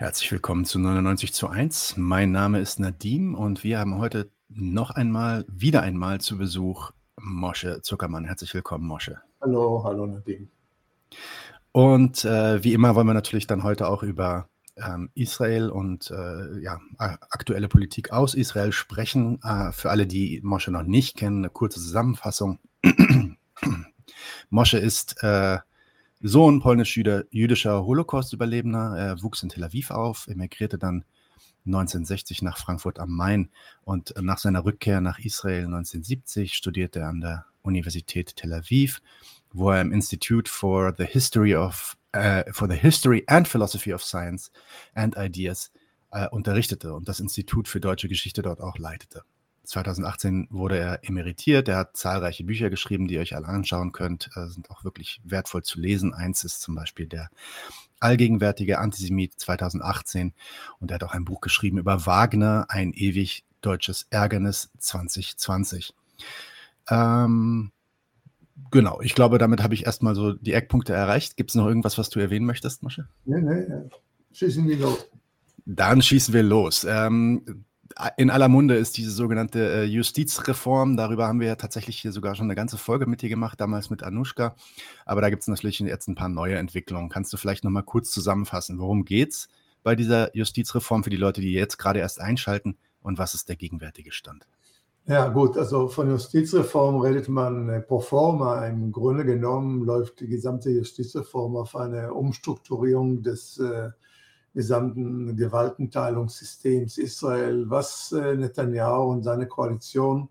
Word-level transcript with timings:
Herzlich 0.00 0.32
willkommen 0.32 0.64
zu 0.64 0.78
99 0.78 1.34
zu 1.34 1.48
1. 1.48 1.98
Mein 1.98 2.32
Name 2.32 2.58
ist 2.58 2.80
Nadim 2.80 3.34
und 3.34 3.62
wir 3.62 3.78
haben 3.78 3.98
heute 3.98 4.30
noch 4.48 4.92
einmal, 4.92 5.44
wieder 5.46 5.82
einmal 5.82 6.22
zu 6.22 6.38
Besuch 6.38 6.92
Mosche 7.20 7.82
Zuckermann. 7.82 8.24
Herzlich 8.24 8.54
willkommen, 8.54 8.86
Mosche. 8.86 9.20
Hallo, 9.42 9.84
hallo 9.84 10.06
Nadim. 10.06 10.48
Und 11.72 12.24
äh, 12.24 12.64
wie 12.64 12.72
immer 12.72 12.94
wollen 12.94 13.08
wir 13.08 13.12
natürlich 13.12 13.46
dann 13.46 13.62
heute 13.62 13.88
auch 13.88 14.02
über 14.02 14.48
ähm, 14.78 15.10
Israel 15.14 15.68
und 15.68 16.10
äh, 16.10 16.62
ja, 16.62 16.80
aktuelle 16.96 17.68
Politik 17.68 18.10
aus 18.10 18.34
Israel 18.34 18.72
sprechen. 18.72 19.38
Äh, 19.42 19.70
für 19.72 19.90
alle, 19.90 20.06
die 20.06 20.40
Mosche 20.42 20.70
noch 20.70 20.84
nicht 20.84 21.18
kennen, 21.18 21.40
eine 21.40 21.50
kurze 21.50 21.78
Zusammenfassung. 21.78 22.58
Mosche 24.48 24.78
ist 24.78 25.22
äh, 25.22 25.58
Sohn 26.22 26.60
polnisch-jüdischer 26.60 27.84
Holocaust-Überlebender. 27.84 28.94
Er 28.96 29.22
wuchs 29.22 29.42
in 29.42 29.48
Tel 29.48 29.64
Aviv 29.64 29.90
auf, 29.90 30.26
emigrierte 30.28 30.78
dann 30.78 31.04
1960 31.66 32.42
nach 32.42 32.58
Frankfurt 32.58 32.98
am 32.98 33.10
Main 33.10 33.50
und 33.84 34.14
nach 34.20 34.38
seiner 34.38 34.64
Rückkehr 34.64 35.00
nach 35.00 35.18
Israel 35.18 35.64
1970 35.64 36.54
studierte 36.54 37.00
er 37.00 37.08
an 37.08 37.20
der 37.20 37.46
Universität 37.62 38.36
Tel 38.36 38.52
Aviv, 38.52 39.00
wo 39.52 39.70
er 39.70 39.80
im 39.80 39.92
Institute 39.92 40.50
for 40.50 40.94
the 40.96 41.04
History 41.04 41.54
of 41.54 41.96
uh, 42.16 42.42
for 42.52 42.68
the 42.68 42.76
History 42.76 43.24
and 43.26 43.46
Philosophy 43.46 43.92
of 43.92 44.02
Science 44.02 44.50
and 44.94 45.16
Ideas 45.16 45.70
uh, 46.14 46.26
unterrichtete 46.30 46.94
und 46.94 47.08
das 47.08 47.20
Institut 47.20 47.68
für 47.68 47.80
deutsche 47.80 48.08
Geschichte 48.08 48.42
dort 48.42 48.60
auch 48.60 48.78
leitete. 48.78 49.22
2018 49.70 50.48
wurde 50.50 50.78
er 50.78 51.08
emeritiert. 51.08 51.68
Er 51.68 51.76
hat 51.78 51.96
zahlreiche 51.96 52.44
Bücher 52.44 52.70
geschrieben, 52.70 53.08
die 53.08 53.14
ihr 53.14 53.20
euch 53.20 53.36
alle 53.36 53.46
anschauen 53.46 53.92
könnt. 53.92 54.30
Äh, 54.34 54.46
sind 54.48 54.70
auch 54.70 54.84
wirklich 54.84 55.20
wertvoll 55.24 55.62
zu 55.62 55.80
lesen. 55.80 56.12
Eins 56.12 56.44
ist 56.44 56.60
zum 56.60 56.74
Beispiel 56.74 57.06
der 57.06 57.30
allgegenwärtige 58.00 58.78
Antisemit 58.78 59.38
2018. 59.38 60.34
Und 60.80 60.90
er 60.90 60.96
hat 60.96 61.04
auch 61.04 61.12
ein 61.12 61.24
Buch 61.24 61.40
geschrieben 61.40 61.78
über 61.78 62.06
Wagner, 62.06 62.66
ein 62.68 62.92
ewig 62.92 63.44
deutsches 63.60 64.06
Ärgernis 64.10 64.70
2020. 64.78 65.94
Ähm, 66.88 67.70
genau, 68.70 69.00
ich 69.00 69.14
glaube, 69.14 69.38
damit 69.38 69.62
habe 69.62 69.74
ich 69.74 69.86
erstmal 69.86 70.14
so 70.14 70.32
die 70.32 70.52
Eckpunkte 70.52 70.92
erreicht. 70.92 71.36
Gibt 71.36 71.50
es 71.50 71.54
noch 71.54 71.66
irgendwas, 71.66 71.96
was 71.98 72.10
du 72.10 72.18
erwähnen 72.20 72.46
möchtest, 72.46 72.82
Masche? 72.82 73.08
Nee, 73.24 73.40
nee, 73.40 73.66
schießen 74.32 74.66
wir 74.66 74.78
los. 74.78 75.06
Dann 75.66 76.02
schießen 76.02 76.34
wir 76.34 76.42
los. 76.42 76.84
Ähm, 76.88 77.64
in 78.16 78.30
aller 78.30 78.48
Munde 78.48 78.76
ist 78.76 78.96
diese 78.96 79.10
sogenannte 79.10 79.58
äh, 79.58 79.84
Justizreform. 79.84 80.96
Darüber 80.96 81.26
haben 81.26 81.40
wir 81.40 81.48
ja 81.48 81.56
tatsächlich 81.56 81.98
hier 81.98 82.12
sogar 82.12 82.34
schon 82.34 82.46
eine 82.46 82.54
ganze 82.54 82.78
Folge 82.78 83.06
mit 83.06 83.22
dir 83.22 83.28
gemacht, 83.28 83.60
damals 83.60 83.90
mit 83.90 84.02
Anushka. 84.02 84.54
Aber 85.04 85.20
da 85.20 85.30
gibt 85.30 85.42
es 85.42 85.48
natürlich 85.48 85.80
jetzt 85.80 86.08
ein 86.08 86.14
paar 86.14 86.28
neue 86.28 86.56
Entwicklungen. 86.56 87.08
Kannst 87.08 87.32
du 87.32 87.36
vielleicht 87.36 87.64
noch 87.64 87.70
mal 87.70 87.82
kurz 87.82 88.10
zusammenfassen? 88.10 88.78
Worum 88.78 89.04
geht 89.04 89.32
es 89.32 89.48
bei 89.82 89.96
dieser 89.96 90.34
Justizreform 90.36 91.04
für 91.04 91.10
die 91.10 91.16
Leute, 91.16 91.40
die 91.40 91.52
jetzt 91.52 91.78
gerade 91.78 91.98
erst 91.98 92.20
einschalten? 92.20 92.76
Und 93.02 93.18
was 93.18 93.34
ist 93.34 93.48
der 93.48 93.56
gegenwärtige 93.56 94.12
Stand? 94.12 94.46
Ja, 95.06 95.28
gut, 95.28 95.56
also 95.56 95.88
von 95.88 96.08
Justizreform 96.08 97.00
redet 97.00 97.28
man 97.28 97.68
äh, 97.68 97.80
pro 97.80 98.00
forma. 98.00 98.66
Im 98.66 98.92
Grunde 98.92 99.24
genommen 99.24 99.84
läuft 99.84 100.20
die 100.20 100.28
gesamte 100.28 100.70
Justizreform 100.70 101.56
auf 101.56 101.74
eine 101.74 102.12
Umstrukturierung 102.12 103.22
des 103.22 103.58
äh, 103.58 103.90
gesamten 104.54 105.36
Gewaltenteilungssystems 105.36 106.98
Israel. 106.98 107.68
Was 107.68 108.12
äh, 108.12 108.34
Netanyahu 108.34 109.10
und 109.10 109.22
seine 109.22 109.46
Koalition 109.46 110.28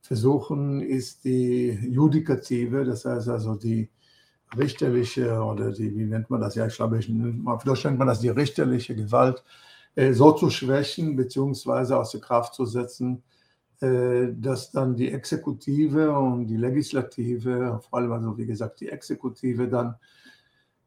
versuchen, 0.00 0.80
ist 0.80 1.24
die 1.24 1.70
Judikative, 1.70 2.84
das 2.84 3.04
heißt 3.04 3.28
also 3.28 3.54
die 3.54 3.90
richterliche 4.56 5.42
oder 5.42 5.72
die, 5.72 5.94
wie 5.94 6.06
nennt 6.06 6.30
man 6.30 6.40
das? 6.40 6.54
Ja, 6.54 6.66
ich 6.66 6.76
glaube, 6.76 6.98
auf 7.46 7.64
Deutsch 7.64 7.84
nennt 7.84 7.98
man 7.98 8.08
das 8.08 8.20
die 8.20 8.30
richterliche 8.30 8.96
Gewalt, 8.96 9.44
äh, 9.94 10.12
so 10.12 10.32
zu 10.32 10.50
schwächen 10.50 11.16
beziehungsweise 11.16 11.98
außer 11.98 12.20
Kraft 12.20 12.54
zu 12.54 12.64
setzen, 12.64 13.22
äh, 13.80 14.28
dass 14.32 14.70
dann 14.70 14.96
die 14.96 15.10
Exekutive 15.10 16.10
und 16.12 16.46
die 16.46 16.56
Legislative, 16.56 17.80
vor 17.88 17.98
allem 17.98 18.12
also 18.12 18.38
wie 18.38 18.46
gesagt 18.46 18.80
die 18.80 18.88
Exekutive, 18.88 19.68
dann 19.68 19.96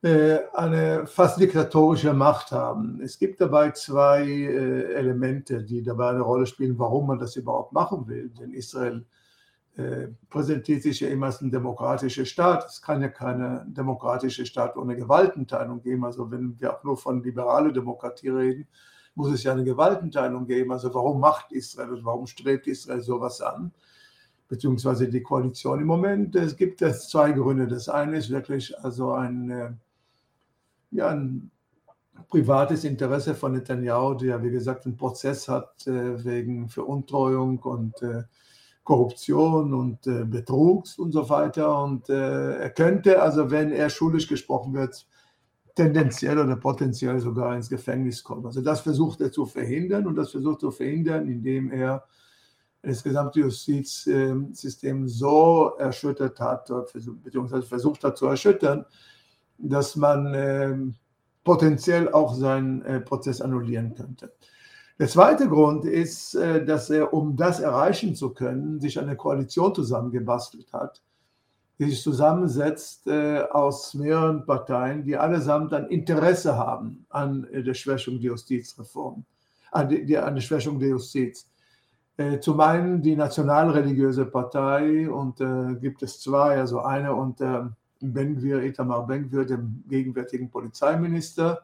eine 0.04 1.06
fast 1.06 1.40
diktatorische 1.40 2.14
Macht 2.14 2.52
haben. 2.52 3.00
Es 3.04 3.20
gibt 3.20 3.40
dabei 3.40 3.70
zwei 3.72 4.24
äh, 4.24 4.94
Elemente, 4.94 5.64
die 5.64 5.84
dabei 5.84 6.10
eine 6.10 6.22
Rolle 6.22 6.48
spielen, 6.48 6.80
warum 6.80 7.06
man 7.06 7.20
das 7.20 7.36
überhaupt 7.36 7.72
machen 7.72 8.08
will. 8.08 8.30
Denn 8.30 8.52
Israel 8.52 9.06
äh, 9.78 10.08
präsentiert 10.30 10.82
sich 10.82 11.02
ja 11.02 11.10
immer 11.10 11.28
als 11.28 11.42
ein 11.42 11.52
demokratischer 11.52 12.26
Staat. 12.26 12.66
Es 12.66 12.82
kann 12.82 13.02
ja 13.02 13.10
keine 13.10 13.64
demokratische 13.68 14.46
Staat 14.46 14.76
ohne 14.76 14.96
Gewaltenteilung 14.96 15.84
geben. 15.84 16.04
Also 16.04 16.32
wenn 16.32 16.60
wir 16.60 16.76
auch 16.76 16.84
nur 16.84 16.98
von 16.98 17.22
liberaler 17.22 17.72
Demokratie 17.72 18.30
reden, 18.30 18.68
muss 19.14 19.32
es 19.32 19.44
ja 19.44 19.52
eine 19.52 19.64
Gewaltenteilung 19.64 20.48
geben. 20.48 20.72
Also 20.72 20.92
warum 20.96 21.20
macht 21.20 21.52
Israel 21.52 21.92
und 21.92 22.04
warum 22.06 22.26
strebt 22.26 22.66
Israel 22.66 23.02
sowas 23.02 23.40
an? 23.40 23.72
Beziehungsweise 24.48 25.08
die 25.08 25.22
Koalition 25.22 25.80
im 25.80 25.88
Moment. 25.88 26.36
Es 26.36 26.58
gibt 26.58 26.80
zwei 26.80 27.32
Gründe. 27.34 27.68
Das 27.68 27.88
eine 27.88 28.18
ist 28.18 28.32
wirklich 28.32 28.78
also 28.84 29.12
ein 29.12 29.80
ja, 30.92 31.10
ein 31.10 31.52
privates 32.30 32.84
Interesse 32.84 33.36
von 33.36 33.54
Netanyahu, 33.54 34.14
der 34.16 34.44
wie 34.44 34.52
gesagt 34.52 34.86
einen 34.86 34.98
Prozess 34.98 35.48
hat 35.48 35.88
äh, 35.88 36.24
wegen 36.24 36.70
Veruntreuung 36.70 37.60
und 37.60 38.02
äh, 38.02 38.24
Korruption 38.84 39.74
und 39.74 40.08
äh, 40.08 40.26
Betrugs 40.26 40.98
und 40.98 41.12
so 41.12 41.30
weiter. 41.30 41.84
Und 41.84 42.10
äh, 42.10 42.58
er 42.58 42.70
könnte, 42.72 43.22
also 43.22 43.52
wenn 43.52 43.72
er 43.72 43.90
schuldig 43.90 44.28
gesprochen 44.28 44.74
wird, 44.74 45.06
tendenziell 45.76 46.38
oder 46.38 46.56
potenziell 46.56 47.20
sogar 47.20 47.56
ins 47.56 47.70
Gefängnis 47.70 48.24
kommen. 48.24 48.46
Also 48.46 48.62
das 48.62 48.82
versucht 48.82 49.22
er 49.22 49.32
zu 49.32 49.46
verhindern 49.46 50.06
und 50.08 50.16
das 50.16 50.32
versucht 50.32 50.58
er 50.58 50.60
zu 50.60 50.72
verhindern, 50.72 51.28
indem 51.28 51.72
er 51.72 52.04
das 52.82 53.04
gesamte 53.04 53.42
Justizsystem 53.42 55.08
so 55.08 55.74
erschüttert 55.78 56.40
hat, 56.40 56.72
beziehungsweise 57.24 57.68
versucht 57.68 58.04
hat 58.04 58.18
zu 58.18 58.26
erschüttern, 58.26 58.86
dass 59.62 59.96
man 59.96 60.34
äh, 60.34 60.76
potenziell 61.44 62.12
auch 62.12 62.34
seinen 62.34 62.82
äh, 62.84 63.00
Prozess 63.00 63.42
annullieren 63.42 63.96
könnte. 63.96 64.32
Der 65.00 65.08
zweite 65.08 65.48
Grund 65.48 65.86
ist, 65.86 66.36
äh, 66.36 66.64
dass 66.64 66.90
er, 66.90 67.14
um 67.14 67.36
das 67.36 67.60
erreichen 67.60 68.16
zu 68.16 68.32
können, 68.32 68.80
sich 68.80 69.00
eine 69.00 69.16
Koalition 69.16 69.74
zusammengebastelt 69.74 70.72
hat, 70.74 71.02
die 71.80 71.86
sich 71.86 72.04
zusammensetzt 72.04 73.08
äh, 73.08 73.42
aus 73.52 73.96
mehreren 73.96 74.46
Parteien, 74.46 75.04
die 75.04 75.18
allesamt 75.18 75.74
ein 75.74 75.88
Interesse 75.88 76.56
haben 76.56 77.06
an 77.10 77.48
der 77.52 77.74
Schwächung 77.74 78.20
der 78.20 78.32
Justizreform, 78.32 79.26
an, 79.72 79.90
die, 79.90 80.18
an 80.18 80.36
der 80.36 80.42
Schwächung 80.42 80.80
der 80.80 80.90
Justiz. 80.90 81.48
Zum 82.42 82.60
einen 82.60 83.02
die 83.02 83.16
nationalreligiöse 83.16 84.26
Partei 84.26 85.10
und 85.10 85.38
gibt 85.82 86.04
es 86.04 86.20
zwei, 86.20 86.60
also 86.60 86.82
eine 86.82 87.16
unter 87.16 87.76
Ben-Gvir, 88.02 88.64
Itamar 88.64 89.08
Ben-Gvir, 89.08 89.46
dem 89.46 89.84
gegenwärtigen 89.88 90.50
Polizeiminister, 90.50 91.62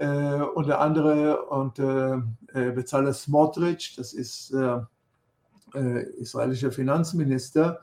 äh, 0.00 0.40
und 0.54 0.66
der 0.66 0.80
andere 0.80 1.44
unter 1.46 2.22
äh, 2.54 2.70
Bezalel 2.72 3.12
Smotrich, 3.12 3.94
das 3.96 4.14
ist 4.14 4.52
äh, 4.52 4.78
äh, 5.74 6.02
israelischer 6.18 6.72
Finanzminister, 6.72 7.80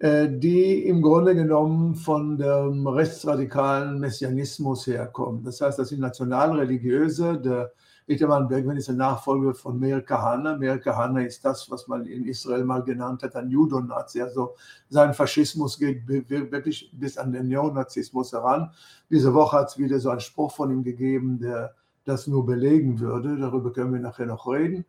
äh, 0.00 0.28
die 0.28 0.84
im 0.84 1.00
Grunde 1.00 1.34
genommen 1.34 1.94
von 1.94 2.36
dem 2.36 2.86
rechtsradikalen 2.86 4.00
Messianismus 4.00 4.86
herkommen. 4.86 5.44
Das 5.44 5.60
heißt, 5.60 5.78
das 5.78 5.90
sind 5.90 6.00
nationalreligiöse, 6.00 7.38
der 7.38 7.72
Itamar 8.06 8.46
Bergman 8.46 8.76
ist 8.76 8.88
der 8.88 8.96
Nachfolger 8.96 9.54
von 9.54 9.80
Meir 9.80 10.02
Kahana. 10.02 10.58
Meir 10.58 10.78
Kahana 10.78 11.22
ist 11.22 11.42
das, 11.42 11.70
was 11.70 11.88
man 11.88 12.04
in 12.04 12.26
Israel 12.26 12.62
mal 12.64 12.82
genannt 12.82 13.22
hat, 13.22 13.34
ein 13.34 13.48
Judonazi. 13.48 14.20
Also 14.20 14.56
sein 14.90 15.14
Faschismus 15.14 15.78
geht 15.78 16.06
wirklich 16.06 16.90
bis 16.92 17.16
an 17.16 17.32
den 17.32 17.48
Neonazismus 17.48 18.32
heran. 18.32 18.70
Diese 19.08 19.32
Woche 19.32 19.56
hat 19.56 19.70
es 19.70 19.78
wieder 19.78 19.98
so 20.00 20.10
einen 20.10 20.20
Spruch 20.20 20.52
von 20.52 20.70
ihm 20.70 20.84
gegeben, 20.84 21.38
der 21.38 21.74
das 22.04 22.26
nur 22.26 22.44
belegen 22.44 23.00
würde. 23.00 23.38
Darüber 23.38 23.72
können 23.72 23.94
wir 23.94 24.00
nachher 24.00 24.26
noch 24.26 24.46
reden. 24.46 24.84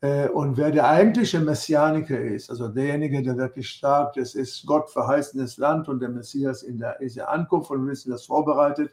Äh, 0.00 0.28
und 0.28 0.56
wer 0.56 0.72
der 0.72 0.88
eigentliche 0.88 1.38
Messianiker 1.38 2.18
ist, 2.18 2.50
also 2.50 2.66
derjenige, 2.66 3.22
der 3.22 3.36
wirklich 3.36 3.68
stark 3.68 4.16
ist, 4.16 4.34
ist 4.34 4.66
Gott 4.66 4.90
verheißenes 4.90 5.56
Land 5.58 5.88
und 5.88 6.00
der 6.00 6.08
Messias 6.08 6.64
in 6.64 6.78
der, 6.78 7.00
ist 7.00 7.16
der 7.16 7.28
Ankunft 7.28 7.70
und 7.70 7.84
wir 7.84 7.92
wissen 7.92 8.10
das 8.10 8.24
vorbereitet, 8.24 8.90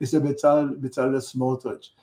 ist 0.00 0.12
der 0.12 0.20
Bezahl, 0.20 0.70
Bezahl 0.70 1.20
Smotrich 1.20 1.94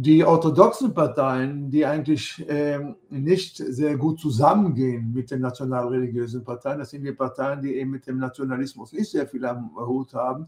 die 0.00 0.24
orthodoxen 0.24 0.94
Parteien, 0.94 1.72
die 1.72 1.84
eigentlich 1.84 2.44
ähm, 2.48 2.94
nicht 3.10 3.56
sehr 3.56 3.96
gut 3.96 4.20
zusammengehen 4.20 5.12
mit 5.12 5.32
den 5.32 5.40
nationalreligiösen 5.40 6.44
Parteien, 6.44 6.78
das 6.78 6.90
sind 6.90 7.02
die 7.02 7.12
Parteien, 7.12 7.60
die 7.62 7.74
eben 7.74 7.90
mit 7.90 8.06
dem 8.06 8.18
Nationalismus 8.18 8.92
nicht 8.92 9.10
sehr 9.10 9.26
viel 9.26 9.44
am 9.44 9.74
Hut 9.74 10.14
haben. 10.14 10.46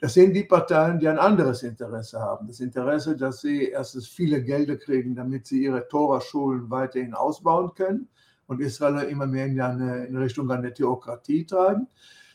Das 0.00 0.14
sind 0.14 0.34
die 0.34 0.42
Parteien, 0.42 0.98
die 0.98 1.08
ein 1.08 1.18
anderes 1.18 1.62
Interesse 1.62 2.18
haben. 2.18 2.48
Das 2.48 2.58
Interesse, 2.58 3.16
dass 3.16 3.40
sie 3.40 3.68
erstens 3.68 4.08
viele 4.08 4.42
Gelder 4.42 4.76
kriegen, 4.76 5.14
damit 5.14 5.46
sie 5.46 5.62
ihre 5.62 5.86
Tora-Schulen 5.86 6.68
weiterhin 6.68 7.14
ausbauen 7.14 7.72
können 7.76 8.08
und 8.48 8.60
Israel 8.60 9.08
immer 9.08 9.28
mehr 9.28 9.46
in, 9.46 9.60
eine, 9.60 10.06
in 10.06 10.16
Richtung 10.16 10.50
einer 10.50 10.74
Theokratie 10.74 11.46
treiben. 11.46 11.86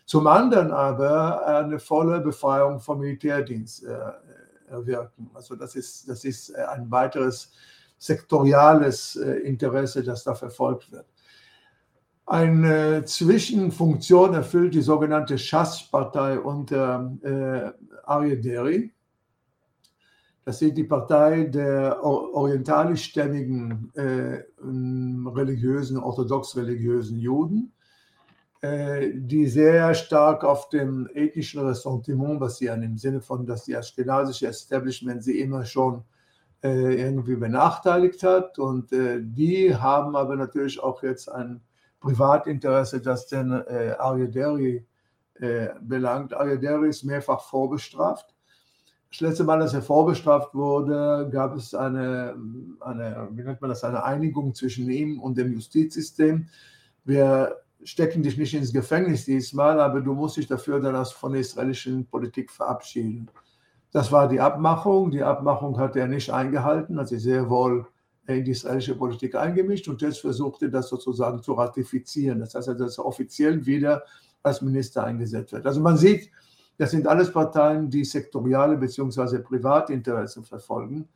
Zum 0.06 0.28
anderen 0.28 0.72
aber 0.72 1.46
eine 1.46 1.80
volle 1.80 2.20
Befreiung 2.20 2.80
vom 2.80 3.00
Militärdienst 3.00 3.86
äh, 3.86 3.98
wirken. 4.86 5.30
Also 5.34 5.56
das 5.56 5.76
ist, 5.76 6.08
das 6.08 6.24
ist 6.24 6.56
ein 6.56 6.90
weiteres 6.90 7.52
sektoriales 7.98 9.16
Interesse, 9.16 10.04
das 10.04 10.24
da 10.24 10.36
verfolgt 10.36 10.92
wird. 10.92 11.06
Eine 12.26 13.04
Zwischenfunktion 13.06 14.34
erfüllt 14.34 14.74
die 14.74 14.82
sogenannte 14.82 15.38
Shas-Partei 15.38 16.40
unter 16.40 17.14
äh, 17.22 17.72
Arye. 18.06 18.92
Das 20.46 20.62
ist 20.62 20.76
die 20.76 20.84
Partei 20.84 21.44
der 21.46 22.04
orientalischstämmigen 22.04 23.92
äh, 23.96 24.44
religiösen, 25.30 25.98
orthodox-religiösen 25.98 27.18
Juden, 27.20 27.72
äh, 27.72 27.83
die 28.64 29.48
sehr 29.48 29.94
stark 29.94 30.46
auf 30.46 30.70
dem 30.70 31.10
ethnischen 31.14 31.60
Ressentiment 31.66 32.40
basieren, 32.40 32.82
im 32.82 32.98
Sinne 32.98 33.20
von, 33.20 33.46
dass 33.46 33.66
die 33.66 33.76
aschkenasische 33.76 34.48
Establishment 34.48 35.22
sie 35.22 35.42
immer 35.42 35.66
schon 35.66 36.04
äh, 36.64 37.02
irgendwie 37.02 37.36
benachteiligt 37.36 38.24
hat. 38.24 38.60
Und 38.60 38.94
äh, 38.94 39.20
die 39.22 39.76
haben 39.76 40.16
aber 40.16 40.38
natürlich 40.38 40.82
auch 40.82 41.04
jetzt 41.04 41.30
ein 41.30 41.60
Privatinteresse, 42.00 43.02
das 43.02 43.28
den 43.28 43.52
äh, 43.52 43.96
Aryaderi 44.00 44.86
äh, 45.36 45.68
belangt. 45.82 46.34
Aryaderi 46.34 46.88
ist 46.88 47.04
mehrfach 47.04 47.42
vorbestraft 47.42 48.34
das 49.14 49.20
letzte 49.20 49.44
Mal, 49.44 49.62
als 49.62 49.76
er 49.76 49.84
vorbestraft 49.84 50.56
wurde, 50.56 51.30
gab 51.32 51.56
es 51.56 51.76
eine, 51.76 52.36
eine, 52.80 53.28
wie 53.32 53.44
nennt 53.44 53.62
man 53.62 53.70
das, 53.70 53.84
eine 53.84 54.04
Einigung 54.04 54.56
zwischen 54.56 54.90
ihm 54.90 55.20
und 55.20 55.38
dem 55.38 55.54
Justizsystem. 55.54 56.48
Wir 57.06 57.63
stecken 57.86 58.24
dich 58.24 58.38
nicht 58.38 58.54
ins 58.54 58.74
Gefängnis 58.74 59.26
diesmal, 59.26 59.80
aber 59.80 60.02
du 60.02 60.14
musst 60.14 60.38
dich 60.38 60.48
dafür 60.48 60.80
dann 60.80 61.06
von 61.06 61.34
der 61.34 61.42
israelischen 61.42 62.06
Politik 62.06 62.52
verabschieden. 62.52 63.30
Das 63.92 64.12
war 64.12 64.28
die 64.28 64.40
Abmachung. 64.40 65.12
Die 65.12 65.24
Abmachung 65.24 65.78
hat 65.78 65.96
er 65.96 66.08
nicht 66.08 66.32
eingehalten, 66.32 67.00
hat 67.00 67.08
sich 67.10 67.22
sehr 67.22 67.50
wohl 67.50 67.86
in 68.28 68.44
die 68.44 68.52
israelische 68.52 68.96
Politik 68.96 69.36
eingemischt 69.36 69.88
und 69.88 70.02
jetzt 70.02 70.22
versuchte 70.22 70.70
das 70.70 70.90
sozusagen 70.90 71.42
zu 71.44 71.54
ratifizieren. 71.54 72.40
Das 72.40 72.56
heißt, 72.56 72.70
dass 72.80 72.98
er 72.98 73.06
offiziell 73.06 73.66
wieder 73.66 74.04
als 74.42 74.62
Minister 74.62 75.04
eingesetzt 75.04 75.54
wird. 75.54 75.66
Also 75.66 75.82
man 75.82 75.98
sieht, 75.98 76.30
das 76.78 76.92
sind 76.92 77.08
alles 77.08 77.32
Parteien, 77.32 77.90
die 77.90 78.04
sektoriale 78.04 78.78
bzw. 78.78 79.40
Privatinteressen 79.40 80.44
verfolgen. 80.44 81.08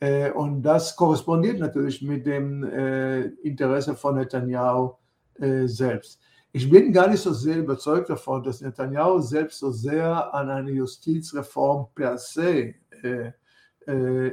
Äh, 0.00 0.30
und 0.30 0.62
das 0.62 0.96
korrespondiert 0.96 1.58
natürlich 1.58 2.02
mit 2.02 2.26
dem 2.26 2.64
äh, 2.64 3.22
Interesse 3.42 3.94
von 3.94 4.16
Netanyahu 4.16 4.94
äh, 5.40 5.66
selbst. 5.66 6.20
Ich 6.52 6.70
bin 6.70 6.92
gar 6.92 7.08
nicht 7.08 7.20
so 7.20 7.32
sehr 7.32 7.58
überzeugt 7.58 8.08
davon, 8.08 8.42
dass 8.42 8.60
Netanyahu 8.60 9.20
selbst 9.20 9.58
so 9.58 9.70
sehr 9.70 10.32
an 10.34 10.48
eine 10.48 10.70
Justizreform 10.70 11.88
per 11.94 12.16
se 12.16 12.74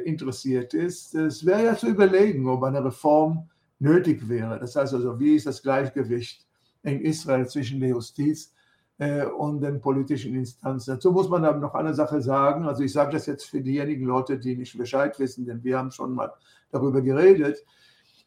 interessiert 0.06 0.74
ist. 0.74 1.14
Es 1.14 1.46
wäre 1.46 1.66
ja 1.66 1.78
zu 1.78 1.88
überlegen, 1.88 2.48
ob 2.48 2.64
eine 2.64 2.84
Reform 2.84 3.50
nötig 3.78 4.28
wäre. 4.28 4.58
Das 4.58 4.76
heißt 4.76 4.96
also, 4.96 5.20
wie 5.20 5.36
ist 5.36 5.46
das 5.46 5.62
Gleichgewicht 5.62 6.48
in 6.84 7.02
Israel 7.02 7.48
zwischen 7.48 7.80
der 7.80 7.90
Justiz 7.90 8.54
äh, 8.98 9.26
und 9.26 9.62
den 9.62 9.82
politischen 9.82 10.36
Instanzen. 10.36 10.96
Dazu 10.96 11.12
muss 11.12 11.30
man 11.30 11.44
aber 11.46 11.60
noch 11.60 11.74
eine 11.74 11.94
Sache 11.94 12.22
sagen. 12.22 12.66
Also 12.66 12.84
ich 12.84 12.94
sage 12.94 13.14
das 13.14 13.26
jetzt 13.26 13.46
für 13.46 13.62
diejenigen 13.62 14.06
Leute, 14.06 14.38
die 14.38 14.56
nicht 14.56 14.78
Bescheid 14.78 15.18
wissen, 15.20 15.46
denn 15.46 15.64
wir 15.64 15.78
haben 15.78 15.92
schon 15.92 16.14
mal 16.14 16.32
darüber 16.70 17.02
geredet, 17.02 17.64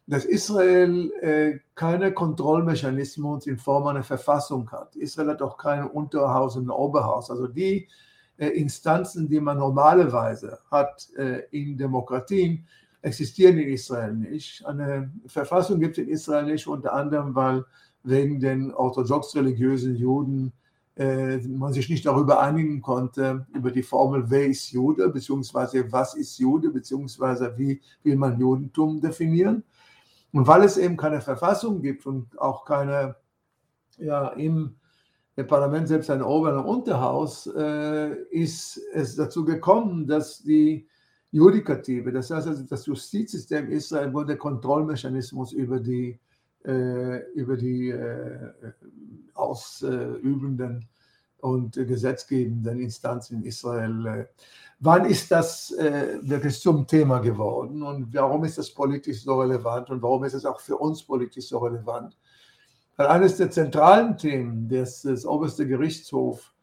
dass 0.07 0.25
Israel 0.25 1.11
äh, 1.21 1.59
keine 1.75 2.13
Kontrollmechanismus 2.13 3.45
in 3.45 3.57
Form 3.57 3.87
einer 3.87 4.03
Verfassung 4.03 4.71
hat. 4.71 4.95
Israel 4.95 5.29
hat 5.29 5.41
auch 5.41 5.57
kein 5.57 5.85
Unterhaus 5.85 6.55
und 6.55 6.69
Oberhaus. 6.69 7.29
Also 7.29 7.47
die 7.47 7.87
äh, 8.37 8.47
Instanzen, 8.47 9.27
die 9.27 9.39
man 9.39 9.57
normalerweise 9.57 10.59
hat 10.71 11.09
in 11.51 11.77
Demokratien, 11.77 12.65
existieren 13.01 13.57
in 13.57 13.69
Israel 13.69 14.13
nicht. 14.13 14.65
Eine 14.65 15.11
Verfassung 15.27 15.79
gibt 15.79 15.97
es 15.97 16.03
in 16.03 16.09
Israel 16.09 16.45
nicht, 16.45 16.67
unter 16.67 16.93
anderem, 16.93 17.35
weil 17.35 17.65
wegen 18.03 18.39
den 18.39 18.73
orthodox-religiösen 18.73 19.95
Juden 19.95 20.53
äh, 20.95 21.37
man 21.37 21.73
sich 21.73 21.89
nicht 21.89 22.05
darüber 22.05 22.41
einigen 22.41 22.81
konnte, 22.81 23.45
über 23.53 23.71
die 23.71 23.83
Formel, 23.83 24.23
wer 24.27 24.47
ist 24.47 24.71
Jude, 24.71 25.09
beziehungsweise 25.09 25.91
was 25.91 26.15
ist 26.15 26.39
Jude, 26.39 26.69
beziehungsweise 26.69 27.53
wie 27.57 27.81
will 28.03 28.15
man 28.15 28.39
Judentum 28.39 28.99
definieren. 28.99 29.63
Und 30.33 30.47
weil 30.47 30.63
es 30.63 30.77
eben 30.77 30.97
keine 30.97 31.21
Verfassung 31.21 31.81
gibt 31.81 32.05
und 32.05 32.39
auch 32.39 32.65
keine, 32.65 33.15
ja, 33.97 34.29
im, 34.29 34.75
Parlament 35.47 35.87
selbst 35.87 36.09
ein 36.09 36.23
Ober- 36.23 36.57
und 36.57 36.65
Unterhaus, 36.65 37.45
äh, 37.45 38.11
ist 38.31 38.81
es 38.93 39.15
dazu 39.15 39.45
gekommen, 39.45 40.07
dass 40.07 40.41
die 40.41 40.87
Judikative, 41.31 42.11
das 42.11 42.31
heißt 42.31 42.47
also 42.47 42.63
das 42.63 42.87
Justizsystem 42.87 43.69
Israel, 43.69 44.09
Grunde 44.11 44.35
Kontrollmechanismus 44.35 45.51
über 45.51 45.79
die 45.79 46.19
äh, 46.65 47.19
über 47.33 47.55
die 47.55 47.89
äh, 47.89 48.51
ausübenden 49.33 50.87
und 51.39 51.75
gesetzgebenden 51.75 52.79
Instanzen 52.79 53.37
in 53.37 53.43
Israel. 53.43 54.27
Wann 54.79 55.05
ist 55.05 55.31
das 55.31 55.71
wirklich 55.71 56.59
zum 56.59 56.85
Thema 56.85 57.19
geworden 57.19 57.81
und 57.81 58.13
warum 58.13 58.43
ist 58.43 58.59
das 58.59 58.69
politisch 58.69 59.23
so 59.23 59.39
relevant 59.39 59.89
und 59.89 60.01
warum 60.03 60.23
ist 60.23 60.35
es 60.35 60.45
auch 60.45 60.59
für 60.59 60.77
uns 60.77 61.03
politisch 61.03 61.47
so 61.47 61.57
relevant? 61.57 62.15
Weil 62.95 63.07
eines 63.07 63.37
der 63.37 63.49
zentralen 63.51 64.17
Themen, 64.17 64.67
das 64.69 65.03
das 65.03 65.25
oberste 65.25 65.67
Gerichtshof 65.67 66.53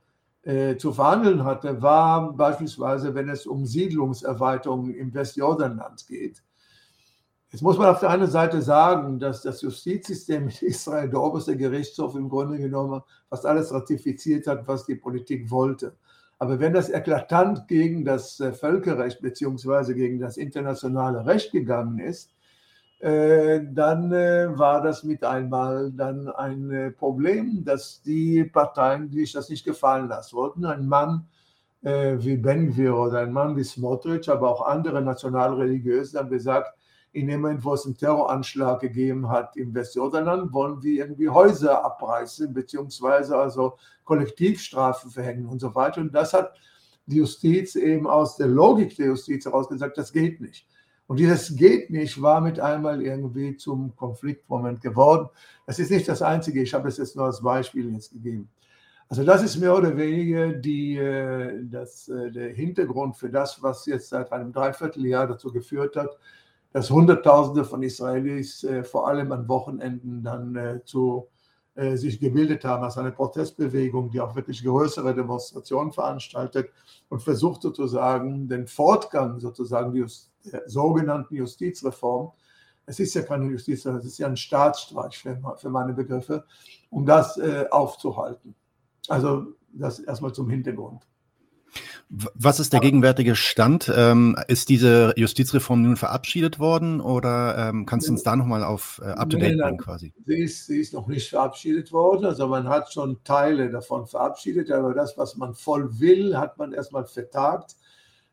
äh, 0.42 0.76
zu 0.76 0.92
verhandeln 0.92 1.44
hatte, 1.44 1.80
war 1.80 2.32
beispielsweise, 2.32 3.14
wenn 3.14 3.28
es 3.28 3.46
um 3.46 3.64
Siedlungserweiterungen 3.64 4.94
im 4.94 5.14
Westjordanland 5.14 6.06
geht. 6.06 6.42
Jetzt 7.50 7.62
muss 7.62 7.78
man 7.78 7.88
auf 7.88 8.00
der 8.00 8.10
einen 8.10 8.28
Seite 8.28 8.60
sagen, 8.60 9.20
dass 9.20 9.42
das 9.42 9.62
Justizsystem 9.62 10.48
in 10.48 10.68
Israel, 10.68 11.08
der 11.08 11.20
oberste 11.20 11.56
Gerichtshof 11.56 12.16
im 12.16 12.28
Grunde 12.28 12.58
genommen 12.58 13.00
fast 13.30 13.46
alles 13.46 13.72
ratifiziert 13.72 14.48
hat, 14.48 14.66
was 14.66 14.84
die 14.86 14.96
Politik 14.96 15.50
wollte. 15.50 15.96
Aber 16.38 16.60
wenn 16.60 16.72
das 16.72 16.90
eklatant 16.90 17.68
gegen 17.68 18.04
das 18.04 18.40
äh, 18.40 18.52
Völkerrecht 18.52 19.20
bzw. 19.20 19.94
gegen 19.94 20.18
das 20.18 20.36
internationale 20.36 21.24
Recht 21.26 21.52
gegangen 21.52 21.98
ist, 21.98 22.30
äh, 23.00 23.60
dann 23.72 24.12
äh, 24.12 24.58
war 24.58 24.82
das 24.82 25.04
mit 25.04 25.22
einmal 25.24 25.92
dann 25.92 26.28
ein 26.28 26.94
Problem, 26.98 27.64
dass 27.64 28.02
die 28.02 28.44
Parteien, 28.44 29.10
die 29.10 29.20
sich 29.20 29.32
das 29.32 29.48
nicht 29.48 29.64
gefallen 29.64 30.08
lassen 30.08 30.36
wollten, 30.36 30.64
ein 30.64 30.86
Mann 30.86 31.26
wie 31.86 32.38
Ben-Gvir 32.38 32.96
oder 32.96 33.18
ein 33.18 33.30
Mann 33.34 33.58
wie 33.58 33.62
Smotrich, 33.62 34.30
aber 34.30 34.50
auch 34.50 34.64
andere 34.64 35.02
Nationalreligiöse 35.02 36.18
haben 36.18 36.30
gesagt, 36.30 36.72
in 37.14 37.28
dem 37.28 37.40
Moment, 37.40 37.64
wo 37.64 37.74
es 37.74 37.86
einen 37.86 37.96
Terroranschlag 37.96 38.80
gegeben 38.80 39.28
hat 39.28 39.56
im 39.56 39.72
Westjordanland, 39.72 40.52
wollen 40.52 40.82
wir 40.82 41.04
irgendwie 41.04 41.28
Häuser 41.28 41.84
abreißen, 41.84 42.52
beziehungsweise 42.52 43.36
also 43.36 43.78
Kollektivstrafen 44.04 45.10
verhängen 45.10 45.46
und 45.46 45.60
so 45.60 45.74
weiter. 45.74 46.00
Und 46.00 46.12
das 46.12 46.32
hat 46.32 46.54
die 47.06 47.18
Justiz 47.18 47.76
eben 47.76 48.08
aus 48.08 48.36
der 48.36 48.48
Logik 48.48 48.96
der 48.96 49.06
Justiz 49.06 49.44
heraus 49.44 49.68
gesagt, 49.68 49.96
das 49.96 50.12
geht 50.12 50.40
nicht. 50.40 50.66
Und 51.06 51.20
dieses 51.20 51.54
geht 51.54 51.90
nicht 51.90 52.20
war 52.20 52.40
mit 52.40 52.58
einmal 52.58 53.00
irgendwie 53.00 53.56
zum 53.56 53.94
Konfliktmoment 53.94 54.80
geworden. 54.80 55.28
Das 55.66 55.78
ist 55.78 55.90
nicht 55.90 56.08
das 56.08 56.20
Einzige, 56.20 56.62
ich 56.62 56.74
habe 56.74 56.88
es 56.88 56.96
jetzt 56.96 57.14
nur 57.14 57.26
als 57.26 57.42
Beispiel 57.42 57.92
jetzt 57.92 58.10
gegeben. 58.10 58.48
Also 59.08 59.22
das 59.22 59.44
ist 59.44 59.58
mehr 59.58 59.76
oder 59.76 59.96
weniger 59.96 60.52
die, 60.52 60.96
äh, 60.96 61.60
das, 61.64 62.08
äh, 62.08 62.32
der 62.32 62.48
Hintergrund 62.54 63.16
für 63.16 63.30
das, 63.30 63.62
was 63.62 63.86
jetzt 63.86 64.08
seit 64.08 64.32
einem 64.32 64.52
Dreivierteljahr 64.52 65.28
dazu 65.28 65.52
geführt 65.52 65.94
hat, 65.94 66.18
dass 66.74 66.90
Hunderttausende 66.90 67.64
von 67.64 67.84
Israelis 67.84 68.64
äh, 68.64 68.82
vor 68.82 69.06
allem 69.06 69.30
an 69.30 69.48
Wochenenden 69.48 70.24
dann 70.24 70.56
äh, 70.56 70.84
zu, 70.84 71.28
äh, 71.76 71.96
sich 71.96 72.18
gebildet 72.18 72.64
haben 72.64 72.82
als 72.82 72.98
eine 72.98 73.12
Protestbewegung, 73.12 74.10
die 74.10 74.20
auch 74.20 74.34
wirklich 74.34 74.64
größere 74.64 75.14
Demonstrationen 75.14 75.92
veranstaltet 75.92 76.70
und 77.08 77.22
versucht 77.22 77.62
sozusagen 77.62 78.48
den 78.48 78.66
Fortgang 78.66 79.38
sozusagen 79.38 79.94
der 79.94 80.62
sogenannten 80.66 81.36
Justizreform, 81.36 82.32
es 82.86 82.98
ist 82.98 83.14
ja 83.14 83.22
keine 83.22 83.46
Justizreform, 83.46 84.00
es 84.00 84.06
ist 84.06 84.18
ja 84.18 84.26
ein 84.26 84.36
Staatsstreich 84.36 85.16
für, 85.16 85.40
für 85.56 85.70
meine 85.70 85.92
Begriffe, 85.92 86.44
um 86.90 87.06
das 87.06 87.38
äh, 87.38 87.66
aufzuhalten. 87.70 88.56
Also 89.06 89.46
das 89.72 90.00
erstmal 90.00 90.32
zum 90.32 90.50
Hintergrund. 90.50 91.06
Was 92.10 92.60
ist 92.60 92.72
der 92.72 92.80
gegenwärtige 92.80 93.34
Stand? 93.34 93.92
Ähm, 93.94 94.36
ist 94.46 94.68
diese 94.68 95.12
Justizreform 95.16 95.82
nun 95.82 95.96
verabschiedet 95.96 96.58
worden 96.58 97.00
oder 97.00 97.68
ähm, 97.70 97.86
kannst 97.86 98.08
du 98.08 98.12
uns 98.12 98.22
da 98.22 98.36
nochmal 98.36 98.62
auf 98.62 99.00
äh, 99.02 99.06
Up-to-Date 99.06 99.58
bringen 99.58 99.78
quasi? 99.78 100.12
Sie 100.26 100.42
ist, 100.42 100.66
sie 100.66 100.80
ist 100.80 100.92
noch 100.92 101.08
nicht 101.08 101.30
verabschiedet 101.30 101.92
worden, 101.92 102.26
also 102.26 102.46
man 102.46 102.68
hat 102.68 102.92
schon 102.92 103.22
Teile 103.24 103.70
davon 103.70 104.06
verabschiedet, 104.06 104.70
aber 104.70 104.94
das, 104.94 105.16
was 105.16 105.36
man 105.36 105.54
voll 105.54 105.98
will, 105.98 106.36
hat 106.36 106.58
man 106.58 106.72
erstmal 106.72 107.06
vertagt. 107.06 107.76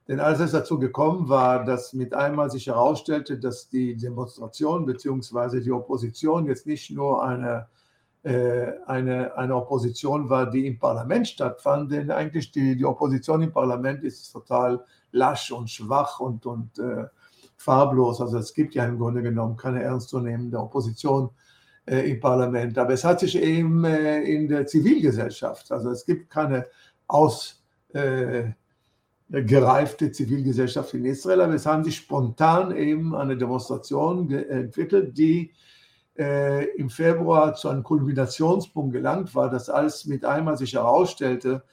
Denn 0.08 0.20
als 0.20 0.40
es 0.40 0.52
dazu 0.52 0.78
gekommen 0.78 1.30
war, 1.30 1.64
dass 1.64 1.94
mit 1.94 2.14
einmal 2.14 2.52
sich 2.52 2.68
herausstellte, 2.68 3.40
dass 3.40 3.70
die 3.70 3.96
Demonstration 3.96 4.86
bzw. 4.86 5.62
die 5.62 5.72
Opposition 5.72 6.46
jetzt 6.48 6.68
nicht 6.68 6.92
nur 6.92 7.24
eine 7.24 7.68
eine, 8.24 9.36
eine 9.36 9.56
Opposition 9.56 10.30
war, 10.30 10.52
die 10.52 10.68
im 10.68 10.78
Parlament 10.78 11.28
stattfand, 11.28 11.92
denn 11.92 12.12
eigentlich 12.12 12.52
die, 12.52 12.76
die 12.76 12.86
Opposition 12.86 13.42
im 13.42 13.52
Parlament 13.52 14.04
ist 14.04 14.32
total 14.32 14.86
lasch 15.12 15.52
und 15.52 15.70
schwach 15.70 16.20
und, 16.20 16.46
und 16.46 16.78
äh, 16.78 17.06
farblos. 17.58 18.22
Also 18.22 18.38
es 18.38 18.54
gibt 18.54 18.76
ja 18.76 18.86
im 18.86 18.98
Grunde 18.98 19.22
genommen 19.22 19.56
keine 19.58 19.84
ernstzunehmende 19.84 20.60
Opposition 20.60 21.30
äh, 21.86 22.12
im 22.12 22.20
Parlament. 22.20 22.78
Aber 22.78 22.94
es 22.94 23.04
hat 23.04 23.20
sich 23.20 23.38
eben 23.38 23.84
äh, 23.86 24.22
in 24.22 24.48
der 24.48 24.66
Zivilgesellschaft, 24.66 25.72
also 25.72 25.92
es 25.92 26.06
gibt 26.06 26.30
keine 26.30 26.66
ausgereifte 27.08 28.56
äh, 30.06 30.12
Zivilgesellschaft 30.12 30.94
in 30.94 31.06
Israel, 31.06 31.42
aber 31.42 31.54
es 31.54 31.66
haben 31.66 31.84
sich 31.84 31.98
spontan 31.98 32.76
eben 32.76 33.16
eine 33.16 33.38
Demonstration 33.38 34.32
entwickelt, 34.32 35.18
die 35.18 35.52
äh, 36.18 36.66
im 36.76 36.90
Februar 36.90 37.56
zu 37.56 37.70
einem 37.70 37.84
Kulminationspunkt 37.84 38.94
gelangt 38.94 39.34
war, 39.36 39.50
dass 39.50 39.70
alles 39.70 40.06
mit 40.06 40.26
einmal 40.26 40.58
sich 40.58 40.74
herausstellte, 40.74 41.64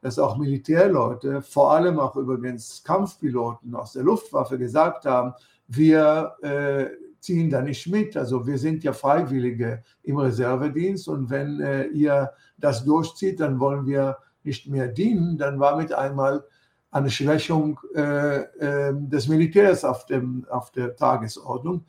dass 0.00 0.18
auch 0.18 0.36
Militärleute, 0.36 1.42
vor 1.42 1.72
allem 1.72 1.98
auch 1.98 2.16
übrigens 2.16 2.84
Kampfpiloten 2.84 3.74
aus 3.74 3.92
der 3.92 4.04
Luftwaffe 4.04 4.58
gesagt 4.58 5.04
haben, 5.04 5.34
wir 5.66 6.34
äh, 6.42 6.86
ziehen 7.20 7.50
da 7.50 7.62
nicht 7.62 7.86
mit. 7.88 8.16
Also 8.16 8.46
wir 8.46 8.58
sind 8.58 8.84
ja 8.84 8.92
Freiwillige 8.92 9.82
im 10.02 10.18
Reservedienst 10.18 11.08
und 11.08 11.30
wenn 11.30 11.60
äh, 11.60 11.86
ihr 11.86 12.32
das 12.56 12.84
durchzieht, 12.84 13.40
dann 13.40 13.58
wollen 13.60 13.86
wir 13.86 14.18
nicht 14.44 14.68
mehr 14.68 14.88
dienen. 14.88 15.36
Dann 15.36 15.58
war 15.58 15.76
mit 15.76 15.92
einmal 15.92 16.44
eine 16.90 17.10
Schwächung 17.10 17.78
äh, 17.94 18.40
ähm, 18.60 19.10
des 19.10 19.28
Militärs 19.28 19.84
auf, 19.84 20.06
dem, 20.06 20.46
auf 20.48 20.70
der 20.70 20.96
Tagesordnung. 20.96 21.84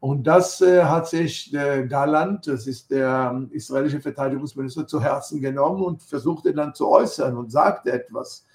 Und 0.00 0.26
das 0.26 0.62
äh, 0.62 0.82
hat 0.84 1.08
sich 1.08 1.50
der 1.50 1.86
Galant, 1.86 2.46
das 2.46 2.66
ist 2.66 2.90
der 2.90 3.32
ähm, 3.34 3.50
israelische 3.52 4.00
Verteidigungsminister, 4.00 4.86
zu 4.86 5.02
Herzen 5.02 5.42
genommen 5.42 5.82
und 5.82 6.02
versuchte 6.02 6.54
dann 6.54 6.74
zu 6.74 6.88
äußern 6.88 7.36
und 7.36 7.52
sagte 7.52 7.92
etwas 7.92 8.46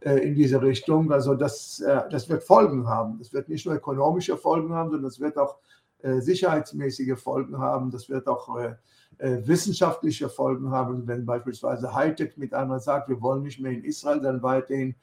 äh, 0.00 0.18
in 0.18 0.34
diese 0.34 0.60
Richtung. 0.60 1.10
Also 1.10 1.34
das, 1.34 1.80
äh, 1.80 2.02
das 2.10 2.28
wird 2.28 2.44
Folgen 2.44 2.86
haben. 2.86 3.18
Das 3.18 3.32
wird 3.32 3.48
nicht 3.48 3.64
nur 3.64 3.76
ökonomische 3.76 4.36
Folgen 4.36 4.74
haben, 4.74 4.90
sondern 4.90 5.08
es 5.08 5.18
wird 5.18 5.38
auch 5.38 5.56
äh, 6.02 6.20
sicherheitsmäßige 6.20 7.18
Folgen 7.18 7.58
haben. 7.58 7.90
Das 7.90 8.10
wird 8.10 8.28
auch 8.28 8.58
äh, 8.58 8.74
äh, 9.16 9.46
wissenschaftliche 9.46 10.28
Folgen 10.28 10.70
haben. 10.70 11.06
Wenn 11.06 11.24
beispielsweise 11.24 11.94
Hightech 11.94 12.36
mit 12.36 12.52
einmal 12.52 12.80
sagt, 12.80 13.08
wir 13.08 13.22
wollen 13.22 13.42
nicht 13.42 13.58
mehr 13.58 13.72
in 13.72 13.84
Israel 13.84 14.20
dann 14.20 14.42
weiterhin 14.42 14.94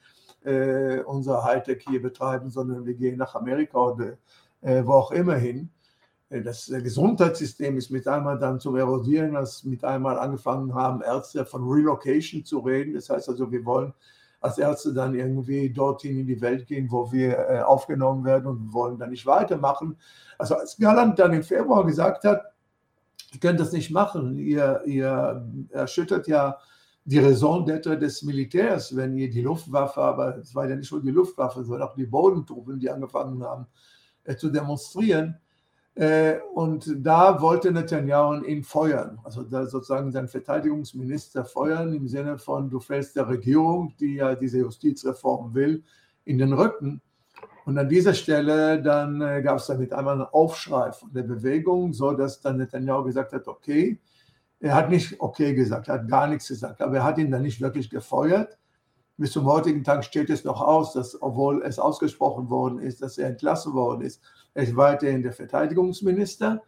unser 1.04 1.42
Hightech 1.42 1.84
hier 1.90 2.00
betreiben, 2.00 2.48
sondern 2.48 2.86
wir 2.86 2.94
gehen 2.94 3.18
nach 3.18 3.34
Amerika 3.34 3.76
oder 3.76 4.12
wo 4.62 4.92
auch 4.92 5.10
immer 5.10 5.34
hin 5.34 5.68
äh, 5.68 5.77
das 6.30 6.66
Gesundheitssystem 6.66 7.78
ist 7.78 7.90
mit 7.90 8.06
einmal 8.06 8.38
dann 8.38 8.60
zu 8.60 8.76
erodieren, 8.76 9.34
als 9.34 9.64
mit 9.64 9.82
einmal 9.82 10.18
angefangen 10.18 10.74
haben, 10.74 11.00
Ärzte 11.00 11.46
von 11.46 11.66
Relocation 11.66 12.44
zu 12.44 12.58
reden. 12.58 12.94
Das 12.94 13.08
heißt 13.08 13.30
also, 13.30 13.50
wir 13.50 13.64
wollen 13.64 13.94
als 14.40 14.58
Ärzte 14.58 14.92
dann 14.92 15.14
irgendwie 15.14 15.70
dorthin 15.70 16.20
in 16.20 16.26
die 16.26 16.40
Welt 16.40 16.66
gehen, 16.66 16.90
wo 16.90 17.10
wir 17.10 17.38
äh, 17.38 17.60
aufgenommen 17.60 18.24
werden 18.24 18.46
und 18.46 18.72
wollen 18.72 18.98
dann 18.98 19.10
nicht 19.10 19.26
weitermachen. 19.26 19.96
Also 20.36 20.54
als 20.54 20.76
Galland 20.76 21.18
dann 21.18 21.32
im 21.32 21.42
Februar 21.42 21.84
gesagt 21.84 22.24
hat, 22.24 22.42
ihr 23.32 23.40
könnt 23.40 23.58
das 23.58 23.72
nicht 23.72 23.90
machen, 23.90 24.38
ihr, 24.38 24.82
ihr 24.86 25.44
erschüttert 25.70 26.28
ja 26.28 26.58
die 27.04 27.18
Raison 27.18 27.64
d'être 27.64 27.96
des 27.96 28.22
Militärs, 28.22 28.94
wenn 28.94 29.16
ihr 29.16 29.30
die 29.30 29.40
Luftwaffe, 29.40 30.00
aber 30.00 30.36
es 30.36 30.54
war 30.54 30.68
ja 30.68 30.76
nicht 30.76 30.92
nur 30.92 31.02
die 31.02 31.10
Luftwaffe, 31.10 31.64
sondern 31.64 31.88
auch 31.88 31.94
die 31.94 32.06
Bodentruppen, 32.06 32.78
die 32.78 32.90
angefangen 32.90 33.42
haben 33.42 33.66
äh, 34.24 34.36
zu 34.36 34.50
demonstrieren, 34.50 35.30
äh, 35.30 35.47
und 36.54 36.94
da 37.04 37.40
wollte 37.40 37.72
Netanyahu 37.72 38.44
ihn 38.44 38.62
feuern, 38.62 39.18
also 39.24 39.42
sozusagen 39.42 40.12
seinen 40.12 40.28
Verteidigungsminister 40.28 41.44
feuern, 41.44 41.92
im 41.92 42.06
Sinne 42.06 42.38
von, 42.38 42.70
du 42.70 42.78
fällst 42.78 43.16
der 43.16 43.28
Regierung, 43.28 43.94
die 43.98 44.14
ja 44.14 44.36
diese 44.36 44.58
Justizreform 44.58 45.54
will, 45.54 45.82
in 46.24 46.38
den 46.38 46.52
Rücken. 46.52 47.00
Und 47.64 47.76
an 47.78 47.88
dieser 47.88 48.14
Stelle 48.14 48.80
dann 48.80 49.20
äh, 49.20 49.42
gab 49.42 49.58
es 49.58 49.66
dann 49.66 49.78
mit 49.78 49.92
einmal 49.92 50.14
einen 50.14 50.22
Aufschrei 50.22 50.92
von 50.92 51.12
der 51.12 51.24
Bewegung, 51.24 51.92
so 51.92 52.12
dass 52.12 52.40
dann 52.40 52.58
Netanyahu 52.58 53.04
gesagt 53.04 53.32
hat, 53.32 53.48
okay, 53.48 53.98
er 54.60 54.74
hat 54.74 54.90
nicht 54.90 55.20
okay 55.20 55.52
gesagt, 55.52 55.88
er 55.88 55.94
hat 55.94 56.08
gar 56.08 56.28
nichts 56.28 56.48
gesagt, 56.48 56.80
aber 56.80 56.98
er 56.98 57.04
hat 57.04 57.18
ihn 57.18 57.30
dann 57.30 57.42
nicht 57.42 57.60
wirklich 57.60 57.90
gefeuert. 57.90 58.56
Bis 59.18 59.32
zum 59.32 59.46
heutigen 59.46 59.82
Tag 59.82 60.04
steht 60.04 60.30
es 60.30 60.44
noch 60.44 60.60
aus, 60.60 60.92
dass 60.92 61.20
obwohl 61.20 61.62
es 61.62 61.80
ausgesprochen 61.80 62.48
worden 62.50 62.78
ist, 62.78 63.02
dass 63.02 63.18
er 63.18 63.28
entlassen 63.28 63.74
worden 63.74 64.02
ist, 64.02 64.22
er 64.54 64.62
ist 64.62 64.76
weiterhin 64.76 65.24
der 65.24 65.32
Verteidigungsminister. 65.32 66.62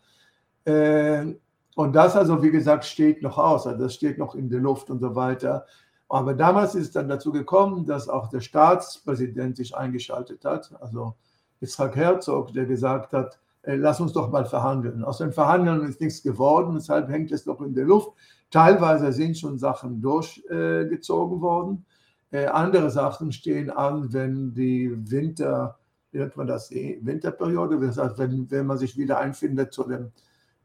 Äh, 0.64 1.34
und 1.76 1.92
das 1.94 2.16
also, 2.16 2.42
wie 2.42 2.50
gesagt, 2.50 2.84
steht 2.84 3.22
noch 3.22 3.38
aus, 3.38 3.68
also 3.68 3.84
das 3.84 3.94
steht 3.94 4.18
noch 4.18 4.34
in 4.34 4.50
der 4.50 4.58
Luft 4.58 4.90
und 4.90 4.98
so 4.98 5.14
weiter. 5.14 5.64
Aber 6.08 6.34
damals 6.34 6.74
ist 6.74 6.86
es 6.86 6.90
dann 6.90 7.08
dazu 7.08 7.30
gekommen, 7.30 7.86
dass 7.86 8.08
auch 8.08 8.28
der 8.28 8.40
Staatspräsident 8.40 9.56
sich 9.56 9.76
eingeschaltet 9.76 10.44
hat, 10.44 10.72
also 10.80 11.14
Yitzhak 11.60 11.94
Herzog, 11.94 12.52
der 12.52 12.66
gesagt 12.66 13.12
hat, 13.12 13.38
äh, 13.62 13.76
lass 13.76 14.00
uns 14.00 14.12
doch 14.12 14.28
mal 14.28 14.44
verhandeln. 14.44 15.04
Aus 15.04 15.18
den 15.18 15.32
Verhandeln 15.32 15.84
ist 15.84 16.00
nichts 16.00 16.20
geworden, 16.24 16.74
deshalb 16.74 17.08
hängt 17.10 17.30
es 17.30 17.46
noch 17.46 17.60
in 17.60 17.74
der 17.74 17.84
Luft. 17.84 18.10
Teilweise 18.50 19.12
sind 19.12 19.38
schon 19.38 19.56
Sachen 19.56 20.00
durchgezogen 20.02 21.40
worden. 21.40 21.86
Äh, 22.32 22.46
andere 22.46 22.90
Sachen 22.90 23.32
stehen 23.32 23.70
an, 23.70 24.12
wenn 24.12 24.54
die 24.54 25.10
Winter 25.10 25.80
wie 26.12 26.18
nennt 26.18 26.36
man 26.36 26.46
das, 26.46 26.68
die 26.68 26.98
Winterperiode, 27.02 27.78
das 27.80 27.98
heißt, 27.98 28.18
wenn, 28.18 28.50
wenn 28.50 28.66
man 28.66 28.78
sich 28.78 28.96
wieder 28.96 29.18
einfindet 29.18 29.72
zu 29.72 29.84
dem 29.84 30.12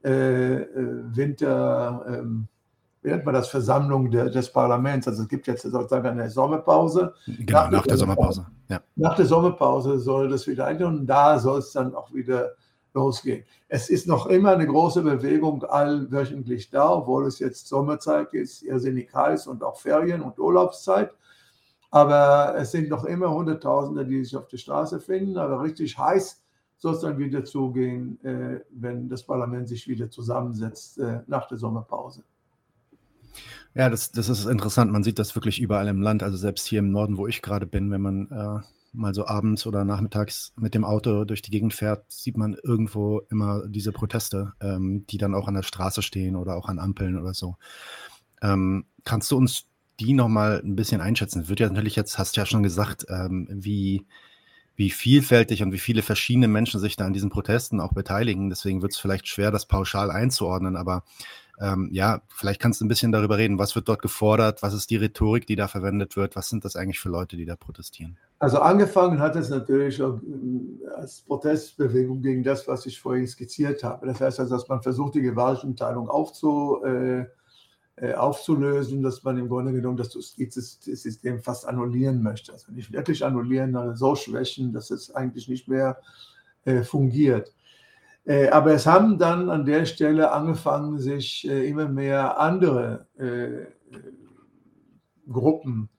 äh, 0.03 0.61
äh, 0.61 0.65
Winter, 1.15 2.05
ähm, 2.07 2.47
wie 3.01 3.09
nennt 3.09 3.25
man 3.25 3.35
das, 3.35 3.47
Versammlung 3.49 4.09
de, 4.09 4.31
des 4.31 4.51
Parlaments. 4.51 5.07
Also 5.07 5.23
es 5.23 5.29
gibt 5.29 5.45
jetzt 5.47 5.61
sozusagen 5.61 6.07
eine 6.07 6.29
Sommerpause. 6.29 7.13
Genau, 7.27 7.63
nach, 7.63 7.71
nach 7.71 7.83
der 7.83 7.97
Sommerpause. 7.97 8.47
Ja. 8.69 8.81
Nach 8.95 9.15
der 9.15 9.25
Sommerpause 9.25 9.99
soll 9.99 10.29
das 10.29 10.47
wieder 10.47 10.65
eingehen 10.65 10.87
und 10.87 11.05
da 11.05 11.37
soll 11.37 11.59
es 11.59 11.71
dann 11.71 11.93
auch 11.93 12.11
wieder 12.13 12.53
losgehen. 12.95 13.43
Es 13.67 13.89
ist 13.89 14.07
noch 14.07 14.25
immer 14.27 14.51
eine 14.51 14.65
große 14.65 15.01
Bewegung 15.03 15.63
allwöchentlich 15.63 16.69
da, 16.71 16.93
obwohl 16.93 17.27
es 17.27 17.39
jetzt 17.39 17.67
Sommerzeit 17.67 18.33
ist, 18.33 18.63
irrsinnig 18.63 19.13
heiß 19.13 19.47
und 19.47 19.63
auch 19.63 19.79
Ferien- 19.79 20.21
und 20.21 20.39
Urlaubszeit. 20.39 21.11
Aber 21.91 22.55
es 22.57 22.71
sind 22.71 22.89
noch 22.89 23.05
immer 23.05 23.33
Hunderttausende, 23.33 24.05
die 24.05 24.23
sich 24.23 24.35
auf 24.35 24.47
der 24.47 24.57
Straße 24.57 24.99
finden. 24.99 25.37
Aber 25.37 25.61
richtig 25.61 25.97
heiß 25.97 26.41
soll 26.77 26.93
es 26.93 27.01
dann 27.01 27.17
wieder 27.17 27.45
zugehen, 27.45 28.23
äh, 28.23 28.61
wenn 28.69 29.09
das 29.09 29.23
Parlament 29.23 29.67
sich 29.67 29.87
wieder 29.87 30.09
zusammensetzt 30.09 30.99
äh, 30.99 31.21
nach 31.27 31.47
der 31.47 31.57
Sommerpause. 31.57 32.23
Ja, 33.73 33.89
das, 33.89 34.11
das 34.11 34.29
ist 34.29 34.45
interessant. 34.45 34.91
Man 34.91 35.03
sieht 35.03 35.19
das 35.19 35.35
wirklich 35.35 35.59
überall 35.59 35.87
im 35.87 36.01
Land. 36.01 36.23
Also 36.23 36.37
selbst 36.37 36.65
hier 36.67 36.79
im 36.79 36.91
Norden, 36.91 37.17
wo 37.17 37.27
ich 37.27 37.41
gerade 37.41 37.65
bin, 37.65 37.91
wenn 37.91 38.01
man 38.01 38.31
äh, 38.31 38.59
mal 38.93 39.13
so 39.13 39.27
abends 39.27 39.67
oder 39.67 39.83
nachmittags 39.83 40.53
mit 40.55 40.73
dem 40.73 40.85
Auto 40.85 41.25
durch 41.25 41.41
die 41.41 41.51
Gegend 41.51 41.73
fährt, 41.73 42.05
sieht 42.09 42.37
man 42.37 42.55
irgendwo 42.63 43.19
immer 43.29 43.67
diese 43.67 43.91
Proteste, 43.91 44.53
ähm, 44.61 45.05
die 45.09 45.17
dann 45.17 45.35
auch 45.35 45.47
an 45.47 45.55
der 45.55 45.63
Straße 45.63 46.01
stehen 46.01 46.35
oder 46.35 46.55
auch 46.55 46.69
an 46.69 46.79
Ampeln 46.79 47.19
oder 47.19 47.33
so. 47.33 47.57
Ähm, 48.41 48.85
kannst 49.03 49.31
du 49.31 49.37
uns 49.37 49.65
die 49.99 50.13
nochmal 50.13 50.61
ein 50.63 50.75
bisschen 50.75 51.01
einschätzen? 51.01 51.41
Es 51.41 51.49
wird 51.49 51.59
ja 51.59 51.69
natürlich 51.69 51.95
jetzt, 51.95 52.17
hast 52.17 52.35
du 52.35 52.41
ja 52.41 52.45
schon 52.45 52.63
gesagt, 52.63 53.05
ähm, 53.09 53.47
wie, 53.51 54.05
wie 54.75 54.89
vielfältig 54.89 55.63
und 55.63 55.71
wie 55.71 55.79
viele 55.79 56.01
verschiedene 56.01 56.47
Menschen 56.47 56.79
sich 56.79 56.95
da 56.95 57.05
an 57.05 57.13
diesen 57.13 57.29
Protesten 57.29 57.79
auch 57.79 57.93
beteiligen. 57.93 58.49
Deswegen 58.49 58.81
wird 58.81 58.91
es 58.91 58.97
vielleicht 58.97 59.27
schwer, 59.27 59.51
das 59.51 59.65
pauschal 59.65 60.11
einzuordnen. 60.11 60.75
Aber 60.75 61.03
ähm, 61.59 61.89
ja, 61.91 62.21
vielleicht 62.27 62.59
kannst 62.59 62.81
du 62.81 62.85
ein 62.85 62.89
bisschen 62.89 63.11
darüber 63.11 63.37
reden. 63.37 63.59
Was 63.59 63.75
wird 63.75 63.87
dort 63.87 64.01
gefordert? 64.01 64.61
Was 64.61 64.73
ist 64.73 64.89
die 64.89 64.97
Rhetorik, 64.97 65.47
die 65.47 65.55
da 65.55 65.67
verwendet 65.67 66.17
wird? 66.17 66.35
Was 66.35 66.49
sind 66.49 66.65
das 66.65 66.75
eigentlich 66.75 66.99
für 66.99 67.09
Leute, 67.09 67.37
die 67.37 67.45
da 67.45 67.55
protestieren? 67.55 68.17
Also 68.39 68.59
angefangen 68.59 69.19
hat 69.19 69.37
es 69.37 69.49
natürlich 69.49 69.99
äh, 69.99 70.03
als 70.97 71.21
Protestbewegung 71.21 72.21
gegen 72.21 72.43
das, 72.43 72.67
was 72.67 72.85
ich 72.85 72.99
vorhin 72.99 73.27
skizziert 73.27 73.83
habe. 73.83 74.07
Das 74.07 74.19
heißt 74.19 74.41
also, 74.41 74.55
dass 74.55 74.67
man 74.67 74.81
versucht, 74.81 75.15
die 75.15 75.21
Gewaltenteilung 75.21 76.09
aufzu, 76.09 76.81
äh, 76.85 77.21
äh, 77.21 77.25
aufzulösen, 78.17 79.01
dass 79.01 79.23
man 79.23 79.37
im 79.37 79.47
Grunde 79.47 79.71
genommen 79.71 79.95
das 79.95 80.13
Justizsystem 80.13 81.39
fast 81.39 81.65
annullieren 81.65 82.21
möchte. 82.21 82.51
Also 82.51 82.71
nicht 82.73 82.91
wirklich 82.91 83.23
annullieren, 83.23 83.71
sondern 83.71 83.95
so 83.95 84.15
schwächen, 84.15 84.73
dass 84.73 84.91
es 84.91 85.15
eigentlich 85.15 85.47
nicht 85.47 85.69
mehr 85.69 85.97
äh, 86.65 86.83
fungiert. 86.83 87.53
Äh, 88.25 88.49
aber 88.49 88.73
es 88.73 88.85
haben 88.85 89.17
dann 89.17 89.49
an 89.49 89.65
der 89.65 89.85
Stelle 89.85 90.33
angefangen, 90.33 90.99
sich 90.99 91.47
immer 91.47 91.87
mehr 91.87 92.37
andere 92.37 93.07
Gruppen 95.29 95.89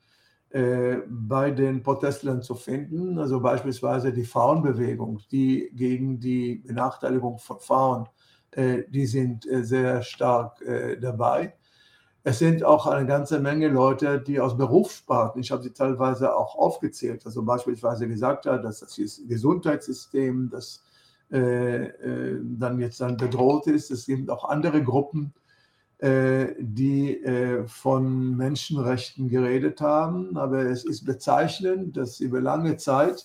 bei 0.51 1.51
den 1.51 1.83
Protestlern 1.83 2.43
zu 2.43 2.55
finden, 2.55 3.19
also 3.19 3.41
beispielsweise 3.41 4.13
die 4.13 4.25
Frauenbewegung, 4.25 5.21
die 5.31 5.71
gegen 5.75 6.19
die 6.19 6.57
Benachteiligung 6.57 7.39
von 7.39 7.59
Frauen, 7.61 8.09
die 8.57 9.07
sind 9.07 9.47
sehr 9.49 10.03
stark 10.03 10.61
dabei. 11.01 11.55
Es 12.29 12.41
sind 12.41 12.65
auch 12.65 12.89
eine 12.89 13.07
ganze 13.07 13.39
Menge 13.39 13.69
Leute, 13.69 14.21
die 14.21 14.41
aus 14.41 14.57
Berufssparten, 14.57 15.41
ich 15.41 15.53
habe 15.53 15.63
sie 15.63 15.71
teilweise 15.71 16.35
auch 16.35 16.57
aufgezählt, 16.57 17.25
also 17.25 17.45
beispielsweise 17.45 18.09
gesagt 18.09 18.47
hat, 18.47 18.65
dass 18.65 18.81
das 18.81 18.97
Gesundheitssystem, 19.29 20.51
das 20.51 20.83
äh, 21.31 21.85
äh, 21.85 22.41
dann 22.43 22.81
jetzt 22.81 23.01
dann 23.01 23.17
bedroht 23.17 23.69
ist. 23.69 23.93
Es 23.93 24.07
gibt 24.07 24.29
auch 24.29 24.45
andere 24.49 24.83
Gruppen, 24.83 25.35
äh, 25.99 26.49
die 26.59 27.23
äh, 27.23 27.65
von 27.69 28.37
Menschenrechten 28.37 29.29
geredet 29.29 29.81
haben. 29.81 30.37
Aber 30.37 30.65
es 30.65 30.85
ist 30.85 31.05
bezeichnend, 31.05 31.97
dass 31.97 32.19
über 32.19 32.41
lange 32.41 32.77
Zeit 32.77 33.25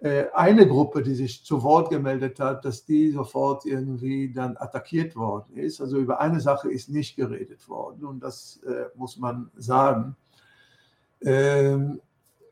eine 0.00 0.68
Gruppe, 0.68 1.02
die 1.02 1.14
sich 1.14 1.44
zu 1.44 1.62
Wort 1.64 1.90
gemeldet 1.90 2.38
hat, 2.38 2.64
dass 2.64 2.84
die 2.84 3.10
sofort 3.10 3.66
irgendwie 3.66 4.32
dann 4.32 4.56
attackiert 4.56 5.16
worden 5.16 5.56
ist. 5.56 5.80
Also 5.80 5.98
über 5.98 6.20
eine 6.20 6.40
Sache 6.40 6.70
ist 6.70 6.88
nicht 6.88 7.16
geredet 7.16 7.68
worden 7.68 8.04
und 8.04 8.20
das 8.20 8.60
muss 8.94 9.16
man 9.16 9.50
sagen. 9.56 10.14
Ähm, 11.20 12.00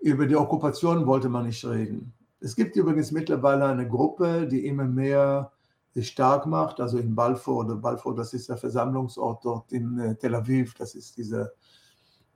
über 0.00 0.26
die 0.26 0.37
Okkupation 0.37 1.07
wollte 1.07 1.29
man 1.29 1.47
nicht 1.47 1.65
reden. 1.65 2.12
Es 2.41 2.55
gibt 2.55 2.76
übrigens 2.76 3.12
mittlerweile 3.12 3.67
eine 3.67 3.88
Gruppe, 3.88 4.47
die 4.47 4.67
immer 4.67 4.85
mehr 4.85 5.53
sich 5.95 6.09
stark 6.09 6.47
macht, 6.47 6.79
also 6.81 6.99
in 6.99 7.15
Balfour 7.15 7.65
oder 7.65 7.76
Balfour, 7.76 8.15
das 8.15 8.35
ist 8.35 8.50
der 8.50 8.59
Versammlungsort 8.59 9.45
dort 9.45 9.73
in 9.73 9.99
äh, 9.99 10.15
Tel 10.15 10.35
Aviv, 10.35 10.75
das 10.75 10.95
ist 10.95 11.17
diese, 11.17 11.55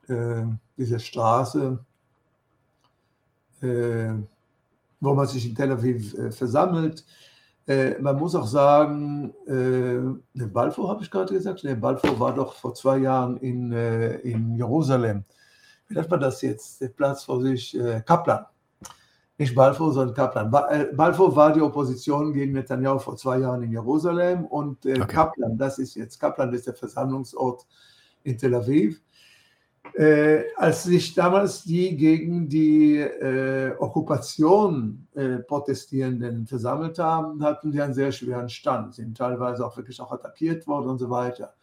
äh, 0.07 0.43
diese 0.77 0.99
Straße, 0.99 1.79
äh, 5.01 5.05
wo 5.05 5.13
man 5.13 5.27
sich 5.27 5.49
in 5.49 5.55
Tel 5.55 5.71
Aviv 5.71 6.13
äh, 6.13 6.31
versammelt. 6.31 7.05
Äh, 7.67 7.99
man 7.99 8.17
muss 8.17 8.35
auch 8.35 8.47
sagen, 8.47 9.33
ne, 9.45 10.47
Balfour 10.47 10.89
habe 10.89 11.03
ich 11.03 11.11
gerade 11.11 11.33
gesagt, 11.33 11.63
ne, 11.63 11.75
Balfour 11.75 12.19
war 12.19 12.33
doch 12.33 12.53
vor 12.53 12.73
zwei 12.73 12.99
Jahren 12.99 13.37
in, 13.37 13.71
in 13.71 14.55
Jerusalem. 14.55 15.25
Wie 15.87 15.95
nennt 15.95 16.09
man 16.09 16.19
das 16.19 16.41
jetzt? 16.41 16.81
Der 16.81 16.87
Platz 16.87 17.23
vor 17.23 17.41
sich, 17.41 17.77
Kaplan 18.05 18.45
nicht 19.41 19.55
Balfour, 19.55 19.91
sondern 19.91 20.15
Kaplan. 20.15 20.53
Äh, 20.69 20.93
Balfour 20.93 21.35
war 21.35 21.51
die 21.51 21.61
Opposition 21.61 22.31
gegen 22.31 22.53
Netanyahu 22.53 22.99
vor 22.99 23.17
zwei 23.17 23.39
Jahren 23.39 23.63
in 23.63 23.71
Jerusalem 23.71 24.45
und 24.45 24.85
äh, 24.85 24.93
okay. 24.93 25.07
Kaplan, 25.07 25.57
das 25.57 25.79
ist 25.79 25.95
jetzt, 25.95 26.19
Kaplan 26.19 26.53
ist 26.53 26.67
der 26.67 26.75
Versammlungsort 26.75 27.65
in 28.23 28.37
Tel 28.37 28.53
Aviv. 28.53 29.01
Äh, 29.93 30.43
als 30.55 30.83
sich 30.83 31.13
damals 31.15 31.63
die 31.63 31.97
gegen 31.97 32.47
die 32.47 32.97
äh, 32.97 33.75
Okkupation 33.77 35.07
äh, 35.15 35.39
Protestierenden 35.39 36.47
versammelt 36.47 36.97
haben, 36.97 37.43
hatten 37.43 37.71
die 37.71 37.81
einen 37.81 37.93
sehr 37.93 38.11
schweren 38.11 38.47
Stand, 38.47 38.95
sind 38.95 39.17
teilweise 39.17 39.65
auch 39.65 39.75
wirklich 39.75 39.99
auch 39.99 40.11
attackiert 40.11 40.65
worden 40.65 40.91
und 40.91 40.99
so 40.99 41.09
weiter. 41.09 41.55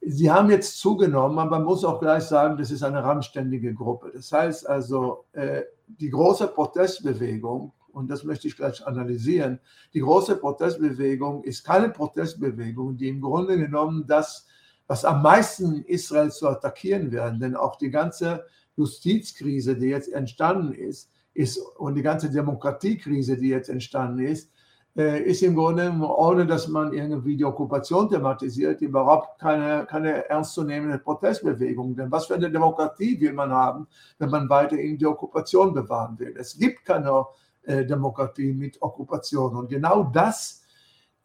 Sie 0.00 0.30
haben 0.30 0.50
jetzt 0.50 0.78
zugenommen, 0.78 1.38
aber 1.38 1.50
man 1.50 1.64
muss 1.64 1.84
auch 1.84 1.98
gleich 1.98 2.22
sagen, 2.24 2.56
das 2.56 2.70
ist 2.70 2.84
eine 2.84 3.02
randständige 3.02 3.74
Gruppe. 3.74 4.12
Das 4.14 4.30
heißt 4.30 4.68
also, 4.68 5.24
äh, 5.32 5.62
die 5.86 6.10
große 6.10 6.46
Protestbewegung, 6.48 7.72
und 7.92 8.08
das 8.10 8.22
möchte 8.22 8.46
ich 8.46 8.56
gleich 8.56 8.86
analysieren, 8.86 9.58
die 9.94 10.00
große 10.00 10.36
Protestbewegung 10.36 11.42
ist 11.42 11.64
keine 11.64 11.88
Protestbewegung, 11.88 12.96
die 12.96 13.08
im 13.08 13.20
Grunde 13.20 13.56
genommen 13.56 14.06
das, 14.06 14.46
was 14.86 15.04
am 15.04 15.22
meisten 15.22 15.82
Israel 15.84 16.30
zu 16.30 16.48
attackieren 16.48 17.10
werden, 17.12 17.40
denn 17.40 17.56
auch 17.56 17.76
die 17.76 17.90
ganze 17.90 18.46
Justizkrise, 18.76 19.76
die 19.76 19.86
jetzt 19.86 20.12
entstanden 20.12 20.72
ist, 20.72 21.10
ist 21.34 21.58
und 21.58 21.94
die 21.94 22.02
ganze 22.02 22.30
Demokratiekrise, 22.30 23.36
die 23.36 23.48
jetzt 23.48 23.68
entstanden 23.68 24.20
ist, 24.20 24.50
äh, 24.96 25.22
ist 25.22 25.42
im 25.42 25.54
Grunde, 25.54 25.92
ohne 26.00 26.46
dass 26.46 26.68
man 26.68 26.92
irgendwie 26.92 27.36
die 27.36 27.44
Okkupation 27.44 28.08
thematisiert, 28.08 28.80
überhaupt 28.80 29.38
keine, 29.38 29.84
keine 29.86 30.28
ernstzunehmende 30.28 30.98
Protestbewegung. 30.98 31.94
Denn 31.94 32.10
was 32.10 32.26
für 32.26 32.34
eine 32.34 32.50
Demokratie 32.50 33.20
will 33.20 33.34
man 33.34 33.50
haben, 33.50 33.86
wenn 34.18 34.30
man 34.30 34.48
weiterhin 34.48 34.96
die 34.96 35.06
Okkupation 35.06 35.74
bewahren 35.74 36.18
will? 36.18 36.34
Es 36.38 36.56
gibt 36.56 36.84
keine 36.86 37.26
äh, 37.64 37.84
Demokratie 37.84 38.54
mit 38.54 38.80
Okkupation. 38.80 39.56
Und 39.56 39.68
genau 39.68 40.04
das 40.04 40.62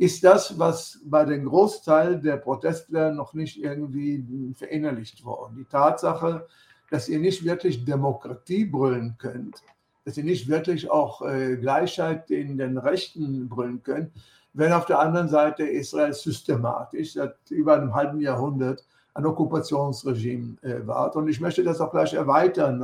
ist 0.01 0.24
das, 0.24 0.58
was 0.58 1.00
bei 1.05 1.26
dem 1.26 1.45
Großteil 1.45 2.19
der 2.19 2.38
Protestler 2.38 3.12
noch 3.12 3.36
nicht 3.36 3.63
irgendwie 3.63 4.52
verinnerlicht 4.58 5.23
worden. 5.23 5.58
Die 5.60 5.65
Tatsache, 5.65 6.47
dass 6.89 7.08
ihr 7.08 7.19
nicht 7.19 7.45
wirklich 7.45 7.86
Demokratie 7.86 8.65
brüllen 8.65 9.13
könnt, 9.19 9.62
dass 10.04 10.15
sie 10.15 10.23
nicht 10.23 10.47
wirklich 10.47 10.89
auch 10.89 11.21
äh, 11.21 11.56
Gleichheit 11.56 12.32
in 12.32 12.58
den 12.58 12.80
Rechten 12.80 13.47
bringen 13.47 13.84
können, 13.84 14.12
wenn 14.54 14.73
auf 14.73 14.88
der 14.88 14.97
anderen 14.97 15.30
Seite 15.30 15.65
Israel 15.65 16.13
systematisch 16.13 17.13
seit 17.13 17.36
über 17.52 17.76
einem 17.76 17.93
halben 17.93 18.21
Jahrhundert 18.21 18.84
ein 19.13 19.28
Okkupationsregime 19.28 20.58
äh, 20.63 20.88
war. 20.88 21.15
Und 21.15 21.28
ich 21.28 21.39
möchte 21.39 21.62
das 21.63 21.80
auch 21.80 21.91
gleich 21.91 22.15
erweitern, 22.15 22.80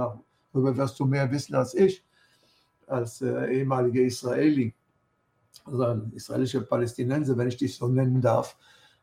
darüber 0.53 0.77
wirst 0.77 0.99
du 0.99 1.05
mehr 1.05 1.31
wissen 1.31 1.55
als 1.55 1.73
ich, 1.73 2.03
als 2.85 3.23
äh, 3.23 3.55
ehemaliger 3.55 4.01
Israeli, 4.01 4.75
also 5.65 5.83
ein 5.83 6.11
israelischer 6.15 6.61
Palästinenser, 6.61 7.37
wenn 7.37 7.47
ich 7.47 7.57
dich 7.57 7.75
so 7.75 7.87
nennen 7.87 8.21
darf, 8.21 8.57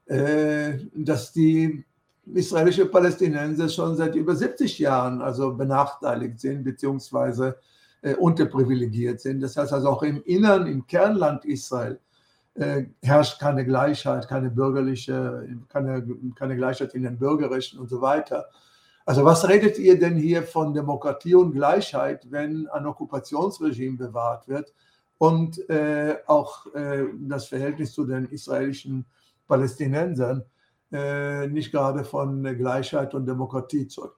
äh, 0.06 0.78
dass 0.94 1.32
die 1.32 1.84
israelische 2.32 2.86
Palästinenser 2.86 3.68
schon 3.68 3.96
seit 3.96 4.14
über 4.14 4.34
70 4.34 4.78
Jahren 4.78 5.20
also 5.20 5.54
benachteiligt 5.54 6.40
sind, 6.40 6.64
beziehungsweise 6.64 7.56
äh, 8.02 8.14
unterprivilegiert 8.14 9.20
sind. 9.20 9.40
Das 9.40 9.56
heißt 9.56 9.72
also 9.72 9.88
auch 9.88 10.02
im 10.02 10.22
Innern, 10.24 10.66
im 10.66 10.86
Kernland 10.86 11.44
Israel 11.44 11.98
äh, 12.54 12.84
herrscht 13.02 13.40
keine 13.40 13.64
Gleichheit, 13.64 14.28
keine 14.28 14.50
bürgerliche, 14.50 15.48
keine, 15.68 16.06
keine 16.34 16.56
Gleichheit 16.56 16.94
in 16.94 17.02
den 17.02 17.18
Bürgerrechten 17.18 17.78
und 17.78 17.88
so 17.88 18.00
weiter. 18.00 18.46
Also 19.06 19.24
was 19.24 19.46
redet 19.48 19.78
ihr 19.78 19.98
denn 19.98 20.16
hier 20.16 20.42
von 20.42 20.72
Demokratie 20.72 21.34
und 21.34 21.52
Gleichheit, 21.52 22.30
wenn 22.30 22.68
ein 22.68 22.86
Okkupationsregime 22.86 23.98
bewahrt 23.98 24.48
wird 24.48 24.72
und 25.18 25.68
äh, 25.70 26.16
auch 26.26 26.72
äh, 26.74 27.04
das 27.20 27.46
Verhältnis 27.46 27.92
zu 27.92 28.04
den 28.04 28.26
israelischen 28.26 29.06
Palästinensern 29.46 30.44
äh, 30.92 31.46
nicht 31.48 31.72
gerade 31.72 32.04
von 32.04 32.42
Gleichheit 32.56 33.14
und 33.14 33.26
Demokratie 33.26 33.86
zeugt? 33.86 34.16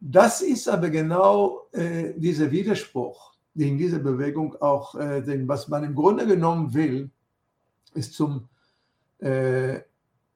Das 0.00 0.42
ist 0.42 0.68
aber 0.68 0.90
genau 0.90 1.68
äh, 1.72 2.12
dieser 2.16 2.50
Widerspruch, 2.50 3.34
den 3.54 3.78
diese 3.78 3.98
Bewegung 3.98 4.54
auch, 4.60 4.94
äh, 4.94 5.22
den, 5.22 5.48
was 5.48 5.68
man 5.68 5.82
im 5.84 5.94
Grunde 5.94 6.26
genommen 6.26 6.72
will, 6.72 7.10
ist 7.94 8.14
zum 8.14 8.48
äh, 9.18 9.80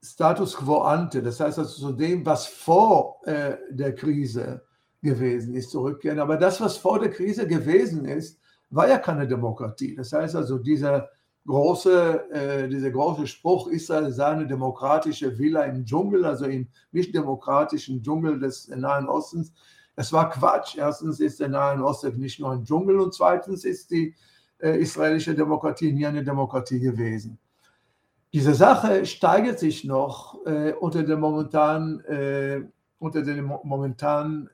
Status 0.04 0.56
quo 0.56 0.78
ante, 0.78 1.22
das 1.22 1.38
heißt 1.38 1.60
also 1.60 1.88
zu 1.88 1.92
dem, 1.92 2.26
was 2.26 2.46
vor 2.46 3.20
der 3.24 3.94
Krise 3.94 4.62
gewesen 5.00 5.54
ist, 5.54 5.70
zurückkehren. 5.70 6.18
Aber 6.18 6.36
das, 6.36 6.60
was 6.60 6.76
vor 6.76 6.98
der 6.98 7.10
Krise 7.10 7.46
gewesen 7.46 8.04
ist, 8.04 8.40
war 8.72 8.88
ja 8.88 8.98
keine 8.98 9.28
Demokratie. 9.28 9.94
Das 9.94 10.12
heißt 10.12 10.34
also, 10.34 10.58
dieser 10.58 11.10
große, 11.46 12.30
äh, 12.30 12.68
dieser 12.68 12.90
große 12.90 13.26
Spruch, 13.26 13.68
Israel 13.68 14.10
sei 14.12 14.26
eine 14.26 14.46
demokratische 14.46 15.38
Villa 15.38 15.62
im 15.64 15.84
Dschungel, 15.84 16.24
also 16.24 16.46
im 16.46 16.68
nicht 16.90 17.14
demokratischen 17.14 18.02
Dschungel 18.02 18.40
des 18.40 18.68
Nahen 18.68 19.08
Ostens. 19.08 19.52
Das 19.94 20.12
war 20.12 20.30
Quatsch. 20.30 20.76
Erstens 20.76 21.20
ist 21.20 21.40
der 21.40 21.48
Nahe 21.48 21.82
Osten 21.84 22.18
nicht 22.18 22.40
nur 22.40 22.52
ein 22.52 22.64
Dschungel 22.64 22.98
und 22.98 23.12
zweitens 23.12 23.64
ist 23.64 23.90
die 23.90 24.14
äh, 24.58 24.80
israelische 24.80 25.34
Demokratie 25.34 25.92
nie 25.92 26.06
eine 26.06 26.24
Demokratie 26.24 26.80
gewesen. 26.80 27.38
Diese 28.32 28.54
Sache 28.54 29.04
steigert 29.04 29.58
sich 29.58 29.84
noch 29.84 30.46
äh, 30.46 30.72
unter 30.72 31.02
der 31.02 31.18
momentanen, 31.18 32.00
äh, 32.06 32.62
unter 32.98 33.20
der 33.20 33.42
momentanen 33.42 34.48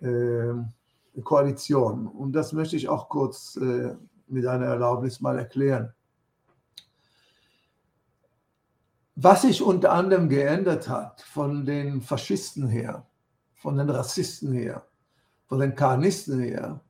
äh, 0.00 0.06
äh, 0.06 0.54
Koalition. 1.20 2.06
Und 2.06 2.32
das 2.32 2.52
möchte 2.52 2.76
ich 2.76 2.88
auch 2.88 3.08
kurz 3.08 3.56
äh, 3.56 3.94
mit 4.28 4.46
einer 4.46 4.66
Erlaubnis 4.66 5.20
mal 5.20 5.38
erklären. 5.38 5.92
Was 9.14 9.42
sich 9.42 9.60
unter 9.62 9.92
anderem 9.92 10.28
geändert 10.28 10.88
hat 10.88 11.20
von 11.20 11.66
den 11.66 12.00
Faschisten 12.00 12.66
her, 12.66 13.06
von 13.54 13.76
den 13.76 13.90
Rassisten 13.90 14.52
her, 14.52 14.86
von 15.46 15.60
den 15.60 15.74
Karnisten 15.74 16.40
her, 16.40 16.80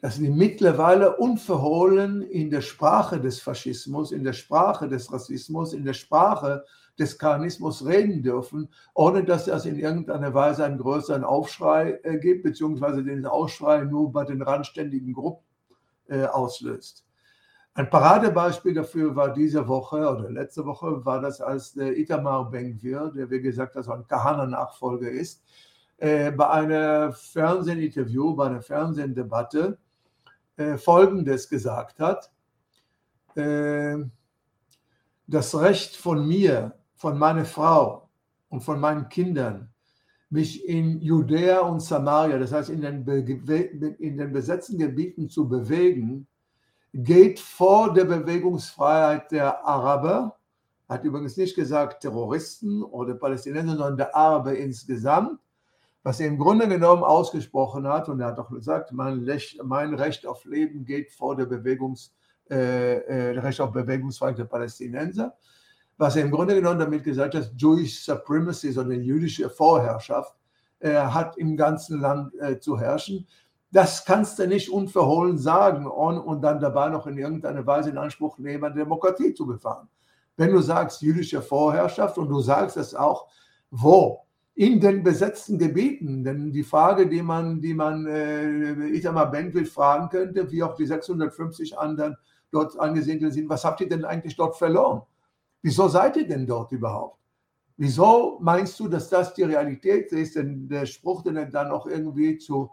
dass 0.00 0.16
sie 0.16 0.28
mittlerweile 0.28 1.16
unverhohlen 1.16 2.22
in 2.22 2.50
der 2.50 2.62
Sprache 2.62 3.20
des 3.20 3.40
Faschismus, 3.40 4.10
in 4.10 4.24
der 4.24 4.32
Sprache 4.32 4.88
des 4.88 5.12
Rassismus, 5.12 5.72
in 5.72 5.84
der 5.84 5.94
Sprache 5.94 6.64
des 6.98 7.18
Karnismus 7.18 7.84
reden 7.84 8.22
dürfen, 8.22 8.68
ohne 8.94 9.24
dass 9.24 9.46
das 9.46 9.66
in 9.66 9.78
irgendeiner 9.78 10.34
Weise 10.34 10.64
einen 10.64 10.78
größeren 10.78 11.24
Aufschrei 11.24 11.98
äh, 12.02 12.18
gibt, 12.18 12.42
beziehungsweise 12.42 13.02
den 13.02 13.26
Aufschrei 13.26 13.84
nur 13.84 14.12
bei 14.12 14.24
den 14.24 14.42
randständigen 14.42 15.12
Gruppen 15.12 15.44
äh, 16.08 16.24
auslöst. 16.24 17.04
Ein 17.74 17.88
Paradebeispiel 17.88 18.74
dafür 18.74 19.16
war 19.16 19.32
diese 19.32 19.66
Woche 19.66 19.96
oder 19.96 20.30
letzte 20.30 20.66
Woche 20.66 21.02
war 21.06 21.22
das, 21.22 21.40
als 21.40 21.72
der 21.72 21.96
Itamar 21.96 22.50
Ben-Gvir, 22.50 23.12
der 23.16 23.30
wie 23.30 23.40
gesagt 23.40 23.76
also 23.76 23.92
ein 23.92 24.06
Kahana-Nachfolger 24.06 25.10
ist, 25.10 25.42
äh, 25.96 26.30
bei 26.32 26.50
einem 26.50 27.14
Fernsehinterview, 27.14 28.36
bei 28.36 28.46
einer 28.46 28.60
Fernsehdebatte 28.60 29.78
äh, 30.56 30.76
Folgendes 30.76 31.48
gesagt 31.48 31.98
hat. 31.98 32.30
das 33.34 34.04
Recht 35.58 35.96
von 35.96 36.28
mir, 36.28 36.74
von 37.02 37.18
meiner 37.18 37.44
Frau 37.44 38.08
und 38.48 38.60
von 38.60 38.78
meinen 38.78 39.08
Kindern, 39.08 39.68
mich 40.30 40.68
in 40.68 41.00
Judäa 41.00 41.58
und 41.58 41.80
Samaria, 41.80 42.38
das 42.38 42.52
heißt 42.52 42.70
in 42.70 42.80
den, 42.80 43.04
in 43.98 44.16
den 44.18 44.32
besetzten 44.32 44.78
Gebieten 44.78 45.28
zu 45.28 45.48
bewegen, 45.48 46.28
geht 46.94 47.40
vor 47.40 47.92
der 47.92 48.04
Bewegungsfreiheit 48.04 49.32
der 49.32 49.66
Araber, 49.66 50.38
Hat 50.88 51.02
übrigens 51.02 51.36
nicht 51.36 51.56
gesagt 51.56 52.02
Terroristen 52.02 52.84
oder 52.84 53.14
Palästinenser, 53.14 53.76
sondern 53.76 53.96
der 53.96 54.14
Araber 54.14 54.54
insgesamt. 54.56 55.40
Was 56.04 56.20
er 56.20 56.28
im 56.28 56.38
Grunde 56.38 56.68
genommen 56.68 57.02
ausgesprochen 57.02 57.88
hat, 57.88 58.08
und 58.08 58.20
er 58.20 58.28
hat 58.28 58.38
auch 58.38 58.50
gesagt, 58.50 58.92
mein 58.92 59.24
Recht, 59.24 60.26
auf 60.26 60.44
Leben 60.44 60.84
geht 60.84 61.10
vor 61.10 61.34
der 61.34 61.46
Bewegungs, 61.46 62.14
äh, 62.48 62.98
äh, 62.98 63.38
Recht 63.40 63.60
auf 63.60 63.72
Bewegungsfreiheit 63.72 64.38
der 64.38 64.44
Palästinenser. 64.44 65.34
Was 66.02 66.16
er 66.16 66.24
im 66.24 66.32
Grunde 66.32 66.56
genommen 66.56 66.80
damit 66.80 67.04
gesagt 67.04 67.36
hat, 67.36 67.52
Jewish 67.56 68.00
Supremacy, 68.00 68.72
so 68.72 68.80
eine 68.80 68.96
jüdische 68.96 69.48
Vorherrschaft, 69.48 70.34
äh, 70.80 70.96
hat 70.96 71.36
im 71.36 71.56
ganzen 71.56 72.00
Land 72.00 72.34
äh, 72.40 72.58
zu 72.58 72.76
herrschen. 72.76 73.24
Das 73.70 74.04
kannst 74.04 74.36
du 74.40 74.48
nicht 74.48 74.68
unverhohlen 74.68 75.38
sagen 75.38 75.86
und, 75.86 76.18
und 76.18 76.40
dann 76.40 76.58
dabei 76.58 76.88
noch 76.88 77.06
in 77.06 77.18
irgendeiner 77.18 77.64
Weise 77.64 77.90
in 77.90 77.98
Anspruch 77.98 78.36
nehmen, 78.38 78.74
Demokratie 78.74 79.32
zu 79.32 79.46
befahren. 79.46 79.86
Wenn 80.36 80.50
du 80.50 80.60
sagst 80.60 81.02
jüdische 81.02 81.40
Vorherrschaft 81.40 82.18
und 82.18 82.28
du 82.28 82.40
sagst 82.40 82.76
es 82.76 82.96
auch, 82.96 83.28
wo? 83.70 84.22
In 84.56 84.80
den 84.80 85.04
besetzten 85.04 85.56
Gebieten. 85.56 86.24
Denn 86.24 86.50
die 86.50 86.64
Frage, 86.64 87.08
die 87.08 87.22
man, 87.22 87.60
die 87.60 87.74
man 87.74 88.06
äh, 88.08 88.88
Itamar 88.88 89.30
Ben-Gvir 89.30 89.66
fragen 89.66 90.08
könnte, 90.08 90.50
wie 90.50 90.64
auch 90.64 90.74
die 90.74 90.86
650 90.86 91.78
anderen 91.78 92.16
dort 92.50 92.76
angesiedelt 92.76 93.34
sind, 93.34 93.48
was 93.48 93.64
habt 93.64 93.80
ihr 93.80 93.88
denn 93.88 94.04
eigentlich 94.04 94.34
dort 94.34 94.56
verloren? 94.56 95.02
Wieso 95.62 95.88
seid 95.88 96.16
ihr 96.16 96.26
denn 96.26 96.46
dort 96.46 96.72
überhaupt? 96.72 97.22
Wieso 97.76 98.38
meinst 98.40 98.78
du, 98.78 98.88
dass 98.88 99.08
das 99.08 99.32
die 99.34 99.44
Realität 99.44 100.12
ist? 100.12 100.36
Denn 100.36 100.68
der 100.68 100.86
Spruch, 100.86 101.22
den 101.22 101.36
er 101.36 101.46
dann 101.46 101.70
auch 101.70 101.86
irgendwie 101.86 102.36
zu 102.36 102.70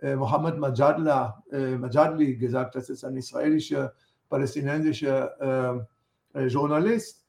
äh, 0.00 0.16
Mohammed 0.16 0.58
Majadla, 0.58 1.44
äh, 1.52 1.76
Majadli 1.76 2.36
gesagt, 2.36 2.74
das 2.74 2.90
ist 2.90 3.04
ein 3.04 3.16
israelischer, 3.16 3.92
palästinensischer 4.28 5.86
äh, 6.34 6.40
äh 6.40 6.46
Journalist. 6.48 7.24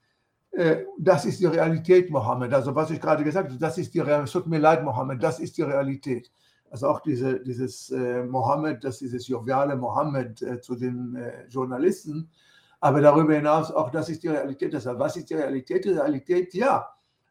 Äh, 0.52 0.86
das 0.98 1.26
ist 1.26 1.40
die 1.40 1.46
Realität, 1.46 2.10
Mohammed. 2.10 2.54
Also 2.54 2.74
was 2.74 2.90
ich 2.90 3.00
gerade 3.00 3.24
gesagt 3.24 3.50
habe, 3.50 3.60
das 3.60 3.78
ist 3.78 3.94
die 3.94 4.00
Realität. 4.00 4.28
Es 4.28 4.32
tut 4.32 4.48
mir 4.48 4.60
leid, 4.60 4.84
Mohammed, 4.84 5.22
das 5.22 5.40
ist 5.40 5.58
die 5.58 5.64
Realität. 5.64 6.32
Also 6.72 6.88
auch 6.88 7.02
diese, 7.02 7.40
dieses 7.42 7.92
äh, 7.92 8.24
Mohammed, 8.24 8.84
das 8.84 8.98
dieses 9.00 9.28
joviale 9.28 9.76
Mohammed 9.76 10.64
zu 10.64 10.76
den 10.76 11.18
Journalisten. 11.48 12.32
Aber 12.84 13.00
darüber 13.00 13.34
hinaus 13.34 13.72
auch, 13.72 13.92
das 13.92 14.10
ist 14.10 14.24
die 14.24 14.28
Realität. 14.28 14.74
Deshalb, 14.74 15.00
was 15.00 15.16
ist 15.16 15.30
die 15.30 15.36
Realität? 15.36 15.86
Die 15.86 15.92
Realität, 15.92 16.54
ja, 16.54 16.90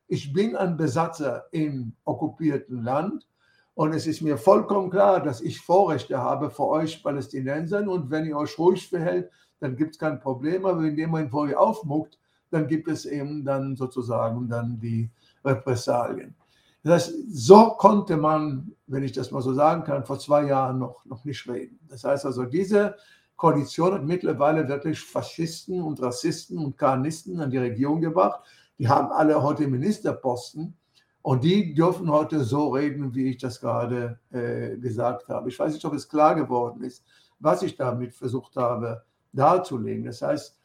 ich 0.09 0.33
bin 0.33 0.57
ein 0.57 0.79
Besatzer 0.79 1.45
im 1.51 1.93
okkupierten 2.07 2.83
Land 2.83 3.29
und 3.75 3.93
es 3.93 4.07
ist 4.07 4.23
mir 4.23 4.39
vollkommen 4.39 4.89
klar, 4.89 5.23
dass 5.23 5.43
ich 5.43 5.61
Vorrechte 5.61 6.17
habe 6.17 6.49
für 6.49 6.67
euch 6.69 7.03
Palästinensern. 7.03 7.87
Und 7.87 8.11
wenn 8.11 8.25
ihr 8.25 8.39
euch 8.39 8.59
ruhig 8.59 8.89
verhält, 8.89 9.31
dann 9.61 9.77
gibt 9.77 9.91
es 9.91 9.99
kein 9.99 10.21
Problem. 10.21 10.65
Aber 10.65 10.83
in 10.85 10.97
dem 10.97 11.11
Moment, 11.11 11.31
wo 11.35 11.45
ihr 11.45 11.61
aufmuckt, 11.61 12.19
dann 12.51 12.67
gibt 12.67 12.89
es 12.89 13.05
eben 13.05 13.45
dann 13.45 13.77
sozusagen 13.77 14.49
dann 14.49 14.81
die 14.81 15.11
Repressalien. 15.45 16.35
Das 16.83 17.09
heißt, 17.09 17.15
so 17.31 17.73
konnte 17.73 18.17
man, 18.17 18.73
wenn 18.87 19.03
ich 19.03 19.13
das 19.13 19.31
mal 19.31 19.43
so 19.43 19.53
sagen 19.53 19.85
kann, 19.85 20.07
vor 20.07 20.19
zwei 20.19 20.47
Jahren 20.47 20.79
noch, 20.79 21.05
noch 21.05 21.27
nicht 21.27 21.47
reden. 21.47 21.79
Das 21.91 22.05
heißt 22.05 22.25
also, 22.25 22.45
diese 22.47 22.97
Koalition 23.43 23.93
hat 23.93 24.05
mittlerweile 24.05 24.69
wirklich 24.69 25.01
Faschisten 25.01 25.83
und 25.83 26.01
Rassisten 26.01 26.59
und 26.59 26.79
Karnisten 26.79 27.41
an 27.41 27.51
die 27.51 27.59
Regierung 27.59 28.01
gebracht. 28.01 28.41
Die 28.79 28.87
haben 28.87 29.11
alle 29.11 29.43
heute 29.43 29.67
Ministerposten. 29.67 30.77
Und 31.23 31.43
die 31.43 31.75
dürfen 31.75 32.09
heute 32.09 32.45
so 32.45 32.69
reden, 32.69 33.17
wie 33.17 33.31
ich 33.31 33.39
das 33.39 33.61
gerade 33.61 34.21
äh, 34.31 34.77
gesagt 34.77 35.29
habe. 35.29 35.49
Ich 35.49 35.59
weiß 35.59 35.73
nicht, 35.73 35.85
ob 35.85 35.93
es 35.93 36.09
klar 36.09 36.37
geworden 36.37 36.85
ist, 36.85 37.05
was 37.41 37.65
ich 37.65 37.75
damit 37.75 38.15
versucht 38.15 38.55
habe 38.55 39.03
darzulegen. 39.33 40.05
Das 40.05 40.23
heißt, 40.23 40.57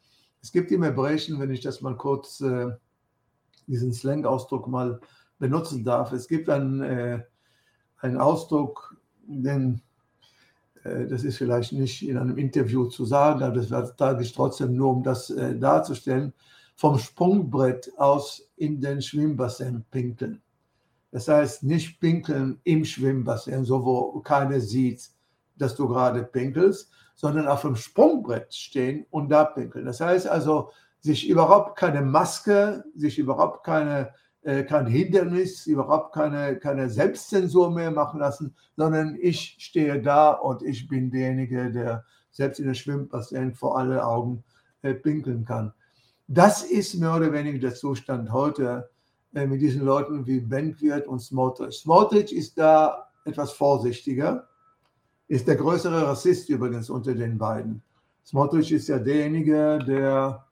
es 0.43 0.51
gibt 0.51 0.71
im 0.71 0.83
Hebräischen, 0.83 1.39
wenn 1.39 1.49
ich 1.49 1.61
das 1.61 1.81
mal 1.81 1.97
kurz, 1.97 2.41
äh, 2.41 2.69
diesen 3.65 3.91
Slang-Ausdruck 3.91 4.67
mal 4.67 4.99
benutzen 5.39 5.83
darf, 5.83 6.11
es 6.11 6.27
gibt 6.27 6.47
einen, 6.47 6.83
äh, 6.83 7.23
einen 7.97 8.17
Ausdruck, 8.17 8.95
den, 9.25 9.81
das 11.09 11.23
ist 11.23 11.37
vielleicht 11.37 11.73
nicht 11.73 12.07
in 12.07 12.17
einem 12.17 12.37
Interview 12.37 12.85
zu 12.85 13.05
sagen, 13.05 13.43
aber 13.43 13.61
das 13.61 13.69
sage 13.97 14.23
ich 14.23 14.33
trotzdem 14.33 14.75
nur, 14.75 14.91
um 14.91 15.03
das 15.03 15.29
äh, 15.29 15.57
darzustellen, 15.57 16.33
vom 16.75 16.99
Sprungbrett 16.99 17.91
aus 17.97 18.47
in 18.55 18.79
den 18.79 19.01
Schwimmbassin 19.01 19.83
pinkeln. 19.89 20.41
Das 21.11 21.27
heißt, 21.27 21.63
nicht 21.63 21.99
pinkeln 21.99 22.59
im 22.63 22.85
Schwimmbassin, 22.85 23.63
so 23.63 23.83
wo 23.83 24.19
keiner 24.21 24.59
sieht, 24.59 25.09
dass 25.55 25.75
du 25.75 25.87
gerade 25.87 26.23
pinkelst, 26.23 26.91
sondern 27.15 27.47
auf 27.47 27.61
dem 27.61 27.75
Sprungbrett 27.75 28.53
stehen 28.53 29.05
und 29.09 29.29
da 29.29 29.45
pinkeln. 29.45 29.85
Das 29.85 29.99
heißt 29.99 30.27
also, 30.27 30.69
sich 30.99 31.27
überhaupt 31.27 31.77
keine 31.77 32.01
Maske, 32.01 32.83
sich 32.95 33.17
überhaupt 33.17 33.63
keine, 33.65 33.99
äh, 33.99 34.11
kein 34.43 34.87
Hindernis, 34.87 35.67
überhaupt 35.67 36.13
keine, 36.13 36.57
keine 36.57 36.89
Selbstzensur 36.89 37.69
mehr 37.71 37.91
machen 37.91 38.19
lassen, 38.19 38.55
sondern 38.77 39.17
ich 39.19 39.57
stehe 39.59 40.01
da 40.01 40.31
und 40.31 40.63
ich 40.63 40.87
bin 40.87 41.11
derjenige, 41.11 41.69
der 41.71 42.05
selbst 42.31 42.59
in 42.59 42.67
der 42.67 42.75
Schwimmbassin 42.75 43.53
vor 43.53 43.77
alle 43.77 44.05
Augen 44.05 44.43
äh, 44.83 44.93
pinkeln 44.93 45.43
kann. 45.43 45.73
Das 46.27 46.63
ist 46.63 46.95
mehr 46.95 47.15
oder 47.15 47.33
weniger 47.33 47.57
der 47.59 47.75
Zustand 47.75 48.31
heute 48.31 48.89
äh, 49.33 49.45
mit 49.45 49.61
diesen 49.61 49.83
Leuten 49.83 50.25
wie 50.27 50.39
Benkwirt 50.39 51.07
und 51.07 51.19
Smotrich. 51.19 51.79
Smotrich 51.79 52.35
ist 52.35 52.57
da 52.57 53.09
etwas 53.25 53.51
vorsichtiger, 53.51 54.47
ist 55.27 55.47
der 55.47 55.55
größere 55.55 56.07
Rassist 56.07 56.49
übrigens 56.49 56.89
unter 56.89 57.13
den 57.13 57.37
beiden. 57.37 57.81
Smotrich 58.25 58.71
ist 58.71 58.87
ja 58.87 58.99
derjenige, 58.99 59.79
der 59.85 60.45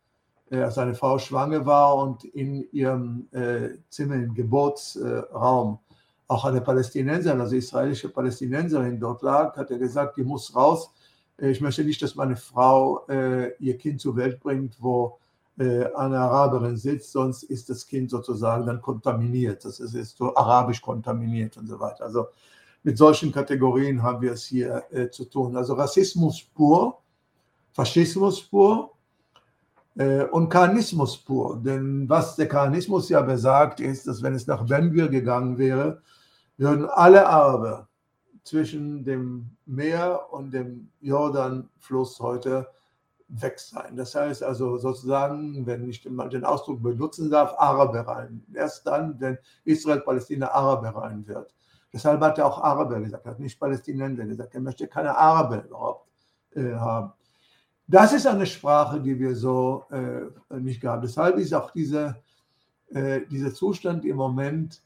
äh, 0.49 0.69
seine 0.69 0.93
Frau 0.93 1.17
schwanger 1.17 1.65
war 1.65 1.95
und 1.95 2.23
in 2.23 2.67
ihrem 2.71 3.27
äh, 3.31 3.69
Zimmer 3.89 4.15
im 4.15 4.34
Geburtsraum 4.34 5.79
auch 6.27 6.45
eine 6.45 6.62
Palästinenserin, 6.62 7.41
also 7.41 7.55
israelische 7.55 8.10
Palästinenserin 8.10 8.99
dort 8.99 9.21
lag, 9.21 9.55
hat 9.58 9.71
er 9.71 9.77
gesagt, 9.77 10.17
die 10.17 10.23
muss 10.23 10.55
raus. 10.55 10.91
Äh, 11.38 11.51
ich 11.51 11.62
möchte 11.62 11.84
nicht, 11.84 12.01
dass 12.01 12.15
meine 12.15 12.36
Frau 12.36 13.05
äh, 13.08 13.55
ihr 13.60 13.77
Kind 13.77 14.01
zur 14.01 14.15
Welt 14.15 14.39
bringt, 14.39 14.77
wo 14.79 15.19
äh, 15.58 15.86
eine 15.93 16.19
Araberin 16.19 16.77
sitzt, 16.77 17.12
sonst 17.12 17.43
ist 17.43 17.69
das 17.69 17.88
Kind 17.88 18.10
sozusagen 18.10 18.65
dann 18.65 18.81
kontaminiert. 18.81 19.65
Das 19.65 19.79
ist, 19.79 19.93
ist 19.93 20.17
so 20.17 20.36
arabisch 20.36 20.81
kontaminiert 20.81 21.58
und 21.58 21.67
so 21.67 21.79
weiter. 21.79 22.05
Also 22.05 22.27
mit 22.84 22.97
solchen 22.97 23.31
Kategorien 23.31 24.03
haben 24.03 24.21
wir 24.21 24.34
es 24.34 24.45
hier 24.45 24.84
äh, 24.91 25.10
zu 25.10 25.25
tun. 25.25 25.55
Also 25.55 25.73
Rassismus 25.73 26.43
pur, 26.53 27.01
Faschismus 27.73 28.41
pur 28.41 28.94
und 30.31 30.49
Karnismus 30.49 31.17
pur. 31.17 31.62
Denn 31.63 32.10
was 32.10 32.36
der 32.36 32.47
Karnismus 32.47 33.10
ja 33.10 33.21
besagt, 33.21 33.79
ist, 33.79 34.08
dass 34.08 34.21
wenn 34.21 34.34
es 34.34 34.47
nach 34.47 34.65
Benvir 34.65 35.08
gegangen 35.08 35.58
wäre, 35.58 36.01
würden 36.58 36.86
alle 36.86 37.27
Araber 37.27 37.88
zwischen 38.43 39.03
dem 39.03 39.51
Meer 39.65 40.27
und 40.31 40.51
dem 40.51 40.89
Jordanfluss 41.01 42.19
heute 42.19 42.67
weg 43.27 43.60
sein. 43.60 43.95
Das 43.95 44.13
heißt 44.13 44.43
also 44.43 44.77
sozusagen, 44.77 45.65
wenn 45.65 45.89
ich 45.89 46.03
den 46.03 46.45
Ausdruck 46.45 46.84
benutzen 46.84 47.31
darf, 47.31 47.55
Arabereien. 47.58 48.45
Erst 48.53 48.86
dann, 48.86 49.19
wenn 49.19 49.38
Israel-Palästina 49.63 50.51
Arabereien 50.51 51.27
wird. 51.27 51.55
Deshalb 51.91 52.21
hat 52.21 52.38
er 52.38 52.45
auch 52.45 52.62
Araber 52.62 52.99
gesagt, 52.99 53.25
hat 53.25 53.39
nicht 53.39 53.60
Palästinenser 53.60 54.25
gesagt, 54.25 54.53
er 54.53 54.62
möchte 54.62 54.88
keine 54.88 55.17
Araber 55.17 55.63
überhaupt 55.63 56.10
äh, 56.51 56.73
haben. 56.73 57.13
Das 57.88 58.13
ist 58.13 58.26
eine 58.26 58.48
Sprache, 58.48 59.00
die 59.00 59.19
wir 59.19 59.36
so 59.36 59.84
äh, 59.91 60.21
nicht 60.60 60.84
haben. 60.84 61.04
Deshalb 61.04 61.38
ist 61.38 61.54
auch 61.54 61.69
diese, 61.71 62.15
äh, 62.89 63.21
dieser 63.30 63.54
Zustand 63.54 64.06
im 64.06 64.17
Moment 64.17 64.82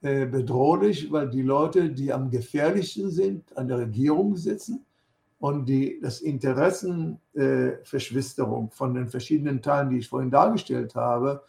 äh, 0.00 0.24
bedrohlich, 0.24 1.12
weil 1.12 1.28
die 1.28 1.42
Leute, 1.42 1.90
die 1.90 2.10
am 2.12 2.30
gefährlichsten 2.30 3.10
sind, 3.10 3.54
an 3.56 3.68
der 3.68 3.78
Regierung 3.78 4.36
sitzen 4.36 4.86
und 5.38 5.66
die, 5.66 6.00
das 6.00 6.22
Interessenverschwisterung 6.22 8.68
äh, 8.68 8.70
von 8.70 8.94
den 8.94 9.08
verschiedenen 9.08 9.60
Teilen, 9.60 9.90
die 9.90 9.98
ich 9.98 10.08
vorhin 10.08 10.30
dargestellt 10.30 10.94
habe, 10.94 11.42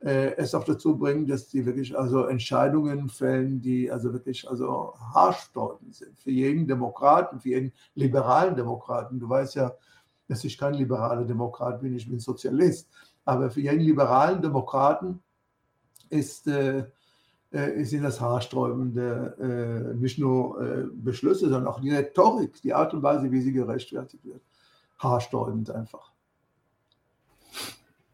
äh, 0.00 0.36
es 0.36 0.54
auch 0.54 0.64
dazu 0.64 0.98
bringen, 0.98 1.26
dass 1.26 1.48
die 1.48 1.64
wirklich 1.64 1.98
also 1.98 2.26
Entscheidungen 2.26 3.08
fällen, 3.08 3.62
die 3.62 3.90
also 3.90 4.12
wirklich 4.12 4.46
also 4.46 4.92
haarsträubend 5.14 5.94
sind 5.94 6.18
für 6.18 6.30
jeden 6.30 6.66
Demokraten, 6.66 7.40
für 7.40 7.48
jeden 7.48 7.72
liberalen 7.94 8.56
Demokraten. 8.56 9.18
Du 9.18 9.26
weißt 9.28 9.54
ja, 9.54 9.72
dass 10.28 10.44
ich 10.44 10.58
kein 10.58 10.74
liberaler 10.74 11.24
Demokrat 11.24 11.80
bin, 11.80 11.94
ich 11.94 12.08
bin 12.08 12.18
Sozialist. 12.18 12.88
Aber 13.24 13.50
für 13.50 13.60
jeden 13.60 13.80
liberalen 13.80 14.40
Demokraten 14.40 15.20
ist 16.10 16.46
äh, 16.46 16.84
äh, 17.56 17.84
sind 17.84 18.02
das 18.02 18.20
haarsträubende, 18.20 19.92
äh, 19.94 19.96
nicht 19.96 20.18
nur 20.18 20.60
äh, 20.60 20.84
Beschlüsse, 20.92 21.48
sondern 21.48 21.68
auch 21.68 21.80
die 21.80 21.90
Rhetorik, 21.90 22.60
die 22.60 22.74
Art 22.74 22.92
und 22.92 23.02
Weise, 23.02 23.30
wie 23.30 23.40
sie 23.40 23.52
gerechtfertigt 23.52 24.24
wird. 24.24 24.42
Haarsträubend 24.98 25.70
einfach. 25.70 26.10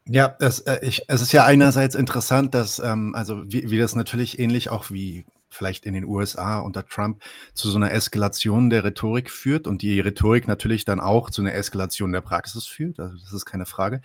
Ja, 0.05 0.37
es, 0.38 0.64
ich, 0.83 1.05
es 1.09 1.22
ist 1.22 1.33
ja 1.33 1.44
einerseits 1.44 1.94
interessant, 1.94 2.55
dass, 2.55 2.79
ähm, 2.79 3.14
also 3.14 3.42
wie, 3.46 3.70
wie 3.70 3.79
das 3.79 3.94
natürlich 3.94 4.38
ähnlich 4.38 4.68
auch 4.68 4.90
wie 4.90 5.25
vielleicht 5.52 5.86
in 5.86 5.94
den 5.94 6.04
USA 6.04 6.58
unter 6.60 6.86
Trump 6.86 7.22
zu 7.54 7.70
so 7.70 7.76
einer 7.76 7.92
Eskalation 7.92 8.70
der 8.70 8.84
Rhetorik 8.84 9.30
führt 9.30 9.66
und 9.66 9.82
die 9.82 10.00
Rhetorik 10.00 10.48
natürlich 10.48 10.84
dann 10.84 11.00
auch 11.00 11.30
zu 11.30 11.42
einer 11.42 11.54
Eskalation 11.54 12.12
der 12.12 12.20
Praxis 12.20 12.66
führt. 12.66 12.98
Also 13.00 13.16
das 13.18 13.32
ist 13.32 13.44
keine 13.44 13.66
Frage. 13.66 14.00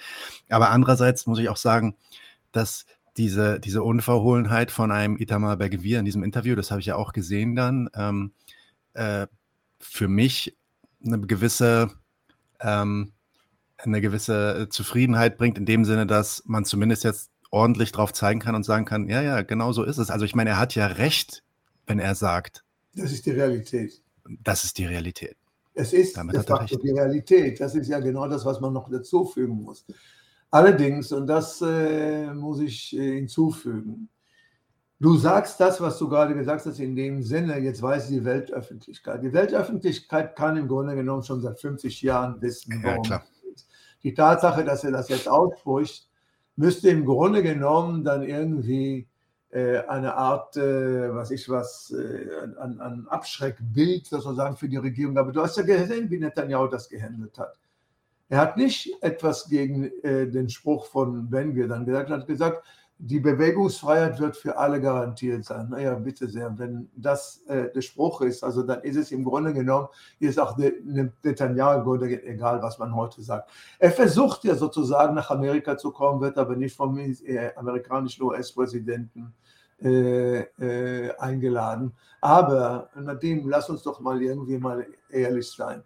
Aber 0.49 0.69
andererseits 0.69 1.25
muss 1.25 1.39
ich 1.39 1.49
auch 1.49 1.57
sagen, 1.57 1.95
dass 2.51 2.86
diese, 3.17 3.60
diese 3.60 3.83
Unverhohlenheit 3.83 4.71
von 4.71 4.91
einem 4.91 5.17
Itamar 5.17 5.57
Bergevir 5.57 5.99
in 5.99 6.05
diesem 6.05 6.23
Interview, 6.23 6.55
das 6.55 6.69
habe 6.69 6.81
ich 6.81 6.88
ja 6.88 6.95
auch 6.95 7.13
gesehen 7.13 7.55
dann, 7.55 7.89
ähm, 7.95 8.31
äh, 8.93 9.27
für 9.79 10.07
mich 10.07 10.55
eine 11.05 11.19
gewisse, 11.19 11.91
ähm, 12.60 13.13
eine 13.77 14.01
gewisse 14.01 14.67
Zufriedenheit 14.69 15.38
bringt, 15.38 15.57
in 15.57 15.65
dem 15.65 15.86
Sinne, 15.86 16.07
dass 16.07 16.43
man 16.45 16.65
zumindest 16.65 17.03
jetzt 17.03 17.31
ordentlich 17.51 17.91
drauf 17.91 18.13
zeigen 18.13 18.39
kann 18.39 18.55
und 18.55 18.63
sagen 18.63 18.86
kann, 18.86 19.07
ja, 19.10 19.21
ja, 19.21 19.41
genau 19.41 19.71
so 19.71 19.83
ist 19.83 19.97
es. 19.97 20.10
Also 20.10 20.25
ich 20.25 20.36
meine, 20.36 20.51
er 20.51 20.60
hat 20.60 20.75
ja 20.75 20.88
recht, 20.88 21.43
wenn 21.86 21.99
er 21.99 22.15
sagt. 22.15 22.63
Das 22.95 23.12
ist 23.12 23.25
die 23.25 23.31
Realität. 23.31 24.01
Das 24.43 24.63
ist 24.63 24.77
die 24.77 24.86
Realität. 24.86 25.38
Es 25.73 25.93
ist 25.93 26.17
Damit 26.17 26.36
de 26.36 26.43
facto 26.43 26.77
die 26.77 26.91
Realität. 26.91 27.60
Das 27.60 27.75
ist 27.75 27.88
ja 27.88 27.99
genau 27.99 28.27
das, 28.27 28.43
was 28.43 28.60
man 28.60 28.73
noch 28.73 28.89
dazufügen 28.89 29.62
muss. 29.62 29.86
Allerdings, 30.49 31.12
und 31.12 31.27
das 31.27 31.62
äh, 31.62 32.33
muss 32.33 32.60
ich 32.60 32.97
äh, 32.97 33.17
hinzufügen, 33.17 34.10
du 34.99 35.15
sagst 35.17 35.60
das, 35.60 35.79
was 35.79 35.99
du 35.99 36.10
gerade 36.10 36.33
gesagt 36.33 36.65
hast, 36.65 36.79
in 36.79 36.95
dem 36.95 37.21
Sinne, 37.21 37.60
jetzt 37.60 37.81
weiß 37.81 38.07
die 38.07 38.25
Weltöffentlichkeit. 38.25 39.21
Die 39.23 39.33
Weltöffentlichkeit 39.33 40.36
kann 40.36 40.57
im 40.57 40.67
Grunde 40.67 40.95
genommen 40.95 41.23
schon 41.23 41.41
seit 41.41 41.60
50 41.60 42.01
Jahren 42.01 42.41
wissen, 42.41 42.81
warum. 42.83 43.03
Ja, 43.03 43.23
die 44.03 44.13
Tatsache, 44.13 44.63
dass 44.63 44.83
er 44.83 44.91
das 44.91 45.10
jetzt 45.10 45.27
ausspricht, 45.27 46.07
müsste 46.58 46.89
im 46.89 47.06
Grunde 47.06 47.41
genommen 47.41 48.04
dann 48.04 48.24
irgendwie 48.24 49.08
äh, 49.50 49.78
eine 49.88 50.15
Art, 50.15 50.58
äh, 50.58 51.13
was 51.13 51.32
ich 51.32 51.48
was, 51.48 51.91
äh, 51.91 52.28
an, 52.60 52.82
an 52.82 53.08
Abschreckbild 53.08 54.06
sozusagen 54.08 54.58
für 54.58 54.67
die 54.67 54.78
Regierung. 54.78 55.17
Aber 55.17 55.32
du 55.32 55.41
hast 55.41 55.56
ja 55.56 55.63
gesehen, 55.63 56.10
wie 56.10 56.20
Netanyahu 56.20 56.67
das 56.67 56.89
gehandelt 56.89 57.38
hat. 57.38 57.56
Er 58.30 58.39
hat 58.39 58.58
nicht 58.58 58.91
etwas 59.02 59.48
gegen 59.48 59.86
äh, 60.04 60.28
den 60.28 60.50
Spruch 60.50 60.88
von 60.88 61.30
Ben-Gvir 61.30 61.70
dann 61.70 61.86
gesagt, 61.86 62.10
er 62.10 62.17
hat 62.17 62.28
gesagt, 62.28 62.63
die 62.99 63.19
Bewegungsfreiheit 63.19 64.19
wird 64.19 64.36
für 64.36 64.57
alle 64.57 64.81
garantiert 64.81 65.45
sein. 65.45 65.69
Naja, 65.69 65.93
bitte 65.95 66.27
sehr, 66.27 66.57
wenn 66.57 66.89
das 66.95 67.43
äh, 67.47 67.71
der 67.71 67.81
Spruch 67.81 68.21
ist, 68.21 68.43
also 68.43 68.63
dann 68.63 68.81
ist 68.81 68.95
es 68.95 69.12
im 69.12 69.23
Grunde 69.23 69.53
genommen, 69.53 69.88
ist 70.19 70.39
auch 70.39 70.57
Netanyahu 70.57 71.95
egal, 71.95 72.62
was 72.62 72.79
man 72.79 72.95
heute 72.95 73.21
sagt. 73.21 73.51
Er 73.77 73.91
versucht 73.91 74.43
ja 74.45 74.55
sozusagen 74.55 75.13
nach 75.13 75.29
Amerika 75.29 75.77
zu 75.77 75.91
kommen, 75.91 76.21
wird 76.21 76.38
aber 76.38 76.55
nicht 76.55 76.75
vom 76.75 76.97
äh, 76.97 77.51
amerikanischen 77.55 78.23
US-Präsidenten 78.23 79.33
äh, 79.79 80.39
äh, 80.39 81.15
eingeladen. 81.19 81.93
Aber 82.19 82.89
Nadim, 82.95 83.47
lass 83.47 83.69
uns 83.69 83.83
doch 83.83 83.99
mal 83.99 84.19
irgendwie 84.19 84.57
mal 84.57 84.88
ehrlich 85.12 85.51
sein. 85.51 85.83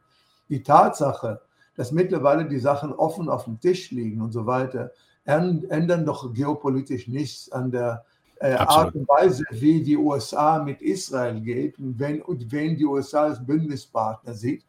Die 0.47 0.63
Tatsache, 0.63 1.41
dass 1.75 1.91
mittlerweile 1.91 2.45
die 2.45 2.59
Sachen 2.59 2.93
offen 2.93 3.27
auf 3.27 3.43
dem 3.43 3.59
Tisch 3.59 3.91
liegen 3.91 4.21
und 4.21 4.31
so 4.31 4.45
weiter, 4.45 4.91
ändern 5.25 6.05
doch 6.05 6.33
geopolitisch 6.33 7.07
nichts 7.07 7.51
an 7.51 7.71
der 7.71 8.05
äh, 8.41 8.53
Art 8.53 8.95
und 8.95 9.07
Weise, 9.07 9.43
wie 9.51 9.83
die 9.83 9.97
USA 9.97 10.63
mit 10.63 10.81
Israel 10.81 11.39
geht 11.41 11.77
und 11.77 11.99
wenn, 11.99 12.21
und 12.21 12.51
wen 12.51 12.75
die 12.75 12.85
USA 12.85 13.25
als 13.25 13.45
Bündnispartner 13.45 14.33
sieht. 14.33 14.65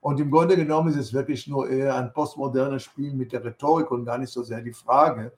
Und 0.00 0.20
im 0.20 0.30
Grunde 0.30 0.54
genommen 0.54 0.90
ist 0.90 0.98
es 0.98 1.12
wirklich 1.12 1.48
nur 1.48 1.68
eher 1.68 1.96
ein 1.96 2.12
postmodernes 2.12 2.84
Spiel 2.84 3.12
mit 3.14 3.32
der 3.32 3.44
Rhetorik 3.44 3.90
und 3.90 4.04
gar 4.04 4.18
nicht 4.18 4.32
so 4.32 4.44
sehr 4.44 4.60
die 4.60 4.72
Frage, 4.72 5.32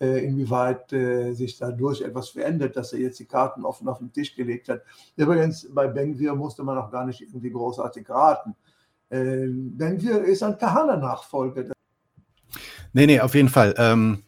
äh, 0.00 0.24
inwieweit 0.24 0.90
äh, 0.94 1.34
sich 1.34 1.58
dadurch 1.58 2.00
etwas 2.00 2.30
verändert, 2.30 2.76
dass 2.76 2.94
er 2.94 3.00
jetzt 3.00 3.18
die 3.18 3.26
Karten 3.26 3.66
offen 3.66 3.88
auf 3.88 3.98
den 3.98 4.10
Tisch 4.10 4.34
gelegt 4.34 4.70
hat. 4.70 4.82
Übrigens, 5.16 5.68
bei 5.74 5.86
Benvir 5.88 6.34
musste 6.34 6.64
man 6.64 6.78
auch 6.78 6.90
gar 6.90 7.04
nicht 7.04 7.20
irgendwie 7.20 7.50
großartig 7.50 8.08
raten. 8.08 8.56
Äh, 9.10 9.48
Benvir 9.48 10.24
ist 10.24 10.42
ein 10.42 10.56
Kahana-Nachfolger. 10.56 11.75
Nee, 12.92 13.06
nee, 13.06 13.20
auf 13.20 13.34
jeden 13.34 13.48
Fall. 13.48 13.74
Ähm, 13.78 14.22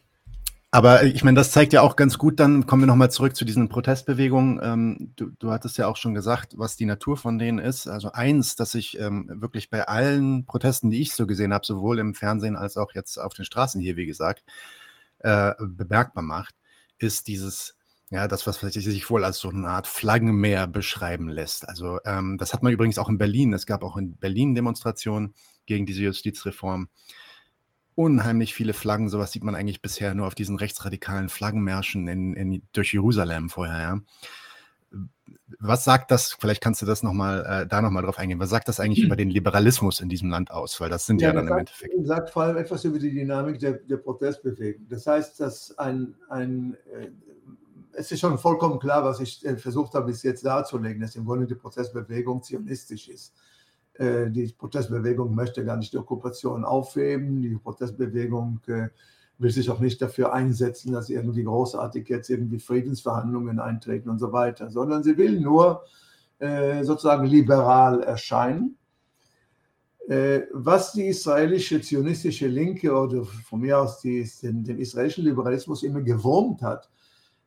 aber 0.71 1.03
ich 1.03 1.23
meine, 1.23 1.35
das 1.35 1.51
zeigt 1.51 1.73
ja 1.73 1.81
auch 1.81 1.95
ganz 1.95 2.19
gut, 2.19 2.39
dann 2.39 2.67
kommen 2.67 2.83
wir 2.83 2.87
nochmal 2.87 3.09
zurück 3.09 3.35
zu 3.35 3.43
diesen 3.43 3.69
Protestbewegungen. 3.69 4.59
Ähm, 4.61 5.13
du, 5.15 5.31
du, 5.39 5.49
hattest 5.49 5.79
ja 5.79 5.87
auch 5.87 5.97
schon 5.97 6.13
gesagt, 6.13 6.53
was 6.57 6.75
die 6.75 6.85
Natur 6.85 7.17
von 7.17 7.39
denen 7.39 7.57
ist. 7.57 7.87
Also 7.87 8.11
eins, 8.11 8.55
dass 8.55 8.75
ich 8.75 8.99
ähm, 8.99 9.27
wirklich 9.41 9.71
bei 9.71 9.87
allen 9.87 10.45
Protesten, 10.45 10.91
die 10.91 11.01
ich 11.01 11.13
so 11.13 11.25
gesehen 11.25 11.53
habe, 11.53 11.65
sowohl 11.65 11.97
im 11.97 12.13
Fernsehen 12.13 12.55
als 12.55 12.77
auch 12.77 12.93
jetzt 12.93 13.17
auf 13.17 13.33
den 13.33 13.45
Straßen 13.45 13.81
hier, 13.81 13.95
wie 13.95 14.05
gesagt, 14.05 14.43
äh, 15.19 15.53
bemerkbar 15.59 16.23
macht, 16.23 16.53
ist 16.99 17.27
dieses, 17.27 17.75
ja, 18.11 18.27
das, 18.27 18.45
was 18.45 18.59
sich 18.59 19.09
wohl 19.09 19.23
als 19.23 19.39
so 19.39 19.49
eine 19.49 19.69
Art 19.69 19.87
Flaggenmeer 19.87 20.67
beschreiben 20.67 21.29
lässt. 21.29 21.67
Also 21.67 21.97
ähm, 22.05 22.37
das 22.37 22.53
hat 22.53 22.61
man 22.61 22.73
übrigens 22.73 22.99
auch 22.99 23.09
in 23.09 23.17
Berlin. 23.17 23.53
Es 23.53 23.65
gab 23.65 23.83
auch 23.83 23.97
in 23.97 24.17
Berlin 24.17 24.53
Demonstrationen 24.53 25.33
gegen 25.65 25.87
diese 25.87 26.03
Justizreform 26.03 26.89
unheimlich 27.99 28.53
viele 28.53 28.71
Flaggen. 28.71 29.09
Sowas 29.09 29.33
sieht 29.33 29.43
man 29.43 29.55
eigentlich 29.55 29.81
bisher 29.81 30.15
nur 30.15 30.25
auf 30.25 30.33
diesen 30.33 30.55
rechtsradikalen 30.55 31.27
Flaggenmärschen 31.27 32.07
in, 32.07 32.33
in, 32.33 32.61
durch 32.71 32.93
Jerusalem 32.93 33.49
vorher. 33.49 33.77
Ja. 33.77 33.99
Was 35.59 35.83
sagt 35.83 36.09
das, 36.09 36.31
vielleicht 36.39 36.61
kannst 36.61 36.81
du 36.81 36.85
das 36.85 37.03
nochmal, 37.03 37.45
äh, 37.45 37.67
da 37.67 37.81
nochmal 37.81 38.03
drauf 38.03 38.17
eingehen, 38.17 38.39
was 38.39 38.49
sagt 38.49 38.69
das 38.69 38.79
eigentlich 38.79 39.03
über 39.03 39.17
den 39.17 39.29
Liberalismus 39.29 39.99
in 39.99 40.07
diesem 40.07 40.29
Land 40.29 40.49
aus? 40.49 40.79
Weil 40.79 40.89
das 40.89 41.05
sind 41.05 41.21
ja, 41.21 41.27
ja 41.27 41.33
dann 41.33 41.47
sagt, 41.47 41.51
im 41.51 41.59
Endeffekt. 41.59 42.07
sagt 42.07 42.29
vor 42.29 42.43
allem 42.43 42.55
etwas 42.55 42.85
über 42.85 42.99
die 42.99 43.11
Dynamik 43.11 43.59
der, 43.59 43.73
der 43.73 43.97
Protestbewegung. 43.97 44.87
Das 44.87 45.05
heißt, 45.05 45.37
dass 45.41 45.77
ein, 45.77 46.15
ein 46.29 46.77
äh, 46.93 47.09
es 47.91 48.13
ist 48.13 48.21
schon 48.21 48.37
vollkommen 48.37 48.79
klar, 48.79 49.03
was 49.03 49.19
ich 49.19 49.45
äh, 49.45 49.57
versucht 49.57 49.93
habe, 49.93 50.05
bis 50.05 50.23
jetzt 50.23 50.45
darzulegen, 50.45 51.01
dass 51.01 51.17
im 51.17 51.25
Grunde 51.25 51.47
die 51.47 51.55
Protestbewegung 51.55 52.41
zionistisch 52.43 53.09
ist. 53.09 53.33
Äh, 53.99 54.31
die 54.31 54.47
Protestbewegung 54.47 55.35
möchte 55.35 55.65
gar 55.65 55.75
nicht 55.75 55.91
die 55.91 55.97
Okkupation 55.97 56.63
aufheben. 56.63 57.41
Die 57.41 57.55
Protestbewegung 57.55 58.61
äh, 58.67 58.87
will 59.37 59.51
sich 59.51 59.69
auch 59.69 59.79
nicht 59.79 60.01
dafür 60.01 60.33
einsetzen, 60.33 60.93
dass 60.93 61.09
irgendwie 61.09 61.43
großartig 61.43 62.07
jetzt 62.07 62.29
irgendwie 62.29 62.59
Friedensverhandlungen 62.59 63.59
eintreten 63.59 64.09
und 64.09 64.19
so 64.19 64.31
weiter, 64.31 64.69
sondern 64.69 65.03
sie 65.03 65.17
will 65.17 65.41
nur 65.41 65.83
äh, 66.39 66.83
sozusagen 66.83 67.25
liberal 67.25 68.01
erscheinen. 68.01 68.75
Was 70.51 70.93
die 70.93 71.05
israelische 71.05 71.79
zionistische 71.81 72.47
Linke 72.47 72.91
oder 72.91 73.23
von 73.25 73.59
mir 73.59 73.77
aus 73.77 73.99
die, 73.99 74.27
den, 74.41 74.63
den 74.63 74.79
israelischen 74.79 75.23
Liberalismus 75.23 75.83
immer 75.83 76.01
gewurmt 76.01 76.63
hat, 76.63 76.89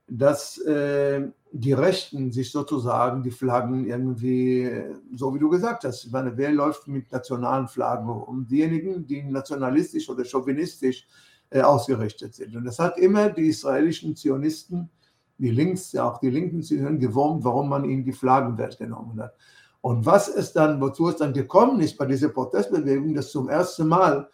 dass 0.06 0.58
äh, 0.58 1.26
die 1.54 1.74
Rechten 1.74 2.32
sich 2.32 2.50
sozusagen 2.50 3.22
die 3.22 3.30
Flaggen 3.30 3.86
irgendwie, 3.86 4.70
so 5.14 5.34
wie 5.34 5.38
du 5.38 5.50
gesagt 5.50 5.84
hast, 5.84 6.10
meine, 6.10 6.36
wer 6.36 6.50
läuft 6.50 6.88
mit 6.88 7.12
nationalen 7.12 7.68
Flaggen 7.68 8.08
um? 8.08 8.46
Diejenigen, 8.46 9.06
die 9.06 9.22
nationalistisch 9.22 10.08
oder 10.08 10.24
chauvinistisch 10.24 11.06
äh, 11.50 11.60
ausgerichtet 11.60 12.34
sind. 12.34 12.56
Und 12.56 12.64
das 12.64 12.78
hat 12.78 12.96
immer 12.96 13.28
die 13.28 13.48
israelischen 13.48 14.16
Zionisten, 14.16 14.88
die 15.36 15.50
Links, 15.50 15.92
ja 15.92 16.10
auch 16.10 16.18
die 16.18 16.30
linken 16.30 16.62
Zionisten 16.62 16.98
gewurmt, 16.98 17.44
warum 17.44 17.68
man 17.68 17.84
ihnen 17.84 18.04
die 18.04 18.12
Flaggen 18.12 18.56
weggenommen 18.56 19.20
hat. 19.20 19.34
Und 19.82 20.06
was 20.06 20.28
es 20.28 20.52
dann, 20.54 20.80
wozu 20.80 21.08
es 21.08 21.16
dann 21.16 21.34
gekommen 21.34 21.80
ist 21.80 21.98
bei 21.98 22.06
dieser 22.06 22.28
Protestbewegung, 22.30 23.14
dass 23.14 23.30
zum 23.30 23.50
ersten 23.50 23.88
Mal 23.88 24.30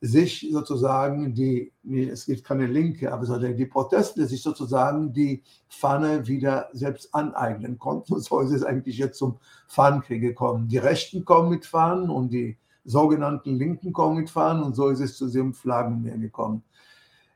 sich 0.00 0.48
sozusagen 0.50 1.34
die, 1.34 1.72
es 1.84 2.24
gibt 2.24 2.44
keine 2.44 2.66
Linke, 2.66 3.12
aber 3.12 3.38
die 3.38 3.66
Proteste 3.66 4.26
sich 4.26 4.42
sozusagen 4.42 5.12
die 5.12 5.42
Pfanne 5.68 6.26
wieder 6.26 6.70
selbst 6.72 7.14
aneignen 7.14 7.78
konnten. 7.78 8.14
Und 8.14 8.20
so 8.24 8.40
ist 8.40 8.52
es 8.52 8.64
eigentlich 8.64 8.96
jetzt 8.96 9.18
zum 9.18 9.38
Fahnenkrieg 9.68 10.22
gekommen. 10.22 10.68
Die 10.68 10.78
Rechten 10.78 11.24
kommen 11.24 11.50
mit 11.50 11.66
Fahnen 11.66 12.08
und 12.08 12.32
die 12.32 12.56
sogenannten 12.84 13.56
Linken 13.56 13.92
kommen 13.92 14.16
mit 14.16 14.30
Fahnen 14.30 14.62
und 14.62 14.74
so 14.74 14.88
ist 14.88 15.00
es 15.00 15.18
zu 15.18 15.26
diesem 15.26 15.52
Flaggenmeer 15.52 16.16
gekommen. 16.16 16.62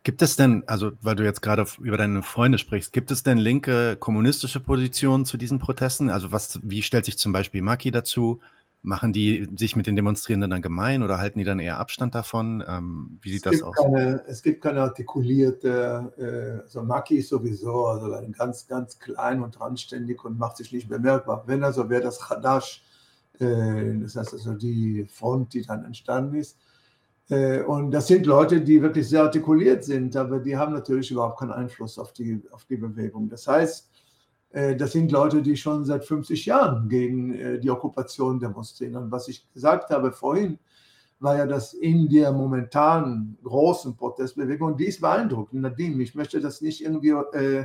Gibt 0.04 0.20
es 0.20 0.34
denn, 0.34 0.64
also 0.66 0.92
weil 1.00 1.14
du 1.14 1.24
jetzt 1.24 1.42
gerade 1.42 1.64
über 1.80 1.96
deine 1.96 2.22
Freunde 2.22 2.58
sprichst, 2.58 2.92
gibt 2.92 3.12
es 3.12 3.22
denn 3.22 3.38
linke 3.38 3.96
kommunistische 3.96 4.58
Positionen 4.58 5.24
zu 5.24 5.36
diesen 5.36 5.60
Protesten? 5.60 6.10
Also 6.10 6.32
was, 6.32 6.58
wie 6.64 6.82
stellt 6.82 7.04
sich 7.04 7.18
zum 7.18 7.32
Beispiel 7.32 7.62
Maki 7.62 7.92
dazu? 7.92 8.40
Machen 8.84 9.12
die 9.12 9.48
sich 9.56 9.76
mit 9.76 9.86
den 9.86 9.94
Demonstrierenden 9.94 10.50
dann 10.50 10.60
gemein 10.60 11.04
oder 11.04 11.18
halten 11.18 11.38
die 11.38 11.44
dann 11.44 11.60
eher 11.60 11.78
Abstand 11.78 12.16
davon? 12.16 12.64
Ähm, 12.66 13.18
wie 13.22 13.30
sieht 13.30 13.46
es 13.46 13.60
das 13.60 13.62
aus? 13.62 13.76
Keine, 13.76 14.24
es 14.26 14.42
gibt 14.42 14.60
keine 14.60 14.82
artikulierte, 14.82 16.12
äh, 16.18 16.62
also 16.64 16.82
Maki 16.82 17.18
ist 17.18 17.28
sowieso 17.28 17.86
also 17.86 18.10
ganz, 18.36 18.66
ganz 18.66 18.98
klein 18.98 19.40
und 19.40 19.60
randständig 19.60 20.24
und 20.24 20.36
macht 20.36 20.56
sich 20.56 20.72
nicht 20.72 20.88
bemerkbar. 20.88 21.44
Wenn 21.46 21.62
also 21.62 21.88
wäre 21.88 22.02
das 22.02 22.28
Hadash, 22.28 22.82
äh, 23.38 23.98
das 24.00 24.16
heißt 24.16 24.32
also 24.32 24.54
die 24.54 25.06
Front, 25.08 25.54
die 25.54 25.62
dann 25.62 25.84
entstanden 25.84 26.34
ist, 26.34 26.58
äh, 27.30 27.62
und 27.62 27.92
das 27.92 28.08
sind 28.08 28.26
Leute, 28.26 28.60
die 28.60 28.82
wirklich 28.82 29.08
sehr 29.08 29.22
artikuliert 29.22 29.84
sind, 29.84 30.16
aber 30.16 30.40
die 30.40 30.56
haben 30.56 30.72
natürlich 30.72 31.10
überhaupt 31.10 31.38
keinen 31.38 31.52
Einfluss 31.52 31.98
auf 31.98 32.12
die, 32.12 32.42
auf 32.50 32.64
die 32.64 32.76
Bewegung. 32.76 33.28
Das 33.28 33.46
heißt, 33.46 33.91
das 34.76 34.92
sind 34.92 35.10
Leute, 35.12 35.42
die 35.42 35.56
schon 35.56 35.84
seit 35.84 36.04
50 36.04 36.46
Jahren 36.46 36.88
gegen 36.88 37.34
äh, 37.34 37.58
die 37.58 37.70
Okkupation 37.70 38.38
demonstrieren. 38.38 38.96
Und 38.96 39.10
was 39.10 39.28
ich 39.28 39.50
gesagt 39.52 39.90
habe 39.90 40.12
vorhin, 40.12 40.58
war 41.20 41.36
ja, 41.36 41.46
dass 41.46 41.72
in 41.72 42.08
der 42.08 42.32
momentan 42.32 43.38
großen 43.44 43.96
Protestbewegung, 43.96 44.76
die 44.76 44.86
ist 44.86 45.00
beeindruckend. 45.00 45.62
Nadim, 45.62 46.00
ich 46.00 46.14
möchte 46.14 46.40
das 46.40 46.60
nicht 46.60 46.82
irgendwie 46.82 47.10
äh, 47.10 47.64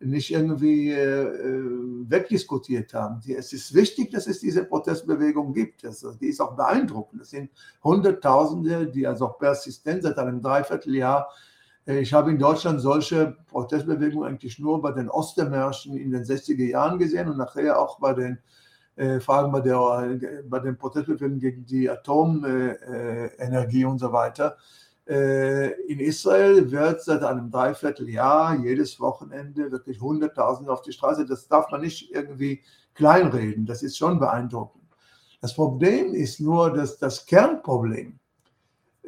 nicht 0.00 0.30
irgendwie 0.30 0.90
äh, 0.90 1.22
äh, 1.22 1.62
wegdiskutiert 2.08 2.94
haben. 2.94 3.20
Es 3.26 3.52
ist 3.52 3.74
wichtig, 3.74 4.10
dass 4.12 4.26
es 4.26 4.38
diese 4.38 4.64
Protestbewegung 4.64 5.52
gibt. 5.52 5.82
Die 6.20 6.26
ist 6.26 6.40
auch 6.40 6.54
beeindruckend. 6.54 7.22
Es 7.22 7.30
sind 7.30 7.50
Hunderttausende, 7.82 8.86
die 8.86 9.06
also 9.06 9.28
persistent 9.28 10.04
seit 10.04 10.18
einem 10.18 10.40
Dreivierteljahr. 10.40 11.28
Äh, 11.28 11.57
ich 11.96 12.12
habe 12.12 12.30
in 12.30 12.38
Deutschland 12.38 12.80
solche 12.82 13.36
Protestbewegungen 13.46 14.28
eigentlich 14.28 14.58
nur 14.58 14.82
bei 14.82 14.92
den 14.92 15.08
Ostermärschen 15.08 15.96
in 15.96 16.10
den 16.10 16.24
60er 16.24 16.66
Jahren 16.66 16.98
gesehen 16.98 17.28
und 17.28 17.38
nachher 17.38 17.80
auch 17.80 17.98
bei 17.98 18.12
den 18.12 18.38
äh, 18.96 19.20
Fragen 19.20 19.50
bei, 19.52 19.60
der, 19.60 20.42
bei 20.48 20.58
den 20.58 20.76
Protestbewegungen 20.76 21.40
gegen 21.40 21.64
die 21.64 21.88
Atomenergie 21.88 23.84
und 23.86 23.98
so 23.98 24.12
weiter. 24.12 24.58
Äh, 25.08 25.70
in 25.84 26.00
Israel 26.00 26.70
wird 26.70 27.02
seit 27.02 27.22
einem 27.22 27.50
Dreivierteljahr 27.50 28.56
jedes 28.56 29.00
Wochenende 29.00 29.72
wirklich 29.72 30.00
Hunderttausende 30.00 30.70
auf 30.70 30.82
die 30.82 30.92
Straße. 30.92 31.24
Das 31.24 31.48
darf 31.48 31.70
man 31.70 31.80
nicht 31.80 32.10
irgendwie 32.10 32.62
kleinreden. 32.92 33.64
Das 33.64 33.82
ist 33.82 33.96
schon 33.96 34.18
beeindruckend. 34.18 34.84
Das 35.40 35.54
Problem 35.54 36.12
ist 36.12 36.40
nur, 36.40 36.72
dass 36.72 36.98
das 36.98 37.24
Kernproblem, 37.24 38.18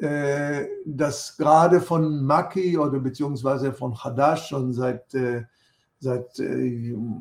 äh, 0.01 0.67
das 0.85 1.37
gerade 1.37 1.81
von 1.81 2.25
Maki 2.25 2.79
oder 2.79 2.99
beziehungsweise 2.99 3.73
von 3.73 3.95
Hadash 3.95 4.49
schon 4.49 4.73
seit, 4.73 5.15
äh, 5.15 5.45
seit 5.99 6.41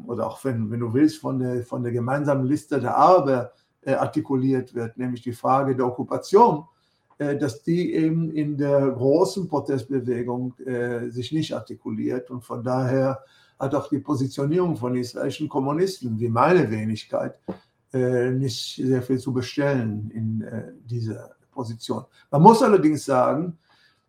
oder 0.08 0.28
auch 0.28 0.44
wenn, 0.46 0.72
wenn 0.72 0.80
du 0.80 0.94
willst, 0.94 1.18
von 1.20 1.40
der, 1.40 1.64
von 1.64 1.84
der 1.84 1.92
gemeinsamen 1.92 2.46
Liste 2.46 2.80
der 2.80 2.96
Araber 2.96 3.52
artikuliert 3.86 4.74
wird, 4.74 4.98
nämlich 4.98 5.22
die 5.22 5.34
Frage 5.34 5.76
der 5.76 5.86
Okkupation 5.86 6.66
äh, 7.20 7.38
dass 7.38 7.62
die 7.64 7.94
eben 7.94 8.32
in 8.32 8.58
der 8.58 8.92
großen 8.92 9.50
Protestbewegung 9.50 10.58
äh, 10.60 11.10
sich 11.10 11.34
nicht 11.34 11.54
artikuliert. 11.54 12.32
Und 12.32 12.46
von 12.46 12.64
daher 12.64 13.20
hat 13.60 13.76
auch 13.76 13.90
die 13.90 14.00
Positionierung 14.00 14.78
von 14.78 14.96
israelischen 14.96 15.50
Kommunisten, 15.50 16.18
wie 16.18 16.30
meine 16.30 16.72
Wenigkeit, 16.72 17.38
äh, 17.92 18.32
nicht 18.32 18.82
sehr 18.82 19.02
viel 19.02 19.20
zu 19.20 19.34
bestellen 19.34 20.10
in 20.12 20.46
dieser 20.86 21.32
Position. 21.60 22.06
Man 22.32 22.42
muss 22.42 22.64
allerdings 22.64 23.04
sagen, 23.04 23.58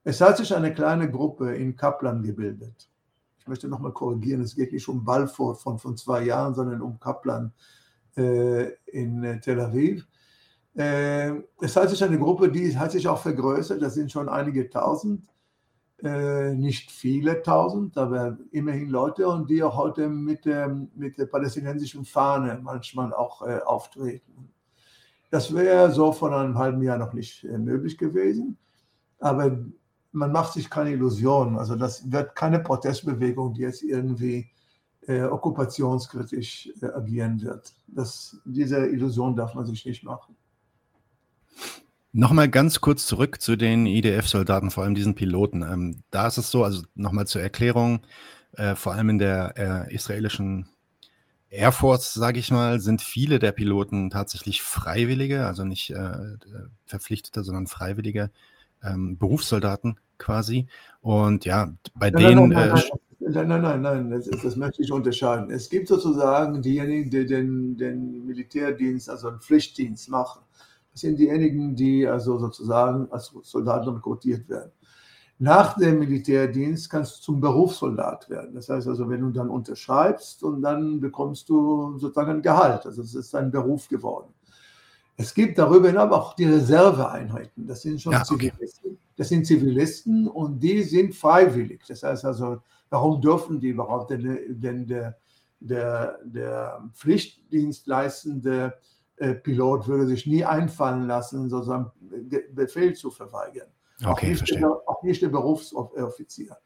es 0.05 0.21
hat 0.21 0.37
sich 0.37 0.55
eine 0.55 0.73
kleine 0.73 1.11
Gruppe 1.11 1.57
in 1.57 1.75
Kaplan 1.75 2.23
gebildet. 2.23 2.89
Ich 3.39 3.49
möchte 3.49 3.67
nochmal 3.67 3.93
korrigieren, 3.93 4.43
es 4.43 4.55
geht 4.55 4.73
nicht 4.73 4.89
um 4.89 5.05
Balfour 5.05 5.57
von, 5.57 5.79
von 5.79 5.97
zwei 5.97 6.23
Jahren, 6.23 6.55
sondern 6.55 6.81
um 6.81 7.01
Kaplan 7.01 7.53
in 8.15 9.41
Tel 9.43 9.61
Aviv. 9.61 10.07
Äh, 10.77 11.33
es 11.61 11.75
hat 11.75 11.91
sich 11.91 12.03
eine 12.05 12.19
Gruppe, 12.19 12.51
die 12.51 12.77
hat 12.79 12.93
sich 12.93 13.09
auch 13.09 13.21
vergrößert, 13.21 13.83
das 13.83 13.95
sind 13.95 14.13
schon 14.13 14.29
einige 14.29 14.71
tausend, 14.71 15.27
äh, 16.03 16.55
nicht 16.55 16.93
viele 16.93 17.43
tausend, 17.43 17.99
aber 17.99 18.39
immerhin 18.53 18.91
Leute 18.91 19.27
und 19.27 19.51
die 19.51 19.63
auch 19.63 19.77
heute 19.77 20.09
mit, 20.09 20.47
mit 20.95 21.19
der 21.19 21.27
palästinensischen 21.27 22.05
Fahne 22.05 22.61
manchmal 22.63 23.13
auch 23.13 23.43
äh, 23.43 23.59
auftreten. 23.65 24.53
Das 25.31 25.55
wäre 25.55 25.93
so 25.93 26.13
von 26.13 26.35
einem 26.35 26.59
halben 26.59 26.83
Jahr 26.83 26.99
noch 26.99 27.13
nicht 27.13 27.45
möglich 27.45 27.97
gewesen, 27.97 28.59
aber 29.21 29.59
man 30.13 30.33
macht 30.33 30.55
sich 30.55 30.69
keine 30.69 30.91
Illusionen. 30.93 31.57
Also 31.57 31.77
das 31.77 32.11
wird 32.11 32.35
keine 32.35 32.59
Protestbewegung, 32.59 33.55
die 33.55 33.63
jetzt 33.63 33.83
irgendwie 33.83 34.51
äh, 35.07 35.23
okkupationskritisch 35.23 36.71
äh, 36.83 36.87
agieren 36.87 37.41
wird. 37.43 37.73
Das, 37.87 38.39
diese 38.45 38.87
Illusion 38.87 39.37
darf 39.37 39.55
man 39.55 39.67
sich 39.67 39.87
nicht 39.87 40.05
machen. 40.05 40.37
Nochmal 42.13 42.49
ganz 42.49 42.81
kurz 42.81 43.07
zurück 43.07 43.41
zu 43.41 43.55
den 43.55 43.87
IDF-Soldaten, 43.87 44.71
vor 44.71 44.83
allem 44.83 44.97
diesen 44.97 45.15
Piloten. 45.15 45.63
Ähm, 45.63 46.03
da 46.11 46.27
ist 46.27 46.39
es 46.39 46.51
so, 46.51 46.65
also 46.65 46.83
nochmal 46.97 47.27
zur 47.27 47.41
Erklärung, 47.41 48.01
äh, 48.55 48.75
vor 48.75 48.95
allem 48.95 49.11
in 49.11 49.19
der 49.19 49.55
äh, 49.89 49.95
israelischen 49.95 50.69
Air 51.51 51.73
Force, 51.73 52.15
sage 52.15 52.39
ich 52.39 52.51
mal, 52.51 52.81
sind 52.81 53.03
viele 53.03 53.39
der 53.39 53.53
Piloten 53.53 54.09
tatsächlich 54.11 54.63
Freiwillige, 54.63 55.47
also 55.47 55.65
nicht 55.65 55.91
äh, 55.91 56.37
Verpflichtete, 56.87 57.43
sondern 57.43 57.67
Freiwillige 57.67 58.31
ähm, 58.85 59.19
Berufssoldaten 59.19 59.99
quasi. 60.17 60.69
Und 61.01 61.45
ja, 61.45 61.73
bei 61.95 62.11
nein, 62.11 62.37
denen. 62.37 62.49
Nein 62.51 62.81
nein, 63.21 63.49
nein, 63.49 63.63
nein, 63.63 63.83
nein, 63.83 64.09
nein, 64.09 64.11
das, 64.11 64.43
das, 64.43 64.57
möchte 64.57 64.83
ich 64.83 64.93
unterscheiden. 64.93 65.51
Es 65.51 65.69
gibt 65.69 65.89
sozusagen 65.89 66.63
diejenigen, 66.63 67.11
die 67.11 67.27
den, 67.27 67.77
den 67.77 68.27
Militärdienst, 68.27 69.11
also 69.11 69.29
einen 69.29 69.41
Pflichtdienst 69.41 70.09
machen. 70.09 70.43
Das 70.93 71.03
sind 71.03 71.19
diejenigen, 71.19 71.77
die 71.77 72.07
also 72.07 72.39
sozusagen 72.39 73.11
als 73.11 73.33
Soldaten 73.43 73.91
rekrutiert 73.91 74.49
werden. 74.49 74.73
Nach 75.43 75.75
dem 75.79 76.01
Militärdienst 76.01 76.91
kannst 76.91 77.17
du 77.17 77.23
zum 77.23 77.41
Berufssoldat 77.41 78.29
werden. 78.29 78.55
Das 78.55 78.69
heißt 78.69 78.87
also, 78.87 79.09
wenn 79.09 79.23
du 79.23 79.31
dann 79.31 79.49
unterschreibst 79.49 80.43
und 80.43 80.61
dann 80.61 81.01
bekommst 81.01 81.49
du 81.49 81.97
sozusagen 81.97 82.33
ein 82.33 82.43
Gehalt. 82.43 82.85
Also 82.85 83.01
es 83.01 83.15
ist 83.15 83.35
ein 83.35 83.51
Beruf 83.51 83.89
geworden. 83.89 84.35
Es 85.17 85.33
gibt 85.33 85.57
darüber 85.57 85.89
hinaus 85.89 86.13
auch 86.13 86.35
die 86.35 86.45
Reserveeinheiten. 86.45 87.67
Das 87.67 87.81
sind 87.81 88.03
schon 88.03 88.13
ja, 88.13 88.21
okay. 88.21 88.53
Zivilisten. 88.53 88.99
Das 89.17 89.31
sind 89.31 89.47
Zivilisten 89.47 90.29
und 90.29 90.61
die 90.61 90.83
sind 90.83 91.15
freiwillig. 91.15 91.85
Das 91.89 92.03
heißt 92.03 92.27
also, 92.27 92.59
warum 92.91 93.23
dürfen 93.23 93.61
die 93.61 93.69
überhaupt? 93.69 94.11
Denn, 94.11 94.61
denn 94.61 94.87
der, 94.87 95.17
der, 95.59 96.19
der 96.23 96.85
Pflichtdienstleistende 96.93 98.75
äh, 99.17 99.35
Pilot 99.37 99.89
würde 99.89 100.07
sich 100.07 100.27
nie 100.27 100.45
einfallen 100.45 101.07
lassen, 101.07 101.49
sozusagen 101.49 101.91
Befehl 102.53 102.95
zu 102.95 103.11
verweigern. 103.11 103.69
Okay, 104.05 104.11
auch, 104.11 104.23
nicht 104.23 104.39
verstehe. 104.39 104.59
Der, 104.61 104.71
auch 104.87 105.03
nicht 105.03 105.23
der 105.23 105.29
Berufsoffizier. 105.29 106.57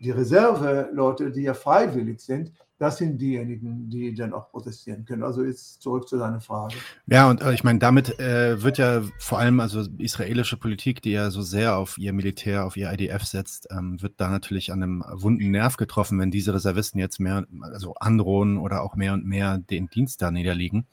Die 0.00 0.10
Reserveleute, 0.10 1.32
die 1.32 1.42
ja 1.42 1.54
freiwillig 1.54 2.20
sind, 2.20 2.52
das 2.78 2.98
sind 2.98 3.20
diejenigen, 3.20 3.90
die 3.90 4.14
dann 4.14 4.32
auch 4.32 4.50
protestieren 4.50 5.04
können. 5.04 5.24
Also 5.24 5.42
jetzt 5.42 5.82
zurück 5.82 6.08
zu 6.08 6.16
deiner 6.16 6.40
Frage. 6.40 6.76
Ja, 7.08 7.28
und 7.28 7.42
äh, 7.42 7.52
ich 7.52 7.64
meine, 7.64 7.80
damit 7.80 8.20
äh, 8.20 8.62
wird 8.62 8.78
ja 8.78 9.02
vor 9.18 9.40
allem 9.40 9.58
also 9.58 9.84
israelische 9.98 10.56
Politik, 10.56 11.02
die 11.02 11.10
ja 11.10 11.30
so 11.30 11.42
sehr 11.42 11.76
auf 11.76 11.98
ihr 11.98 12.12
Militär, 12.12 12.64
auf 12.64 12.76
ihr 12.76 12.92
IDF 12.92 13.24
setzt, 13.24 13.66
ähm, 13.72 14.00
wird 14.00 14.14
da 14.18 14.30
natürlich 14.30 14.70
an 14.70 14.82
einem 14.82 15.04
wunden 15.10 15.50
Nerv 15.50 15.76
getroffen, 15.76 16.20
wenn 16.20 16.30
diese 16.30 16.54
Reservisten 16.54 17.00
jetzt 17.00 17.18
mehr, 17.18 17.44
also 17.62 17.94
androhen 17.94 18.58
oder 18.58 18.82
auch 18.82 18.94
mehr 18.94 19.12
und 19.12 19.26
mehr 19.26 19.58
den 19.58 19.88
Dienst 19.88 20.22
da 20.22 20.30
niederlegen. 20.30 20.86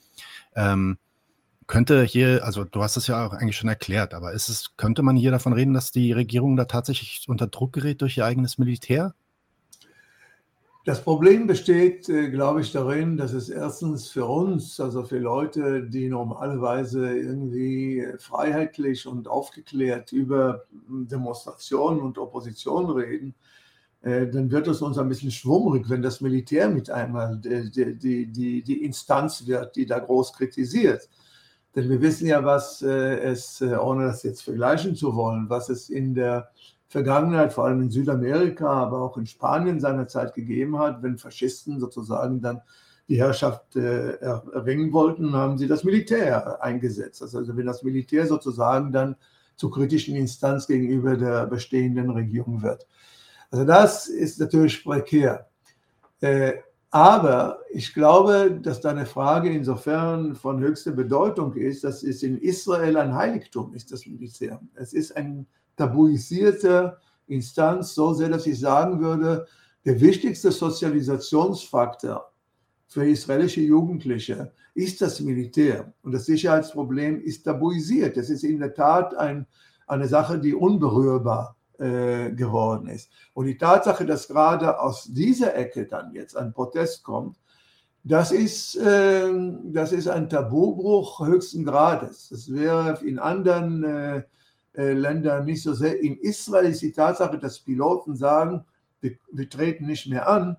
Ähm, 0.56 0.98
könnte 1.68 2.04
hier, 2.04 2.44
also 2.44 2.64
du 2.64 2.82
hast 2.84 2.98
es 2.98 3.08
ja 3.08 3.26
auch 3.26 3.34
eigentlich 3.34 3.58
schon 3.58 3.70
erklärt, 3.70 4.14
aber 4.14 4.34
ist 4.34 4.50
es, 4.50 4.76
könnte 4.78 5.02
man 5.02 5.16
hier 5.16 5.32
davon 5.32 5.54
reden, 5.54 5.74
dass 5.74 5.92
die 5.92 6.12
Regierung 6.12 6.56
da 6.56 6.66
tatsächlich 6.66 7.26
unter 7.28 7.48
Druck 7.48 7.74
gerät 7.74 8.02
durch 8.02 8.18
ihr 8.18 8.26
eigenes 8.26 8.58
Militär? 8.58 9.16
Das 10.86 11.04
Problem 11.04 11.48
besteht, 11.48 12.08
äh, 12.10 12.30
glaube 12.30 12.62
ich, 12.62 12.72
darin, 12.72 13.18
dass 13.18 13.34
es 13.34 13.50
erstens 13.50 14.08
für 14.08 14.26
uns, 14.26 14.80
also 14.80 15.04
für 15.04 15.18
Leute, 15.18 15.82
die 15.82 16.10
normalerweise 16.10 17.18
irgendwie 17.18 18.06
freiheitlich 18.20 19.08
und 19.08 19.28
aufgeklärt 19.28 20.12
über 20.12 20.66
Demonstrationen 20.88 22.02
und 22.02 22.20
Opposition 22.20 22.92
reden, 22.92 23.34
äh, 24.04 24.28
dann 24.28 24.52
wird 24.52 24.68
es 24.68 24.84
uns 24.84 25.00
ein 25.00 25.10
bisschen 25.10 25.32
schwummrig, 25.32 25.90
wenn 25.90 26.04
das 26.04 26.22
Militär 26.22 26.70
mit 26.70 26.92
einmal 26.92 27.40
die, 27.40 27.98
die, 27.98 28.28
die, 28.28 28.62
die 28.62 28.84
Instanz 28.84 29.48
wird, 29.48 29.76
die 29.76 29.88
da 29.88 29.98
groß 29.98 30.34
kritisiert. 30.34 31.10
Denn 31.76 31.90
wir 31.90 32.02
wissen 32.02 32.28
ja, 32.28 32.44
was 32.44 32.82
äh, 32.82 33.20
es, 33.20 33.62
ohne 33.62 34.06
das 34.06 34.24
jetzt 34.24 34.44
vergleichen 34.44 34.96
zu 34.96 35.16
wollen, 35.16 35.50
was 35.50 35.70
es 35.70 35.90
in 35.90 36.14
der 36.14 36.50
Vergangenheit, 36.88 37.52
vor 37.52 37.66
allem 37.66 37.82
in 37.82 37.92
Südamerika, 37.92 38.68
aber 38.68 39.02
auch 39.02 39.18
in 39.18 39.26
Spanien 39.26 39.80
seinerzeit 39.80 40.34
gegeben 40.34 40.80
hat, 40.80 41.04
wenn 41.04 41.18
Faschisten 41.18 41.80
sozusagen 41.80 42.42
dann 42.42 42.62
die 43.08 43.18
Herrschaft 43.18 43.76
äh, 43.76 44.16
erringen 44.16 44.94
wollten, 44.94 45.34
haben 45.34 45.58
sie 45.58 45.68
das 45.68 45.84
Militär 45.84 46.64
eingesetzt. 46.64 47.22
Also 47.22 47.56
wenn 47.56 47.66
das 47.66 47.84
Militär 47.84 48.26
sozusagen 48.26 48.92
dann 48.92 49.16
zur 49.56 49.72
kritischen 49.72 50.16
Instanz 50.16 50.68
gegenüber 50.68 51.16
der 51.16 51.46
bestehenden 51.48 52.10
Regierung 52.10 52.62
wird. 52.62 52.88
Also 53.52 53.66
das 53.66 54.08
ist 54.08 54.40
natürlich 54.40 54.84
prekär. 54.84 55.48
Äh, 56.22 56.54
aber 56.96 57.60
ich 57.72 57.94
glaube, 57.94 58.58
dass 58.64 58.80
deine 58.80 59.06
Frage 59.06 59.50
insofern 59.50 60.34
von 60.34 60.62
höchster 60.62 60.94
Bedeutung 60.94 61.54
ist, 61.56 61.84
dass 61.84 62.04
es 62.04 62.24
in 62.24 62.38
Israel 62.38 62.96
ein 62.96 63.14
Heiligtum 63.14 63.74
ist, 63.74 63.92
das 63.92 64.06
Militär. 64.06 64.62
Es 64.76 64.94
ist 64.94 65.18
ein 65.18 65.46
tabuisierte 65.76 66.96
Instanz, 67.28 67.96
so 67.96 68.14
sehr, 68.14 68.30
dass 68.30 68.48
ich 68.48 68.58
sagen 68.58 69.02
würde, 69.02 69.46
der 69.84 70.00
wichtigste 70.00 70.54
Sozialisationsfaktor 70.54 72.32
für 72.88 73.06
israelische 73.06 73.60
Jugendliche 73.60 74.54
ist 74.74 75.02
das 75.02 75.20
Militär. 75.20 75.92
Und 76.02 76.14
das 76.14 76.28
Sicherheitsproblem 76.28 77.20
ist 77.20 77.44
tabuisiert. 77.44 78.16
Das 78.16 78.30
ist 78.30 78.46
in 78.46 78.60
der 78.60 78.74
Tat 78.74 79.14
ein, 79.16 79.46
eine 79.86 80.08
Sache, 80.08 80.40
die 80.40 80.54
unberührbar 80.54 81.55
äh, 81.80 82.32
geworden 82.32 82.88
ist. 82.88 83.10
Und 83.34 83.46
die 83.46 83.58
Tatsache, 83.58 84.06
dass 84.06 84.28
gerade 84.28 84.80
aus 84.80 85.06
dieser 85.06 85.56
Ecke 85.56 85.86
dann 85.86 86.14
jetzt 86.14 86.36
ein 86.36 86.54
Protest 86.54 87.04
kommt, 87.04 87.38
das 88.04 88.32
ist, 88.32 88.76
äh, 88.76 89.32
das 89.64 89.92
ist 89.92 90.08
ein 90.08 90.30
Tabubruch 90.30 91.26
höchsten 91.26 91.66
Grades. 91.66 92.30
Das 92.30 92.54
wäre 92.54 93.00
in 93.04 93.18
anderen 93.18 93.84
äh, 93.84 94.24
äh, 94.78 94.94
Länder 94.94 95.44
nicht 95.44 95.64
so 95.64 95.74
sehr. 95.74 96.02
In 96.02 96.18
Israel 96.18 96.70
ist 96.70 96.82
die 96.82 96.92
Tatsache, 96.92 97.40
dass 97.40 97.60
Piloten 97.60 98.16
sagen, 98.16 98.64
wir, 99.02 99.18
wir 99.32 99.50
treten 99.50 99.88
nicht 99.88 100.08
mehr 100.08 100.28
an, 100.28 100.58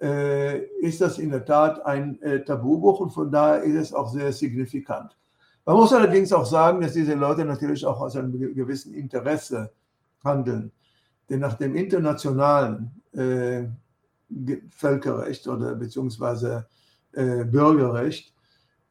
äh, 0.00 0.58
ist 0.80 1.00
das 1.00 1.18
in 1.18 1.30
der 1.30 1.44
Tat 1.44 1.84
ein 1.84 2.20
äh, 2.22 2.44
Tabubuch 2.44 3.00
und 3.00 3.10
von 3.10 3.30
daher 3.30 3.62
ist 3.62 3.74
es 3.74 3.92
auch 3.92 4.12
sehr 4.12 4.32
signifikant. 4.32 5.16
Man 5.64 5.76
muss 5.76 5.92
allerdings 5.92 6.32
auch 6.32 6.46
sagen, 6.46 6.80
dass 6.80 6.94
diese 6.94 7.14
Leute 7.14 7.44
natürlich 7.44 7.84
auch 7.84 8.00
aus 8.00 8.16
einem 8.16 8.32
gewissen 8.54 8.94
Interesse 8.94 9.70
handeln. 10.24 10.72
Denn 11.28 11.40
nach 11.40 11.54
dem 11.54 11.74
internationalen 11.74 12.90
äh, 13.12 13.64
Völkerrecht 14.70 15.46
oder 15.48 15.74
beziehungsweise 15.74 16.66
äh, 17.12 17.44
Bürgerrecht 17.44 18.34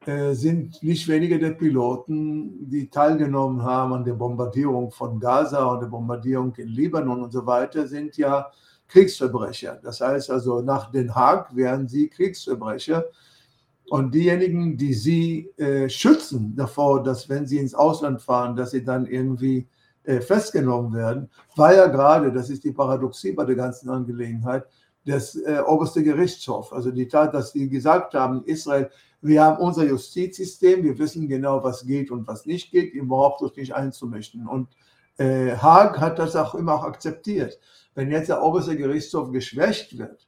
äh, 0.06 0.34
sind 0.34 0.82
nicht 0.84 1.08
wenige 1.08 1.40
der 1.40 1.52
Piloten, 1.52 2.70
die 2.70 2.90
teilgenommen 2.90 3.62
haben 3.62 3.94
an 3.94 4.06
der 4.06 4.14
Bombardierung 4.14 4.92
von 4.92 5.20
Gaza 5.20 5.66
und 5.66 5.82
der 5.82 5.88
Bombardierung 5.88 6.56
in 6.56 6.70
Libanon 6.70 7.24
und 7.24 7.32
so 7.32 7.46
weiter, 7.46 7.88
sind 7.88 8.18
ja 8.18 8.50
Kriegsverbrecher. 8.88 9.80
Das 9.84 10.02
heißt 10.02 10.32
also, 10.32 10.62
nach 10.62 10.92
Den 10.92 11.14
Haag 11.14 11.56
wären 11.56 11.88
sie 11.88 12.08
Kriegsverbrecher. 12.08 13.06
Und 13.90 14.14
diejenigen, 14.14 14.78
die 14.78 14.94
sie 14.94 15.50
äh, 15.58 15.90
schützen 15.90 16.56
davor, 16.56 17.04
dass 17.04 17.30
wenn 17.30 17.46
sie 17.46 17.58
ins 17.58 17.74
Ausland 17.74 18.22
fahren, 18.22 18.56
dass 18.56 18.72
sie 18.72 18.84
dann 18.84 19.06
irgendwie 19.06 19.68
festgenommen 20.22 20.94
werden, 20.94 21.30
war 21.56 21.74
ja 21.74 21.88
gerade, 21.88 22.32
das 22.32 22.50
ist 22.50 22.64
die 22.64 22.72
Paradoxie 22.72 23.34
bei 23.34 23.46
der 23.46 23.56
ganzen 23.56 23.90
Angelegenheit, 23.90 24.66
das 25.06 25.36
äh, 25.36 25.60
oberste 25.66 26.04
Gerichtshof. 26.04 26.74
Also 26.74 26.92
die 26.92 27.08
Tat, 27.08 27.34
dass 27.34 27.52
sie 27.52 27.70
gesagt 27.70 28.14
haben, 28.14 28.44
Israel 28.46 28.90
wir 29.22 29.44
haben 29.44 29.58
unser 29.58 29.86
Justizsystem, 29.86 30.84
wir 30.84 30.98
wissen 31.00 31.28
genau, 31.28 31.64
was 31.64 31.86
geht 31.86 32.12
und 32.12 32.28
was 32.28 32.46
nicht 32.46 32.72
geht, 32.72 32.94
überhaupt 32.94 33.42
durch 33.42 33.56
nicht 33.56 33.74
einzumischen. 33.74 34.48
Und 34.48 34.70
äh, 35.18 35.56
Haag 35.56 36.00
hat 36.00 36.20
das 36.20 36.36
auch 36.36 36.54
immer 36.56 36.76
auch 36.76 36.84
akzeptiert. 36.84 37.60
Wenn 37.96 38.12
jetzt 38.12 38.30
der 38.30 38.44
oberste 38.44 38.78
Gerichtshof 38.78 39.32
geschwächt 39.32 39.98
wird, 39.98 40.28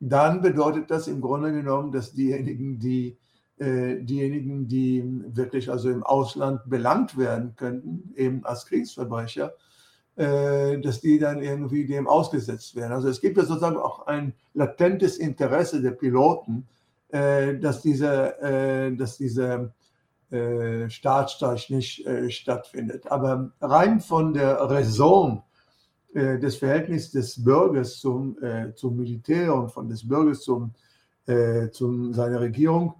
dann 0.00 0.42
bedeutet 0.42 0.90
das 0.90 1.08
im 1.08 1.20
Grunde 1.20 1.52
genommen, 1.52 1.90
dass 1.90 2.12
diejenigen, 2.12 2.78
die 2.78 3.08
äh, 3.08 3.16
diejenigen, 3.60 4.68
die 4.68 5.02
wirklich 5.34 5.70
also 5.70 5.90
im 5.90 6.04
Ausland 6.04 6.60
belangt 6.66 7.18
werden 7.18 7.54
könnten, 7.56 8.12
eben 8.14 8.44
als 8.44 8.66
Kriegsverbrecher, 8.66 9.52
äh, 10.18 10.80
dass 10.80 11.00
die 11.00 11.18
dann 11.18 11.42
irgendwie 11.42 11.86
dem 11.86 12.06
ausgesetzt 12.08 12.74
werden. 12.74 12.92
Also 12.92 13.08
es 13.08 13.20
gibt 13.20 13.36
ja 13.36 13.44
sozusagen 13.44 13.76
auch 13.76 14.06
ein 14.06 14.34
latentes 14.54 15.16
Interesse 15.16 15.80
der 15.80 15.92
Piloten, 15.92 16.66
äh, 17.10 17.58
dass 17.58 17.80
diese, 17.80 18.38
äh, 18.42 18.94
dass 18.94 19.16
diese 19.16 19.72
äh, 20.30 20.90
Staatsstreich 20.90 21.70
nicht 21.70 22.04
stattfindet. 22.28 23.10
Aber 23.10 23.52
rein 23.60 24.00
von 24.00 24.34
der 24.34 24.56
Raison 24.56 25.42
des 26.14 26.56
Verhältnisses 26.56 27.12
des 27.12 27.44
Bürgers 27.44 27.98
zum, 27.98 28.36
zum 28.74 28.96
Militär 28.96 29.54
und 29.54 29.70
von 29.70 29.90
des 29.90 30.08
Bürgers 30.08 30.40
zum, 30.40 30.72
zum 31.70 32.14
seiner 32.14 32.40
Regierung 32.40 32.94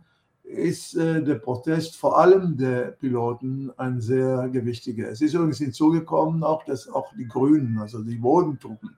ist 0.49 0.97
der 0.97 1.35
Protest 1.35 1.97
vor 1.97 2.19
allem 2.19 2.57
der 2.57 2.93
Piloten 2.93 3.71
ein 3.77 4.01
sehr 4.01 4.49
gewichtiger. 4.49 5.09
Es 5.11 5.21
ist 5.21 5.35
übrigens 5.35 5.59
hinzugekommen, 5.59 6.43
auch 6.43 6.65
dass 6.65 6.89
auch 6.89 7.13
die 7.17 7.29
Grünen, 7.29 7.79
also 7.79 8.03
die 8.03 8.17
Bodentruppen, 8.17 8.97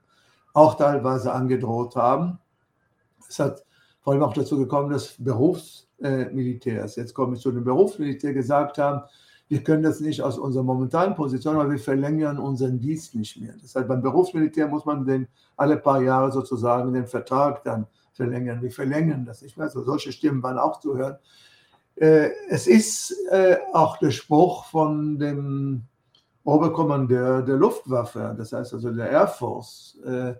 auch 0.53 0.75
teilweise 0.75 1.33
angedroht 1.33 1.95
haben. 1.95 2.39
Es 3.27 3.39
hat 3.39 3.65
vor 4.01 4.13
allem 4.13 4.23
auch 4.23 4.33
dazu 4.33 4.57
gekommen, 4.57 4.91
dass 4.91 5.15
Berufsmilitärs, 5.17 6.95
jetzt 6.95 7.13
komme 7.13 7.35
ich 7.35 7.41
zu 7.41 7.51
dem 7.51 7.63
Berufsmilitär, 7.63 8.33
gesagt 8.33 8.77
haben, 8.77 9.03
wir 9.47 9.61
können 9.63 9.83
das 9.83 9.99
nicht 9.99 10.21
aus 10.21 10.39
unserer 10.39 10.63
momentanen 10.63 11.13
Position, 11.13 11.57
aber 11.57 11.69
wir 11.69 11.79
verlängern 11.79 12.39
unseren 12.39 12.79
Dienst 12.79 13.13
nicht 13.15 13.41
mehr. 13.41 13.53
Das 13.61 13.75
heißt, 13.75 13.87
beim 13.87 14.01
Berufsmilitär 14.01 14.69
muss 14.69 14.85
man 14.85 15.05
den 15.05 15.27
alle 15.57 15.75
paar 15.75 16.01
Jahre 16.01 16.31
sozusagen 16.31 16.93
den 16.93 17.05
Vertrag 17.05 17.61
dann 17.65 17.85
verlängern. 18.13 18.61
Wir 18.61 18.71
verlängern 18.71 19.25
das 19.25 19.41
nicht 19.41 19.57
mehr. 19.57 19.67
Also 19.67 19.83
solche 19.83 20.11
Stimmen 20.11 20.43
waren 20.43 20.57
auch 20.57 20.79
zu 20.79 20.97
hören. 20.97 21.17
Äh, 21.95 22.29
es 22.49 22.67
ist 22.67 23.15
äh, 23.31 23.57
auch 23.73 23.97
der 23.97 24.11
Spruch 24.11 24.65
von 24.65 25.19
dem 25.19 25.83
Oberkommandeur 26.43 27.43
der 27.43 27.57
Luftwaffe, 27.57 28.33
das 28.37 28.51
heißt 28.51 28.73
also 28.73 28.91
der 28.91 29.09
Air 29.09 29.27
Force, 29.27 29.99
äh, 30.05 30.33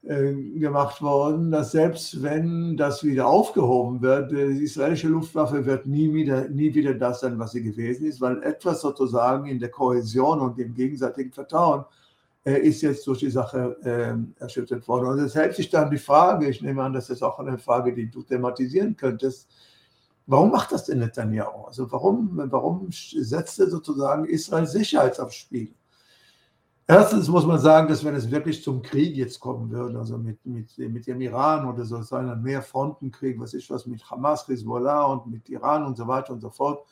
gemacht 0.00 1.02
worden, 1.02 1.50
dass 1.50 1.72
selbst 1.72 2.22
wenn 2.22 2.76
das 2.76 3.02
wieder 3.02 3.26
aufgehoben 3.26 4.00
wird, 4.00 4.30
die 4.30 4.62
israelische 4.62 5.08
Luftwaffe 5.08 5.66
wird 5.66 5.86
nie 5.86 6.14
wieder, 6.14 6.48
nie 6.48 6.72
wieder 6.72 6.94
das 6.94 7.20
sein, 7.20 7.38
was 7.38 7.50
sie 7.50 7.62
gewesen 7.62 8.06
ist, 8.06 8.20
weil 8.20 8.42
etwas 8.44 8.80
sozusagen 8.80 9.46
in 9.46 9.58
der 9.58 9.70
Kohäsion 9.70 10.40
und 10.40 10.56
dem 10.56 10.72
gegenseitigen 10.72 11.32
Vertrauen 11.32 11.84
ist 12.56 12.82
jetzt 12.82 13.06
durch 13.06 13.20
die 13.20 13.30
Sache 13.30 13.76
äh, 13.82 14.42
erschüttert 14.42 14.86
worden. 14.88 15.06
Und 15.06 15.18
es 15.18 15.34
hält 15.34 15.54
sich 15.54 15.70
dann 15.70 15.90
die 15.90 15.98
Frage, 15.98 16.48
ich 16.48 16.62
nehme 16.62 16.82
an, 16.82 16.92
das 16.92 17.10
ist 17.10 17.22
auch 17.22 17.38
eine 17.38 17.58
Frage, 17.58 17.94
die 17.94 18.10
du 18.10 18.22
thematisieren 18.22 18.96
könntest, 18.96 19.48
warum 20.26 20.50
macht 20.50 20.72
das 20.72 20.84
denn 20.84 21.00
Netanyahu? 21.00 21.64
Also 21.64 21.90
warum, 21.90 22.40
warum 22.50 22.88
setzt 22.90 23.58
er 23.60 23.68
sozusagen 23.68 24.24
Israel 24.26 24.66
Sicherheit 24.66 25.18
aufs 25.18 25.36
Spiel? 25.36 25.74
Erstens 26.90 27.28
muss 27.28 27.44
man 27.44 27.58
sagen, 27.58 27.86
dass 27.86 28.02
wenn 28.02 28.14
es 28.14 28.30
wirklich 28.30 28.62
zum 28.62 28.80
Krieg 28.80 29.14
jetzt 29.14 29.40
kommen 29.40 29.70
würde, 29.70 29.98
also 29.98 30.16
mit, 30.16 30.44
mit, 30.46 30.78
mit 30.78 31.06
dem 31.06 31.20
Iran 31.20 31.68
oder 31.68 31.84
so, 31.84 31.98
es 31.98 32.08
sei 32.08 32.20
ein 32.20 32.42
Mehrfrontenkrieg, 32.42 33.38
was 33.38 33.52
ist 33.52 33.68
was 33.68 33.84
mit 33.84 34.10
Hamas, 34.10 34.48
Hezbollah 34.48 35.04
und 35.04 35.26
mit 35.26 35.50
Iran 35.50 35.84
und 35.84 35.98
so 35.98 36.08
weiter 36.08 36.32
und 36.32 36.40
so 36.40 36.48
fort, 36.48 36.86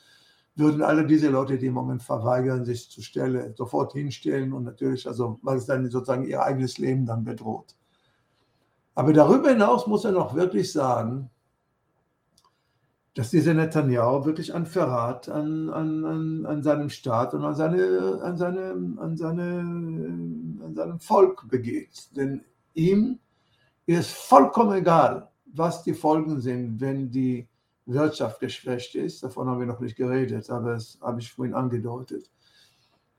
würden 0.57 0.81
alle 0.81 1.05
diese 1.05 1.29
Leute, 1.29 1.57
die 1.57 1.67
im 1.67 1.73
Moment 1.73 2.03
verweigern, 2.03 2.65
sich 2.65 2.89
zur 2.89 3.03
Stelle 3.03 3.53
sofort 3.55 3.93
hinstellen 3.93 4.53
und 4.53 4.63
natürlich, 4.63 5.07
also 5.07 5.39
weil 5.43 5.57
es 5.57 5.65
dann 5.65 5.89
sozusagen 5.89 6.25
ihr 6.25 6.41
eigenes 6.41 6.77
Leben 6.77 7.05
dann 7.05 7.23
bedroht. 7.23 7.75
Aber 8.95 9.13
darüber 9.13 9.49
hinaus 9.49 9.85
muss 9.85 10.05
er 10.05 10.11
noch 10.11 10.33
wirklich 10.33 10.71
sagen, 10.71 11.29
dass 13.13 13.31
dieser 13.31 13.53
Netanyahu 13.53 14.25
wirklich 14.25 14.53
ein 14.53 14.65
Verrat 14.65 15.27
an, 15.27 15.69
an, 15.69 16.05
an, 16.05 16.45
an 16.45 16.63
seinem 16.63 16.89
Staat 16.89 17.33
und 17.33 17.43
an, 17.43 17.55
seine, 17.55 18.19
an, 18.21 18.37
seine, 18.37 18.71
an, 18.97 19.17
seine, 19.17 19.59
an 20.63 20.73
seinem 20.75 20.99
Volk 20.99 21.47
begeht. 21.49 22.15
Denn 22.15 22.41
ihm 22.75 23.19
ist 23.87 24.11
vollkommen 24.11 24.77
egal, 24.77 25.29
was 25.45 25.83
die 25.83 25.95
Folgen 25.95 26.41
sind, 26.41 26.79
wenn 26.79 27.09
die 27.09 27.47
Wirtschaft 27.87 28.39
geschwächt 28.39 28.95
ist, 28.95 29.23
davon 29.23 29.47
haben 29.47 29.59
wir 29.59 29.65
noch 29.65 29.79
nicht 29.79 29.95
geredet, 29.95 30.49
aber 30.49 30.73
das 30.73 30.97
habe 31.01 31.21
ich 31.21 31.31
vorhin 31.31 31.55
angedeutet, 31.55 32.29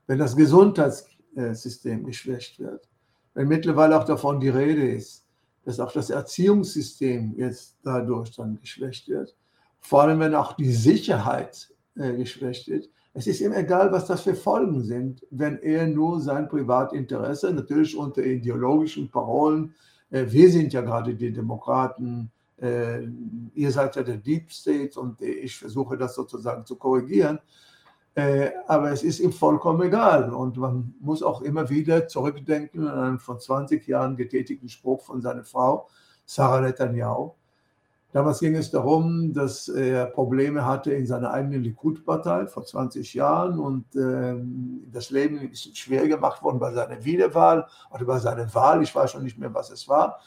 wenn 0.07 0.19
das 0.19 0.35
Gesundheitssystem 0.35 2.05
geschwächt 2.05 2.59
wird, 2.59 2.87
wenn 3.33 3.47
mittlerweile 3.47 3.99
auch 3.99 4.05
davon 4.05 4.39
die 4.39 4.49
Rede 4.49 4.87
ist, 4.91 5.25
dass 5.65 5.79
auch 5.79 5.91
das 5.91 6.09
Erziehungssystem 6.09 7.33
jetzt 7.37 7.77
dadurch 7.83 8.31
dann 8.31 8.59
geschwächt 8.59 9.07
wird, 9.09 9.35
vor 9.79 10.03
allem 10.03 10.19
wenn 10.19 10.35
auch 10.35 10.53
die 10.53 10.71
Sicherheit 10.71 11.69
äh, 11.95 12.13
geschwächt 12.13 12.67
wird, 12.67 12.89
es 13.13 13.27
ist 13.27 13.41
ihm 13.41 13.53
egal, 13.53 13.91
was 13.91 14.05
das 14.05 14.21
für 14.21 14.35
Folgen 14.35 14.83
sind, 14.83 15.25
wenn 15.31 15.57
er 15.59 15.87
nur 15.87 16.21
sein 16.21 16.47
Privatinteresse, 16.47 17.51
natürlich 17.51 17.97
unter 17.97 18.23
ideologischen 18.23 19.09
Parolen, 19.09 19.73
äh, 20.11 20.25
wir 20.27 20.49
sind 20.51 20.73
ja 20.73 20.81
gerade 20.81 21.15
die 21.15 21.31
Demokraten, 21.31 22.31
äh, 22.61 23.07
ihr 23.53 23.71
seid 23.71 23.95
ja 23.95 24.03
der 24.03 24.17
Deep 24.17 24.51
State 24.51 24.99
und 24.99 25.21
ich 25.21 25.57
versuche 25.57 25.97
das 25.97 26.15
sozusagen 26.15 26.65
zu 26.65 26.75
korrigieren. 26.75 27.39
Äh, 28.15 28.51
aber 28.67 28.91
es 28.91 29.03
ist 29.03 29.19
ihm 29.19 29.31
vollkommen 29.31 29.81
egal 29.81 30.33
und 30.33 30.57
man 30.57 30.93
muss 30.99 31.23
auch 31.23 31.41
immer 31.41 31.69
wieder 31.69 32.07
zurückdenken 32.07 32.87
an 32.87 32.99
einen 32.99 33.19
vor 33.19 33.39
20 33.39 33.87
Jahren 33.87 34.17
getätigten 34.17 34.67
Spruch 34.67 35.05
von 35.05 35.21
seiner 35.21 35.43
Frau, 35.43 35.87
Sarah 36.25 36.61
Netanyahu. 36.61 37.33
Damals 38.11 38.39
ging 38.39 38.55
es 38.55 38.71
darum, 38.71 39.33
dass 39.33 39.67
er 39.67 40.07
Probleme 40.07 40.65
hatte 40.65 40.91
in 40.91 41.05
seiner 41.05 41.31
eigenen 41.31 41.61
Likud-Partei 41.61 42.47
vor 42.47 42.65
20 42.65 43.13
Jahren 43.13 43.59
und 43.59 43.85
ähm, 43.95 44.83
das 44.91 45.11
Leben 45.11 45.47
bisschen 45.47 45.75
schwer 45.75 46.07
gemacht 46.07 46.41
worden 46.41 46.57
bei 46.57 46.73
seiner 46.73 47.05
Wiederwahl 47.05 47.67
oder 47.91 48.05
bei 48.05 48.17
seiner 48.17 48.51
Wahl. 48.55 48.81
Ich 48.81 48.95
weiß 48.95 49.11
schon 49.11 49.23
nicht 49.23 49.37
mehr, 49.37 49.53
was 49.53 49.69
es 49.69 49.87
war. 49.87 50.19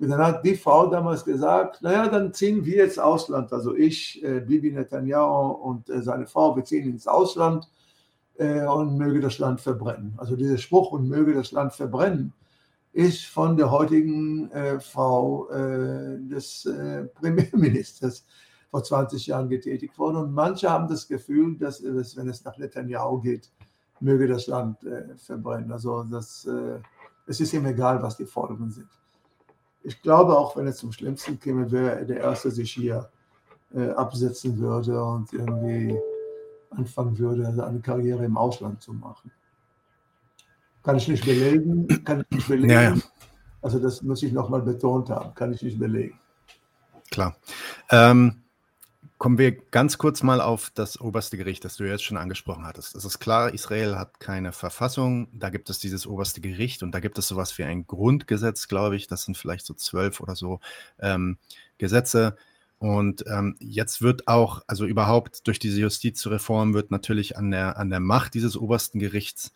Und 0.00 0.10
dann 0.10 0.20
hat 0.20 0.44
die 0.44 0.54
Frau 0.54 0.86
damals 0.86 1.24
gesagt, 1.24 1.82
naja, 1.82 2.08
dann 2.08 2.32
ziehen 2.32 2.64
wir 2.64 2.76
jetzt 2.76 3.00
Ausland. 3.00 3.52
Also 3.52 3.74
ich, 3.74 4.22
äh, 4.22 4.40
Bibi 4.40 4.70
Netanyahu 4.70 5.50
und 5.50 5.90
äh, 5.90 6.02
seine 6.02 6.26
Frau, 6.26 6.54
wir 6.54 6.64
ziehen 6.64 6.88
ins 6.88 7.08
Ausland 7.08 7.68
äh, 8.36 8.64
und 8.64 8.96
möge 8.96 9.20
das 9.20 9.38
Land 9.38 9.60
verbrennen. 9.60 10.14
Also 10.16 10.36
dieser 10.36 10.58
Spruch 10.58 10.92
und 10.92 11.08
möge 11.08 11.34
das 11.34 11.50
Land 11.50 11.74
verbrennen 11.74 12.32
ist 12.92 13.26
von 13.26 13.56
der 13.56 13.70
heutigen 13.70 14.50
äh, 14.50 14.80
Frau 14.80 15.48
äh, 15.50 16.18
des 16.20 16.64
äh, 16.64 17.04
Premierministers 17.04 18.24
vor 18.70 18.82
20 18.82 19.26
Jahren 19.26 19.48
getätigt 19.48 19.98
worden. 19.98 20.16
Und 20.16 20.32
manche 20.32 20.70
haben 20.70 20.88
das 20.88 21.06
Gefühl, 21.06 21.56
dass, 21.58 21.82
dass 21.82 22.16
wenn 22.16 22.28
es 22.28 22.44
nach 22.44 22.56
Netanyahu 22.56 23.20
geht, 23.20 23.50
möge 24.00 24.28
das 24.28 24.46
Land 24.46 24.78
verbrennen. 25.16 25.72
Also 25.72 26.04
das, 26.04 26.46
es 27.26 27.40
ist 27.40 27.52
ihm 27.52 27.66
egal, 27.66 28.00
was 28.00 28.16
die 28.16 28.26
Folgen 28.26 28.70
sind 28.70 28.88
ich 29.88 30.02
glaube, 30.02 30.36
auch 30.36 30.56
wenn 30.56 30.66
es 30.66 30.76
zum 30.76 30.92
Schlimmsten 30.92 31.40
käme, 31.40 31.72
wäre 31.72 32.04
der 32.04 32.18
Erste 32.18 32.50
sich 32.50 32.72
hier 32.72 33.08
äh, 33.74 33.88
absetzen 33.90 34.58
würde 34.58 35.02
und 35.02 35.32
irgendwie 35.32 35.98
anfangen 36.70 37.18
würde, 37.18 37.46
also 37.46 37.62
eine 37.62 37.80
Karriere 37.80 38.24
im 38.24 38.36
Ausland 38.36 38.82
zu 38.82 38.92
machen. 38.92 39.30
Kann 40.82 40.96
ich 40.96 41.08
nicht 41.08 41.24
belegen, 41.24 41.88
kann 42.04 42.20
ich 42.20 42.36
nicht 42.36 42.48
belegen. 42.48 42.70
Ja, 42.70 42.82
ja. 42.82 42.96
Also 43.62 43.78
das 43.78 44.02
muss 44.02 44.22
ich 44.22 44.32
nochmal 44.32 44.60
betont 44.60 45.08
haben, 45.08 45.34
kann 45.34 45.52
ich 45.54 45.62
nicht 45.62 45.78
belegen. 45.78 46.18
Klar. 47.10 47.34
Ähm, 47.90 48.42
Kommen 49.18 49.36
wir 49.36 49.50
ganz 49.50 49.98
kurz 49.98 50.22
mal 50.22 50.40
auf 50.40 50.70
das 50.72 51.00
oberste 51.00 51.36
Gericht, 51.36 51.64
das 51.64 51.76
du 51.76 51.84
jetzt 51.84 52.04
schon 52.04 52.16
angesprochen 52.16 52.64
hattest. 52.64 52.94
Es 52.94 53.04
ist 53.04 53.18
klar, 53.18 53.52
Israel 53.52 53.96
hat 53.96 54.20
keine 54.20 54.52
Verfassung, 54.52 55.26
da 55.32 55.50
gibt 55.50 55.70
es 55.70 55.80
dieses 55.80 56.06
oberste 56.06 56.40
Gericht 56.40 56.84
und 56.84 56.92
da 56.92 57.00
gibt 57.00 57.18
es 57.18 57.26
sowas 57.26 57.58
wie 57.58 57.64
ein 57.64 57.84
Grundgesetz, 57.84 58.68
glaube 58.68 58.94
ich. 58.94 59.08
Das 59.08 59.24
sind 59.24 59.36
vielleicht 59.36 59.66
so 59.66 59.74
zwölf 59.74 60.20
oder 60.20 60.36
so 60.36 60.60
ähm, 61.00 61.38
Gesetze. 61.78 62.36
Und 62.78 63.24
ähm, 63.26 63.56
jetzt 63.58 64.02
wird 64.02 64.28
auch, 64.28 64.62
also 64.68 64.86
überhaupt 64.86 65.48
durch 65.48 65.58
diese 65.58 65.80
Justizreform 65.80 66.72
wird 66.72 66.92
natürlich 66.92 67.36
an 67.36 67.50
der, 67.50 67.76
an 67.76 67.90
der 67.90 67.98
Macht 67.98 68.34
dieses 68.34 68.56
obersten 68.56 69.00
Gerichts 69.00 69.52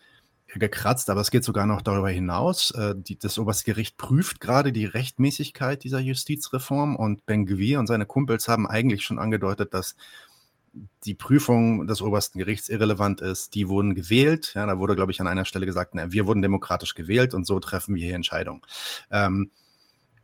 gekratzt, 0.54 1.10
aber 1.10 1.20
es 1.20 1.30
geht 1.30 1.44
sogar 1.44 1.66
noch 1.66 1.82
darüber 1.82 2.10
hinaus. 2.10 2.70
Äh, 2.72 2.94
die, 2.96 3.18
das 3.18 3.38
oberste 3.38 3.64
Gericht 3.64 3.96
prüft 3.96 4.40
gerade 4.40 4.72
die 4.72 4.86
Rechtmäßigkeit 4.86 5.84
dieser 5.84 6.00
Justizreform 6.00 6.96
und 6.96 7.24
Ben 7.26 7.46
Gwir 7.46 7.78
und 7.78 7.86
seine 7.86 8.06
Kumpels 8.06 8.48
haben 8.48 8.66
eigentlich 8.66 9.04
schon 9.04 9.18
angedeutet, 9.18 9.74
dass 9.74 9.96
die 11.04 11.14
Prüfung 11.14 11.86
des 11.86 12.00
obersten 12.00 12.38
Gerichts 12.38 12.68
irrelevant 12.68 13.20
ist. 13.20 13.54
Die 13.54 13.68
wurden 13.68 13.94
gewählt. 13.94 14.52
Ja, 14.54 14.66
da 14.66 14.78
wurde, 14.78 14.96
glaube 14.96 15.12
ich, 15.12 15.20
an 15.20 15.26
einer 15.26 15.44
Stelle 15.44 15.66
gesagt, 15.66 15.94
na, 15.94 16.12
wir 16.12 16.26
wurden 16.26 16.42
demokratisch 16.42 16.94
gewählt 16.94 17.34
und 17.34 17.46
so 17.46 17.60
treffen 17.60 17.94
wir 17.94 18.06
hier 18.06 18.16
Entscheidungen. 18.16 18.62
Ähm, 19.10 19.50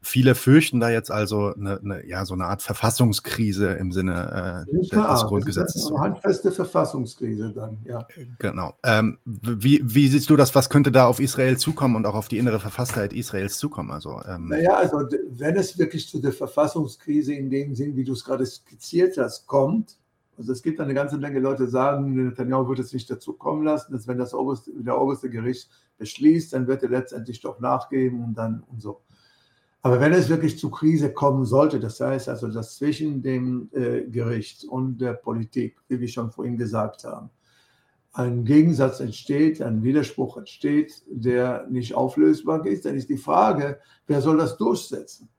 Viele 0.01 0.35
fürchten 0.35 0.81
da 0.81 0.91
jetzt 0.91 1.11
also 1.11 1.55
eine, 1.55 1.81
eine, 1.81 2.07
ja, 2.07 2.25
so 2.25 2.35
eine 2.35 2.47
Art 2.47 2.63
Verfassungskrise 2.63 3.73
im 3.73 3.93
Sinne 3.93 4.67
äh, 4.69 4.77
des, 4.77 4.89
des 4.91 5.23
Grundgesetzes. 5.25 5.91
Eine 5.91 6.01
handfeste 6.01 6.53
Verfassungskrise 6.53 7.53
dann, 7.53 7.79
ja. 7.85 8.07
Genau. 8.39 8.75
Ähm, 8.85 9.19
wie, 9.25 9.81
wie 9.83 10.09
siehst 10.09 10.31
du 10.31 10.37
das? 10.37 10.55
Was 10.55 10.71
könnte 10.71 10.93
da 10.93 11.07
auf 11.07 11.21
Israel 11.21 11.57
zukommen 11.57 11.97
und 11.97 12.07
auch 12.07 12.15
auf 12.15 12.29
die 12.29 12.39
innere 12.39 12.61
Verfasstheit 12.61 13.13
Israels 13.13 13.59
zukommen? 13.59 13.91
Also, 13.91 14.21
ähm, 14.29 14.49
naja, 14.49 14.75
also 14.75 14.99
wenn 15.31 15.57
es 15.57 15.79
wirklich 15.79 16.09
zu 16.09 16.21
der 16.21 16.33
Verfassungskrise 16.33 17.35
in 17.35 17.51
dem 17.51 17.75
Sinn, 17.75 17.97
wie 17.97 18.05
du 18.05 18.13
es 18.13 18.25
gerade 18.25 18.47
skizziert 18.47 19.19
hast, 19.19 19.47
kommt, 19.47 19.99
also 20.39 20.53
es 20.53 20.63
gibt 20.63 20.81
eine 20.81 20.95
ganze 20.95 21.19
Menge 21.19 21.41
Leute, 21.41 21.65
die 21.65 21.71
sagen, 21.71 22.15
Netanyahu 22.15 22.69
wird 22.69 22.79
es 22.79 22.93
nicht 22.93 23.11
dazu 23.11 23.33
kommen 23.33 23.65
lassen, 23.65 23.93
dass 23.93 24.07
wenn 24.07 24.19
das 24.19 24.33
oberste, 24.33 24.71
der 24.73 25.01
oberste 25.01 25.29
Gericht 25.29 25.69
beschließt, 25.99 26.53
dann 26.53 26.69
wird 26.69 26.85
er 26.85 26.91
letztendlich 26.91 27.41
doch 27.41 27.59
nachgeben 27.59 28.23
und 28.23 28.35
dann 28.35 28.63
und 28.69 28.81
so. 28.81 29.03
Aber 29.89 30.01
wenn 30.01 30.13
es 30.13 30.29
wirklich 30.29 30.59
zu 30.59 30.69
Krise 30.69 31.15
kommen 31.15 31.47
sollte, 31.47 31.81
das 31.81 31.99
heißt 31.99 32.29
also, 32.29 32.49
dass 32.49 32.77
zwischen 32.77 33.23
dem 33.23 33.71
äh, 33.73 34.03
Gericht 34.03 34.67
und 34.67 34.99
der 34.99 35.15
Politik, 35.15 35.79
wie 35.89 35.99
wir 35.99 36.09
schon 36.09 36.31
vorhin 36.31 36.59
gesagt 36.59 37.05
haben, 37.05 37.31
ein 38.13 38.45
Gegensatz 38.45 39.01
entsteht, 39.01 39.63
ein 39.63 39.83
Widerspruch 39.83 40.37
entsteht, 40.37 41.03
der 41.09 41.67
nicht 41.71 41.95
auflösbar 41.95 42.67
ist, 42.67 42.85
dann 42.85 42.97
ist 42.97 43.09
die 43.09 43.17
Frage, 43.17 43.79
wer 44.07 44.21
soll 44.21 44.37
das 44.37 44.59
durchsetzen? 44.59 45.31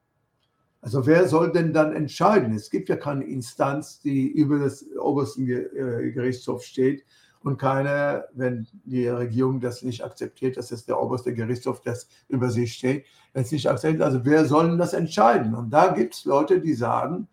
Also 0.82 1.06
wer 1.06 1.28
soll 1.28 1.52
denn 1.52 1.72
dann 1.72 1.94
entscheiden? 1.94 2.52
Es 2.56 2.72
gibt 2.72 2.90
ja 2.90 2.96
keine 2.96 3.26
Instanz, 3.26 4.00
die 4.00 4.32
über 4.32 4.58
das 4.58 4.84
obersten 5.00 5.48
äh, 5.48 6.10
Gerichtshof 6.12 6.64
steht, 6.64 7.06
und 7.44 7.58
keine, 7.58 8.26
wenn 8.34 8.68
die 8.84 9.08
Regierung 9.08 9.60
das 9.62 9.82
nicht 9.82 10.04
akzeptiert, 10.04 10.58
dass 10.58 10.72
es 10.72 10.86
der 10.86 11.02
oberste 11.02 11.34
Gerichtshof, 11.34 11.82
das 11.82 12.08
über 12.28 12.50
sich 12.50 12.74
steht, 12.74 13.06
es 13.34 13.52
nicht 13.52 13.70
akzeptiert, 13.70 14.02
also 14.02 14.26
wer 14.26 14.46
soll 14.46 14.70
denn 14.70 14.78
das 14.78 14.94
entscheiden? 14.94 15.56
Und 15.56 15.70
da 15.70 15.94
gibt 15.94 16.16
es 16.16 16.26
Leute, 16.26 16.60
die 16.60 16.74
sagen, 16.74 17.28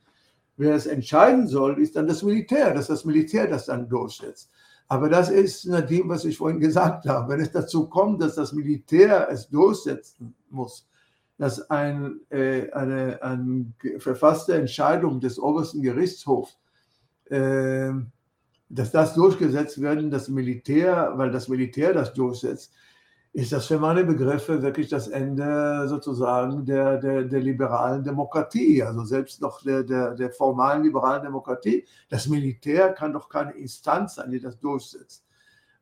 wer 0.57 0.74
es 0.74 0.86
entscheiden 0.86 1.48
soll, 1.48 1.80
ist 1.80 1.96
dann 1.96 2.07
das 2.07 2.22
Militär, 2.22 2.72
dass 2.72 2.86
das 2.86 3.04
Militär 3.04 3.48
das 3.48 3.66
dann 3.66 3.88
durchsetzt. 3.88 4.50
Aber 4.88 5.09
das 5.09 5.30
ist 5.30 5.64
dem, 5.64 6.09
was 6.09 6.24
ich 6.24 6.36
vorhin 6.36 6.61
gesagt 6.61 7.09
habe. 7.09 7.32
Wenn 7.32 7.40
es 7.40 7.50
dazu 7.50 7.88
kommt, 7.88 8.22
dass 8.22 8.36
das 8.36 8.52
Militär 8.52 9.28
es 9.30 9.48
durchsetzen 9.48 10.34
muss, 10.48 10.86
dass 11.38 11.68
ein, 11.70 12.20
äh, 12.30 12.70
eine, 12.70 13.20
eine 13.20 13.72
verfasste 13.98 14.54
Entscheidung 14.54 15.20
des 15.20 15.38
obersten 15.40 15.82
Gerichtshofs 15.82 16.57
äh, 17.24 17.90
dass 18.68 18.90
das 18.90 19.14
durchgesetzt 19.14 19.80
wird, 19.80 20.12
das 20.12 20.28
Militär, 20.28 21.12
weil 21.16 21.30
das 21.30 21.48
Militär 21.48 21.92
das 21.92 22.12
durchsetzt, 22.12 22.72
ist 23.32 23.52
das 23.52 23.66
für 23.66 23.78
meine 23.78 24.02
Begriffe 24.02 24.62
wirklich 24.62 24.88
das 24.88 25.08
Ende 25.08 25.86
sozusagen 25.88 26.64
der, 26.64 26.96
der, 26.96 27.22
der 27.24 27.40
liberalen 27.40 28.02
Demokratie, 28.02 28.82
also 28.82 29.04
selbst 29.04 29.42
noch 29.42 29.62
der, 29.62 29.82
der, 29.82 30.14
der 30.14 30.30
formalen 30.30 30.82
liberalen 30.82 31.22
Demokratie. 31.22 31.84
Das 32.08 32.28
Militär 32.28 32.94
kann 32.94 33.12
doch 33.12 33.28
keine 33.28 33.52
Instanz 33.52 34.14
sein, 34.14 34.30
die 34.30 34.40
das 34.40 34.58
durchsetzt. 34.58 35.22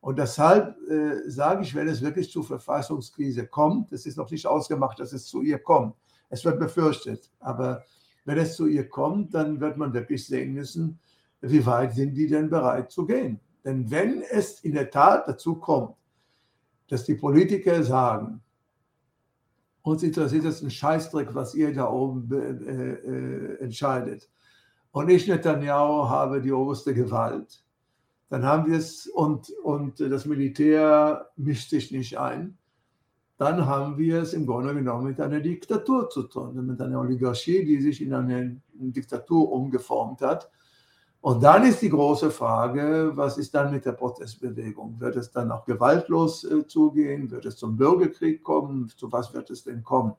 Und 0.01 0.19
deshalb 0.19 0.77
äh, 0.91 1.31
sage 1.31 1.63
ich, 1.63 1.75
wenn 1.77 1.87
es 1.87 2.03
wirklich 2.03 2.31
zur 2.31 2.45
Verfassungskrise 2.45 3.47
kommt, 3.47 3.93
es 3.93 4.05
ist 4.05 4.19
noch 4.19 4.31
nicht 4.31 4.47
ausgemacht, 4.47 4.99
dass 4.99 5.13
es 5.13 5.27
zu 5.27 5.41
ihr 5.41 5.61
kommt. 5.61 5.95
Es 6.31 6.45
wird 6.45 6.59
befürchtet. 6.59 7.31
Aber 7.39 7.85
wenn 8.25 8.39
es 8.39 8.57
zu 8.57 8.67
ihr 8.67 8.89
kommt, 8.89 9.33
dann 9.33 9.61
wird 9.61 9.77
man 9.77 9.95
wirklich 9.95 10.27
sehen 10.27 10.55
müssen, 10.55 10.99
wie 11.51 11.65
weit 11.67 11.95
sind 11.95 12.15
die 12.15 12.27
denn 12.27 12.49
bereit 12.49 12.91
zu 12.91 13.07
gehen? 13.07 13.41
Denn 13.65 13.91
wenn 13.91 14.23
es 14.23 14.61
in 14.61 14.75
der 14.75 14.91
Tat 14.91 15.27
dazu 15.27 15.57
kommt, 15.57 15.97
dass 16.89 17.05
die 17.05 17.15
Politiker 17.15 17.83
sagen, 17.83 18.43
uns 19.83 20.03
interessiert 20.03 20.45
es 20.45 20.63
ein 20.63 20.71
Scheißdreck, 20.71 21.35
was 21.35 21.55
ihr 21.55 21.73
da 21.73 21.91
oben 21.91 22.31
äh, 22.33 22.93
äh, 22.93 23.59
entscheidet. 23.61 24.29
Und 24.93 25.11
ich, 25.11 25.27
Netanyahu, 25.27 26.09
habe 26.09 26.41
die 26.41 26.53
oberste 26.53 26.95
Gewalt. 26.95 27.63
Dann 28.29 28.45
haben 28.45 28.71
wir 28.71 28.79
es 28.79 29.07
und, 29.07 29.51
und 29.63 30.01
das 30.01 30.25
Militär 30.25 31.31
mischt 31.37 31.71
sich 31.71 31.91
nicht 31.91 32.19
ein. 32.19 32.57
Dann 33.37 33.67
haben 33.67 33.99
wir 33.99 34.23
es 34.23 34.33
im 34.33 34.47
Grunde 34.47 34.75
genommen 34.75 35.07
mit 35.07 35.21
einer 35.21 35.41
Diktatur 35.41 36.09
zu 36.09 36.23
tun, 36.25 36.67
mit 36.67 36.81
einer 36.81 37.01
Oligarchie, 37.01 37.65
die 37.65 37.81
sich 37.81 38.01
in 38.01 38.15
eine 38.15 38.61
Diktatur 38.73 39.51
umgeformt 39.51 40.23
hat 40.23 40.51
und 41.25 41.43
dann 41.43 41.65
ist 41.65 41.81
die 41.81 41.89
große 41.89 42.31
Frage, 42.31 43.13
was 43.15 43.39
ist 43.39 43.55
dann 43.55 43.73
mit 43.73 43.87
der 43.87 43.93
Protestbewegung? 43.93 45.01
Wird 45.01 45.17
es 45.17 45.31
dann 45.31 45.51
auch 45.51 45.65
gewaltlos 45.65 46.45
äh, 46.45 46.67
zugehen? 46.67 47.31
Wird 47.31 47.47
es 47.47 47.57
zum 47.57 47.79
Bürgerkrieg 47.79 48.43
kommen? 48.43 48.93
Zu 48.95 49.11
was 49.11 49.33
wird 49.33 49.49
es 49.49 49.65
denn 49.65 49.83
kommen? 49.83 50.13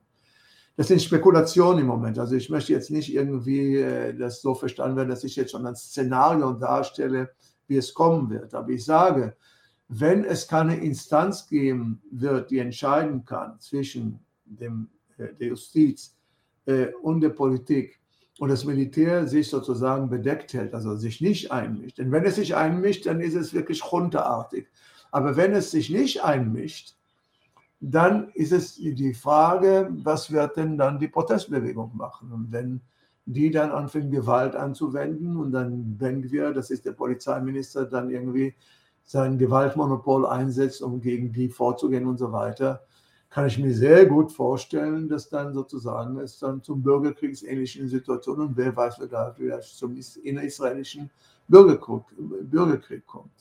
das 0.76 0.88
sind 0.88 1.04
Spekulationen 1.04 1.82
im 1.82 1.86
Moment. 1.86 2.18
Also 2.18 2.36
ich 2.36 2.50
möchte 2.50 2.74
jetzt 2.74 2.90
nicht 2.90 3.14
irgendwie 3.14 3.78
äh, 3.78 4.16
das 4.16 4.42
so 4.42 4.56
verstanden 4.56 4.98
werden, 4.98 5.10
dass 5.10 5.24
ich 5.24 5.36
jetzt 5.36 5.52
schon 5.52 5.68
ein 5.68 5.76
Szenario 5.76 6.54
darstelle, 6.54 7.30
wie 7.68 7.78
es 7.78 7.94
kommen 7.94 8.28
wird. 8.32 8.56
Aber 8.56 8.70
ich 8.70 8.84
sage, 8.84 9.38
wenn 9.88 10.26
es 10.26 10.48
keine 10.48 10.76
Instanz 10.78 11.48
geben 11.48 12.02
wird, 12.10 12.50
die 12.50 12.58
entscheiden 12.58 13.26
kann 13.26 13.60
zwischen 13.60 14.26
dem, 14.44 14.90
äh, 15.18 15.36
der 15.36 15.50
Justiz 15.50 16.18
äh, 16.66 16.88
und 17.04 17.22
der 17.22 17.30
Politik 17.30 18.02
und 18.40 18.50
das 18.50 18.66
Militär 18.66 19.28
sich 19.28 19.50
sozusagen 19.50 20.10
bedeckt 20.10 20.54
hält, 20.54 20.74
also 20.74 20.96
sich 20.96 21.22
nicht 21.22 21.52
einmischt. 21.52 21.98
Denn 21.98 22.12
wenn 22.12 22.26
es 22.26 22.36
sich 22.36 22.56
einmischt, 22.56 23.06
dann 23.06 23.22
ist 23.22 23.36
es 23.36 23.54
wirklich 23.54 23.92
runterartig. 23.92 24.68
Aber 25.12 25.38
wenn 25.38 25.54
es 25.54 25.72
sich 25.72 25.90
nicht 25.90 26.24
einmischt, 26.24 26.96
dann 27.80 28.30
ist 28.34 28.52
es 28.52 28.76
die 28.76 29.14
Frage, 29.14 29.90
was 30.04 30.32
wird 30.32 30.58
denn 30.58 30.78
dann 30.78 31.00
die 31.00 31.08
Protestbewegung 31.08 31.96
machen? 31.96 32.32
Und 32.32 32.52
wenn 32.52 32.82
die 33.26 33.52
dann 33.52 33.72
anfangen, 33.72 34.12
Gewalt 34.12 34.56
anzuwenden 34.56 35.38
und 35.38 35.52
dann 35.52 35.98
denken 35.98 36.32
wir, 36.32 36.52
das 36.52 36.70
ist 36.70 36.86
der 36.86 36.92
Polizeiminister, 36.92 37.86
dann 37.86 38.10
irgendwie 38.10 38.54
sein 39.04 39.38
Gewaltmonopol 39.38 40.26
einsetzt, 40.26 40.82
um 40.82 41.00
gegen 41.00 41.32
die 41.32 41.50
vorzugehen 41.50 42.08
und 42.08 42.18
so 42.18 42.32
weiter, 42.32 42.82
kann 43.36 43.48
ich 43.48 43.60
mir 43.60 43.74
sehr 43.74 44.06
gut 44.06 44.32
vorstellen, 44.32 45.10
dass 45.10 45.28
dann 45.28 45.54
sozusagen 45.54 46.18
es 46.20 46.40
dann 46.40 46.64
zum 46.64 46.82
bürgerkriegsähnlichen 46.82 47.90
Situationen 47.90 48.48
und 48.48 48.56
wer 48.56 48.74
weiß, 48.74 48.96
wer 49.02 49.34
vielleicht 49.36 49.78
zum 49.78 49.94
innerisraelischen 50.24 51.10
Bürgerkrieg, 51.50 52.04
Bürgerkrieg 52.18 53.06
kommt. 53.06 53.34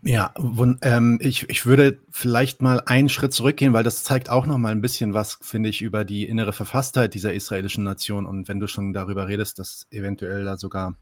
Ja, 0.00 0.32
ähm, 0.80 1.18
ich, 1.20 1.50
ich 1.50 1.66
würde 1.66 1.98
vielleicht 2.10 2.62
mal 2.62 2.80
einen 2.86 3.10
Schritt 3.10 3.34
zurückgehen, 3.34 3.74
weil 3.74 3.84
das 3.84 4.02
zeigt 4.02 4.30
auch 4.30 4.46
noch 4.46 4.56
mal 4.56 4.72
ein 4.72 4.80
bisschen 4.80 5.12
was, 5.12 5.38
finde 5.42 5.68
ich, 5.68 5.82
über 5.82 6.06
die 6.06 6.26
innere 6.26 6.54
Verfasstheit 6.54 7.12
dieser 7.12 7.34
israelischen 7.34 7.84
Nation. 7.84 8.24
Und 8.24 8.48
wenn 8.48 8.58
du 8.58 8.68
schon 8.68 8.94
darüber 8.94 9.28
redest, 9.28 9.58
dass 9.58 9.86
eventuell 9.90 10.46
da 10.46 10.56
sogar, 10.56 10.96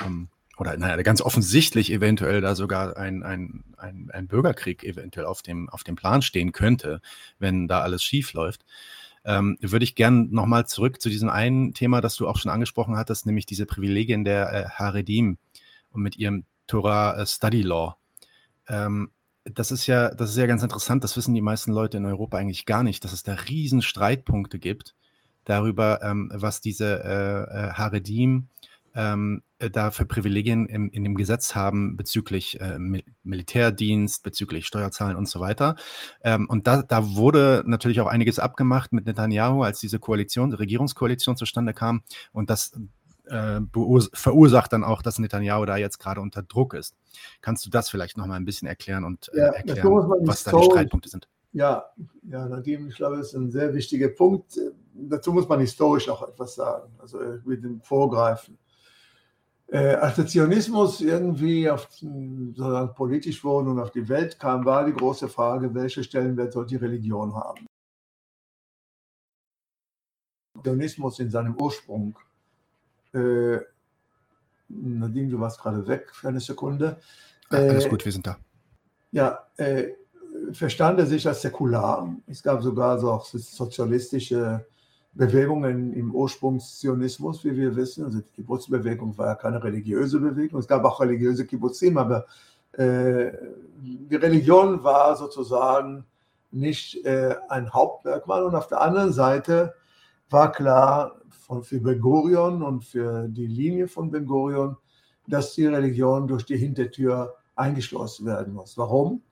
ähm, 0.00 0.30
oder 0.58 0.76
naja, 0.76 1.00
ganz 1.02 1.20
offensichtlich 1.20 1.92
eventuell 1.92 2.40
da 2.40 2.54
sogar 2.54 2.96
ein, 2.96 3.22
ein, 3.22 3.64
ein, 3.76 4.10
ein 4.12 4.26
Bürgerkrieg 4.26 4.82
eventuell 4.82 5.26
auf 5.26 5.40
dem, 5.40 5.68
auf 5.68 5.84
dem 5.84 5.94
Plan 5.94 6.20
stehen 6.20 6.52
könnte, 6.52 7.00
wenn 7.38 7.68
da 7.68 7.80
alles 7.80 8.02
schief 8.02 8.32
läuft, 8.32 8.64
ähm, 9.24 9.56
würde 9.60 9.84
ich 9.84 9.94
gern 9.94 10.30
noch 10.30 10.46
mal 10.46 10.66
zurück 10.66 11.00
zu 11.00 11.08
diesem 11.08 11.28
einen 11.28 11.74
Thema, 11.74 12.00
das 12.00 12.16
du 12.16 12.26
auch 12.26 12.38
schon 12.38 12.50
angesprochen 12.50 12.96
hattest, 12.96 13.24
nämlich 13.24 13.46
diese 13.46 13.66
Privilegien 13.66 14.24
der 14.24 14.52
äh, 14.52 14.68
Haredim 14.68 15.38
und 15.90 16.02
mit 16.02 16.16
ihrem 16.16 16.44
Torah 16.66 17.16
äh, 17.16 17.26
Study 17.26 17.62
Law. 17.62 17.96
Ähm, 18.68 19.10
das 19.44 19.70
ist 19.70 19.86
ja, 19.86 20.14
das 20.14 20.30
ist 20.30 20.36
ja 20.36 20.46
ganz 20.46 20.62
interessant. 20.62 21.04
Das 21.04 21.16
wissen 21.16 21.34
die 21.34 21.40
meisten 21.40 21.72
Leute 21.72 21.96
in 21.96 22.04
Europa 22.04 22.36
eigentlich 22.36 22.66
gar 22.66 22.82
nicht, 22.82 23.04
dass 23.04 23.12
es 23.12 23.22
da 23.22 23.34
riesen 23.34 23.80
Streitpunkte 23.80 24.58
gibt 24.58 24.94
darüber, 25.44 26.02
ähm, 26.02 26.30
was 26.34 26.60
diese 26.60 27.02
äh, 27.04 27.68
äh 27.68 27.72
Haredim 27.72 28.48
ähm, 28.98 29.42
äh, 29.60 29.70
da 29.70 29.92
für 29.92 30.04
Privilegien 30.04 30.66
im, 30.66 30.90
in 30.90 31.04
dem 31.04 31.14
Gesetz 31.14 31.54
haben 31.54 31.96
bezüglich 31.96 32.60
äh, 32.60 32.80
Mil 32.80 33.04
Militärdienst, 33.22 34.24
bezüglich 34.24 34.66
Steuerzahlen 34.66 35.16
und 35.16 35.28
so 35.28 35.38
weiter. 35.38 35.76
Ähm, 36.24 36.48
und 36.50 36.66
da, 36.66 36.82
da 36.82 37.14
wurde 37.14 37.62
natürlich 37.64 38.00
auch 38.00 38.08
einiges 38.08 38.40
abgemacht 38.40 38.92
mit 38.92 39.06
Netanyahu, 39.06 39.62
als 39.62 39.78
diese 39.78 40.00
Koalition, 40.00 40.52
Regierungskoalition 40.52 41.36
zustande 41.36 41.74
kam. 41.74 42.02
Und 42.32 42.50
das 42.50 42.72
äh, 43.26 43.60
verursacht 44.14 44.72
dann 44.72 44.82
auch, 44.82 45.00
dass 45.00 45.20
Netanyahu 45.20 45.64
da 45.64 45.76
jetzt 45.76 45.98
gerade 45.98 46.20
unter 46.20 46.42
Druck 46.42 46.74
ist. 46.74 46.96
Kannst 47.40 47.64
du 47.64 47.70
das 47.70 47.90
vielleicht 47.90 48.16
noch 48.16 48.26
mal 48.26 48.34
ein 48.34 48.44
bisschen 48.44 48.66
erklären 48.66 49.04
und 49.04 49.30
äh, 49.32 49.38
ja, 49.38 49.46
erklären, 49.46 50.10
was 50.22 50.42
da 50.42 50.58
die 50.58 50.64
Streitpunkte 50.64 51.08
sind? 51.08 51.28
Ja, 51.52 51.84
ja, 52.28 52.46
Nadim, 52.48 52.88
ich 52.88 52.96
glaube, 52.96 53.18
das 53.18 53.28
ist 53.28 53.34
ein 53.34 53.50
sehr 53.52 53.72
wichtiger 53.74 54.08
Punkt. 54.08 54.58
Dazu 54.92 55.32
muss 55.32 55.48
man 55.48 55.60
historisch 55.60 56.08
auch 56.08 56.28
etwas 56.28 56.56
sagen, 56.56 56.90
also 56.98 57.20
äh, 57.20 57.38
mit 57.44 57.62
dem 57.62 57.80
Vorgreifen. 57.80 58.58
Äh, 59.70 59.94
als 59.96 60.16
der 60.16 60.26
Zionismus 60.26 61.00
irgendwie 61.02 61.68
auf, 61.68 61.88
sozusagen 61.90 62.94
politisch 62.94 63.44
wurde 63.44 63.70
und 63.70 63.78
auf 63.78 63.90
die 63.90 64.08
Welt 64.08 64.38
kam, 64.38 64.64
war 64.64 64.86
die 64.86 64.94
große 64.94 65.28
Frage, 65.28 65.74
welche 65.74 66.02
Stellenwert 66.02 66.54
soll 66.54 66.66
die 66.66 66.76
Religion 66.76 67.34
haben? 67.34 67.66
Zionismus 70.62 71.18
in 71.18 71.30
seinem 71.30 71.54
Ursprung 71.60 72.18
äh, 73.12 73.58
Nadine, 74.68 75.28
du 75.28 75.40
warst 75.40 75.60
gerade 75.60 75.86
weg 75.86 76.10
für 76.14 76.28
eine 76.28 76.40
Sekunde. 76.40 77.00
Ach, 77.48 77.56
alles 77.56 77.86
äh, 77.86 77.88
gut, 77.88 78.04
wir 78.04 78.12
sind 78.12 78.26
da. 78.26 78.38
Ja, 79.12 79.46
äh, 79.56 79.92
verstand 80.52 80.98
er 80.98 81.06
sich 81.06 81.26
als 81.26 81.42
säkular. 81.42 82.14
Es 82.26 82.42
gab 82.42 82.62
sogar 82.62 82.98
so 82.98 83.10
auch 83.10 83.24
sozialistische 83.24 84.66
Bewegungen 85.18 85.92
im 85.94 86.14
Ursprungszionismus, 86.14 87.44
wie 87.44 87.56
wir 87.56 87.74
wissen. 87.74 88.04
Also 88.04 88.20
die 88.20 88.30
Kibbutzbewegung 88.36 89.18
war 89.18 89.26
ja 89.26 89.34
keine 89.34 89.62
religiöse 89.62 90.20
Bewegung. 90.20 90.60
Es 90.60 90.68
gab 90.68 90.84
auch 90.84 91.00
religiöse 91.00 91.44
Kibbutzim, 91.44 91.98
aber 91.98 92.24
äh, 92.72 93.32
die 93.80 94.14
Religion 94.14 94.84
war 94.84 95.16
sozusagen 95.16 96.04
nicht 96.52 97.04
äh, 97.04 97.34
ein 97.48 97.72
Hauptmerkmal. 97.72 98.44
Und 98.44 98.54
auf 98.54 98.68
der 98.68 98.80
anderen 98.80 99.12
Seite 99.12 99.74
war 100.30 100.52
klar, 100.52 101.16
von, 101.30 101.64
für 101.64 101.80
Ben 101.80 102.00
Gurion 102.00 102.62
und 102.62 102.84
für 102.84 103.26
die 103.26 103.48
Linie 103.48 103.88
von 103.88 104.12
Ben 104.12 104.24
Gurion, 104.24 104.76
dass 105.26 105.52
die 105.54 105.66
Religion 105.66 106.28
durch 106.28 106.44
die 106.44 106.56
Hintertür 106.56 107.34
eingeschlossen 107.56 108.24
werden 108.24 108.54
muss. 108.54 108.78
Warum? 108.78 109.22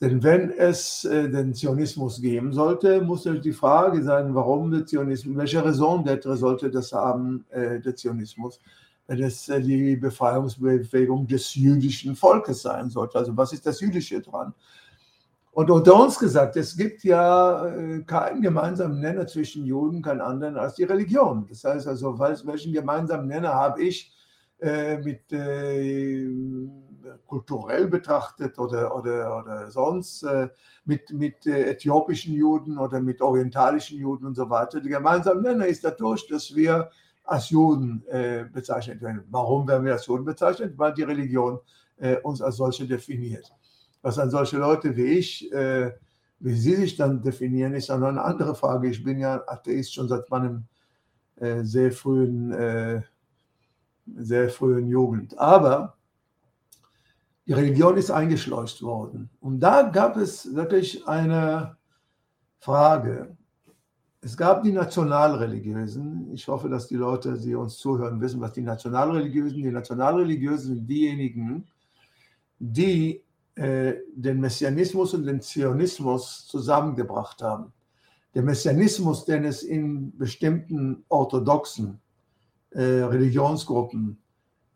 Denn 0.00 0.22
wenn 0.22 0.50
es 0.50 1.04
äh, 1.04 1.28
den 1.28 1.54
Zionismus 1.54 2.22
geben 2.22 2.54
sollte, 2.54 3.02
muss 3.02 3.24
die 3.24 3.52
Frage 3.52 4.02
sein, 4.02 4.34
warum 4.34 4.70
der 4.70 4.86
Zionismus, 4.86 5.36
welche 5.36 5.62
Raison 5.62 6.02
d'être 6.02 6.36
sollte 6.36 6.70
das 6.70 6.92
haben, 6.92 7.44
äh, 7.50 7.80
der 7.80 7.94
Zionismus, 7.94 8.60
wenn 9.06 9.22
es 9.22 9.50
äh, 9.50 9.60
die 9.60 9.96
Befreiungsbewegung 9.96 11.26
des 11.26 11.54
jüdischen 11.54 12.16
Volkes 12.16 12.62
sein 12.62 12.88
sollte. 12.88 13.18
Also 13.18 13.36
was 13.36 13.52
ist 13.52 13.66
das 13.66 13.78
Jüdische 13.80 14.22
dran? 14.22 14.54
Und 15.52 15.70
unter 15.70 16.00
uns 16.02 16.18
gesagt, 16.18 16.56
es 16.56 16.74
gibt 16.76 17.02
ja 17.02 18.00
keinen 18.06 18.40
gemeinsamen 18.40 19.00
Nenner 19.00 19.26
zwischen 19.26 19.66
Juden, 19.66 20.00
keinen 20.00 20.20
anderen 20.20 20.56
als 20.56 20.76
die 20.76 20.84
Religion. 20.84 21.44
Das 21.48 21.64
heißt 21.64 21.88
also, 21.88 22.16
welchen 22.20 22.72
gemeinsamen 22.72 23.26
Nenner 23.26 23.52
habe 23.52 23.82
ich 23.82 24.14
mit 24.60 25.22
kulturell 27.26 27.88
betrachtet 27.88 28.58
oder, 28.58 28.94
oder, 28.96 29.38
oder 29.38 29.70
sonst 29.70 30.22
äh, 30.22 30.48
mit, 30.84 31.10
mit 31.12 31.46
äh, 31.46 31.70
äthiopischen 31.70 32.34
Juden 32.34 32.78
oder 32.78 33.00
mit 33.00 33.20
orientalischen 33.20 33.98
Juden 33.98 34.26
und 34.26 34.34
so 34.34 34.48
weiter. 34.48 34.80
Der 34.80 34.90
gemeinsame 34.90 35.42
Nenner 35.42 35.66
ist 35.66 35.84
dadurch, 35.84 36.26
dass 36.28 36.54
wir 36.54 36.90
als 37.24 37.50
Juden 37.50 38.02
äh, 38.08 38.44
bezeichnet 38.52 39.00
werden. 39.02 39.24
Warum 39.30 39.68
werden 39.68 39.84
wir 39.84 39.92
als 39.92 40.06
Juden 40.06 40.24
bezeichnet? 40.24 40.74
Weil 40.76 40.94
die 40.94 41.02
Religion 41.02 41.60
uns 42.22 42.40
als 42.40 42.56
solche 42.56 42.86
definiert. 42.86 43.52
Was 44.02 44.18
an 44.18 44.30
solche 44.30 44.56
Leute 44.56 44.96
wie 44.96 45.18
ich, 45.18 45.52
äh, 45.52 45.92
wie 46.38 46.54
sie 46.54 46.74
sich 46.76 46.96
dann 46.96 47.22
definieren, 47.22 47.74
ist 47.74 47.90
dann 47.90 48.02
eine 48.02 48.22
andere 48.22 48.54
Frage. 48.54 48.88
Ich 48.88 49.04
bin 49.04 49.18
ja 49.18 49.42
Atheist 49.46 49.94
schon 49.94 50.08
seit 50.08 50.30
meinem 50.30 50.64
äh, 51.36 51.62
sehr 51.62 51.92
frühen, 51.92 52.50
äh, 52.52 53.02
sehr 54.16 54.48
frühen 54.48 54.88
Jugend. 54.88 55.38
Aber 55.38 55.96
die 57.50 57.54
Religion 57.54 57.96
ist 57.96 58.12
eingeschleust 58.12 58.80
worden. 58.80 59.28
Und 59.40 59.58
da 59.58 59.82
gab 59.82 60.16
es 60.16 60.54
wirklich 60.54 61.04
eine 61.08 61.76
Frage. 62.60 63.36
Es 64.20 64.36
gab 64.36 64.62
die 64.62 64.70
Nationalreligiösen. 64.70 66.32
Ich 66.32 66.46
hoffe, 66.46 66.68
dass 66.68 66.86
die 66.86 66.94
Leute, 66.94 67.36
die 67.36 67.56
uns 67.56 67.78
zuhören, 67.78 68.20
wissen, 68.20 68.40
was 68.40 68.52
die 68.52 68.62
Nationalreligiösen. 68.62 69.64
Die 69.64 69.72
Nationalreligiösen 69.72 70.76
sind 70.76 70.86
diejenigen, 70.86 71.66
die 72.60 73.20
äh, 73.56 73.94
den 74.14 74.38
Messianismus 74.38 75.14
und 75.14 75.26
den 75.26 75.40
Zionismus 75.40 76.46
zusammengebracht 76.46 77.42
haben. 77.42 77.72
Der 78.32 78.44
Messianismus, 78.44 79.24
den 79.24 79.44
es 79.44 79.64
in 79.64 80.16
bestimmten 80.16 81.04
orthodoxen 81.08 82.00
äh, 82.70 82.80
Religionsgruppen 82.80 84.19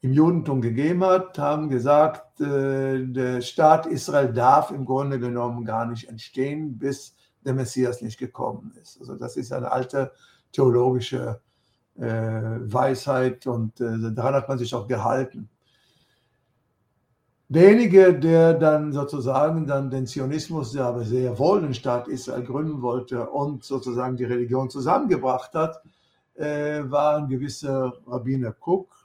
im 0.04 0.12
Judentum 0.12 0.60
gegeben 0.60 1.02
hat, 1.02 1.38
haben 1.38 1.70
gesagt, 1.70 2.38
äh, 2.38 3.06
der 3.06 3.40
Staat 3.40 3.86
Israel 3.86 4.34
darf 4.34 4.70
im 4.70 4.84
Grunde 4.84 5.18
genommen 5.18 5.64
gar 5.64 5.86
nicht 5.86 6.10
entstehen, 6.10 6.78
bis 6.78 7.16
der 7.42 7.54
Messias 7.54 8.02
nicht 8.02 8.18
gekommen 8.18 8.74
ist. 8.82 9.00
Also 9.00 9.14
das 9.14 9.38
ist 9.38 9.50
eine 9.50 9.72
alte 9.72 10.12
theologische 10.52 11.40
äh, 11.96 12.04
Weisheit 12.04 13.46
und 13.46 13.80
äh, 13.80 14.12
daran 14.12 14.34
hat 14.34 14.46
man 14.46 14.58
sich 14.58 14.74
auch 14.74 14.86
gehalten. 14.86 15.48
Derjenige, 17.48 18.12
der 18.12 18.52
dann 18.52 18.92
sozusagen 18.92 19.66
dann 19.66 19.88
den 19.88 20.06
Zionismus, 20.06 20.72
der 20.72 20.84
aber 20.84 21.04
sehr 21.04 21.38
wohl 21.38 21.62
den 21.62 21.72
Staat 21.72 22.08
Israel 22.08 22.42
gründen 22.42 22.82
wollte 22.82 23.30
und 23.30 23.64
sozusagen 23.64 24.18
die 24.18 24.24
Religion 24.24 24.68
zusammengebracht 24.68 25.54
hat, 25.54 25.82
war 26.36 27.18
ein 27.18 27.28
gewisser 27.28 27.92
Rabbiner 28.06 28.54
Cook. 28.60 29.03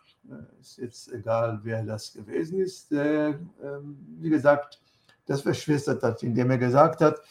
Ist 0.59 0.77
jetzt 0.77 1.11
egal, 1.11 1.59
wer 1.63 1.83
das 1.83 2.13
gewesen 2.13 2.59
ist. 2.59 2.91
Der, 2.91 3.29
äh, 3.29 3.79
wie 4.19 4.29
gesagt, 4.29 4.79
das 5.25 5.41
verschwistert 5.41 6.03
hat, 6.03 6.23
indem 6.23 6.51
er 6.51 6.57
gesagt 6.57 7.01
hat, 7.01 7.21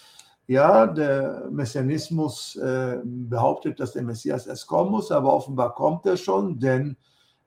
ja, 0.46 0.86
der 0.86 1.48
Messianismus 1.50 2.56
äh, 2.56 3.00
behauptet, 3.04 3.80
dass 3.80 3.92
der 3.92 4.02
Messias 4.02 4.46
erst 4.46 4.66
kommen 4.66 4.90
muss, 4.90 5.12
aber 5.12 5.32
offenbar 5.34 5.74
kommt 5.74 6.06
er 6.06 6.16
schon, 6.16 6.58
denn 6.58 6.96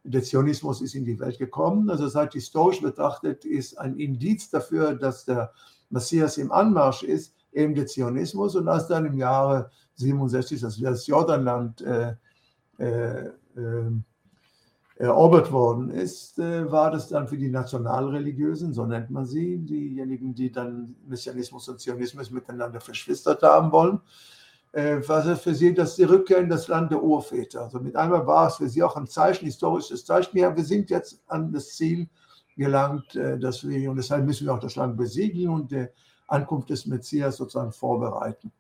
der 0.04 0.24
Zionismus 0.24 0.82
ist 0.82 0.96
in 0.96 1.06
die 1.06 1.20
Welt 1.20 1.38
gekommen. 1.38 1.90
Also 1.90 2.08
seit 2.08 2.34
historisch 2.34 2.82
betrachtet 2.82 3.46
ist 3.46 3.78
ein 3.78 3.98
Indiz 3.98 4.50
dafür, 4.50 4.94
dass 4.94 5.26
der 5.26 5.52
Messias 5.90 6.38
im 6.38 6.52
Anmarsch 6.52 7.04
ist, 7.04 7.34
eben 7.52 7.76
der 7.76 7.88
Zionismus. 7.88 8.56
Und 8.56 8.68
als 8.68 8.88
dann 8.88 9.06
im 9.06 9.18
Jahre 9.18 9.72
67 9.96 10.62
das 10.62 11.08
Jordanland 11.08 11.82
äh, 11.82 12.16
äh, 12.78 13.28
äh, 13.56 13.92
erobert 15.02 15.52
worden 15.52 15.90
ist, 15.90 16.38
äh, 16.38 16.72
war 16.72 16.92
das 16.92 17.08
dann 17.08 17.28
für 17.28 17.38
die 17.38 17.50
Nationalreligiösen, 17.50 18.72
so 18.74 18.86
nennt 18.86 19.10
man 19.10 19.26
sie, 19.26 19.58
diejenigen, 19.58 20.36
die 20.36 20.52
dann 20.52 20.96
Messianismus 21.08 21.68
und 21.70 21.80
Zionismus 21.80 22.30
miteinander 22.30 22.80
verschwistert 22.80 23.42
haben 23.42 23.72
wollen, 23.72 24.00
äh, 24.74 24.98
war 25.08 25.26
es 25.26 25.42
für 25.42 25.56
sie 25.56 25.74
das 25.74 25.96
die 25.96 26.04
Rückkehr 26.04 26.38
in 26.38 26.50
das 26.50 26.68
Land 26.68 26.92
der 26.92 27.02
Urväter. 27.02 27.64
Also 27.64 27.80
mit 27.80 27.96
einmal 27.96 28.28
war 28.28 28.48
es 28.48 28.58
für 28.58 28.70
sie 28.70 28.84
auch 28.84 28.96
ein 28.96 29.08
Zeichen, 29.08 29.46
historisches 29.46 30.06
Zeichen, 30.06 30.38
ja, 30.38 30.56
wir 30.56 30.64
sind 30.64 30.92
jetzt 30.92 31.24
an 31.28 31.52
das 31.52 31.76
Ziel 31.76 32.08
gelangt, 32.56 33.16
äh, 33.16 33.40
dass 33.40 33.68
wir, 33.68 33.90
und 33.90 33.98
deshalb 33.98 34.26
müssen 34.26 34.46
wir 34.46 34.54
auch 34.54 34.60
das 34.60 34.76
Land 34.76 34.98
besiegeln 34.98 35.50
und 35.50 35.72
die 35.72 35.88
Ankunft 36.28 36.70
des 36.70 36.86
Messias 36.86 37.38
sozusagen 37.38 37.72
vorbereiten. 37.72 38.52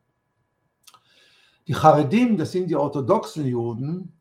Die 1.67 1.73
Charedim, 1.73 2.35
das 2.35 2.51
sind 2.51 2.67
die 2.67 2.75
orthodoxen 2.75 3.45
Juden, 3.45 4.19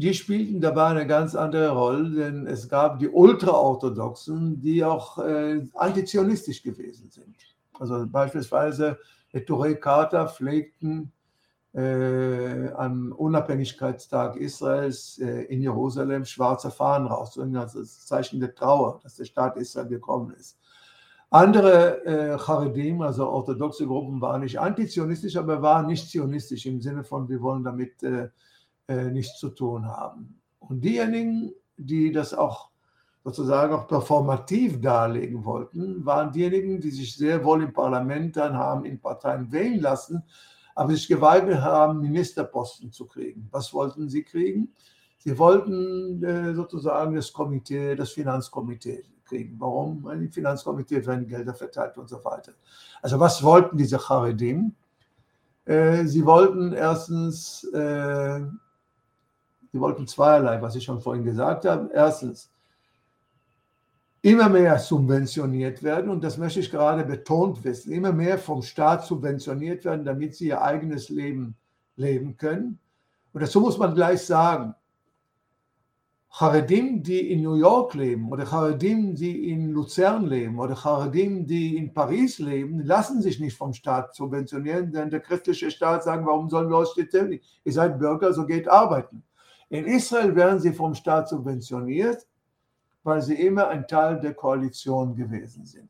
die 0.00 0.14
spielten 0.14 0.62
dabei 0.62 0.86
eine 0.86 1.06
ganz 1.06 1.34
andere 1.34 1.72
Rolle, 1.72 2.10
denn 2.10 2.46
es 2.46 2.70
gab 2.70 2.98
die 3.00 3.08
Ultraorthodoxen, 3.08 4.58
die 4.58 4.82
auch 4.82 5.18
äh, 5.18 5.60
antizionistisch 5.74 6.62
gewesen 6.62 7.10
sind. 7.10 7.36
Also 7.78 8.06
beispielsweise 8.06 8.98
die 9.34 9.40
Touré 9.40 9.74
Carter 9.74 10.26
pflegten 10.26 11.12
äh, 11.74 12.70
am 12.70 13.12
Unabhängigkeitstag 13.12 14.36
Israels 14.36 15.18
äh, 15.18 15.42
in 15.44 15.60
Jerusalem 15.60 16.24
schwarze 16.24 16.70
Fahnen 16.70 17.06
raus, 17.06 17.38
das 17.38 18.06
Zeichen 18.06 18.40
der 18.40 18.54
Trauer, 18.54 19.00
dass 19.02 19.16
der 19.16 19.26
Staat 19.26 19.58
Israel 19.58 19.88
gekommen 19.88 20.32
ist. 20.32 20.58
Andere 21.28 22.04
äh, 22.06 22.38
Charedim, 22.38 23.02
also 23.02 23.28
orthodoxe 23.28 23.86
Gruppen, 23.86 24.22
waren 24.22 24.40
nicht 24.40 24.58
antizionistisch, 24.58 25.36
aber 25.36 25.60
waren 25.60 25.86
nicht 25.86 26.08
zionistisch 26.08 26.64
im 26.64 26.80
Sinne 26.80 27.04
von, 27.04 27.28
wir 27.28 27.42
wollen 27.42 27.64
damit 27.64 28.02
äh, 28.02 28.30
nichts 29.10 29.38
zu 29.38 29.50
tun 29.50 29.86
haben. 29.86 30.40
Und 30.58 30.84
diejenigen, 30.84 31.52
die 31.76 32.12
das 32.12 32.34
auch 32.34 32.70
sozusagen 33.24 33.74
auch 33.74 33.86
performativ 33.86 34.80
darlegen 34.80 35.44
wollten, 35.44 36.04
waren 36.04 36.32
diejenigen, 36.32 36.80
die 36.80 36.90
sich 36.90 37.16
sehr 37.16 37.44
wohl 37.44 37.62
im 37.62 37.72
Parlament 37.72 38.36
dann 38.36 38.54
haben 38.54 38.84
in 38.84 39.00
Parteien 39.00 39.50
wählen 39.52 39.80
lassen, 39.80 40.22
aber 40.74 40.92
sich 40.94 41.08
geweigert 41.08 41.60
haben, 41.60 42.00
Ministerposten 42.00 42.92
zu 42.92 43.06
kriegen. 43.06 43.48
Was 43.50 43.74
wollten 43.74 44.08
sie 44.08 44.22
kriegen? 44.22 44.72
Sie 45.18 45.38
wollten 45.38 46.22
äh, 46.24 46.54
sozusagen 46.54 47.14
das 47.14 47.32
Komitee, 47.32 47.94
das 47.94 48.12
Finanzkomitee 48.12 49.04
kriegen. 49.26 49.56
Warum? 49.58 50.02
Weil 50.02 50.22
im 50.22 50.32
Finanzkomitee 50.32 51.04
werden 51.04 51.26
Gelder 51.26 51.52
verteilt 51.52 51.98
und 51.98 52.08
so 52.08 52.24
weiter. 52.24 52.52
Also 53.02 53.20
was 53.20 53.42
wollten 53.42 53.76
diese 53.76 53.98
Charedim? 53.98 54.74
Äh, 55.66 56.06
sie 56.06 56.24
wollten 56.24 56.72
erstens 56.72 57.64
äh, 57.64 58.40
Sie 59.72 59.80
wollten 59.80 60.06
zweierlei, 60.06 60.60
was 60.60 60.74
ich 60.74 60.84
schon 60.84 61.00
vorhin 61.00 61.24
gesagt 61.24 61.64
habe. 61.64 61.90
Erstens, 61.94 62.50
immer 64.22 64.48
mehr 64.48 64.78
subventioniert 64.78 65.82
werden, 65.82 66.10
und 66.10 66.22
das 66.22 66.36
möchte 66.36 66.60
ich 66.60 66.70
gerade 66.70 67.04
betont 67.04 67.64
wissen, 67.64 67.92
immer 67.92 68.12
mehr 68.12 68.38
vom 68.38 68.62
Staat 68.62 69.06
subventioniert 69.06 69.84
werden, 69.84 70.04
damit 70.04 70.34
sie 70.34 70.48
ihr 70.48 70.60
eigenes 70.62 71.08
Leben 71.08 71.56
leben 71.96 72.36
können. 72.36 72.78
Und 73.32 73.42
dazu 73.42 73.60
muss 73.60 73.78
man 73.78 73.94
gleich 73.94 74.22
sagen, 74.22 74.74
Charedim, 76.32 77.02
die 77.02 77.32
in 77.32 77.42
New 77.42 77.56
York 77.56 77.94
leben 77.94 78.30
oder 78.30 78.44
Charedim, 78.46 79.16
die 79.16 79.50
in 79.50 79.70
Luzern 79.70 80.26
leben 80.26 80.60
oder 80.60 80.76
Charedim, 80.76 81.46
die 81.46 81.76
in 81.76 81.92
Paris 81.92 82.38
leben, 82.38 82.84
lassen 82.84 83.20
sich 83.20 83.40
nicht 83.40 83.56
vom 83.56 83.72
Staat 83.72 84.14
subventionieren, 84.14 84.92
denn 84.92 85.10
der 85.10 85.20
christliche 85.20 85.72
Staat 85.72 86.04
sagt, 86.04 86.24
warum 86.24 86.48
sollen 86.48 86.70
wir 86.70 86.76
euch 86.76 86.90
stellen? 86.90 87.40
Ihr 87.64 87.72
seid 87.72 87.98
Bürger, 87.98 88.32
so 88.32 88.46
geht 88.46 88.68
arbeiten. 88.68 89.24
In 89.70 89.86
Israel 89.86 90.34
werden 90.36 90.60
sie 90.60 90.72
vom 90.72 90.94
Staat 90.94 91.28
subventioniert, 91.28 92.26
weil 93.02 93.22
sie 93.22 93.34
immer 93.34 93.68
ein 93.68 93.86
Teil 93.86 94.20
der 94.20 94.34
Koalition 94.34 95.14
gewesen 95.14 95.64
sind. 95.64 95.88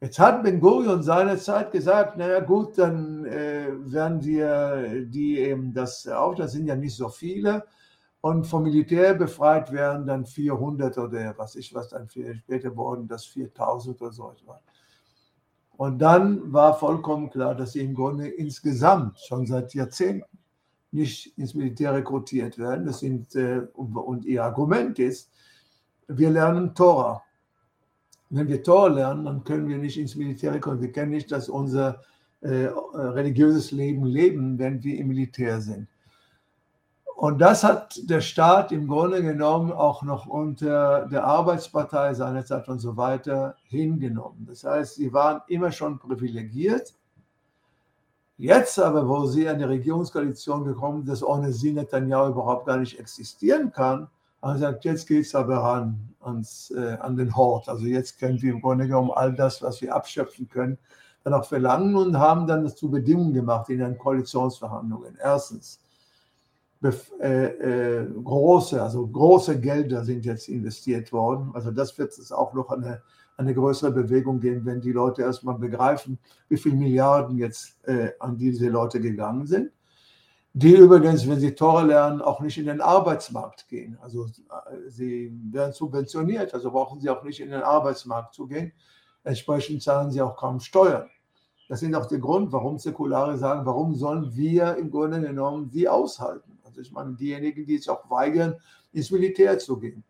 Jetzt 0.00 0.18
hat 0.18 0.42
Ben 0.42 0.60
Gurion 0.60 1.02
seinerzeit 1.02 1.72
gesagt, 1.72 2.16
naja 2.16 2.40
gut, 2.40 2.78
dann 2.78 3.24
äh, 3.26 3.68
werden 3.92 4.22
wir 4.22 5.04
die 5.04 5.38
eben 5.38 5.74
das 5.74 6.06
auch, 6.08 6.34
das 6.34 6.52
sind 6.52 6.66
ja 6.66 6.76
nicht 6.76 6.94
so 6.94 7.08
viele, 7.08 7.64
und 8.22 8.46
vom 8.46 8.64
Militär 8.64 9.14
befreit 9.14 9.72
werden 9.72 10.06
dann 10.06 10.26
400 10.26 10.98
oder 10.98 11.34
was 11.38 11.56
ich 11.56 11.74
was 11.74 11.88
dann 11.88 12.08
später 12.10 12.76
wurden, 12.76 13.08
das 13.08 13.24
4000 13.24 14.00
oder 14.00 14.12
so 14.12 14.30
etwas. 14.30 14.60
Und 15.78 15.98
dann 15.98 16.52
war 16.52 16.78
vollkommen 16.78 17.30
klar, 17.30 17.54
dass 17.54 17.72
sie 17.72 17.80
im 17.80 17.94
Grunde 17.94 18.28
insgesamt 18.28 19.18
schon 19.20 19.46
seit 19.46 19.72
Jahrzehnten 19.72 20.39
nicht 20.92 21.38
ins 21.38 21.54
Militär 21.54 21.94
rekrutiert 21.94 22.58
werden. 22.58 22.86
Das 22.86 23.00
sind, 23.00 23.34
äh, 23.34 23.60
und 23.74 24.24
ihr 24.24 24.44
Argument 24.44 24.98
ist, 24.98 25.30
wir 26.08 26.30
lernen 26.30 26.74
Tora. 26.74 27.22
Wenn 28.28 28.48
wir 28.48 28.62
Tora 28.62 28.88
lernen, 28.88 29.24
dann 29.24 29.44
können 29.44 29.68
wir 29.68 29.78
nicht 29.78 29.98
ins 29.98 30.16
Militär 30.16 30.54
rekrutieren. 30.54 30.82
Wir 30.82 30.92
können 30.92 31.10
nicht, 31.12 31.30
dass 31.30 31.48
unser 31.48 32.02
äh, 32.40 32.68
religiöses 32.94 33.70
Leben 33.70 34.04
leben, 34.04 34.58
wenn 34.58 34.82
wir 34.82 34.98
im 34.98 35.08
Militär 35.08 35.60
sind. 35.60 35.88
Und 37.16 37.38
das 37.38 37.62
hat 37.62 38.00
der 38.08 38.22
Staat 38.22 38.72
im 38.72 38.88
Grunde 38.88 39.22
genommen 39.22 39.72
auch 39.72 40.02
noch 40.02 40.26
unter 40.26 41.06
der 41.06 41.22
Arbeitspartei 41.24 42.14
seinerzeit 42.14 42.66
und 42.68 42.78
so 42.78 42.96
weiter 42.96 43.56
hingenommen. 43.64 44.46
Das 44.48 44.64
heißt, 44.64 44.94
sie 44.94 45.12
waren 45.12 45.42
immer 45.48 45.70
schon 45.70 45.98
privilegiert 45.98 46.94
Jetzt 48.40 48.78
aber, 48.78 49.06
wo 49.06 49.26
sie 49.26 49.46
an 49.46 49.58
die 49.58 49.64
Regierungskoalition 49.64 50.64
gekommen 50.64 51.04
dass 51.04 51.22
ohne 51.22 51.52
sie 51.52 51.74
Netanyahu 51.74 52.30
überhaupt 52.30 52.64
gar 52.64 52.78
nicht 52.78 52.98
existieren 52.98 53.70
kann, 53.70 54.08
haben 54.40 54.54
sie 54.54 54.64
gesagt, 54.64 54.84
jetzt 54.86 55.06
geht 55.06 55.26
es 55.26 55.34
aber 55.34 55.62
an, 55.62 56.14
ans, 56.20 56.70
äh, 56.70 56.96
an 57.00 57.18
den 57.18 57.36
Hort. 57.36 57.68
Also 57.68 57.84
jetzt 57.84 58.18
können 58.18 58.40
wir 58.40 58.54
im 58.54 58.62
Grunde 58.62 58.86
genommen 58.86 59.10
all 59.14 59.34
das, 59.34 59.60
was 59.60 59.82
wir 59.82 59.94
abschöpfen 59.94 60.48
können, 60.48 60.78
dann 61.22 61.34
auch 61.34 61.44
verlangen 61.44 61.94
und 61.94 62.18
haben 62.18 62.46
dann 62.46 62.64
dazu 62.64 62.90
Bedingungen 62.90 63.34
gemacht 63.34 63.68
in 63.68 63.80
den 63.80 63.98
Koalitionsverhandlungen. 63.98 65.18
Erstens, 65.22 65.78
äh, 66.82 67.44
äh, 67.44 68.06
große, 68.24 68.82
also 68.82 69.06
große 69.06 69.60
Gelder 69.60 70.02
sind 70.02 70.24
jetzt 70.24 70.48
investiert 70.48 71.12
worden. 71.12 71.50
Also 71.52 71.72
das 71.72 71.98
wird 71.98 72.16
es 72.16 72.32
auch 72.32 72.54
noch 72.54 72.70
eine 72.70 73.02
eine 73.40 73.54
größere 73.54 73.90
Bewegung 73.90 74.38
gehen, 74.38 74.64
wenn 74.64 74.80
die 74.80 74.92
Leute 74.92 75.22
erstmal 75.22 75.58
begreifen, 75.58 76.18
wie 76.48 76.58
viele 76.58 76.76
Milliarden 76.76 77.38
jetzt 77.38 77.76
äh, 77.88 78.10
an 78.20 78.36
diese 78.36 78.68
Leute 78.68 79.00
gegangen 79.00 79.46
sind. 79.46 79.72
Die 80.52 80.74
übrigens, 80.74 81.28
wenn 81.28 81.40
sie 81.40 81.54
Tore 81.54 81.86
lernen, 81.86 82.20
auch 82.20 82.40
nicht 82.40 82.58
in 82.58 82.66
den 82.66 82.80
Arbeitsmarkt 82.80 83.68
gehen. 83.68 83.96
Also 84.02 84.26
äh, 84.26 84.88
sie 84.88 85.32
werden 85.50 85.72
subventioniert, 85.72 86.52
also 86.52 86.70
brauchen 86.70 87.00
sie 87.00 87.08
auch 87.08 87.22
nicht 87.22 87.40
in 87.40 87.50
den 87.50 87.62
Arbeitsmarkt 87.62 88.34
zu 88.34 88.46
gehen. 88.46 88.72
Entsprechend 89.24 89.82
zahlen 89.82 90.10
sie 90.10 90.20
auch 90.20 90.36
kaum 90.36 90.60
Steuern. 90.60 91.08
Das 91.68 91.82
ist 91.82 91.94
auch 91.94 92.06
der 92.06 92.18
Grund, 92.18 92.52
warum 92.52 92.78
Säkulare 92.78 93.38
sagen, 93.38 93.64
warum 93.64 93.94
sollen 93.94 94.34
wir 94.34 94.76
im 94.76 94.90
Grunde 94.90 95.20
genommen 95.20 95.70
sie 95.70 95.88
aushalten? 95.88 96.58
Also 96.64 96.80
ich 96.80 96.90
meine, 96.90 97.14
diejenigen, 97.14 97.64
die 97.64 97.78
sich 97.78 97.88
auch 97.88 98.10
weigern, 98.10 98.56
ins 98.92 99.10
Militär 99.10 99.58
zu 99.58 99.78
gehen. 99.78 100.02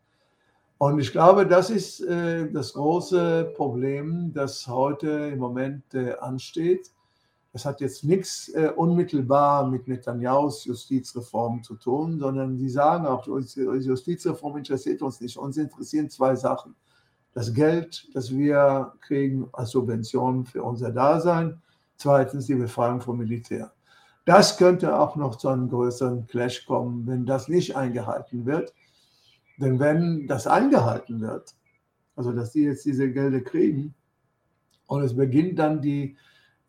Und 0.83 0.99
ich 0.99 1.13
glaube, 1.13 1.47
das 1.47 1.69
ist 1.69 2.01
äh, 2.01 2.51
das 2.51 2.73
große 2.73 3.53
Problem, 3.55 4.33
das 4.33 4.67
heute 4.67 5.11
im 5.31 5.39
Moment 5.39 5.93
äh, 5.93 6.15
ansteht. 6.15 6.91
Es 7.53 7.67
hat 7.67 7.83
jetzt 7.83 8.03
nichts 8.03 8.49
äh, 8.49 8.73
unmittelbar 8.75 9.69
mit 9.69 9.89
Netanyahus 9.89 10.65
Justizreform 10.65 11.63
zu 11.63 11.75
tun, 11.75 12.19
sondern 12.19 12.57
sie 12.57 12.71
sagen 12.71 13.05
auch, 13.05 13.25
die 13.25 13.61
Justizreform 13.61 14.57
interessiert 14.57 15.03
uns 15.03 15.21
nicht. 15.21 15.37
Uns 15.37 15.59
interessieren 15.59 16.09
zwei 16.09 16.35
Sachen. 16.35 16.75
Das 17.35 17.53
Geld, 17.53 18.09
das 18.15 18.31
wir 18.35 18.95
kriegen 19.03 19.51
als 19.53 19.73
Subvention 19.73 20.47
für 20.47 20.63
unser 20.63 20.93
Dasein. 20.93 21.61
Zweitens 21.99 22.47
die 22.47 22.55
Befreiung 22.55 23.03
vom 23.03 23.19
Militär. 23.19 23.71
Das 24.25 24.57
könnte 24.57 24.99
auch 24.99 25.15
noch 25.15 25.37
zu 25.37 25.49
einem 25.49 25.69
größeren 25.69 26.27
Clash 26.27 26.65
kommen, 26.65 27.07
wenn 27.07 27.27
das 27.27 27.49
nicht 27.49 27.77
eingehalten 27.77 28.47
wird. 28.47 28.73
Denn 29.61 29.79
wenn 29.79 30.27
das 30.27 30.47
eingehalten 30.47 31.21
wird, 31.21 31.55
also 32.17 32.33
dass 32.33 32.53
die 32.53 32.63
jetzt 32.63 32.85
diese 32.85 33.13
Gelder 33.13 33.41
kriegen, 33.41 33.95
und 34.87 35.03
es 35.03 35.15
beginnt 35.15 35.59
dann 35.59 35.81
die 35.81 36.17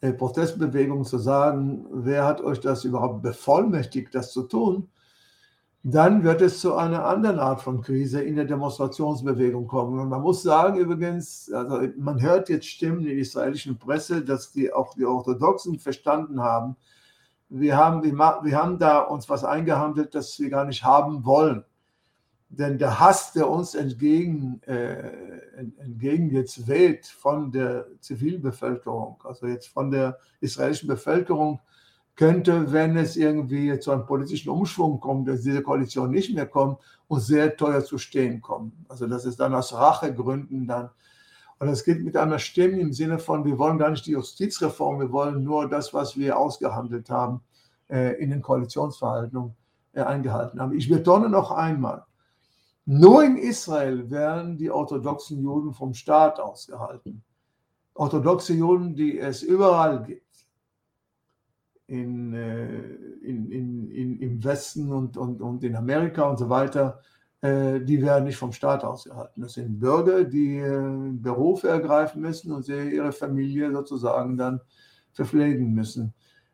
äh, 0.01 0.13
Protestbewegung 0.13 1.05
zu 1.05 1.17
sagen, 1.17 1.85
wer 1.91 2.25
hat 2.25 2.41
euch 2.41 2.59
das 2.59 2.85
überhaupt 2.85 3.23
bevollmächtigt, 3.23 4.13
das 4.13 4.31
zu 4.31 4.43
tun, 4.43 4.89
dann 5.83 6.23
wird 6.23 6.41
es 6.41 6.59
zu 6.59 6.75
einer 6.75 7.05
anderen 7.05 7.39
Art 7.39 7.61
von 7.61 7.81
Krise 7.81 8.21
in 8.21 8.35
der 8.35 8.45
Demonstrationsbewegung 8.45 9.65
kommen. 9.65 9.99
Und 9.99 10.09
man 10.09 10.21
muss 10.21 10.43
sagen, 10.43 10.77
übrigens, 10.77 11.51
also 11.51 11.87
man 11.97 12.21
hört 12.21 12.49
jetzt 12.49 12.67
Stimmen 12.67 12.99
in 12.99 13.05
der 13.05 13.15
israelischen 13.15 13.79
Presse, 13.79 14.23
dass 14.23 14.51
die 14.51 14.71
auch 14.71 14.93
die 14.93 15.05
Orthodoxen 15.05 15.79
verstanden 15.79 16.41
haben, 16.41 16.75
wir 17.49 17.75
haben, 17.75 18.01
wir 18.03 18.57
haben 18.57 18.79
da 18.79 18.99
uns 18.99 19.27
was 19.27 19.43
eingehandelt, 19.43 20.15
das 20.15 20.39
wir 20.39 20.49
gar 20.49 20.63
nicht 20.63 20.85
haben 20.85 21.25
wollen. 21.25 21.65
Denn 22.53 22.77
der 22.77 22.99
Hass, 22.99 23.31
der 23.31 23.49
uns 23.49 23.75
entgegen, 23.75 24.61
äh, 24.67 25.11
entgegen 25.77 26.29
jetzt 26.31 26.67
weht 26.67 27.07
von 27.07 27.49
der 27.49 27.87
Zivilbevölkerung, 28.01 29.23
also 29.23 29.47
jetzt 29.47 29.69
von 29.69 29.89
der 29.89 30.17
israelischen 30.41 30.89
Bevölkerung, 30.89 31.61
könnte, 32.17 32.73
wenn 32.73 32.97
es 32.97 33.15
irgendwie 33.15 33.79
zu 33.79 33.91
einem 33.91 34.05
politischen 34.05 34.49
Umschwung 34.49 34.99
kommt, 34.99 35.29
dass 35.29 35.41
diese 35.41 35.61
Koalition 35.61 36.11
nicht 36.11 36.35
mehr 36.35 36.45
kommt, 36.45 36.77
uns 37.07 37.25
sehr 37.27 37.55
teuer 37.55 37.85
zu 37.85 37.97
stehen 37.97 38.41
kommen. 38.41 38.85
Also 38.89 39.07
das 39.07 39.23
ist 39.23 39.39
dann 39.39 39.55
aus 39.55 39.73
Rachegründen 39.73 40.67
dann. 40.67 40.89
Und 41.59 41.69
es 41.69 41.85
geht 41.85 42.03
mit 42.03 42.17
einer 42.17 42.39
Stimme 42.39 42.81
im 42.81 42.91
Sinne 42.91 43.17
von, 43.17 43.45
wir 43.45 43.57
wollen 43.57 43.77
gar 43.77 43.91
nicht 43.91 44.05
die 44.07 44.11
Justizreform, 44.11 44.99
wir 44.99 45.11
wollen 45.13 45.41
nur 45.43 45.69
das, 45.69 45.93
was 45.93 46.17
wir 46.17 46.37
ausgehandelt 46.37 47.09
haben, 47.09 47.39
äh, 47.89 48.21
in 48.21 48.29
den 48.29 48.41
Koalitionsverhandlungen 48.41 49.55
äh, 49.93 50.01
eingehalten 50.01 50.59
haben. 50.59 50.73
Ich 50.73 50.89
betone 50.89 51.29
noch 51.29 51.51
einmal, 51.51 52.03
nur 52.85 53.23
in 53.23 53.37
Israel 53.37 54.09
werden 54.09 54.57
die 54.57 54.71
orthodoxen 54.71 55.41
Juden 55.41 55.73
vom 55.73 55.93
Staat 55.93 56.39
ausgehalten. 56.39 57.23
Orthodoxe 57.93 58.53
Juden, 58.53 58.95
die 58.95 59.19
es 59.19 59.43
überall 59.43 60.03
gibt 60.03 60.31
in, 61.91 62.33
äh, 62.33 62.79
in, 63.21 63.51
in, 63.51 63.91
in, 63.91 64.19
im 64.19 64.43
Westen 64.43 64.91
und, 64.91 65.17
und, 65.17 65.41
und 65.41 65.63
in 65.63 65.75
Amerika 65.75 66.23
und 66.23 66.39
so 66.39 66.49
weiter, 66.49 67.01
äh, 67.41 67.81
die 67.81 68.01
werden 68.01 68.23
nicht 68.23 68.37
vom 68.37 68.53
Staat 68.53 68.85
ausgehalten. 68.85 69.41
Das 69.41 69.53
sind 69.53 69.77
Bürger, 69.77 70.23
die 70.23 70.57
äh, 70.57 71.11
Berufe 71.11 71.67
ergreifen 71.67 72.21
müssen 72.21 72.53
und 72.53 72.63
sie 72.63 72.95
ihre 72.95 73.11
Familie 73.11 73.71
sozusagen 73.73 74.37
dann 74.37 74.61
verpflegen 75.11 75.73
müssen. 75.73 76.13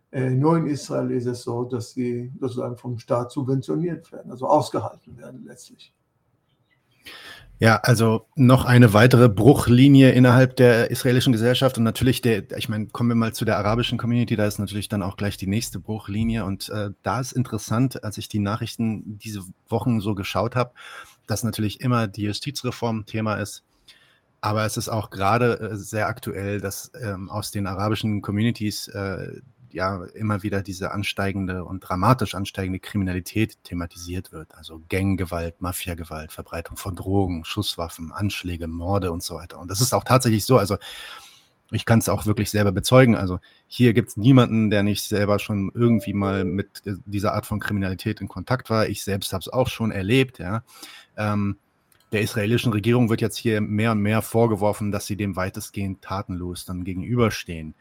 Nur 0.10 0.58
in 0.58 0.68
Israel 0.68 1.12
ist 1.12 1.26
es 1.26 1.44
so, 1.44 1.66
dass 1.66 1.92
sie 1.92 2.32
sozusagen 2.40 2.78
vom 2.78 2.98
Staat 2.98 3.30
subventioniert 3.30 4.10
werden, 4.14 4.32
also 4.32 4.48
ausgehalten 4.48 5.18
werden 5.18 5.44
letztlich. 5.46 5.94
Ja, 7.60 7.78
also 7.78 8.28
noch 8.36 8.66
eine 8.66 8.94
weitere 8.94 9.30
Bruchlinie 9.30 10.12
innerhalb 10.12 10.56
der 10.58 10.92
israelischen 10.92 11.34
Gesellschaft 11.34 11.78
und 11.80 11.84
natürlich 11.84 12.22
der, 12.22 12.44
ich 12.56 12.70
meine, 12.70 12.86
kommen 12.88 13.10
wir 13.10 13.16
mal 13.16 13.34
zu 13.34 13.46
der 13.46 13.58
arabischen 13.58 13.98
Community, 13.98 14.36
da 14.36 14.46
ist 14.46 14.60
natürlich 14.60 14.90
dann 14.90 15.02
auch 15.02 15.18
gleich 15.18 15.38
die 15.38 15.48
nächste 15.48 15.80
Bruchlinie 15.80 16.46
und 16.46 16.70
äh, 16.70 16.92
da 17.02 17.20
ist 17.20 17.32
interessant, 17.32 18.04
als 18.04 18.20
ich 18.20 18.30
die 18.30 18.38
Nachrichten 18.38 19.18
diese 19.18 19.42
Wochen 19.70 20.02
so 20.02 20.14
geschaut 20.14 20.56
habe, 20.56 20.72
dass 21.26 21.44
natürlich 21.44 21.82
immer 21.82 22.08
die 22.08 22.24
Justizreform 22.24 23.08
Thema 23.08 23.38
ist, 23.38 23.64
aber 24.40 24.66
es 24.66 24.78
ist 24.78 24.90
auch 24.90 25.10
gerade 25.10 25.60
äh, 25.60 25.76
sehr 25.76 26.08
aktuell, 26.08 26.62
dass 26.62 26.92
ähm, 27.02 27.30
aus 27.30 27.50
den 27.50 27.66
arabischen 27.66 28.22
Communities 28.22 28.88
äh, 28.90 29.42
ja 29.72 30.04
immer 30.14 30.44
wieder 30.44 30.62
diese 30.62 30.92
ansteigende 30.92 31.64
und 31.66 31.82
dramatisch 31.82 32.36
ansteigende 32.36 32.80
Kriminalität 32.80 33.64
thematisiert 33.64 34.32
wird. 34.32 34.56
Also 34.56 34.82
Ganggewalt, 34.90 35.62
Mafiagewalt, 35.62 36.32
Verbreitung 36.32 36.78
von 36.78 36.96
Drogen, 36.96 37.46
Schusswaffen, 37.46 38.12
Anschläge, 38.12 38.68
Morde 38.68 39.12
und 39.12 39.24
so 39.24 39.36
weiter. 39.36 39.60
Und 39.60 39.70
das 39.70 39.82
ist 39.82 39.94
auch 39.94 40.04
tatsächlich 40.04 40.46
so. 40.46 40.58
Also 40.58 40.78
ich 41.72 41.86
kann 41.86 42.00
es 42.00 42.10
auch 42.10 42.26
wirklich 42.26 42.50
selber 42.50 42.72
bezeugen. 42.72 43.16
Also 43.16 43.40
hier 43.68 43.94
gibt 43.94 44.10
es 44.10 44.18
niemanden, 44.18 44.70
der 44.70 44.84
nicht 44.84 45.04
selber 45.04 45.40
schon 45.40 45.72
irgendwie 45.74 46.14
mal 46.14 46.46
mit 46.46 46.82
dieser 47.06 47.34
Art 47.34 47.46
von 47.46 47.60
Kriminalität 47.60 48.22
in 48.22 48.28
Kontakt 48.28 48.70
war. 48.70 48.88
Ich 48.88 49.04
selbst 49.04 49.34
habe 49.34 49.42
es 49.42 49.50
auch 49.50 49.68
schon 49.68 49.92
erlebt, 49.92 50.40
ja. 50.40 50.64
Ähm, 51.18 51.58
der 52.14 52.22
israelischen 52.22 52.72
Regierung 52.72 53.10
wird 53.10 53.20
jetzt 53.20 53.36
hier 53.36 53.60
mehr 53.60 53.92
und 53.92 54.00
mehr 54.00 54.22
vorgeworfen, 54.22 54.94
dass 54.94 55.08
sie 55.08 55.18
dem 55.18 55.36
weitestgehend 55.36 56.02
tatenlos 56.02 56.64
dann 56.64 56.86
gegenüberstehen. 56.86 57.76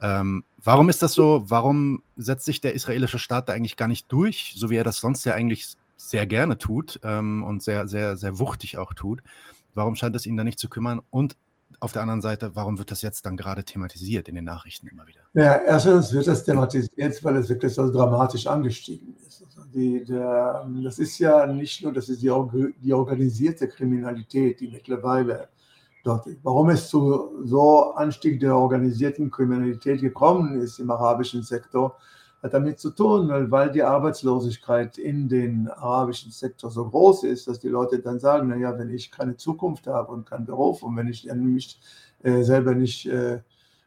Ähm, 0.00 0.44
warum 0.62 0.88
ist 0.88 1.02
das 1.02 1.12
so? 1.14 1.44
Warum 1.46 2.02
setzt 2.16 2.44
sich 2.44 2.60
der 2.60 2.74
israelische 2.74 3.18
Staat 3.18 3.48
da 3.48 3.52
eigentlich 3.52 3.76
gar 3.76 3.88
nicht 3.88 4.10
durch, 4.10 4.54
so 4.56 4.70
wie 4.70 4.76
er 4.76 4.84
das 4.84 4.98
sonst 4.98 5.24
ja 5.24 5.34
eigentlich 5.34 5.76
sehr 5.96 6.26
gerne 6.26 6.58
tut 6.58 7.00
ähm, 7.02 7.42
und 7.44 7.62
sehr, 7.62 7.88
sehr, 7.88 8.16
sehr 8.16 8.38
wuchtig 8.38 8.78
auch 8.78 8.94
tut? 8.94 9.22
Warum 9.74 9.96
scheint 9.96 10.14
es 10.16 10.26
ihn 10.26 10.36
da 10.36 10.44
nicht 10.44 10.58
zu 10.58 10.68
kümmern? 10.68 11.00
Und 11.10 11.36
auf 11.80 11.92
der 11.92 12.02
anderen 12.02 12.22
Seite, 12.22 12.54
warum 12.54 12.78
wird 12.78 12.90
das 12.90 13.02
jetzt 13.02 13.26
dann 13.26 13.36
gerade 13.36 13.64
thematisiert 13.64 14.28
in 14.28 14.34
den 14.34 14.44
Nachrichten 14.44 14.86
immer 14.86 15.06
wieder? 15.06 15.20
Ja, 15.34 15.56
erstens 15.56 16.12
wird 16.12 16.26
das 16.26 16.44
thematisiert, 16.44 17.22
weil 17.24 17.36
es 17.36 17.48
wirklich 17.48 17.74
so 17.74 17.90
dramatisch 17.90 18.46
angestiegen 18.46 19.14
ist. 19.26 19.42
Also 19.44 19.64
die, 19.72 20.04
der, 20.04 20.66
das 20.82 20.98
ist 20.98 21.18
ja 21.18 21.46
nicht 21.46 21.82
nur, 21.82 21.92
das 21.92 22.08
ist 22.08 22.22
die, 22.22 22.30
die 22.82 22.92
organisierte 22.92 23.68
Kriminalität, 23.68 24.60
die 24.60 24.68
mittlerweile 24.68 25.48
dort. 26.04 26.28
Warum 26.42 26.70
es 26.70 26.88
zu 26.88 27.42
so 27.44 27.94
Anstieg 27.94 28.38
der 28.40 28.56
organisierten 28.56 29.30
Kriminalität 29.30 30.00
gekommen 30.00 30.60
ist 30.60 30.78
im 30.78 30.90
arabischen 30.90 31.42
Sektor, 31.42 31.96
hat 32.42 32.52
damit 32.52 32.78
zu 32.78 32.90
tun, 32.90 33.30
weil 33.50 33.72
die 33.72 33.82
Arbeitslosigkeit 33.82 34.98
in 34.98 35.28
den 35.30 35.68
arabischen 35.68 36.30
Sektor 36.30 36.70
so 36.70 36.88
groß 36.88 37.24
ist, 37.24 37.48
dass 37.48 37.58
die 37.58 37.70
Leute 37.70 38.00
dann 38.00 38.18
sagen, 38.18 38.48
naja, 38.48 38.78
wenn 38.78 38.90
ich 38.90 39.10
keine 39.10 39.36
Zukunft 39.36 39.86
habe 39.86 40.12
und 40.12 40.28
keinen 40.28 40.44
Beruf 40.44 40.82
und 40.82 40.94
wenn 40.96 41.08
ich 41.08 41.24
mich 41.32 41.80
äh, 42.22 42.42
selber 42.42 42.74
nicht 42.74 43.06
äh, 43.06 43.40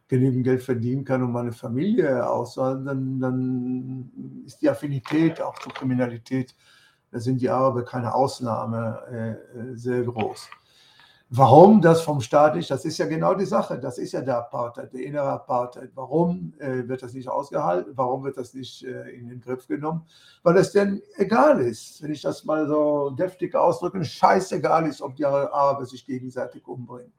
genügend 0.07 0.43
Geld 0.43 0.63
verdienen 0.63 1.05
kann, 1.05 1.21
um 1.21 1.33
meine 1.33 1.51
Familie 1.51 2.27
auszuhalten, 2.27 2.85
dann, 2.85 3.19
dann 3.19 4.43
ist 4.45 4.59
die 4.61 4.69
Affinität 4.69 5.39
auch 5.39 5.59
zur 5.59 5.73
Kriminalität, 5.73 6.55
da 7.11 7.19
sind 7.19 7.39
die 7.39 7.49
Araber 7.49 7.85
keine 7.85 8.13
Ausnahme, 8.13 8.99
äh, 9.11 9.59
äh 9.59 9.75
sehr 9.75 10.01
groß. 10.03 10.49
Warum 11.29 11.81
das 11.81 12.01
vom 12.03 12.21
Staat 12.21 12.55
nicht, 12.55 12.71
das 12.71 12.85
ist 12.85 12.99
ja 12.99 13.05
genau 13.05 13.33
die 13.33 13.45
Sache, 13.45 13.77
das 13.77 13.97
ist 13.97 14.13
ja 14.13 14.21
der 14.21 14.37
Apartheid, 14.37 14.93
der 14.93 15.03
innere 15.03 15.27
Apartheid. 15.27 15.91
Warum 15.93 16.53
äh, 16.57 16.87
wird 16.87 17.03
das 17.03 17.13
nicht 17.13 17.27
ausgehalten? 17.27 17.91
Warum 17.97 18.23
wird 18.23 18.37
das 18.37 18.53
nicht 18.53 18.85
äh, 18.85 19.09
in 19.09 19.27
den 19.27 19.41
Griff 19.41 19.67
genommen? 19.67 20.05
Weil 20.43 20.55
es 20.55 20.71
denn 20.71 21.01
egal 21.17 21.59
ist, 21.59 22.01
wenn 22.01 22.13
ich 22.13 22.21
das 22.21 22.45
mal 22.45 22.65
so 22.65 23.09
deftig 23.09 23.55
ausdrücke, 23.55 24.05
scheißegal 24.05 24.87
ist, 24.87 25.01
ob 25.01 25.17
die 25.17 25.25
Araber 25.25 25.85
sich 25.85 26.05
gegenseitig 26.05 26.65
umbringen. 26.65 27.11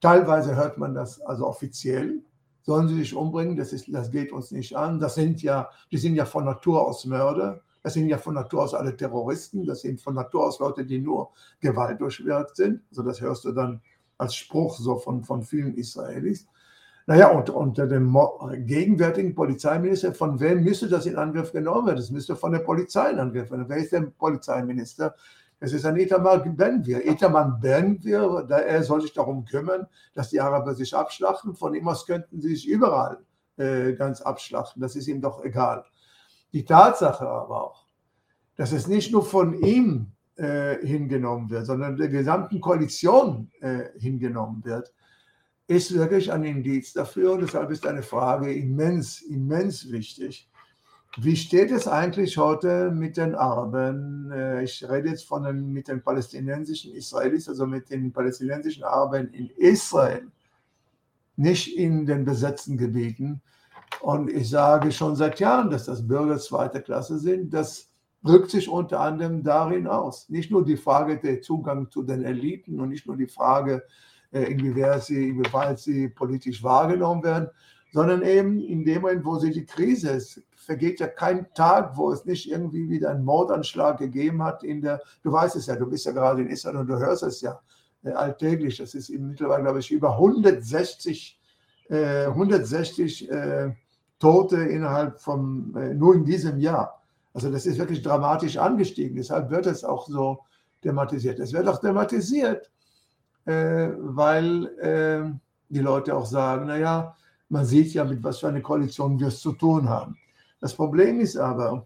Teilweise 0.00 0.56
hört 0.56 0.76
man 0.76 0.92
das 0.92 1.20
also 1.20 1.46
offiziell, 1.46 2.24
sollen 2.62 2.88
sie 2.88 2.96
sich 2.96 3.14
umbringen, 3.14 3.56
das, 3.56 3.72
ist, 3.72 3.86
das 3.88 4.10
geht 4.10 4.32
uns 4.32 4.50
nicht 4.50 4.76
an. 4.76 4.98
Das 4.98 5.14
sind 5.14 5.42
ja, 5.42 5.70
die 5.92 5.98
sind 5.98 6.16
ja 6.16 6.24
von 6.24 6.44
Natur 6.44 6.84
aus 6.84 7.04
Mörder. 7.04 7.60
Das 7.84 7.92
sind 7.92 8.08
ja 8.08 8.16
von 8.16 8.32
Natur 8.32 8.62
aus 8.62 8.72
alle 8.72 8.96
Terroristen, 8.96 9.66
das 9.66 9.82
sind 9.82 10.00
von 10.00 10.14
Natur 10.14 10.46
aus 10.46 10.58
Leute, 10.58 10.86
die 10.86 10.98
nur 10.98 11.32
Gewalt 11.60 12.00
durchwirkt 12.00 12.56
sind. 12.56 12.80
Also 12.88 13.02
das 13.02 13.20
hörst 13.20 13.44
du 13.44 13.52
dann 13.52 13.82
als 14.16 14.34
Spruch 14.34 14.78
so 14.78 14.96
von, 14.96 15.22
von 15.22 15.42
vielen 15.42 15.74
Israelis. 15.76 16.46
Naja, 17.06 17.30
und 17.30 17.50
unter 17.50 17.86
dem 17.86 18.16
gegenwärtigen 18.64 19.34
Polizeiminister, 19.34 20.14
von 20.14 20.40
wem 20.40 20.64
müsste 20.64 20.88
das 20.88 21.04
in 21.04 21.16
Angriff 21.16 21.52
genommen 21.52 21.88
werden? 21.88 21.98
Das 21.98 22.10
müsste 22.10 22.34
von 22.36 22.52
der 22.52 22.60
Polizei 22.60 23.10
in 23.10 23.18
Angriff 23.18 23.50
werden. 23.50 23.66
Wer 23.68 23.76
ist 23.76 23.92
der 23.92 24.00
Polizeiminister? 24.00 25.14
Es 25.60 25.74
ist 25.74 25.84
ein 25.84 25.98
Itamar 25.98 26.38
Ben-Wir. 26.38 27.06
Itamar 27.06 27.58
Ben-Wir, 27.60 28.46
er 28.48 28.82
soll 28.82 29.02
sich 29.02 29.12
darum 29.12 29.44
kümmern, 29.44 29.86
dass 30.14 30.30
die 30.30 30.40
Araber 30.40 30.74
sich 30.74 30.96
abschlachten. 30.96 31.54
Von 31.54 31.74
ihm 31.74 31.86
aus 31.86 32.06
könnten 32.06 32.40
sie 32.40 32.48
sich 32.48 32.66
überall 32.66 33.18
äh, 33.58 33.92
ganz 33.92 34.22
abschlachten. 34.22 34.80
Das 34.80 34.96
ist 34.96 35.06
ihm 35.06 35.20
doch 35.20 35.44
egal. 35.44 35.84
Die 36.54 36.64
Tatsache 36.64 37.28
aber 37.28 37.64
auch, 37.64 37.86
dass 38.56 38.70
es 38.70 38.86
nicht 38.86 39.10
nur 39.10 39.24
von 39.24 39.54
ihm 39.54 40.12
äh, 40.36 40.76
hingenommen 40.86 41.50
wird, 41.50 41.66
sondern 41.66 41.96
der 41.96 42.08
gesamten 42.08 42.60
Koalition 42.60 43.50
äh, 43.60 43.86
hingenommen 43.98 44.64
wird, 44.64 44.94
ist 45.66 45.92
wirklich 45.92 46.30
ein 46.32 46.44
Indiz 46.44 46.92
dafür. 46.92 47.32
Und 47.32 47.42
deshalb 47.42 47.72
ist 47.72 47.84
eine 47.84 48.04
Frage 48.04 48.54
immens, 48.54 49.20
immens 49.22 49.90
wichtig. 49.90 50.48
Wie 51.16 51.34
steht 51.34 51.72
es 51.72 51.88
eigentlich 51.88 52.38
heute 52.38 52.92
mit 52.92 53.16
den 53.16 53.34
Arabern? 53.34 54.30
Äh, 54.30 54.62
ich 54.62 54.88
rede 54.88 55.08
jetzt 55.08 55.26
von 55.26 55.42
den, 55.42 55.72
mit 55.72 55.88
den 55.88 56.02
palästinensischen 56.02 56.94
Israelis, 56.94 57.48
also 57.48 57.66
mit 57.66 57.90
den 57.90 58.12
palästinensischen 58.12 58.84
Arabern 58.84 59.26
in 59.28 59.50
Israel, 59.56 60.28
nicht 61.34 61.76
in 61.76 62.06
den 62.06 62.24
besetzten 62.24 62.78
Gebieten. 62.78 63.42
Und 64.04 64.30
ich 64.30 64.50
sage 64.50 64.92
schon 64.92 65.16
seit 65.16 65.40
Jahren, 65.40 65.70
dass 65.70 65.86
das 65.86 66.06
Bürger 66.06 66.38
zweiter 66.38 66.82
Klasse 66.82 67.18
sind. 67.18 67.54
Das 67.54 67.88
drückt 68.22 68.50
sich 68.50 68.68
unter 68.68 69.00
anderem 69.00 69.42
darin 69.42 69.86
aus. 69.86 70.28
Nicht 70.28 70.50
nur 70.50 70.62
die 70.62 70.76
Frage 70.76 71.18
der 71.18 71.40
Zugang 71.40 71.90
zu 71.90 72.02
den 72.02 72.22
Eliten 72.22 72.78
und 72.80 72.90
nicht 72.90 73.06
nur 73.06 73.16
die 73.16 73.26
Frage, 73.26 73.82
äh, 74.30 74.42
inwieweit 74.42 75.04
sie, 75.04 75.30
inwieweit 75.30 75.78
sie 75.78 76.10
politisch 76.10 76.62
wahrgenommen 76.62 77.24
werden, 77.24 77.48
sondern 77.94 78.20
eben 78.20 78.60
in 78.60 78.84
dem 78.84 79.00
Moment, 79.00 79.24
wo 79.24 79.38
sie 79.38 79.50
die 79.50 79.64
Krise 79.64 80.10
ist, 80.10 80.42
vergeht 80.54 81.00
ja 81.00 81.06
kein 81.06 81.46
Tag, 81.54 81.96
wo 81.96 82.12
es 82.12 82.26
nicht 82.26 82.50
irgendwie 82.50 82.90
wieder 82.90 83.08
einen 83.08 83.24
Mordanschlag 83.24 83.96
gegeben 83.96 84.42
hat 84.42 84.64
in 84.64 84.82
der, 84.82 85.00
du 85.22 85.32
weißt 85.32 85.56
es 85.56 85.64
ja, 85.64 85.76
du 85.76 85.86
bist 85.86 86.04
ja 86.04 86.12
gerade 86.12 86.42
in 86.42 86.48
Israel 86.48 86.76
und 86.76 86.88
du 86.88 86.98
hörst 86.98 87.22
es 87.22 87.40
ja 87.40 87.58
äh, 88.02 88.10
alltäglich, 88.10 88.76
das 88.76 88.94
ist 88.94 89.08
mittlerweile, 89.08 89.62
glaube 89.62 89.78
ich, 89.78 89.90
über 89.90 90.12
160, 90.12 91.40
äh, 91.88 92.26
160 92.26 93.30
äh, 93.30 93.72
Tote 94.24 94.56
innerhalb 94.56 95.20
von, 95.20 95.74
äh, 95.76 95.92
nur 95.92 96.14
in 96.14 96.24
diesem 96.24 96.58
Jahr. 96.58 97.02
Also 97.34 97.50
das 97.50 97.66
ist 97.66 97.78
wirklich 97.78 98.00
dramatisch 98.00 98.56
angestiegen. 98.56 99.16
Deshalb 99.16 99.50
wird 99.50 99.66
es 99.66 99.84
auch 99.84 100.08
so 100.08 100.38
thematisiert. 100.80 101.38
Es 101.40 101.52
wird 101.52 101.68
auch 101.68 101.78
thematisiert, 101.78 102.70
äh, 103.44 103.90
weil 103.98 104.66
äh, 104.78 105.30
die 105.68 105.80
Leute 105.80 106.16
auch 106.16 106.24
sagen, 106.24 106.68
naja, 106.68 107.14
man 107.50 107.66
sieht 107.66 107.92
ja, 107.92 108.02
mit 108.02 108.24
was 108.24 108.38
für 108.38 108.48
eine 108.48 108.62
Koalition 108.62 109.20
wir 109.20 109.26
es 109.26 109.40
zu 109.40 109.52
tun 109.52 109.90
haben. 109.90 110.16
Das 110.58 110.72
Problem 110.72 111.20
ist 111.20 111.36
aber, 111.36 111.84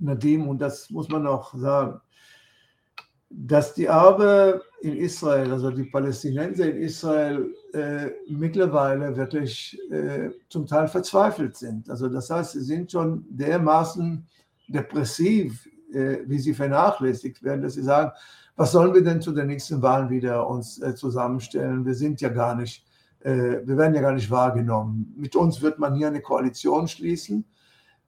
Nadim, 0.00 0.48
und 0.48 0.58
das 0.58 0.90
muss 0.90 1.08
man 1.08 1.24
auch 1.24 1.54
sagen, 1.54 2.00
dass 3.36 3.74
die 3.74 3.88
Araber 3.88 4.62
in 4.80 4.96
Israel, 4.96 5.50
also 5.50 5.70
die 5.70 5.84
Palästinenser 5.84 6.70
in 6.70 6.76
Israel, 6.76 7.54
äh, 7.72 8.10
mittlerweile 8.28 9.16
wirklich 9.16 9.78
äh, 9.90 10.30
zum 10.48 10.66
Teil 10.66 10.88
verzweifelt 10.88 11.56
sind. 11.56 11.90
Also 11.90 12.08
das 12.08 12.30
heißt, 12.30 12.52
sie 12.52 12.60
sind 12.60 12.92
schon 12.92 13.24
dermaßen 13.30 14.26
depressiv, 14.68 15.68
äh, 15.92 16.18
wie 16.26 16.38
sie 16.38 16.54
vernachlässigt 16.54 17.42
werden, 17.42 17.62
dass 17.62 17.74
sie 17.74 17.82
sagen, 17.82 18.12
was 18.56 18.70
sollen 18.70 18.94
wir 18.94 19.02
denn 19.02 19.20
zu 19.20 19.32
den 19.32 19.48
nächsten 19.48 19.82
Wahlen 19.82 20.10
wieder 20.10 20.46
uns 20.48 20.80
äh, 20.80 20.94
zusammenstellen? 20.94 21.84
Wir 21.84 21.94
sind 21.94 22.20
ja 22.20 22.28
gar 22.28 22.54
nicht, 22.54 22.86
äh, 23.20 23.58
wir 23.64 23.76
werden 23.76 23.94
ja 23.94 24.00
gar 24.00 24.12
nicht 24.12 24.30
wahrgenommen. 24.30 25.12
Mit 25.16 25.34
uns 25.34 25.60
wird 25.60 25.80
man 25.80 25.96
hier 25.96 26.06
eine 26.06 26.20
Koalition 26.20 26.86
schließen 26.86 27.44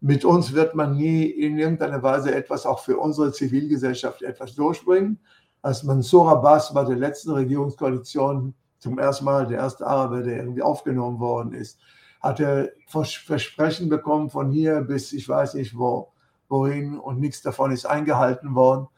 mit 0.01 0.25
uns 0.25 0.53
wird 0.53 0.75
man 0.75 0.97
nie 0.97 1.25
in 1.25 1.59
irgendeiner 1.59 2.03
Weise 2.03 2.35
etwas 2.35 2.67
auch 2.67 2.81
für 2.81 2.99
unsere 2.99 3.33
Zivilgesellschaft 3.33 4.23
etwas 4.23 4.55
durchbringen. 4.55 5.19
Als 5.63 5.83
Mansour 5.83 6.31
Abbas 6.31 6.73
bei 6.73 6.85
der 6.85 6.97
letzten 6.97 7.31
Regierungskoalition 7.33 8.55
zum 8.79 8.99
ersten 8.99 9.25
Mal 9.25 9.47
der 9.47 9.59
erste 9.59 9.87
Araber, 9.87 10.23
der 10.23 10.37
irgendwie 10.37 10.63
aufgenommen 10.63 11.19
worden 11.19 11.53
ist, 11.53 11.79
hat 12.21 12.41
er 12.41 12.71
Versprechen 12.89 13.89
bekommen 13.89 14.31
von 14.31 14.51
hier 14.51 14.81
bis 14.83 15.13
ich 15.13 15.29
weiß 15.29 15.55
nicht 15.55 15.77
wo, 15.77 16.13
wohin 16.49 16.99
und 16.99 17.21
nichts 17.21 17.43
davon 17.43 17.73
ist 17.73 17.87
eingehalten 17.87 18.55
worden. 18.55 18.89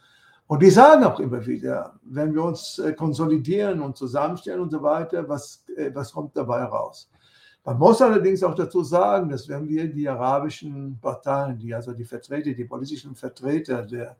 Und 0.46 0.62
die 0.62 0.70
sagen 0.70 1.04
auch 1.04 1.20
immer 1.20 1.46
wieder, 1.46 1.94
wenn 2.04 2.34
wir 2.34 2.42
uns 2.42 2.78
äh, 2.78 2.94
konsolidieren 2.94 3.82
und 3.82 3.98
zusammenstellen 3.98 4.62
und 4.62 4.70
so 4.70 4.82
weiter, 4.82 5.28
was, 5.28 5.62
äh, 5.76 5.90
was 5.94 6.12
kommt 6.12 6.36
dabei 6.36 6.64
raus? 6.64 7.10
Man 7.64 7.78
muss 7.78 8.00
allerdings 8.00 8.42
auch 8.42 8.54
dazu 8.54 8.82
sagen, 8.82 9.28
dass 9.28 9.48
wenn 9.48 9.68
wir 9.68 9.92
die 9.92 10.08
arabischen 10.08 10.98
Parteien, 11.00 11.58
die 11.58 11.74
also 11.74 11.92
die 11.92 12.04
Vertreter, 12.04 12.52
die 12.52 12.64
politischen 12.64 13.14
Vertreter 13.14 13.82
der, 13.82 14.16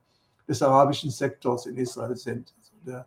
des 0.47 0.62
arabischen 0.62 1.11
Sektors 1.11 1.66
in 1.66 1.76
Israel 1.78 2.16
sind, 2.16 2.55
also 2.59 2.72
der 2.84 3.07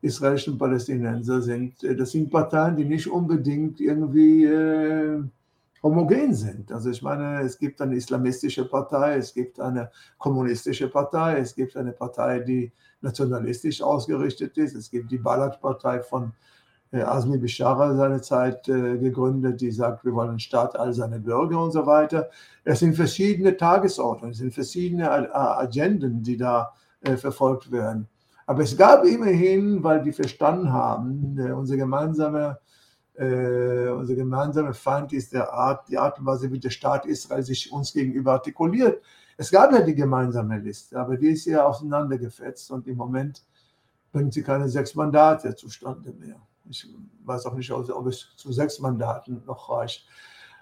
israelischen 0.00 0.58
Palästinenser 0.58 1.42
sind, 1.42 1.82
äh, 1.82 1.96
das 1.96 2.12
sind 2.12 2.30
Parteien, 2.30 2.76
die 2.76 2.84
nicht 2.84 3.10
unbedingt 3.10 3.80
irgendwie 3.80 4.44
äh, 4.44 5.22
homogen 5.82 6.34
sind. 6.34 6.72
Also 6.72 6.90
ich 6.90 7.02
meine, 7.02 7.42
es 7.42 7.58
gibt 7.58 7.80
eine 7.80 7.96
islamistische 7.96 8.64
Partei, 8.64 9.16
es 9.16 9.34
gibt 9.34 9.60
eine 9.60 9.90
kommunistische 10.18 10.88
Partei, 10.88 11.38
es 11.38 11.54
gibt 11.54 11.76
eine 11.76 11.92
Partei, 11.92 12.40
die 12.40 12.72
nationalistisch 13.02 13.82
ausgerichtet 13.82 14.56
ist, 14.56 14.74
es 14.74 14.90
gibt 14.90 15.10
die 15.10 15.18
Balad-Partei 15.18 16.00
von 16.00 16.32
Asmi 17.02 17.38
Bishara 17.38 17.94
seine 17.94 18.20
Zeit 18.20 18.68
äh, 18.68 18.98
gegründet, 18.98 19.60
die 19.60 19.70
sagt, 19.70 20.04
wir 20.04 20.14
wollen 20.14 20.30
einen 20.30 20.38
Staat 20.38 20.78
all 20.78 20.92
seine 20.92 21.18
Bürger 21.20 21.62
und 21.62 21.72
so 21.72 21.86
weiter. 21.86 22.30
Es 22.64 22.80
sind 22.80 22.94
verschiedene 22.94 23.56
Tagesordnungen, 23.56 24.32
es 24.32 24.38
sind 24.38 24.54
verschiedene 24.54 25.10
Agenden, 25.34 26.22
die 26.22 26.36
da 26.36 26.72
äh, 27.00 27.16
verfolgt 27.16 27.70
werden. 27.72 28.08
Aber 28.46 28.62
es 28.62 28.76
gab 28.76 29.04
immerhin, 29.04 29.82
weil 29.82 30.02
die 30.02 30.12
verstanden 30.12 30.72
haben, 30.72 31.38
unser 31.54 31.76
gemeinsamer 31.76 32.58
äh, 33.14 33.88
unser 33.90 34.14
gemeinsamer 34.14 34.74
Feind 34.74 35.12
ist 35.12 35.32
der 35.32 35.52
Art, 35.52 35.88
die 35.88 35.98
Art 35.98 36.18
und 36.18 36.26
Weise, 36.26 36.50
wie 36.50 36.58
der 36.58 36.70
Staat 36.70 37.06
Israel 37.06 37.42
sich 37.42 37.70
uns 37.72 37.92
gegenüber 37.92 38.32
artikuliert. 38.32 39.02
Es 39.36 39.50
gab 39.50 39.72
ja 39.72 39.80
die 39.80 39.94
gemeinsame 39.94 40.58
Liste, 40.58 40.98
aber 40.98 41.16
die 41.16 41.28
ist 41.28 41.44
ja 41.46 41.64
auseinandergefetzt 41.64 42.70
und 42.70 42.86
im 42.86 42.96
Moment 42.96 43.44
bringt 44.12 44.32
sie 44.32 44.42
keine 44.42 44.68
sechs 44.68 44.94
Mandate 44.94 45.54
zustande 45.54 46.12
mehr. 46.12 46.40
Ich 46.68 46.88
weiß 47.24 47.46
auch 47.46 47.54
nicht, 47.54 47.70
ob 47.70 48.06
es 48.06 48.34
zu 48.36 48.52
sechs 48.52 48.78
Mandaten 48.80 49.42
noch 49.46 49.70
reicht. 49.70 50.06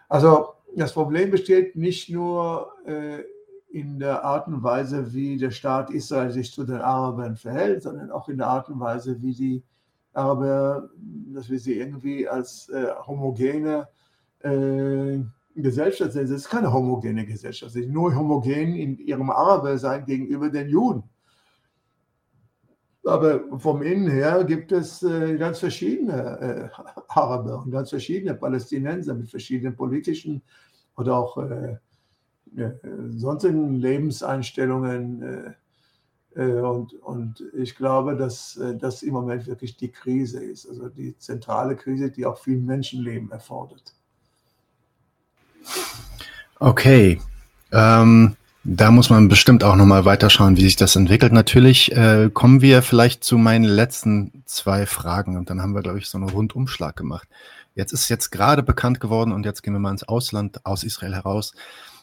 Also 0.08 0.54
das 0.76 0.92
Problem 0.92 1.30
besteht 1.30 1.76
nicht 1.76 2.10
nur 2.10 2.72
äh, 2.86 3.22
in 3.70 3.98
der 3.98 4.24
Art 4.24 4.48
und 4.48 4.62
Weise, 4.62 5.12
wie 5.12 5.36
der 5.36 5.50
Staat 5.50 5.90
Israel 5.90 6.30
sich 6.30 6.52
zu 6.52 6.64
den 6.64 6.80
Arabern 6.80 7.36
verhält, 7.36 7.82
sondern 7.82 8.10
auch 8.10 8.28
in 8.28 8.38
der 8.38 8.48
Art 8.48 8.68
und 8.68 8.80
Weise, 8.80 9.20
wie 9.22 9.32
die 9.32 9.64
Araber, 10.12 10.90
dass 11.32 11.48
wir 11.48 11.58
sie 11.58 11.78
irgendwie 11.78 12.28
als 12.28 12.68
äh, 12.68 12.88
homogene 13.06 13.88
äh, 14.40 15.18
Gesellschaft 15.54 16.12
sehen. 16.12 16.24
Es 16.24 16.30
ist 16.30 16.50
keine 16.50 16.72
homogene 16.72 17.24
Gesellschaft. 17.24 17.72
Sie 17.72 17.82
sind 17.82 17.92
nur 17.92 18.14
homogen 18.14 18.74
in 18.74 18.98
ihrem 18.98 19.30
Arabersein 19.30 20.04
gegenüber 20.04 20.50
den 20.50 20.68
Juden. 20.68 21.04
Aber 23.04 23.58
vom 23.58 23.82
Innen 23.82 24.08
her 24.08 24.44
gibt 24.44 24.70
es 24.70 25.02
äh, 25.02 25.36
ganz 25.36 25.58
verschiedene 25.58 26.70
äh, 26.72 26.82
Araber 27.08 27.62
und 27.62 27.72
ganz 27.72 27.90
verschiedene 27.90 28.34
Palästinenser 28.34 29.14
mit 29.14 29.28
verschiedenen 29.28 29.74
politischen 29.74 30.40
oder 30.96 31.16
auch 31.16 31.36
äh, 31.38 31.78
sonstigen 33.16 33.76
Lebenseinstellungen. 33.76 35.54
und, 36.34 36.92
und 36.94 37.42
ich 37.54 37.74
glaube, 37.76 38.14
dass 38.14 38.60
das 38.78 39.02
im 39.02 39.14
Moment 39.14 39.46
wirklich 39.46 39.78
die 39.78 39.90
Krise 39.90 40.44
ist, 40.44 40.68
also 40.68 40.90
die 40.90 41.16
zentrale 41.16 41.76
Krise, 41.76 42.10
die 42.10 42.26
auch 42.26 42.38
viel 42.38 42.58
Menschenleben 42.58 43.30
erfordert. 43.30 43.94
Okay. 46.58 47.22
Ähm, 47.72 48.36
da 48.64 48.90
muss 48.92 49.10
man 49.10 49.28
bestimmt 49.28 49.64
auch 49.64 49.74
nochmal 49.74 50.04
weiterschauen, 50.04 50.56
wie 50.56 50.62
sich 50.62 50.76
das 50.76 50.94
entwickelt. 50.94 51.32
Natürlich 51.32 51.90
äh, 51.92 52.30
kommen 52.32 52.60
wir 52.62 52.82
vielleicht 52.82 53.24
zu 53.24 53.36
meinen 53.36 53.64
letzten 53.64 54.44
zwei 54.46 54.86
Fragen 54.86 55.36
und 55.36 55.50
dann 55.50 55.60
haben 55.60 55.74
wir, 55.74 55.82
glaube 55.82 55.98
ich, 55.98 56.08
so 56.08 56.18
einen 56.18 56.28
Rundumschlag 56.28 56.94
gemacht. 56.94 57.28
Jetzt 57.74 57.92
ist 57.92 58.08
jetzt 58.08 58.30
gerade 58.30 58.62
bekannt 58.62 59.00
geworden 59.00 59.32
und 59.32 59.44
jetzt 59.44 59.62
gehen 59.62 59.72
wir 59.72 59.80
mal 59.80 59.90
ins 59.90 60.04
Ausland, 60.04 60.64
aus 60.64 60.84
Israel 60.84 61.14
heraus, 61.14 61.54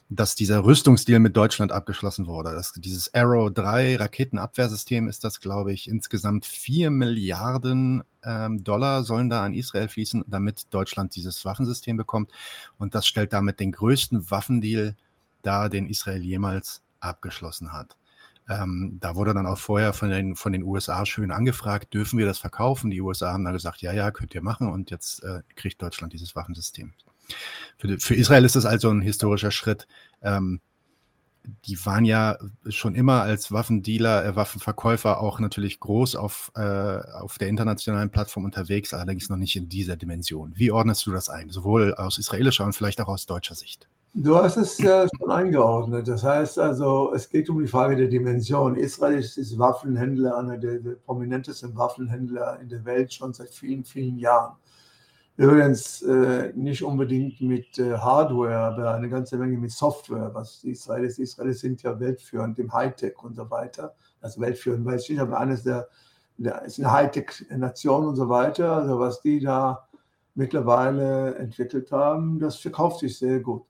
dass 0.09 0.35
dieser 0.35 0.65
Rüstungsdeal 0.65 1.19
mit 1.19 1.37
Deutschland 1.37 1.71
abgeschlossen 1.71 2.25
wurde. 2.27 2.51
Das, 2.51 2.73
dieses 2.75 3.13
Arrow 3.13 3.53
3 3.53 3.97
Raketenabwehrsystem 3.97 5.07
ist 5.07 5.23
das, 5.23 5.39
glaube 5.39 5.71
ich, 5.71 5.87
insgesamt 5.87 6.45
4 6.45 6.89
Milliarden 6.89 8.03
ähm, 8.23 8.63
Dollar 8.63 9.03
sollen 9.03 9.29
da 9.29 9.45
an 9.45 9.53
Israel 9.53 9.87
fließen, 9.87 10.25
damit 10.27 10.65
Deutschland 10.71 11.15
dieses 11.15 11.45
Waffensystem 11.45 11.95
bekommt. 11.95 12.31
Und 12.77 12.95
das 12.95 13.07
stellt 13.07 13.31
damit 13.31 13.59
den 13.59 13.71
größten 13.71 14.29
Waffendeal 14.29 14.95
da 15.41 15.69
den 15.69 15.87
Israel 15.87 16.21
jemals 16.21 16.81
abgeschlossen 16.99 17.73
hat. 17.73 17.97
Ähm, 18.49 18.97
da 18.99 19.15
wurde 19.15 19.33
dann 19.33 19.45
auch 19.45 19.59
vorher 19.59 19.93
von 19.93 20.09
den, 20.09 20.35
von 20.35 20.51
den 20.51 20.63
USA 20.63 21.05
schön 21.05 21.31
angefragt, 21.31 21.93
dürfen 21.93 22.17
wir 22.17 22.25
das 22.25 22.39
verkaufen? 22.39 22.89
Die 22.89 22.99
USA 22.99 23.31
haben 23.31 23.43
dann 23.43 23.53
gesagt, 23.53 23.81
ja, 23.81 23.93
ja, 23.93 24.09
könnt 24.09 24.33
ihr 24.33 24.41
machen 24.41 24.67
und 24.67 24.89
jetzt 24.89 25.23
äh, 25.23 25.41
kriegt 25.55 25.81
Deutschland 25.81 26.13
dieses 26.13 26.35
Waffensystem. 26.35 26.93
Für, 27.77 27.99
für, 27.99 28.15
Israel 28.15 28.45
ist 28.45 28.55
das 28.55 28.65
also 28.65 28.89
ein 28.89 29.01
historischer 29.01 29.51
Schritt. 29.51 29.87
Ähm, 30.23 30.61
die 31.65 31.83
waren 31.85 32.05
ja 32.05 32.37
schon 32.69 32.95
immer 32.95 33.21
als 33.21 33.51
Waffendealer, 33.51 34.25
äh, 34.25 34.35
Waffenverkäufer 34.35 35.21
auch 35.21 35.39
natürlich 35.39 35.79
groß 35.79 36.15
auf, 36.15 36.51
äh, 36.55 36.61
auf 36.61 37.37
der 37.37 37.49
internationalen 37.49 38.09
Plattform 38.09 38.45
unterwegs, 38.45 38.93
allerdings 38.93 39.29
noch 39.29 39.37
nicht 39.37 39.55
in 39.55 39.69
dieser 39.69 39.95
Dimension. 39.95 40.53
Wie 40.55 40.71
ordnest 40.71 41.05
du 41.05 41.11
das 41.11 41.29
ein, 41.29 41.49
sowohl 41.49 41.93
aus 41.93 42.17
israelischer 42.17 42.65
und 42.65 42.73
vielleicht 42.73 42.99
auch 42.99 43.07
aus 43.07 43.27
deutscher 43.27 43.55
Sicht? 43.55 43.87
Du 44.15 44.35
hast 44.35 44.57
es 44.57 44.77
ja 44.79 45.07
schon 45.17 45.29
eingeordnet. 45.29 46.07
Das 46.07 46.23
heißt 46.23 46.57
also, 46.57 47.13
es 47.13 47.29
geht 47.29 47.47
um 47.49 47.59
die 47.59 47.67
Frage 47.67 47.95
der 47.95 48.07
Dimension. 48.07 48.75
Israel 48.75 49.19
ist 49.19 49.59
Waffenhändler, 49.59 50.35
einer 50.37 50.57
der, 50.57 50.79
der 50.79 50.95
prominentesten 50.95 51.75
Waffenhändler 51.75 52.59
in 52.59 52.69
der 52.69 52.83
Welt 52.85 53.13
schon 53.13 53.33
seit 53.33 53.49
vielen, 53.49 53.83
vielen 53.85 54.17
Jahren. 54.17 54.55
Übrigens 55.37 56.01
äh, 56.01 56.51
nicht 56.55 56.83
unbedingt 56.83 57.39
mit 57.39 57.77
äh, 57.77 57.93
Hardware, 57.93 58.57
aber 58.57 58.93
eine 58.95 59.09
ganze 59.09 59.37
Menge 59.37 59.57
mit 59.57 59.71
Software, 59.71 60.31
was 60.33 60.59
die 60.61 60.71
Israelis, 60.71 61.19
Israelis 61.19 61.61
sind 61.61 61.81
ja 61.83 61.97
weltführend 61.99 62.57
im 62.59 62.73
Hightech 62.73 63.23
und 63.23 63.35
so 63.35 63.49
weiter. 63.49 63.93
Also 64.21 64.41
weltführend 64.41 64.85
weiß 64.85 65.03
ich 65.03 65.09
nicht, 65.11 65.21
aber 65.21 65.39
eines 65.39 65.63
der, 65.63 65.87
der 66.37 66.63
ist 66.63 66.79
eine 66.79 66.91
Hightech-Nation 66.91 68.07
und 68.07 68.15
so 68.15 68.27
weiter. 68.27 68.73
Also 68.73 68.99
was 68.99 69.21
die 69.21 69.39
da 69.39 69.87
mittlerweile 70.33 71.35
entwickelt 71.35 71.91
haben, 71.91 72.39
das 72.39 72.57
verkauft 72.57 72.99
sich 72.99 73.17
sehr 73.17 73.39
gut. 73.39 73.63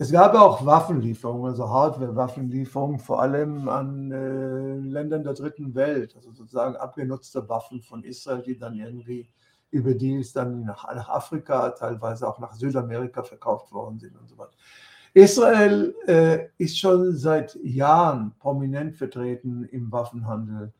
Es 0.00 0.10
gab 0.10 0.34
auch 0.34 0.64
Waffenlieferungen, 0.64 1.50
also 1.50 1.68
Hardware-Waffenlieferungen, 1.68 2.98
vor 2.98 3.20
allem 3.20 3.68
an 3.68 4.10
äh, 4.10 4.76
Ländern 4.78 5.22
der 5.22 5.34
dritten 5.34 5.74
Welt, 5.74 6.16
also 6.16 6.32
sozusagen 6.32 6.74
abgenutzte 6.76 7.46
Waffen 7.50 7.82
von 7.82 8.02
Israel, 8.02 8.40
die 8.40 8.56
dann 8.56 8.76
irgendwie 8.76 9.28
über 9.70 9.92
die 9.92 10.16
es 10.16 10.32
dann 10.32 10.64
nach, 10.64 10.86
nach 10.94 11.10
Afrika, 11.10 11.68
teilweise 11.72 12.26
auch 12.26 12.38
nach 12.38 12.54
Südamerika 12.54 13.22
verkauft 13.22 13.72
worden 13.72 13.98
sind 13.98 14.18
und 14.18 14.26
so 14.26 14.38
weiter. 14.38 14.54
Israel 15.12 15.94
äh, 16.06 16.46
ist 16.56 16.78
schon 16.78 17.14
seit 17.14 17.58
Jahren 17.62 18.32
prominent 18.38 18.96
vertreten 18.96 19.64
im 19.64 19.92
Waffenhandel. 19.92 20.72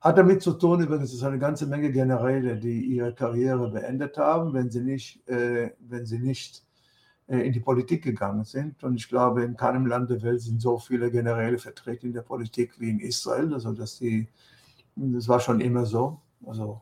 Hat 0.00 0.16
damit 0.16 0.40
zu 0.40 0.54
tun, 0.54 0.80
übrigens, 0.80 1.12
dass 1.12 1.22
eine 1.24 1.38
ganze 1.38 1.66
Menge 1.66 1.92
Generäle, 1.92 2.56
die 2.56 2.86
ihre 2.86 3.14
Karriere 3.14 3.70
beendet 3.70 4.16
haben, 4.16 4.54
wenn 4.54 4.70
sie 4.70 4.80
nicht, 4.80 5.28
äh, 5.28 5.72
wenn 5.78 6.06
sie 6.06 6.20
nicht 6.20 6.64
in 7.26 7.52
die 7.52 7.60
Politik 7.60 8.02
gegangen 8.02 8.44
sind. 8.44 8.82
Und 8.82 8.96
ich 8.96 9.08
glaube, 9.08 9.42
in 9.44 9.56
keinem 9.56 9.86
Land 9.86 10.10
der 10.10 10.22
Welt 10.22 10.40
sind 10.40 10.60
so 10.60 10.78
viele 10.78 11.10
Generäle 11.10 11.58
vertreten 11.58 12.06
in 12.06 12.12
der 12.12 12.22
Politik 12.22 12.78
wie 12.78 12.90
in 12.90 13.00
Israel. 13.00 13.54
Also, 13.54 13.72
dass 13.72 13.98
die, 13.98 14.28
das 14.96 15.28
war 15.28 15.40
schon 15.40 15.60
immer 15.60 15.86
so. 15.86 16.20
Also, 16.44 16.80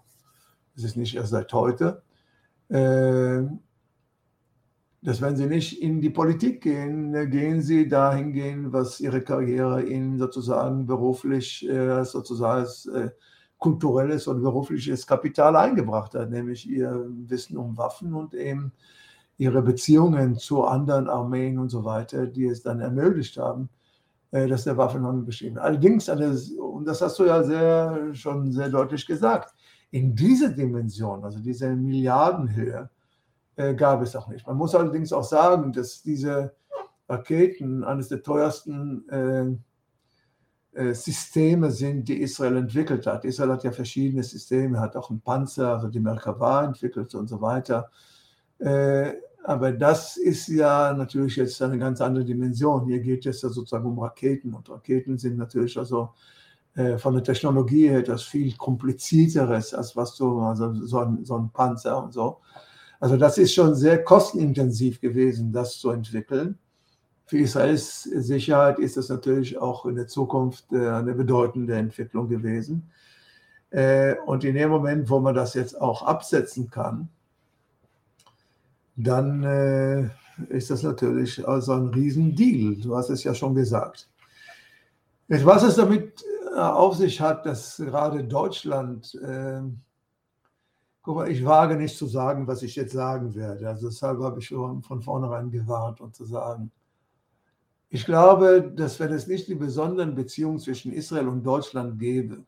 es 0.76 0.84
ist 0.84 0.97
nicht 0.97 1.14
erst 1.14 1.30
seit 1.30 1.53
heute. 1.53 2.03
Äh, 2.68 3.43
dass 5.03 5.22
wenn 5.22 5.36
sie 5.36 5.47
nicht 5.47 5.80
in 5.80 6.01
die 6.01 6.11
Politik 6.11 6.62
gehen, 6.62 7.30
gehen 7.30 7.62
sie 7.62 7.88
dahin 7.88 8.32
gehen, 8.32 8.72
was 8.72 9.01
ihre 9.01 9.22
Karriere 9.22 9.82
ihnen 9.82 10.18
sozusagen 10.18 10.86
beruflich, 10.86 11.66
äh, 11.68 12.05
sozusagen 12.05 12.61
als 12.61 12.86
äh, 12.86 13.11
kulturelles 13.59 14.26
und 14.26 14.43
berufliches 14.43 15.07
Kapital 15.07 15.57
eingebracht 15.57 16.14
hat, 16.14 16.30
nämlich 16.30 16.68
ihr 16.68 17.07
Wissen 17.09 17.57
um 17.57 17.76
Waffen 17.78 18.14
und 18.14 18.34
eben 18.34 18.72
ihre 19.41 19.62
Beziehungen 19.62 20.36
zu 20.36 20.64
anderen 20.64 21.09
Armeen 21.09 21.59
und 21.59 21.70
so 21.70 21.82
weiter, 21.82 22.26
die 22.26 22.45
es 22.45 22.62
dann 22.62 22.80
ermöglicht 22.80 23.38
haben, 23.38 23.70
äh, 24.32 24.47
dass 24.47 24.64
der 24.64 24.76
Waffenhandel 24.76 25.24
besteht. 25.24 25.57
Allerdings, 25.57 26.11
und 26.11 26.84
das 26.84 27.01
hast 27.01 27.18
du 27.18 27.24
ja 27.24 27.43
sehr, 27.43 28.14
schon 28.14 28.53
sehr 28.53 28.68
deutlich 28.68 29.07
gesagt, 29.07 29.55
in 29.93 30.14
dieser 30.14 30.51
Dimension, 30.51 31.24
also 31.24 31.38
diese 31.38 31.74
Milliardenhöhe, 31.74 32.91
äh, 33.57 33.74
gab 33.74 34.03
es 34.03 34.14
auch 34.14 34.28
nicht. 34.28 34.47
Man 34.47 34.59
muss 34.59 34.74
allerdings 34.74 35.11
auch 35.11 35.24
sagen, 35.24 35.72
dass 35.72 36.03
diese 36.03 36.53
Raketen 37.09 37.82
eines 37.82 38.09
der 38.09 38.22
teuersten 38.22 39.09
äh, 40.74 40.93
Systeme 40.93 41.70
sind, 41.70 42.09
die 42.09 42.20
Israel 42.20 42.59
entwickelt 42.59 43.07
hat. 43.07 43.24
Israel 43.24 43.53
hat 43.53 43.64
ja 43.64 43.72
verschiedene 43.72 44.22
Systeme, 44.22 44.80
hat 44.80 44.97
auch 44.97 45.09
einen 45.09 45.22
Panzer, 45.22 45.72
also 45.72 45.88
die 45.88 45.99
Merkava 45.99 46.62
entwickelt 46.62 47.14
und 47.14 47.26
so 47.26 47.41
weiter. 47.41 47.91
Aber 49.45 49.72
das 49.72 50.16
ist 50.16 50.49
ja 50.49 50.93
natürlich 50.93 51.36
jetzt 51.36 51.61
eine 51.62 51.78
ganz 51.78 52.01
andere 52.01 52.24
Dimension. 52.24 52.86
Hier 52.86 53.01
geht 53.01 53.24
es 53.26 53.43
ja 53.43 53.49
sozusagen 53.49 53.86
um 53.86 53.99
Raketen 53.99 54.55
und 54.55 54.68
Raketen 54.68 55.18
sind 55.18 55.38
natürlich 55.38 55.78
also 55.78 56.11
äh, 56.74 56.99
von 56.99 57.14
der 57.14 57.24
Technologie 57.24 57.88
her 57.88 58.01
etwas 58.01 58.22
viel 58.22 58.57
komplizierteres 58.57 59.74
als 59.74 59.97
was 59.97 60.14
du, 60.16 60.41
also 60.41 60.72
so 60.86 60.99
ein, 60.99 61.24
so 61.24 61.36
ein 61.36 61.51
Panzer 61.51 62.03
und 62.03 62.12
so. 62.12 62.38
Also 63.01 63.16
das 63.16 63.38
ist 63.38 63.55
schon 63.55 63.74
sehr 63.74 64.05
kostenintensiv 64.05 65.01
gewesen, 65.01 65.53
das 65.53 65.78
zu 65.78 65.91
entwickeln. 65.91 66.59
Für 67.24 67.38
Israels 67.38 68.03
Sicherheit 68.03 68.78
ist 68.78 68.97
das 68.97 69.09
natürlich 69.09 69.57
auch 69.57 69.86
in 69.86 69.95
der 69.95 70.07
Zukunft 70.07 70.72
äh, 70.72 70.88
eine 70.88 71.14
bedeutende 71.14 71.76
Entwicklung 71.76 72.28
gewesen. 72.28 72.91
Äh, 73.70 74.16
und 74.26 74.45
in 74.45 74.55
dem 74.55 74.68
Moment, 74.68 75.09
wo 75.09 75.20
man 75.20 75.34
das 75.34 75.55
jetzt 75.55 75.80
auch 75.80 76.03
absetzen 76.03 76.70
kann, 76.70 77.09
dann 79.03 79.43
äh, 79.43 80.11
ist 80.49 80.71
das 80.71 80.83
natürlich 80.83 81.47
also 81.47 81.73
ein 81.73 81.89
Riesendeal. 81.89 82.77
Du 82.77 82.97
hast 82.97 83.11
es 83.11 83.25
ja 83.25 83.35
schon 83.35 83.55
gesagt. 83.55 84.09
Was 85.29 85.63
es 85.63 85.77
damit 85.77 86.25
auf 86.57 86.97
sich 86.97 87.21
hat, 87.21 87.47
dass 87.47 87.77
gerade 87.77 88.25
Deutschland, 88.25 89.15
äh, 89.23 89.61
guck 91.03 91.17
mal, 91.17 91.31
ich 91.31 91.45
wage 91.45 91.77
nicht 91.77 91.97
zu 91.97 92.07
sagen, 92.07 92.47
was 92.47 92.63
ich 92.63 92.75
jetzt 92.77 92.93
sagen 92.93 93.35
werde. 93.35 93.69
Also 93.69 93.89
deshalb 93.89 94.21
habe 94.21 94.41
ich 94.41 94.47
schon 94.47 94.83
von 94.83 95.01
vornherein 95.01 95.51
gewarnt 95.51 96.01
und 96.01 96.15
zu 96.15 96.25
sagen, 96.25 96.71
ich 97.89 98.05
glaube, 98.05 98.73
dass 98.75 99.01
wenn 99.01 99.13
es 99.13 99.27
nicht 99.27 99.49
die 99.49 99.55
besonderen 99.55 100.15
Beziehungen 100.15 100.61
zwischen 100.61 100.93
Israel 100.93 101.29
und 101.29 101.45
Deutschland 101.45 101.99
gäbe, 101.99 102.45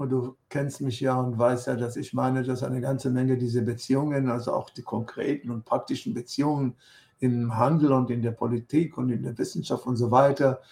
und 0.00 0.08
du 0.08 0.34
kennst 0.48 0.80
mich 0.80 0.98
ja 1.00 1.20
und 1.20 1.38
weißt 1.38 1.66
ja, 1.66 1.76
dass 1.76 1.94
ich 1.96 2.14
meine, 2.14 2.42
dass 2.42 2.62
eine 2.62 2.80
ganze 2.80 3.10
Menge 3.10 3.36
dieser 3.36 3.60
Beziehungen, 3.60 4.30
also 4.30 4.54
auch 4.54 4.70
die 4.70 4.80
konkreten 4.80 5.50
und 5.50 5.66
praktischen 5.66 6.14
Beziehungen 6.14 6.74
im 7.18 7.54
Handel 7.58 7.92
und 7.92 8.08
in 8.08 8.22
der 8.22 8.30
Politik 8.30 8.96
und 8.96 9.10
in 9.10 9.22
der 9.22 9.36
Wissenschaft 9.36 9.84
und 9.84 9.96
so 9.96 10.10
weiter, 10.10 10.62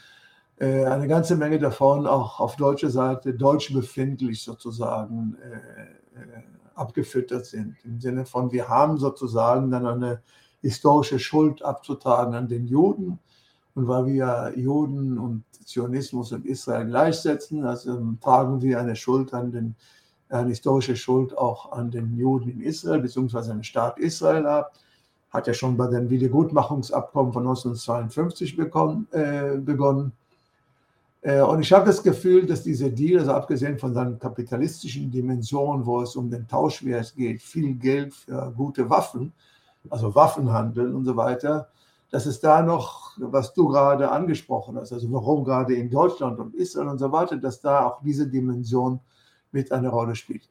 äh, 0.56 0.86
eine 0.86 1.08
ganze 1.08 1.36
Menge 1.36 1.58
davon 1.58 2.06
auch 2.06 2.40
auf 2.40 2.56
deutscher 2.56 2.88
Seite 2.88 3.34
deutsch 3.34 3.70
befindlich 3.70 4.42
sozusagen 4.42 5.36
äh, 5.42 6.18
äh, 6.18 6.42
abgefüttert 6.74 7.44
sind. 7.44 7.76
Im 7.84 8.00
Sinne 8.00 8.24
von, 8.24 8.50
wir 8.50 8.66
haben 8.70 8.96
sozusagen 8.96 9.70
dann 9.70 9.86
eine 9.86 10.22
historische 10.62 11.18
Schuld 11.18 11.60
abzutragen 11.62 12.34
an 12.34 12.48
den 12.48 12.66
Juden. 12.66 13.18
Und 13.78 13.86
weil 13.86 14.06
wir 14.06 14.52
Juden 14.56 15.18
und 15.18 15.44
Zionismus 15.64 16.32
und 16.32 16.44
Israel 16.46 16.84
gleichsetzen. 16.86 17.64
Also 17.64 17.96
tragen 18.20 18.60
wir 18.60 18.80
eine 18.80 18.96
Schuld 18.96 19.32
an 19.32 19.52
den, 19.52 19.76
eine 20.30 20.48
historische 20.48 20.96
Schuld 20.96 21.38
auch 21.38 21.70
an 21.70 21.92
den 21.92 22.16
Juden 22.16 22.50
in 22.50 22.60
Israel, 22.60 23.00
beziehungsweise 23.00 23.52
den 23.52 23.62
Staat 23.62 24.00
Israel 24.00 24.46
ab. 24.46 24.72
Hat 25.30 25.46
ja 25.46 25.54
schon 25.54 25.76
bei 25.76 25.86
dem 25.86 26.10
Wiedergutmachungsabkommen 26.10 27.32
von 27.32 27.42
1952 27.44 28.56
begonnen. 28.56 29.06
Äh, 29.12 29.58
begonnen. 29.58 30.10
Äh, 31.20 31.42
und 31.42 31.60
ich 31.60 31.72
habe 31.72 31.86
das 31.86 32.02
Gefühl, 32.02 32.46
dass 32.46 32.64
dieser 32.64 32.90
Deal, 32.90 33.20
also 33.20 33.30
abgesehen 33.30 33.78
von 33.78 33.94
seinen 33.94 34.18
kapitalistischen 34.18 35.08
Dimensionen, 35.08 35.86
wo 35.86 36.00
es 36.00 36.16
um 36.16 36.28
den 36.28 36.48
Tauschwert 36.48 37.14
geht, 37.14 37.42
viel 37.42 37.74
Geld 37.74 38.12
für 38.12 38.52
gute 38.56 38.90
Waffen, 38.90 39.32
also 39.88 40.12
Waffenhandel 40.12 40.92
und 40.92 41.04
so 41.04 41.14
weiter, 41.14 41.68
dass 42.10 42.26
es 42.26 42.40
da 42.40 42.62
noch, 42.62 43.12
was 43.18 43.52
du 43.52 43.68
gerade 43.68 44.10
angesprochen 44.10 44.76
hast, 44.76 44.92
also 44.92 45.12
warum 45.12 45.44
gerade 45.44 45.74
in 45.74 45.90
Deutschland 45.90 46.38
und 46.38 46.54
Israel 46.54 46.88
und 46.88 46.98
so 46.98 47.12
weiter, 47.12 47.36
dass 47.36 47.60
da 47.60 47.86
auch 47.86 48.02
diese 48.02 48.26
Dimension 48.26 49.00
mit 49.52 49.72
eine 49.72 49.88
Rolle 49.88 50.14
spielt. 50.14 50.48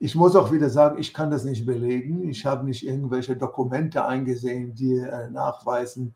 Ich 0.00 0.14
muss 0.14 0.36
auch 0.36 0.52
wieder 0.52 0.70
sagen, 0.70 0.98
ich 0.98 1.12
kann 1.12 1.30
das 1.30 1.44
nicht 1.44 1.66
belegen. 1.66 2.28
Ich 2.28 2.46
habe 2.46 2.64
nicht 2.64 2.86
irgendwelche 2.86 3.36
Dokumente 3.36 4.04
eingesehen, 4.04 4.74
die 4.74 4.96
äh, 4.96 5.28
nachweisen. 5.30 6.14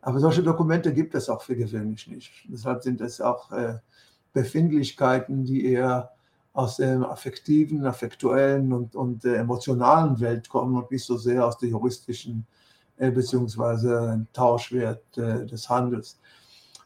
Aber 0.00 0.18
solche 0.18 0.42
Dokumente 0.42 0.92
gibt 0.92 1.14
es 1.14 1.28
auch 1.28 1.42
für 1.42 1.54
gewöhnlich 1.54 2.08
nicht. 2.08 2.32
Deshalb 2.48 2.82
sind 2.82 3.00
es 3.00 3.20
auch 3.20 3.52
äh, 3.52 3.78
Befindlichkeiten, 4.32 5.44
die 5.44 5.64
eher 5.64 6.10
aus 6.52 6.78
der 6.78 7.08
affektiven, 7.08 7.86
affektuellen 7.86 8.72
und, 8.72 8.96
und 8.96 9.24
äh, 9.24 9.36
emotionalen 9.36 10.18
Welt 10.18 10.48
kommen 10.48 10.76
und 10.76 10.90
nicht 10.90 11.04
so 11.04 11.16
sehr 11.16 11.46
aus 11.46 11.58
der 11.58 11.68
juristischen 11.68 12.46
äh, 12.48 12.59
beziehungsweise 13.08 14.10
ein 14.10 14.28
Tauschwert 14.32 15.16
äh, 15.16 15.46
des 15.46 15.68
Handels. 15.70 16.20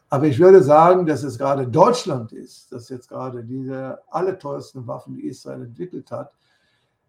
Aber 0.09 0.27
ich 0.27 0.39
würde 0.39 0.63
sagen, 0.63 1.05
dass 1.05 1.23
es 1.23 1.37
gerade 1.37 1.67
Deutschland 1.67 2.31
ist, 2.31 2.71
dass 2.71 2.87
jetzt 2.89 3.09
gerade 3.09 3.43
diese 3.43 3.99
alle 4.09 4.37
teuersten 4.37 4.87
Waffen, 4.87 5.15
die 5.15 5.27
Israel 5.27 5.63
entwickelt 5.63 6.11
hat, 6.11 6.31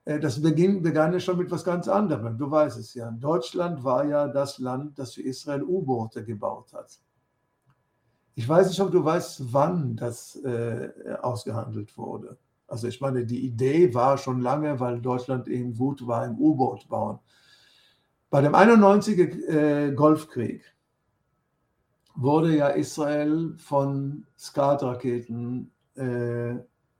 äh, 0.07 0.19
das 0.19 0.41
beginn, 0.41 0.83
begann 0.83 1.13
ja 1.13 1.21
schon 1.21 1.37
mit 1.37 1.47
etwas 1.47 1.63
ganz 1.63 1.87
anderem. 1.87 2.39
Du 2.39 2.51
weißt 2.51 2.79
es 2.79 2.95
ja. 2.95 3.11
Deutschland 3.11 3.85
war 3.85 4.05
ja 4.05 4.27
das 4.29 4.59
Land, 4.59 4.99
das 4.99 5.15
für 5.15 5.23
Israel 5.23 5.63
U-Boote 5.63 6.25
gebaut 6.25 6.73
hat. 6.73 6.99
Ich 8.35 8.49
weiß 8.49 8.69
nicht, 8.69 8.81
ob 8.81 8.91
du 8.91 9.05
weißt, 9.05 9.53
wann 9.53 9.97
das 9.97 10.37
äh, 10.37 10.91
ausgehandelt 11.23 11.97
wurde. 11.97 12.37
Also 12.69 12.89
ich 12.89 13.01
meine, 13.01 13.25
die 13.25 13.47
Idee 13.47 13.95
war 13.95 14.19
schon 14.19 14.41
lange, 14.41 14.79
weil 14.81 15.01
Deutschland 15.01 15.49
eben 15.49 15.77
gut 15.77 16.07
war 16.07 16.27
im 16.27 16.39
U-Boot 16.39 16.89
bauen. 16.89 17.19
Bei 18.37 18.43
dem 18.43 18.55
91er 18.55 19.49
äh, 19.49 19.93
Golfkrieg 19.95 20.61
wurde 22.17 22.55
ja 22.55 22.69
Israel 22.69 23.55
von 23.57 24.27
Skat-Raketen 24.39 25.73
äh, 25.95 26.57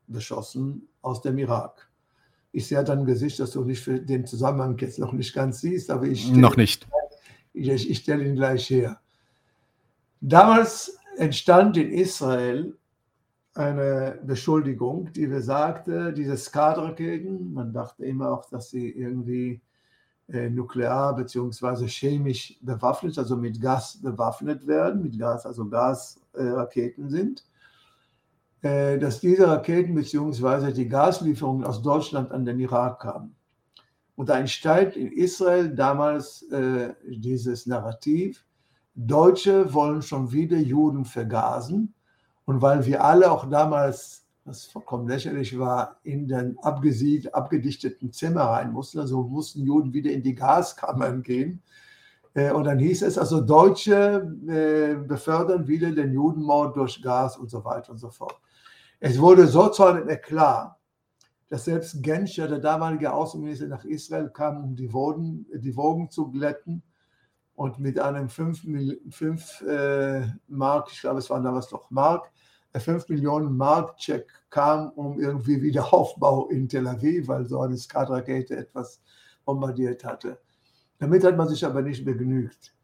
beschossen 0.07 0.89
aus 1.03 1.21
dem 1.21 1.37
Irak. 1.37 1.91
Ich 2.53 2.67
sehe 2.69 2.83
dein 2.83 3.05
Gesicht, 3.05 3.39
dass 3.39 3.51
du 3.51 3.65
nicht 3.65 3.83
für 3.83 4.01
den 4.01 4.25
Zusammenhang 4.25 4.79
jetzt 4.79 4.99
noch 4.99 5.13
nicht 5.13 5.35
ganz 5.35 5.61
siehst, 5.61 5.91
aber 5.91 6.07
ich 6.07 6.23
stelle, 6.23 6.39
noch 6.39 6.57
nicht. 6.57 6.89
Ich, 7.53 7.91
ich 7.91 7.99
stelle 7.99 8.25
ihn 8.25 8.37
gleich 8.37 8.71
her. 8.71 8.99
Damals 10.23 10.97
entstand 11.19 11.77
in 11.77 11.91
Israel 11.91 12.79
eine 13.53 14.23
Beschuldigung, 14.25 15.13
die 15.13 15.27
besagte, 15.27 16.15
diese 16.15 16.39
Skat-Raketen, 16.39 17.53
man 17.53 17.75
dachte 17.75 18.07
immer 18.07 18.33
auch, 18.33 18.49
dass 18.49 18.71
sie 18.71 18.89
irgendwie 18.89 19.61
nuklear 20.29 21.15
bzw. 21.15 21.87
chemisch 21.87 22.59
bewaffnet, 22.61 23.19
also 23.19 23.37
mit 23.37 23.61
Gas 23.61 23.99
bewaffnet 24.03 24.67
werden, 24.67 25.03
mit 25.03 25.19
Gas, 25.19 25.47
also 25.47 25.69
Gasraketen 25.69 27.07
äh, 27.07 27.11
sind, 27.11 27.45
äh, 28.63 28.99
dass 28.99 29.21
diese 29.21 29.47
Raketen 29.47 29.95
bzw. 29.95 30.73
die 30.73 30.89
Gaslieferungen 30.89 31.65
aus 31.65 31.83
Deutschland 31.83 32.33
an 32.33 32.45
den 32.45 32.59
Irak 32.59 33.01
kamen. 33.01 33.37
Und 34.17 34.31
da 34.31 34.39
entsteht 34.39 34.97
in 34.97 35.13
Israel 35.13 35.75
damals 35.75 36.43
äh, 36.51 36.95
dieses 37.07 37.67
Narrativ, 37.67 38.45
Deutsche 38.95 39.73
wollen 39.75 40.01
schon 40.01 40.33
wieder 40.33 40.57
Juden 40.57 41.05
vergasen. 41.05 41.95
Und 42.47 42.63
weil 42.63 42.87
wir 42.87 43.05
alle 43.05 43.31
auch 43.31 43.49
damals 43.49 44.26
was 44.47 44.65
vollkommen 44.65 45.09
lächerlich 45.09 45.59
war, 45.59 45.99
in 46.05 46.29
den 46.29 46.57
abgesied, 46.63 47.35
abgedichteten 47.35 48.13
Zimmer 48.13 48.43
rein 48.43 48.73
mussten. 48.73 49.01
Also 49.01 49.23
mussten 49.25 49.65
Juden 49.65 49.93
wieder 49.93 50.11
in 50.13 50.23
die 50.23 50.35
Gaskammern 50.35 51.23
gehen. 51.23 51.63
Äh, 52.35 52.53
und 52.53 52.65
dann 52.65 52.79
hieß 52.79 53.03
es 53.03 53.19
also, 53.19 53.41
Deutsche 53.41 54.37
äh, 54.47 54.95
befördern 54.95 55.67
wieder 55.67 55.91
den 55.91 56.13
Judenmord 56.13 56.77
durch 56.77 57.03
Gas 57.03 57.37
und 57.37 57.51
so 57.51 57.65
weiter 57.65 57.93
und 57.93 57.99
so 57.99 58.11
fort. 58.11 58.41
Es 59.01 59.19
wurde 59.21 59.47
so 59.47 59.69
zu 59.69 59.85
einem 59.85 60.09
Eklat, 60.09 60.77
dass 61.49 61.65
selbst 61.65 62.03
Genscher, 62.03 62.49
der 62.49 62.59
damalige 62.59 63.13
Außenminister, 63.13 63.67
nach 63.67 63.85
Israel 63.85 64.31
kam, 64.31 64.63
um 64.63 64.77
die 64.77 64.93
Wogen, 64.93 65.47
die 65.53 65.77
Wogen 65.77 66.09
zu 66.11 66.31
glätten. 66.31 66.83
und 67.55 67.79
mit 67.79 67.99
einem 67.99 68.29
5, 68.29 68.67
5 69.11 69.63
äh, 69.63 70.27
Mark, 70.49 70.89
ich 70.93 71.01
glaube 71.01 71.21
es 71.21 71.31
waren 71.31 71.43
damals 71.43 71.71
noch 71.73 71.91
Mark, 71.91 72.31
5 72.81 73.09
äh, 73.09 73.13
Millionen 73.13 73.57
Mark-Check 73.57 74.27
kam, 74.51 74.91
um 74.91 75.19
irgendwie 75.19 75.61
Wiederaufbau 75.61 76.49
in 76.51 76.69
Tel 76.69 76.87
Aviv, 76.87 77.29
weil 77.29 77.47
so 77.47 77.61
eine 77.61 77.77
Skadrakete 77.77 78.57
etwas 78.57 79.01
bombardiert 79.45 80.05
hatte. 80.05 80.39
Damit 80.99 81.25
hat 81.25 81.37
man 81.37 81.49
sich 81.49 81.65
aber 81.65 81.83
nicht 81.83 82.05
begnügt. 82.05 82.75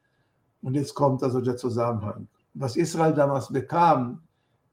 Und 0.62 0.74
jetzt 0.74 0.94
kommt 0.94 1.22
also 1.22 1.40
der 1.40 1.56
Zusammenhang. 1.56 2.28
Was 2.54 2.76
Israel 2.76 3.14
damals 3.14 3.48
bekam, 3.48 4.22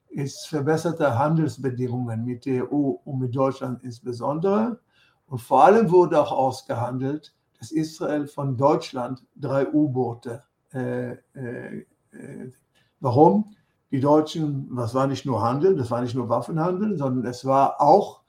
ist 0.09 0.47
verbesserte 0.47 1.17
Handelsbedingungen 1.17 2.25
mit 2.25 2.45
der 2.45 2.71
EU 2.71 2.97
und 3.03 3.19
mit 3.19 3.35
Deutschland 3.35 3.83
insbesondere. 3.83 4.79
Und 5.27 5.39
vor 5.39 5.63
allem 5.63 5.89
wurde 5.89 6.19
auch 6.19 6.31
ausgehandelt, 6.31 7.33
dass 7.59 7.71
Israel 7.71 8.27
von 8.27 8.57
Deutschland 8.57 9.25
drei 9.35 9.67
U-Boote. 9.67 10.43
Äh, 10.73 11.11
äh, 11.33 11.85
äh, 12.11 12.51
warum? 12.99 13.55
Die 13.91 13.99
Deutschen, 13.99 14.67
was 14.69 14.93
war 14.93 15.07
nicht 15.07 15.25
nur 15.25 15.41
Handel, 15.41 15.75
das 15.75 15.89
war 15.89 16.01
nicht 16.01 16.15
nur 16.15 16.29
Waffenhandel, 16.29 16.97
sondern 16.97 17.25
es 17.25 17.43
war 17.43 17.81
auch 17.81 18.21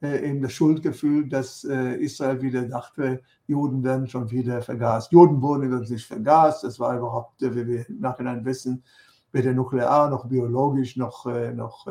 äh, 0.00 0.28
eben 0.30 0.42
das 0.42 0.52
Schuldgefühl, 0.52 1.28
dass 1.28 1.64
äh, 1.64 1.96
Israel 1.96 2.40
wieder 2.40 2.62
dachte, 2.62 3.20
Juden 3.48 3.82
werden 3.82 4.06
schon 4.06 4.30
wieder 4.30 4.62
vergast. 4.62 5.10
Juden 5.10 5.42
wurden 5.42 5.64
übrigens 5.64 5.90
nicht 5.90 6.06
vergast, 6.06 6.62
das 6.62 6.78
war 6.78 6.96
überhaupt, 6.96 7.42
äh, 7.42 7.52
wie 7.54 7.66
wir 7.66 7.88
im 7.88 7.98
Nachhinein 7.98 8.44
wissen, 8.44 8.84
weder 9.32 9.52
nuklear 9.52 10.08
noch 10.08 10.26
biologisch 10.26 10.96
noch, 10.96 11.26
noch, 11.54 11.86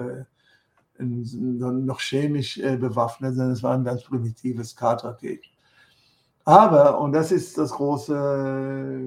noch 0.97 1.99
chemisch 1.99 2.59
bewaffnet, 2.59 3.35
sondern 3.35 3.51
es 3.51 3.61
waren 3.61 3.83
ganz 3.83 4.03
primitive 4.03 4.63
Skatraketen. 4.63 5.47
Aber, 6.47 7.01
und 7.01 7.11
das 7.11 7.33
ist 7.33 7.57
das 7.57 7.71
große 7.71 9.01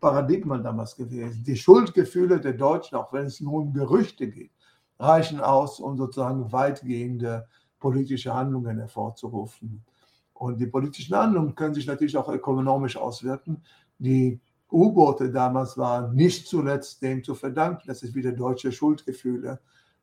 Paradigma 0.00 0.56
damals 0.56 0.96
gewesen, 0.96 1.44
die 1.44 1.56
Schuldgefühle 1.56 2.40
der 2.40 2.54
Deutschen, 2.54 2.96
auch 2.96 3.12
wenn 3.12 3.26
es 3.26 3.38
nur 3.42 3.60
um 3.60 3.74
Gerüchte 3.74 4.26
geht, 4.30 4.52
reichen 4.98 5.40
aus, 5.40 5.78
um 5.78 5.98
sozusagen 5.98 6.50
weitgehende 6.50 7.46
politische 7.78 8.32
Handlungen 8.32 8.78
hervorzurufen. 8.78 9.84
Und 10.32 10.58
die 10.58 10.66
politischen 10.66 11.14
Handlungen 11.14 11.54
können 11.54 11.74
sich 11.74 11.86
natürlich 11.86 12.16
auch 12.16 12.30
ökonomisch 12.30 12.96
auswirken. 12.96 13.62
Die 13.98 14.40
U-Boote 14.72 15.30
damals 15.30 15.76
waren 15.76 16.14
nicht 16.14 16.48
zuletzt 16.48 17.02
dem 17.02 17.22
zu 17.22 17.34
verdanken, 17.34 17.88
dass 17.88 18.02
es 18.02 18.14
wieder 18.14 18.32
deutsche 18.32 18.72
Schuldgefühle 18.72 19.60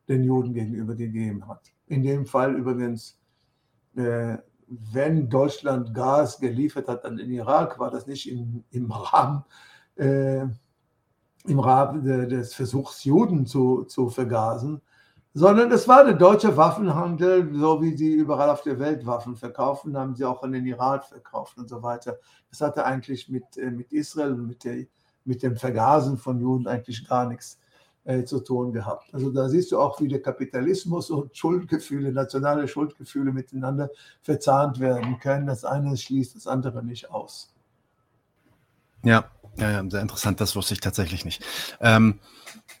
den 0.08 0.22
Juden 0.22 0.54
gegenüber 0.54 0.94
gegeben 0.94 1.48
hat. 1.48 1.72
In 1.88 2.04
dem 2.04 2.24
Fall 2.24 2.54
übrigens, 2.54 3.18
äh, 3.96 4.36
wenn 4.66 5.28
Deutschland 5.28 5.94
Gas 5.94 6.38
geliefert 6.38 6.88
hat 6.88 7.04
an 7.04 7.16
den 7.16 7.30
Irak, 7.30 7.78
war 7.78 7.90
das 7.90 8.06
nicht 8.06 8.30
im, 8.30 8.64
im 8.70 8.90
Rahmen, 8.90 9.44
äh, 9.96 10.46
im 11.46 11.60
Rahmen 11.60 12.02
des 12.04 12.54
Versuchs, 12.54 13.04
Juden 13.04 13.46
zu, 13.46 13.84
zu 13.84 14.08
vergasen, 14.08 14.82
sondern 15.34 15.70
es 15.70 15.86
war 15.86 16.02
der 16.04 16.14
deutsche 16.14 16.56
Waffenhandel, 16.56 17.54
so 17.54 17.82
wie 17.82 17.96
sie 17.96 18.14
überall 18.14 18.50
auf 18.50 18.62
der 18.62 18.78
Welt 18.78 19.04
Waffen 19.06 19.36
verkaufen, 19.36 19.96
haben 19.96 20.14
sie 20.14 20.24
auch 20.24 20.42
in 20.42 20.52
den 20.52 20.66
Irak 20.66 21.04
verkauft 21.04 21.58
und 21.58 21.68
so 21.68 21.82
weiter. 21.82 22.18
Das 22.50 22.60
hatte 22.60 22.84
eigentlich 22.84 23.28
mit, 23.28 23.56
äh, 23.56 23.70
mit 23.70 23.92
Israel 23.92 24.32
und 24.32 24.46
mit, 24.46 24.64
der, 24.64 24.86
mit 25.24 25.42
dem 25.42 25.56
Vergasen 25.56 26.16
von 26.16 26.40
Juden 26.40 26.66
eigentlich 26.66 27.06
gar 27.06 27.28
nichts 27.28 27.58
äh, 28.06 28.24
zu 28.24 28.40
tun 28.40 28.72
gehabt. 28.72 29.12
Also 29.12 29.30
da 29.30 29.48
siehst 29.48 29.72
du 29.72 29.80
auch, 29.80 30.00
wie 30.00 30.08
der 30.08 30.22
Kapitalismus 30.22 31.10
und 31.10 31.36
Schuldgefühle, 31.36 32.12
nationale 32.12 32.68
Schuldgefühle 32.68 33.32
miteinander 33.32 33.90
verzahnt 34.22 34.78
werden 34.80 35.18
können. 35.18 35.46
Das 35.46 35.64
eine 35.64 35.96
schließt 35.96 36.36
das 36.36 36.46
andere 36.46 36.84
nicht 36.84 37.10
aus. 37.10 37.52
Ja, 39.02 39.30
ja, 39.58 39.82
sehr 39.88 40.02
interessant, 40.02 40.40
das 40.40 40.54
wusste 40.54 40.74
ich 40.74 40.80
tatsächlich 40.80 41.24
nicht. 41.24 41.44
Ähm, 41.80 42.20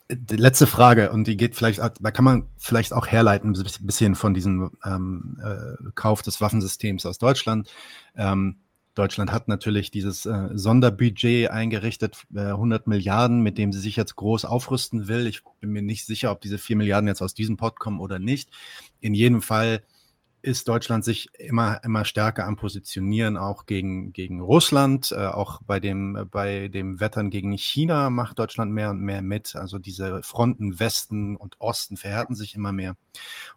letzte 0.08 0.66
Frage, 0.66 1.10
und 1.10 1.26
die 1.26 1.36
geht 1.36 1.56
vielleicht, 1.56 1.80
da 1.80 2.10
kann 2.10 2.24
man 2.24 2.46
vielleicht 2.58 2.92
auch 2.92 3.06
herleiten, 3.06 3.56
ein 3.56 3.86
bisschen 3.86 4.14
von 4.14 4.34
diesem 4.34 4.70
ähm, 4.84 5.40
äh, 5.42 5.90
Kauf 5.94 6.22
des 6.22 6.40
Waffensystems 6.40 7.06
aus 7.06 7.18
Deutschland. 7.18 7.70
Ähm, 8.14 8.56
Deutschland 8.96 9.30
hat 9.30 9.46
natürlich 9.46 9.90
dieses 9.90 10.24
äh, 10.24 10.48
Sonderbudget 10.54 11.50
eingerichtet, 11.50 12.24
äh, 12.34 12.40
100 12.40 12.86
Milliarden, 12.86 13.42
mit 13.42 13.58
dem 13.58 13.70
sie 13.70 13.78
sich 13.78 13.94
jetzt 13.94 14.16
groß 14.16 14.46
aufrüsten 14.46 15.06
will. 15.06 15.26
Ich 15.26 15.42
bin 15.60 15.70
mir 15.70 15.82
nicht 15.82 16.06
sicher, 16.06 16.32
ob 16.32 16.40
diese 16.40 16.56
4 16.56 16.76
Milliarden 16.76 17.06
jetzt 17.06 17.20
aus 17.20 17.34
diesem 17.34 17.58
Pot 17.58 17.78
kommen 17.78 18.00
oder 18.00 18.18
nicht. 18.18 18.50
In 19.00 19.12
jedem 19.12 19.42
Fall 19.42 19.82
ist 20.40 20.68
Deutschland 20.68 21.04
sich 21.04 21.28
immer, 21.38 21.82
immer 21.84 22.06
stärker 22.06 22.46
am 22.46 22.56
Positionieren, 22.56 23.36
auch 23.36 23.66
gegen, 23.66 24.14
gegen 24.14 24.40
Russland. 24.40 25.12
Äh, 25.12 25.26
auch 25.26 25.60
bei 25.66 25.78
dem, 25.78 26.28
bei 26.30 26.68
dem 26.68 26.98
Wettern 26.98 27.28
gegen 27.28 27.52
China 27.52 28.08
macht 28.08 28.38
Deutschland 28.38 28.72
mehr 28.72 28.90
und 28.90 29.00
mehr 29.00 29.20
mit. 29.20 29.56
Also 29.56 29.78
diese 29.78 30.22
Fronten 30.22 30.80
Westen 30.80 31.36
und 31.36 31.60
Osten 31.60 31.98
verhärten 31.98 32.34
sich 32.34 32.54
immer 32.54 32.72
mehr. 32.72 32.96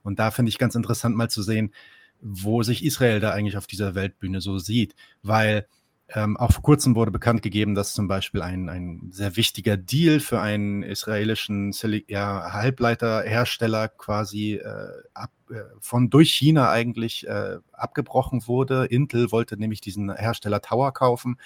Und 0.03 0.19
da 0.19 0.31
finde 0.31 0.49
ich 0.49 0.57
ganz 0.57 0.75
interessant 0.75 1.15
mal 1.15 1.29
zu 1.29 1.43
sehen, 1.43 1.73
wo 2.21 2.63
sich 2.63 2.83
Israel 2.83 3.19
da 3.19 3.31
eigentlich 3.31 3.57
auf 3.57 3.67
dieser 3.67 3.95
Weltbühne 3.95 4.41
so 4.41 4.57
sieht. 4.57 4.95
Weil 5.23 5.67
ähm, 6.11 6.37
auch 6.37 6.51
vor 6.51 6.63
kurzem 6.63 6.95
wurde 6.95 7.11
bekannt 7.11 7.43
gegeben, 7.43 7.75
dass 7.75 7.93
zum 7.93 8.07
Beispiel 8.07 8.41
ein, 8.41 8.67
ein 8.67 9.09
sehr 9.11 9.35
wichtiger 9.35 9.77
Deal 9.77 10.19
für 10.19 10.41
einen 10.41 10.81
israelischen 10.81 11.71
ja, 12.07 12.51
Halbleiterhersteller 12.51 13.89
quasi 13.89 14.55
äh, 14.55 15.03
ab, 15.13 15.31
äh, 15.51 15.61
von 15.79 16.09
durch 16.09 16.31
China 16.31 16.71
eigentlich 16.71 17.27
äh, 17.27 17.57
abgebrochen 17.73 18.47
wurde. 18.47 18.85
Intel 18.85 19.31
wollte 19.31 19.57
nämlich 19.57 19.81
diesen 19.81 20.11
Hersteller 20.11 20.61
Tower 20.61 20.93
kaufen. 20.93 21.37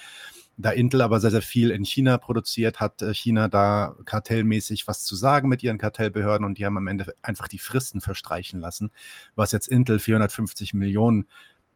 Da 0.55 0.69
Intel 0.69 1.01
aber 1.01 1.19
sehr, 1.19 1.31
sehr 1.31 1.41
viel 1.41 1.71
in 1.71 1.83
China 1.83 2.17
produziert, 2.17 2.79
hat 2.79 3.01
äh, 3.01 3.13
China 3.13 3.47
da 3.47 3.95
kartellmäßig 4.05 4.87
was 4.87 5.03
zu 5.03 5.15
sagen 5.15 5.49
mit 5.49 5.63
ihren 5.63 5.79
Kartellbehörden 5.79 6.45
und 6.45 6.57
die 6.57 6.65
haben 6.65 6.77
am 6.77 6.87
Ende 6.87 7.13
einfach 7.21 7.47
die 7.47 7.59
Fristen 7.59 8.01
verstreichen 8.01 8.59
lassen, 8.59 8.91
was 9.35 9.51
jetzt 9.51 9.67
Intel 9.67 9.99
450 9.99 10.73
Millionen 10.73 11.27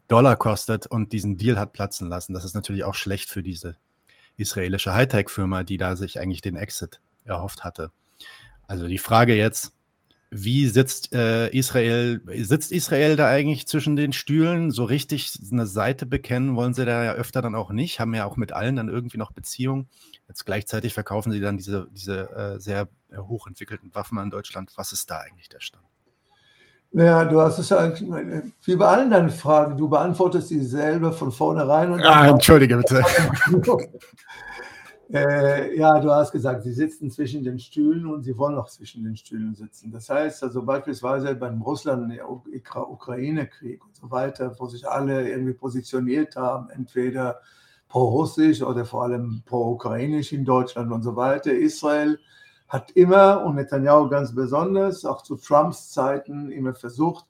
Dollar 0.08 0.36
kostet 0.36 0.88
und 0.88 1.12
diesen 1.12 1.38
Deal 1.38 1.60
hat 1.60 1.74
platzen 1.74 2.08
lassen. 2.08 2.34
Das 2.34 2.46
ist 2.46 2.54
natürlich 2.54 2.84
auch 2.84 2.96
schlecht 2.96 3.30
für 3.30 3.44
diese 3.44 3.78
israelische 4.38 4.94
Hightech-Firma, 4.94 5.64
die 5.64 5.78
da 5.78 5.96
sich 5.96 6.20
eigentlich 6.20 6.42
den 6.42 6.56
Exit 6.56 7.02
erhofft 7.26 7.64
hatte. 7.64 7.92
Also 8.68 8.88
die 8.88 9.00
Frage 9.00 9.36
jetzt, 9.36 9.74
wie 10.30 10.68
sitzt 10.68 11.14
äh, 11.14 11.48
Israel, 11.50 12.22
sitzt 12.36 12.72
Israel 12.72 13.16
da 13.16 13.28
eigentlich 13.28 13.68
zwischen 13.68 13.96
den 13.96 14.12
Stühlen? 14.12 14.72
So 14.72 14.84
richtig 14.84 15.40
eine 15.52 15.66
Seite 15.66 16.06
bekennen 16.06 16.56
wollen 16.56 16.74
sie 16.74 16.86
da 16.86 17.04
ja 17.04 17.14
öfter 17.14 17.42
dann 17.42 17.56
auch 17.56 17.72
nicht, 17.72 18.00
haben 18.00 18.14
ja 18.14 18.26
auch 18.26 18.36
mit 18.36 18.52
allen 18.52 18.76
dann 18.76 18.90
irgendwie 18.90 19.18
noch 19.18 19.32
Beziehungen. 19.32 19.88
Jetzt 20.28 20.46
gleichzeitig 20.46 20.94
verkaufen 20.94 21.32
sie 21.32 21.40
dann 21.40 21.56
diese, 21.58 21.88
diese 21.92 22.30
äh, 22.36 22.60
sehr 22.60 22.90
äh, 23.10 23.18
hochentwickelten 23.18 23.96
Waffen 23.96 24.18
an 24.18 24.30
Deutschland. 24.30 24.74
Was 24.76 24.92
ist 24.92 25.10
da 25.10 25.20
eigentlich 25.20 25.48
der 25.48 25.62
Stand? 25.62 25.86
Naja, 26.92 27.26
du 27.26 27.40
hast 27.42 27.60
es 27.60 27.70
ja 27.70 27.94
wie 28.64 28.76
bei 28.76 28.88
allen 28.88 29.10
deinen 29.10 29.30
Fragen, 29.30 29.78
du 29.78 29.90
beantwortest 29.90 30.50
dieselbe 30.50 31.12
von 31.12 31.32
vornherein. 31.32 31.92
Und 31.92 32.02
ah, 32.04 32.28
entschuldige 32.28 32.78
bitte. 32.78 33.04
äh, 35.14 35.78
ja, 35.78 36.00
du 36.00 36.12
hast 36.12 36.32
gesagt, 36.34 36.64
sie 36.64 36.74
sitzen 36.74 37.10
zwischen 37.10 37.42
den 37.44 37.58
Stühlen 37.60 38.06
und 38.08 38.24
sie 38.24 38.38
wollen 38.38 38.58
auch 38.58 38.68
zwischen 38.68 39.06
den 39.06 39.16
Stühlen 39.16 39.56
sitzen. 39.56 39.90
Das 39.92 40.10
heißt 40.10 40.44
also 40.44 40.64
beispielsweise 40.64 41.34
beim 41.36 41.62
Russland-Ukraine-Krieg 41.62 43.86
und 43.86 43.96
so 43.96 44.12
weiter, 44.12 44.54
wo 44.60 44.68
sich 44.68 44.86
alle 44.88 45.30
irgendwie 45.30 45.54
positioniert 45.54 46.36
haben, 46.36 46.70
entweder 46.72 47.40
pro-russisch 47.88 48.62
oder 48.62 48.84
vor 48.84 49.04
allem 49.04 49.44
pro-ukrainisch 49.46 50.34
in 50.34 50.44
Deutschland 50.44 50.92
und 50.92 51.04
so 51.04 51.16
weiter. 51.16 51.54
Israel 51.54 52.20
hat 52.68 52.92
immer 52.92 53.46
und 53.46 53.56
Netanyahu 53.56 54.10
ganz 54.10 54.36
besonders, 54.36 55.06
auch 55.06 55.22
zu 55.22 55.38
Trumps 55.38 55.92
Zeiten, 55.92 56.52
immer 56.52 56.74
versucht, 56.74 57.26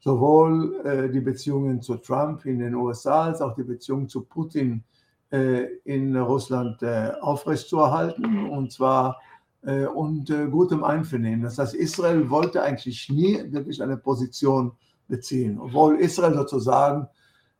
sowohl 0.00 0.80
äh, 0.84 1.08
die 1.10 1.20
Beziehungen 1.20 1.80
zu 1.80 1.94
Trump 1.96 2.44
in 2.44 2.58
den 2.58 2.74
USA 2.74 3.26
als 3.26 3.40
auch 3.40 3.54
die 3.54 3.62
Beziehungen 3.62 4.08
zu 4.08 4.22
Putin 4.22 4.82
äh, 4.82 4.99
in 5.30 6.16
Russland 6.16 6.82
äh, 6.82 7.12
aufrechtzuerhalten 7.20 8.50
und 8.50 8.72
zwar 8.72 9.20
äh, 9.62 9.84
und 9.84 10.30
äh, 10.30 10.46
gutem 10.46 10.84
Einvernehmen. 10.84 11.42
Das 11.42 11.58
heißt, 11.58 11.74
Israel 11.74 12.30
wollte 12.30 12.62
eigentlich 12.62 13.08
nie 13.08 13.40
wirklich 13.52 13.82
eine 13.82 13.96
Position 13.96 14.72
beziehen, 15.08 15.58
obwohl 15.60 15.96
Israel 15.96 16.34
sozusagen 16.34 17.08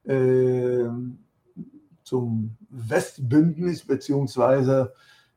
äh, 0.05 0.87
zum 2.05 2.57
Westbündnis 2.71 3.85
beziehungsweise 3.85 4.93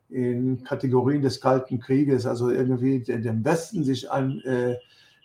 in 0.09 0.63
Kategorien 0.63 1.21
des 1.21 1.41
Kalten 1.41 1.79
Krieges, 1.79 2.25
also 2.25 2.49
irgendwie 2.49 2.99
dem 2.99 3.43
Westen 3.43 3.83
sich 3.83 4.09
an, 4.11 4.39
äh, 4.41 4.77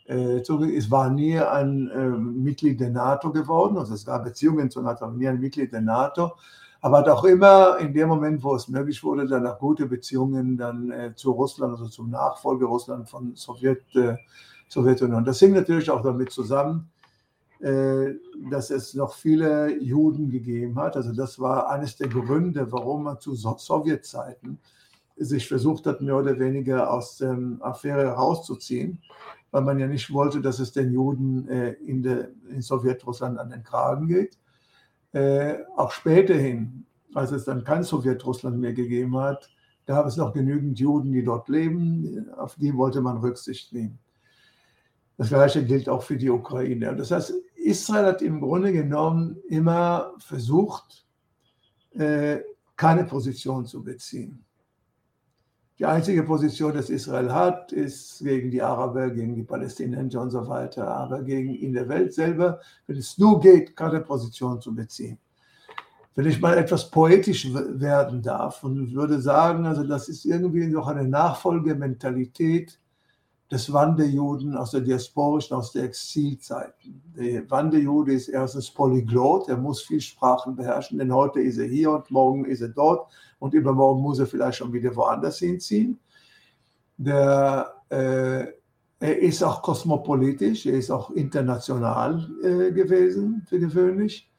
äh, 0.07 0.41
es 0.41 0.91
war 0.91 1.11
nie 1.11 1.39
ein 1.39 1.89
äh, 1.91 2.09
Mitglied 2.09 2.81
der 2.81 2.91
NATO 2.91 3.31
geworden, 3.31 3.77
also 3.77 3.95
es 3.95 4.05
gab 4.05 4.25
Beziehungen 4.25 4.71
zur 4.71 4.83
NATO, 4.83 5.05
aber 5.05 5.17
nie 5.17 5.29
ein 5.29 5.41
Mitglied 5.41 5.73
der 5.73 5.83
NATO, 5.83 6.33
aber 6.81 6.99
hat 6.99 7.09
auch 7.09 7.25
immer 7.25 7.79
in 7.79 7.93
dem 7.93 8.09
Moment, 8.09 8.43
wo 8.43 8.55
es 8.55 8.69
möglich 8.69 9.03
wurde, 9.03 9.27
dann 9.27 9.47
auch 9.47 9.59
gute 9.59 9.87
Beziehungen 9.87 10.57
dann 10.57 10.91
äh, 10.91 11.15
zu 11.15 11.33
Russland, 11.33 11.73
also 11.73 11.89
zum 11.89 12.11
Nachfolger 12.11 12.67
Russland 12.67 13.09
von 13.09 13.35
Sowjet, 13.35 13.83
äh, 13.95 14.17
Sowjetunion. 14.69 15.25
Das 15.25 15.41
hing 15.41 15.55
natürlich 15.55 15.91
auch 15.91 16.03
damit 16.03 16.31
zusammen, 16.31 16.91
äh, 17.61 18.15
dass 18.49 18.71
es 18.71 18.95
noch 18.95 19.15
viele 19.15 19.77
Juden 19.83 20.31
gegeben 20.31 20.79
hat. 20.79 20.97
Also 20.97 21.13
das 21.13 21.41
war 21.41 21.69
eines 21.69 21.97
der 21.97 22.09
Gründe, 22.09 22.71
warum 22.71 23.05
man 23.05 23.19
zu 23.19 23.35
Sowjetzeiten 23.35 24.59
sich 25.17 25.49
versucht 25.49 25.87
hat, 25.87 26.01
mehr 26.01 26.17
oder 26.17 26.39
weniger 26.39 26.93
aus 26.93 27.17
der 27.17 27.37
Affäre 27.61 28.03
herauszuziehen, 28.03 29.03
weil 29.51 29.63
man 29.63 29.81
ja 29.81 29.89
nicht 29.89 30.13
wollte, 30.13 30.41
dass 30.41 30.61
es 30.61 30.71
den 30.71 30.93
Juden 30.93 31.49
äh, 31.49 31.73
in, 31.73 32.05
der, 32.05 32.29
in 32.49 32.63
Sowjetrussland 32.63 33.39
an 33.39 33.51
den 33.51 33.65
Kragen 33.65 34.07
geht. 34.07 34.39
Äh, 35.13 35.59
auch 35.77 35.93
späterhin, 35.93 36.87
als 37.15 37.33
es 37.33 37.45
dann 37.45 37.65
kein 37.65 37.83
Sowjetrussland 37.83 38.59
mehr 38.59 38.75
gegeben 38.75 39.17
hat, 39.17 39.51
gab 39.87 40.07
es 40.07 40.17
noch 40.17 40.35
genügend 40.35 40.79
Juden, 40.79 41.13
die 41.13 41.25
dort 41.25 41.49
leben, 41.49 42.29
auf 42.37 42.57
die 42.57 42.77
wollte 42.77 43.01
man 43.01 43.17
Rücksicht 43.19 43.73
nehmen. 43.73 43.99
Das 45.17 45.31
gleiche 45.31 45.65
gilt 45.65 45.89
auch 45.89 46.03
für 46.03 46.17
die 46.17 46.31
Ukraine. 46.31 46.95
Das 46.95 47.11
heißt, 47.11 47.33
Israel 47.57 48.07
hat 48.07 48.23
im 48.23 48.41
Grunde 48.41 48.73
genommen 48.73 49.39
immer 49.49 50.13
versucht, 50.19 51.07
äh, 51.95 52.41
keine 52.77 53.05
Position 53.05 53.67
zu 53.67 53.83
beziehen. 53.83 54.45
Die 55.79 55.87
einzige 55.87 56.25
Position, 56.25 56.73
die 56.73 56.93
Israel 56.93 57.33
hat, 57.33 57.71
ist 57.71 58.19
gegen 58.19 58.51
die 58.51 58.61
Araber, 58.61 59.11
gegen 59.11 59.37
die 59.37 59.45
Palästinenser 59.45 60.21
und 60.21 60.31
so 60.31 60.49
weiter. 60.49 60.89
Aber 60.89 61.23
gegen 61.23 61.55
in 61.55 61.73
der 61.73 61.89
Welt 61.89 62.13
selber, 62.13 62.61
wenn 62.89 62.97
es 62.97 63.17
nur 63.17 63.41
geht, 63.41 63.77
keine 63.77 64.01
Position 64.01 64.61
zu 64.61 64.75
beziehen. 64.75 65.19
Wenn 66.17 66.27
ich 66.27 66.41
mal 66.41 66.59
etwas 66.59 66.91
poetisch 66.91 67.53
werden 67.55 68.23
darf 68.23 68.65
und 68.65 68.93
würde 68.93 69.21
sagen, 69.21 69.67
also 69.67 69.85
das 69.85 70.09
ist 70.09 70.25
irgendwie 70.25 70.67
noch 70.67 70.89
eine 70.89 71.07
Nachfolgementalität 71.07 72.81
des 73.51 73.73
Wanderjuden 73.73 74.57
aus 74.57 74.73
der 74.73 74.83
diasporischen, 74.83 75.57
aus 75.57 75.73
der 75.73 75.85
Exilzeiten. 75.85 77.03
Der 77.17 77.51
Wanderjude 77.51 78.13
ist 78.13 78.29
erstens 78.29 78.71
Polyglot, 78.71 79.49
er 79.49 79.57
muss 79.57 79.81
viel 79.81 80.01
Sprachen 80.01 80.55
beherrschen, 80.55 80.99
denn 80.99 81.13
heute 81.13 81.41
ist 81.41 81.59
er 81.59 81.67
hier 81.67 81.91
und 81.93 82.11
morgen 82.11 82.45
ist 82.45 82.61
er 82.61 82.69
dort 82.69 83.11
und 83.39 83.55
übermorgen 83.55 84.03
muss 84.03 84.19
er 84.19 84.27
vielleicht 84.27 84.59
schon 84.59 84.73
wieder 84.73 84.95
woanders 84.95 85.39
hinziehen. 85.39 85.99
Der, 86.99 87.73
äh, 87.89 88.47
er 89.01 89.19
ist 89.19 89.43
auch 89.43 89.63
kosmopolitisch, 89.63 90.67
er 90.67 90.75
ist 90.75 90.91
auch 90.91 91.11
international 91.13 92.29
äh, 92.43 92.73
gewesen, 92.73 93.47
für 93.49 93.59
gewöhnlich. 93.59 94.31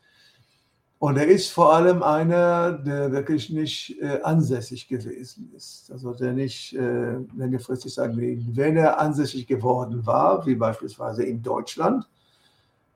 Und 0.99 1.15
er 1.15 1.27
ist 1.27 1.49
vor 1.49 1.73
allem 1.73 2.03
einer, 2.03 2.73
der 2.73 3.13
wirklich 3.13 3.49
nicht 3.49 3.97
äh, 4.01 4.19
ansässig 4.21 4.89
gewesen 4.89 5.49
ist. 5.55 5.89
Also 5.93 6.13
der 6.13 6.33
nicht 6.33 6.75
äh, 6.75 7.19
längerfristig 7.37 7.93
sagen 7.93 8.17
will, 8.17 8.45
wenn 8.51 8.75
er 8.75 8.99
ansässig 8.99 9.47
geworden 9.47 10.05
war, 10.05 10.45
wie 10.45 10.55
beispielsweise 10.55 11.23
in 11.23 11.41
Deutschland, 11.41 12.05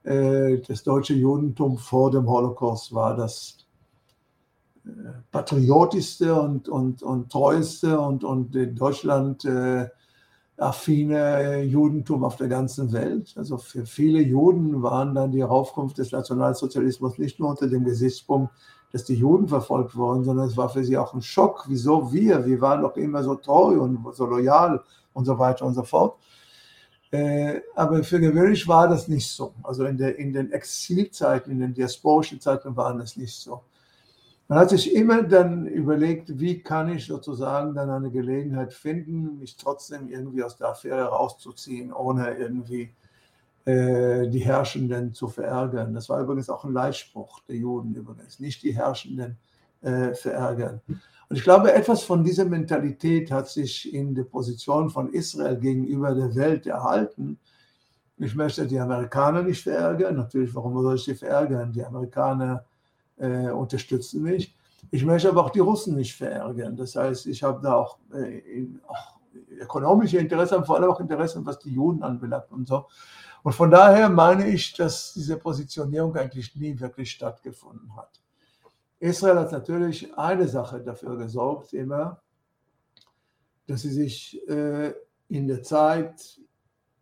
äh, 0.03 0.57
das 0.67 0.83
deutsche 0.83 1.13
Judentum 1.13 1.77
vor 1.77 2.11
dem 2.11 2.27
Holocaust 2.27 2.93
war 2.93 3.15
das 3.15 3.59
äh, 4.85 4.89
patriotischste 5.31 6.35
und, 6.35 6.67
und, 6.67 7.03
und 7.03 7.31
treueste 7.31 7.97
und, 7.97 8.25
und 8.25 8.53
in 8.53 8.75
Deutschland 8.75 9.45
äh, 9.45 9.87
affine 10.63 11.61
Judentum 11.63 12.23
auf 12.23 12.35
der 12.35 12.47
ganzen 12.47 12.91
Welt. 12.91 13.33
Also 13.37 13.57
für 13.57 13.85
viele 13.85 14.21
Juden 14.21 14.81
waren 14.81 15.13
dann 15.13 15.31
die 15.31 15.43
Aufkunft 15.43 15.97
des 15.97 16.11
Nationalsozialismus 16.11 17.17
nicht 17.17 17.39
nur 17.39 17.49
unter 17.49 17.67
dem 17.67 17.83
Gesichtspunkt, 17.83 18.53
dass 18.91 19.03
die 19.03 19.15
Juden 19.15 19.47
verfolgt 19.47 19.95
wurden, 19.95 20.23
sondern 20.23 20.47
es 20.47 20.55
war 20.55 20.69
für 20.69 20.83
sie 20.83 20.97
auch 20.97 21.13
ein 21.13 21.21
Schock. 21.21 21.65
Wieso 21.67 22.13
wir? 22.13 22.45
Wir 22.45 22.61
waren 22.61 22.81
doch 22.81 22.95
immer 22.95 23.23
so 23.23 23.35
treu 23.35 23.79
und 23.79 24.05
so 24.13 24.25
loyal 24.25 24.83
und 25.13 25.25
so 25.25 25.37
weiter 25.37 25.65
und 25.65 25.73
so 25.73 25.83
fort. 25.83 26.17
Äh, 27.11 27.61
aber 27.75 28.03
für 28.03 28.19
gewöhnlich 28.19 28.67
war 28.67 28.87
das 28.87 29.07
nicht 29.07 29.29
so. 29.29 29.53
Also 29.63 29.85
in, 29.85 29.97
der, 29.97 30.17
in 30.17 30.33
den 30.33 30.51
Exilzeiten, 30.51 31.51
in 31.51 31.59
den 31.59 31.73
diasporischen 31.73 32.39
Zeiten 32.39 32.75
waren 32.75 32.97
das 32.97 33.17
nicht 33.17 33.35
so. 33.35 33.61
Man 34.53 34.61
hat 34.61 34.69
sich 34.69 34.93
immer 34.93 35.23
dann 35.23 35.65
überlegt, 35.65 36.39
wie 36.39 36.61
kann 36.61 36.87
ich 36.87 37.07
sozusagen 37.07 37.73
dann 37.73 37.89
eine 37.89 38.11
Gelegenheit 38.11 38.71
finden, 38.71 39.39
mich 39.39 39.57
trotzdem 39.57 40.09
irgendwie 40.09 40.43
aus 40.43 40.57
der 40.57 40.67
Affäre 40.67 41.05
rauszuziehen, 41.05 41.91
ohne 41.91 42.37
irgendwie 42.37 42.93
äh, 43.65 44.27
die 44.27 44.45
Herrschenden 44.45 45.11
zu 45.11 45.27
verärgern. 45.27 45.95
Das 45.95 46.07
war 46.07 46.21
übrigens 46.21 46.51
auch 46.51 46.65
ein 46.65 46.71
Leitspruch 46.71 47.39
der 47.49 47.55
Juden 47.55 47.95
übrigens, 47.95 48.39
nicht 48.39 48.61
die 48.61 48.75
Herrschenden 48.75 49.39
äh, 49.81 50.13
verärgern. 50.13 50.81
Und 50.87 51.35
ich 51.35 51.41
glaube, 51.41 51.73
etwas 51.73 52.03
von 52.03 52.23
dieser 52.23 52.45
Mentalität 52.45 53.31
hat 53.31 53.49
sich 53.49 53.91
in 53.91 54.13
der 54.13 54.25
Position 54.25 54.91
von 54.91 55.11
Israel 55.13 55.57
gegenüber 55.57 56.13
der 56.13 56.35
Welt 56.35 56.67
erhalten. 56.67 57.39
Ich 58.19 58.35
möchte 58.35 58.67
die 58.67 58.79
Amerikaner 58.79 59.41
nicht 59.41 59.63
verärgern. 59.63 60.15
Natürlich, 60.15 60.53
warum 60.53 60.79
soll 60.79 60.93
ich 60.97 61.05
sie 61.05 61.15
verärgern? 61.15 61.73
Die 61.73 61.83
Amerikaner 61.83 62.63
äh, 63.17 63.49
unterstützen 63.49 64.23
mich. 64.23 64.55
Ich 64.91 65.05
möchte 65.05 65.29
aber 65.29 65.45
auch 65.45 65.49
die 65.49 65.59
Russen 65.59 65.95
nicht 65.95 66.15
verärgern. 66.15 66.75
Das 66.75 66.95
heißt, 66.95 67.25
ich 67.27 67.41
habe 67.43 67.61
da 67.61 67.75
auch, 67.75 67.97
äh, 68.13 68.67
auch 68.87 69.15
ökonomische 69.59 70.17
Interessen, 70.17 70.65
vor 70.65 70.77
allem 70.77 70.91
auch 70.91 70.99
Interessen, 70.99 71.45
was 71.45 71.59
die 71.59 71.73
Juden 71.73 72.03
anbelangt 72.03 72.51
und 72.51 72.67
so. 72.67 72.85
Und 73.43 73.53
von 73.53 73.71
daher 73.71 74.09
meine 74.09 74.47
ich, 74.47 74.73
dass 74.73 75.13
diese 75.13 75.37
Positionierung 75.37 76.15
eigentlich 76.15 76.55
nie 76.55 76.79
wirklich 76.79 77.11
stattgefunden 77.11 77.95
hat. 77.95 78.21
Israel 78.99 79.39
hat 79.39 79.51
natürlich 79.51 80.17
eine 80.17 80.47
Sache 80.47 80.79
dafür 80.79 81.17
gesorgt, 81.17 81.73
immer, 81.73 82.21
dass 83.67 83.81
sie 83.81 83.91
sich 83.91 84.47
äh, 84.47 84.93
in 85.27 85.47
der 85.47 85.61
Zeit, 85.61 86.39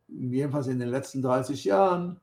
jedenfalls 0.07 0.67
in 0.67 0.79
den 0.79 0.89
letzten 0.89 1.21
30 1.21 1.63
Jahren, 1.65 2.19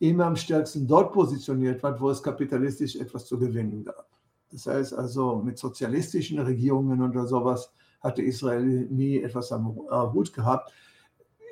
immer 0.00 0.26
am 0.26 0.36
stärksten 0.36 0.86
dort 0.86 1.12
positioniert 1.12 1.82
hat, 1.82 2.00
wo 2.00 2.10
es 2.10 2.22
kapitalistisch 2.22 2.96
etwas 2.96 3.26
zu 3.26 3.38
gewinnen 3.38 3.84
gab. 3.84 4.06
Das 4.50 4.66
heißt 4.66 4.94
also, 4.94 5.36
mit 5.36 5.58
sozialistischen 5.58 6.40
Regierungen 6.40 7.00
oder 7.02 7.26
sowas 7.26 7.72
hatte 8.00 8.22
Israel 8.22 8.88
nie 8.90 9.22
etwas 9.22 9.52
am 9.52 9.76
Hut 10.12 10.32
gehabt. 10.32 10.72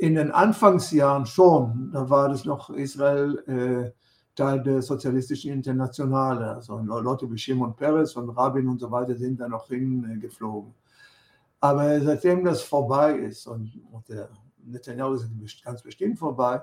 In 0.00 0.14
den 0.14 0.30
Anfangsjahren 0.30 1.26
schon, 1.26 1.90
da 1.92 2.08
war 2.08 2.28
das 2.30 2.44
noch 2.44 2.70
Israel 2.70 3.38
äh, 3.46 3.92
Teil 4.34 4.62
der 4.62 4.80
sozialistischen 4.80 5.52
Internationale. 5.52 6.54
Also 6.54 6.78
Leute 6.78 7.30
wie 7.30 7.36
Shimon 7.36 7.76
Peres 7.76 8.16
und 8.16 8.30
Rabin 8.30 8.68
und 8.68 8.80
so 8.80 8.90
weiter 8.90 9.14
sind 9.16 9.40
da 9.40 9.48
noch 9.48 9.66
hingeflogen. 9.66 10.72
Aber 11.60 12.00
seitdem 12.00 12.44
das 12.44 12.62
vorbei 12.62 13.14
ist 13.14 13.46
und, 13.46 13.72
und 13.92 14.08
der 14.08 14.28
Netanyahu 14.64 15.14
ist 15.44 15.64
ganz 15.64 15.82
bestimmt 15.82 16.18
vorbei, 16.18 16.62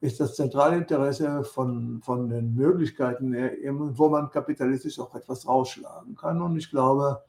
ist 0.00 0.20
das 0.20 0.36
zentrale 0.36 0.76
Interesse 0.76 1.42
von, 1.42 2.00
von 2.02 2.28
den 2.28 2.54
Möglichkeiten, 2.54 3.34
wo 3.96 4.08
man 4.08 4.30
kapitalistisch 4.30 4.98
auch 5.00 5.14
etwas 5.14 5.46
rausschlagen 5.46 6.14
kann. 6.14 6.40
Und 6.40 6.56
ich 6.56 6.70
glaube, 6.70 7.22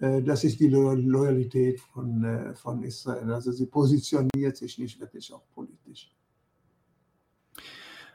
äh, 0.00 0.22
das 0.22 0.44
ist 0.44 0.60
die 0.60 0.68
Loyalität 0.68 1.80
von, 1.80 2.24
äh, 2.24 2.54
von 2.54 2.82
Israel. 2.84 3.32
Also 3.32 3.50
sie 3.52 3.66
positioniert 3.66 4.56
sich 4.56 4.78
nicht 4.78 5.00
wirklich 5.00 5.32
auch 5.32 5.42
politisch. 5.54 5.67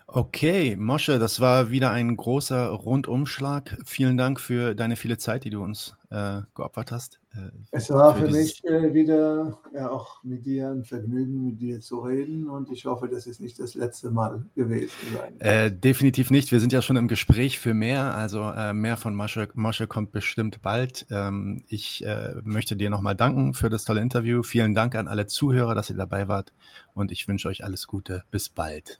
Okay, 0.08 0.76
Mosche, 0.76 1.18
das 1.18 1.40
war 1.40 1.70
wieder 1.72 1.92
ein 1.92 2.16
großer 2.16 2.68
Rundumschlag. 2.68 3.78
Vielen 3.86 4.18
Dank 4.18 4.40
für 4.40 4.76
deine 4.76 4.96
viele 4.96 5.18
Zeit, 5.18 5.44
die 5.44 5.50
du 5.50 5.64
uns 5.64 5.96
äh, 6.12 6.42
geopfert 6.54 6.92
hast. 6.92 7.20
Äh, 7.34 7.50
es 7.72 7.90
war 7.90 8.16
für, 8.16 8.28
für 8.28 8.32
mich 8.32 8.64
äh, 8.66 8.94
wieder 8.94 9.58
ja, 9.74 9.90
auch 9.90 10.24
mit 10.24 10.46
dir 10.46 10.70
ein 10.70 10.84
Vergnügen, 10.84 11.46
mit 11.46 11.62
dir 11.62 11.80
zu 11.80 12.00
reden 12.00 12.48
und 12.48 12.70
ich 12.70 12.86
hoffe, 12.86 13.08
das 13.08 13.26
ist 13.26 13.40
nicht 13.40 13.58
das 13.60 13.76
letzte 13.76 14.12
Mal 14.12 14.46
gewesen 14.56 14.94
sein. 15.14 15.40
Äh, 15.40 15.72
definitiv 15.72 16.30
nicht. 16.30 16.52
Wir 16.52 16.60
sind 16.60 16.74
ja 16.74 16.82
schon 16.82 16.98
im 16.98 17.08
Gespräch 17.08 17.58
für 17.58 17.74
mehr. 17.74 18.14
Also 18.14 18.42
äh, 18.42 18.74
mehr 18.74 18.98
von 18.98 19.16
Mosche, 19.16 19.50
Mosche 19.56 19.88
kommt 19.88 20.12
bestimmt 20.12 20.62
bald. 20.62 21.08
Ähm, 21.10 21.64
ich 21.68 22.06
äh, 22.06 22.36
möchte 22.44 22.76
dir 22.76 22.90
nochmal 22.90 23.16
danken 23.16 23.54
für 23.54 23.70
das 23.70 23.86
tolle 23.86 24.02
Interview. 24.02 24.44
Vielen 24.44 24.76
Dank 24.76 24.96
an 24.96 25.08
alle 25.08 25.28
Zuhörer, 25.28 25.76
dass 25.76 25.90
ihr 25.90 25.96
dabei 25.96 26.28
wart 26.28 26.54
und 26.94 27.12
ich 27.12 27.28
wünsche 27.28 27.48
euch 27.48 27.64
alles 27.64 27.88
Gute. 27.88 28.24
Bis 28.30 28.50
bald. 28.50 29.00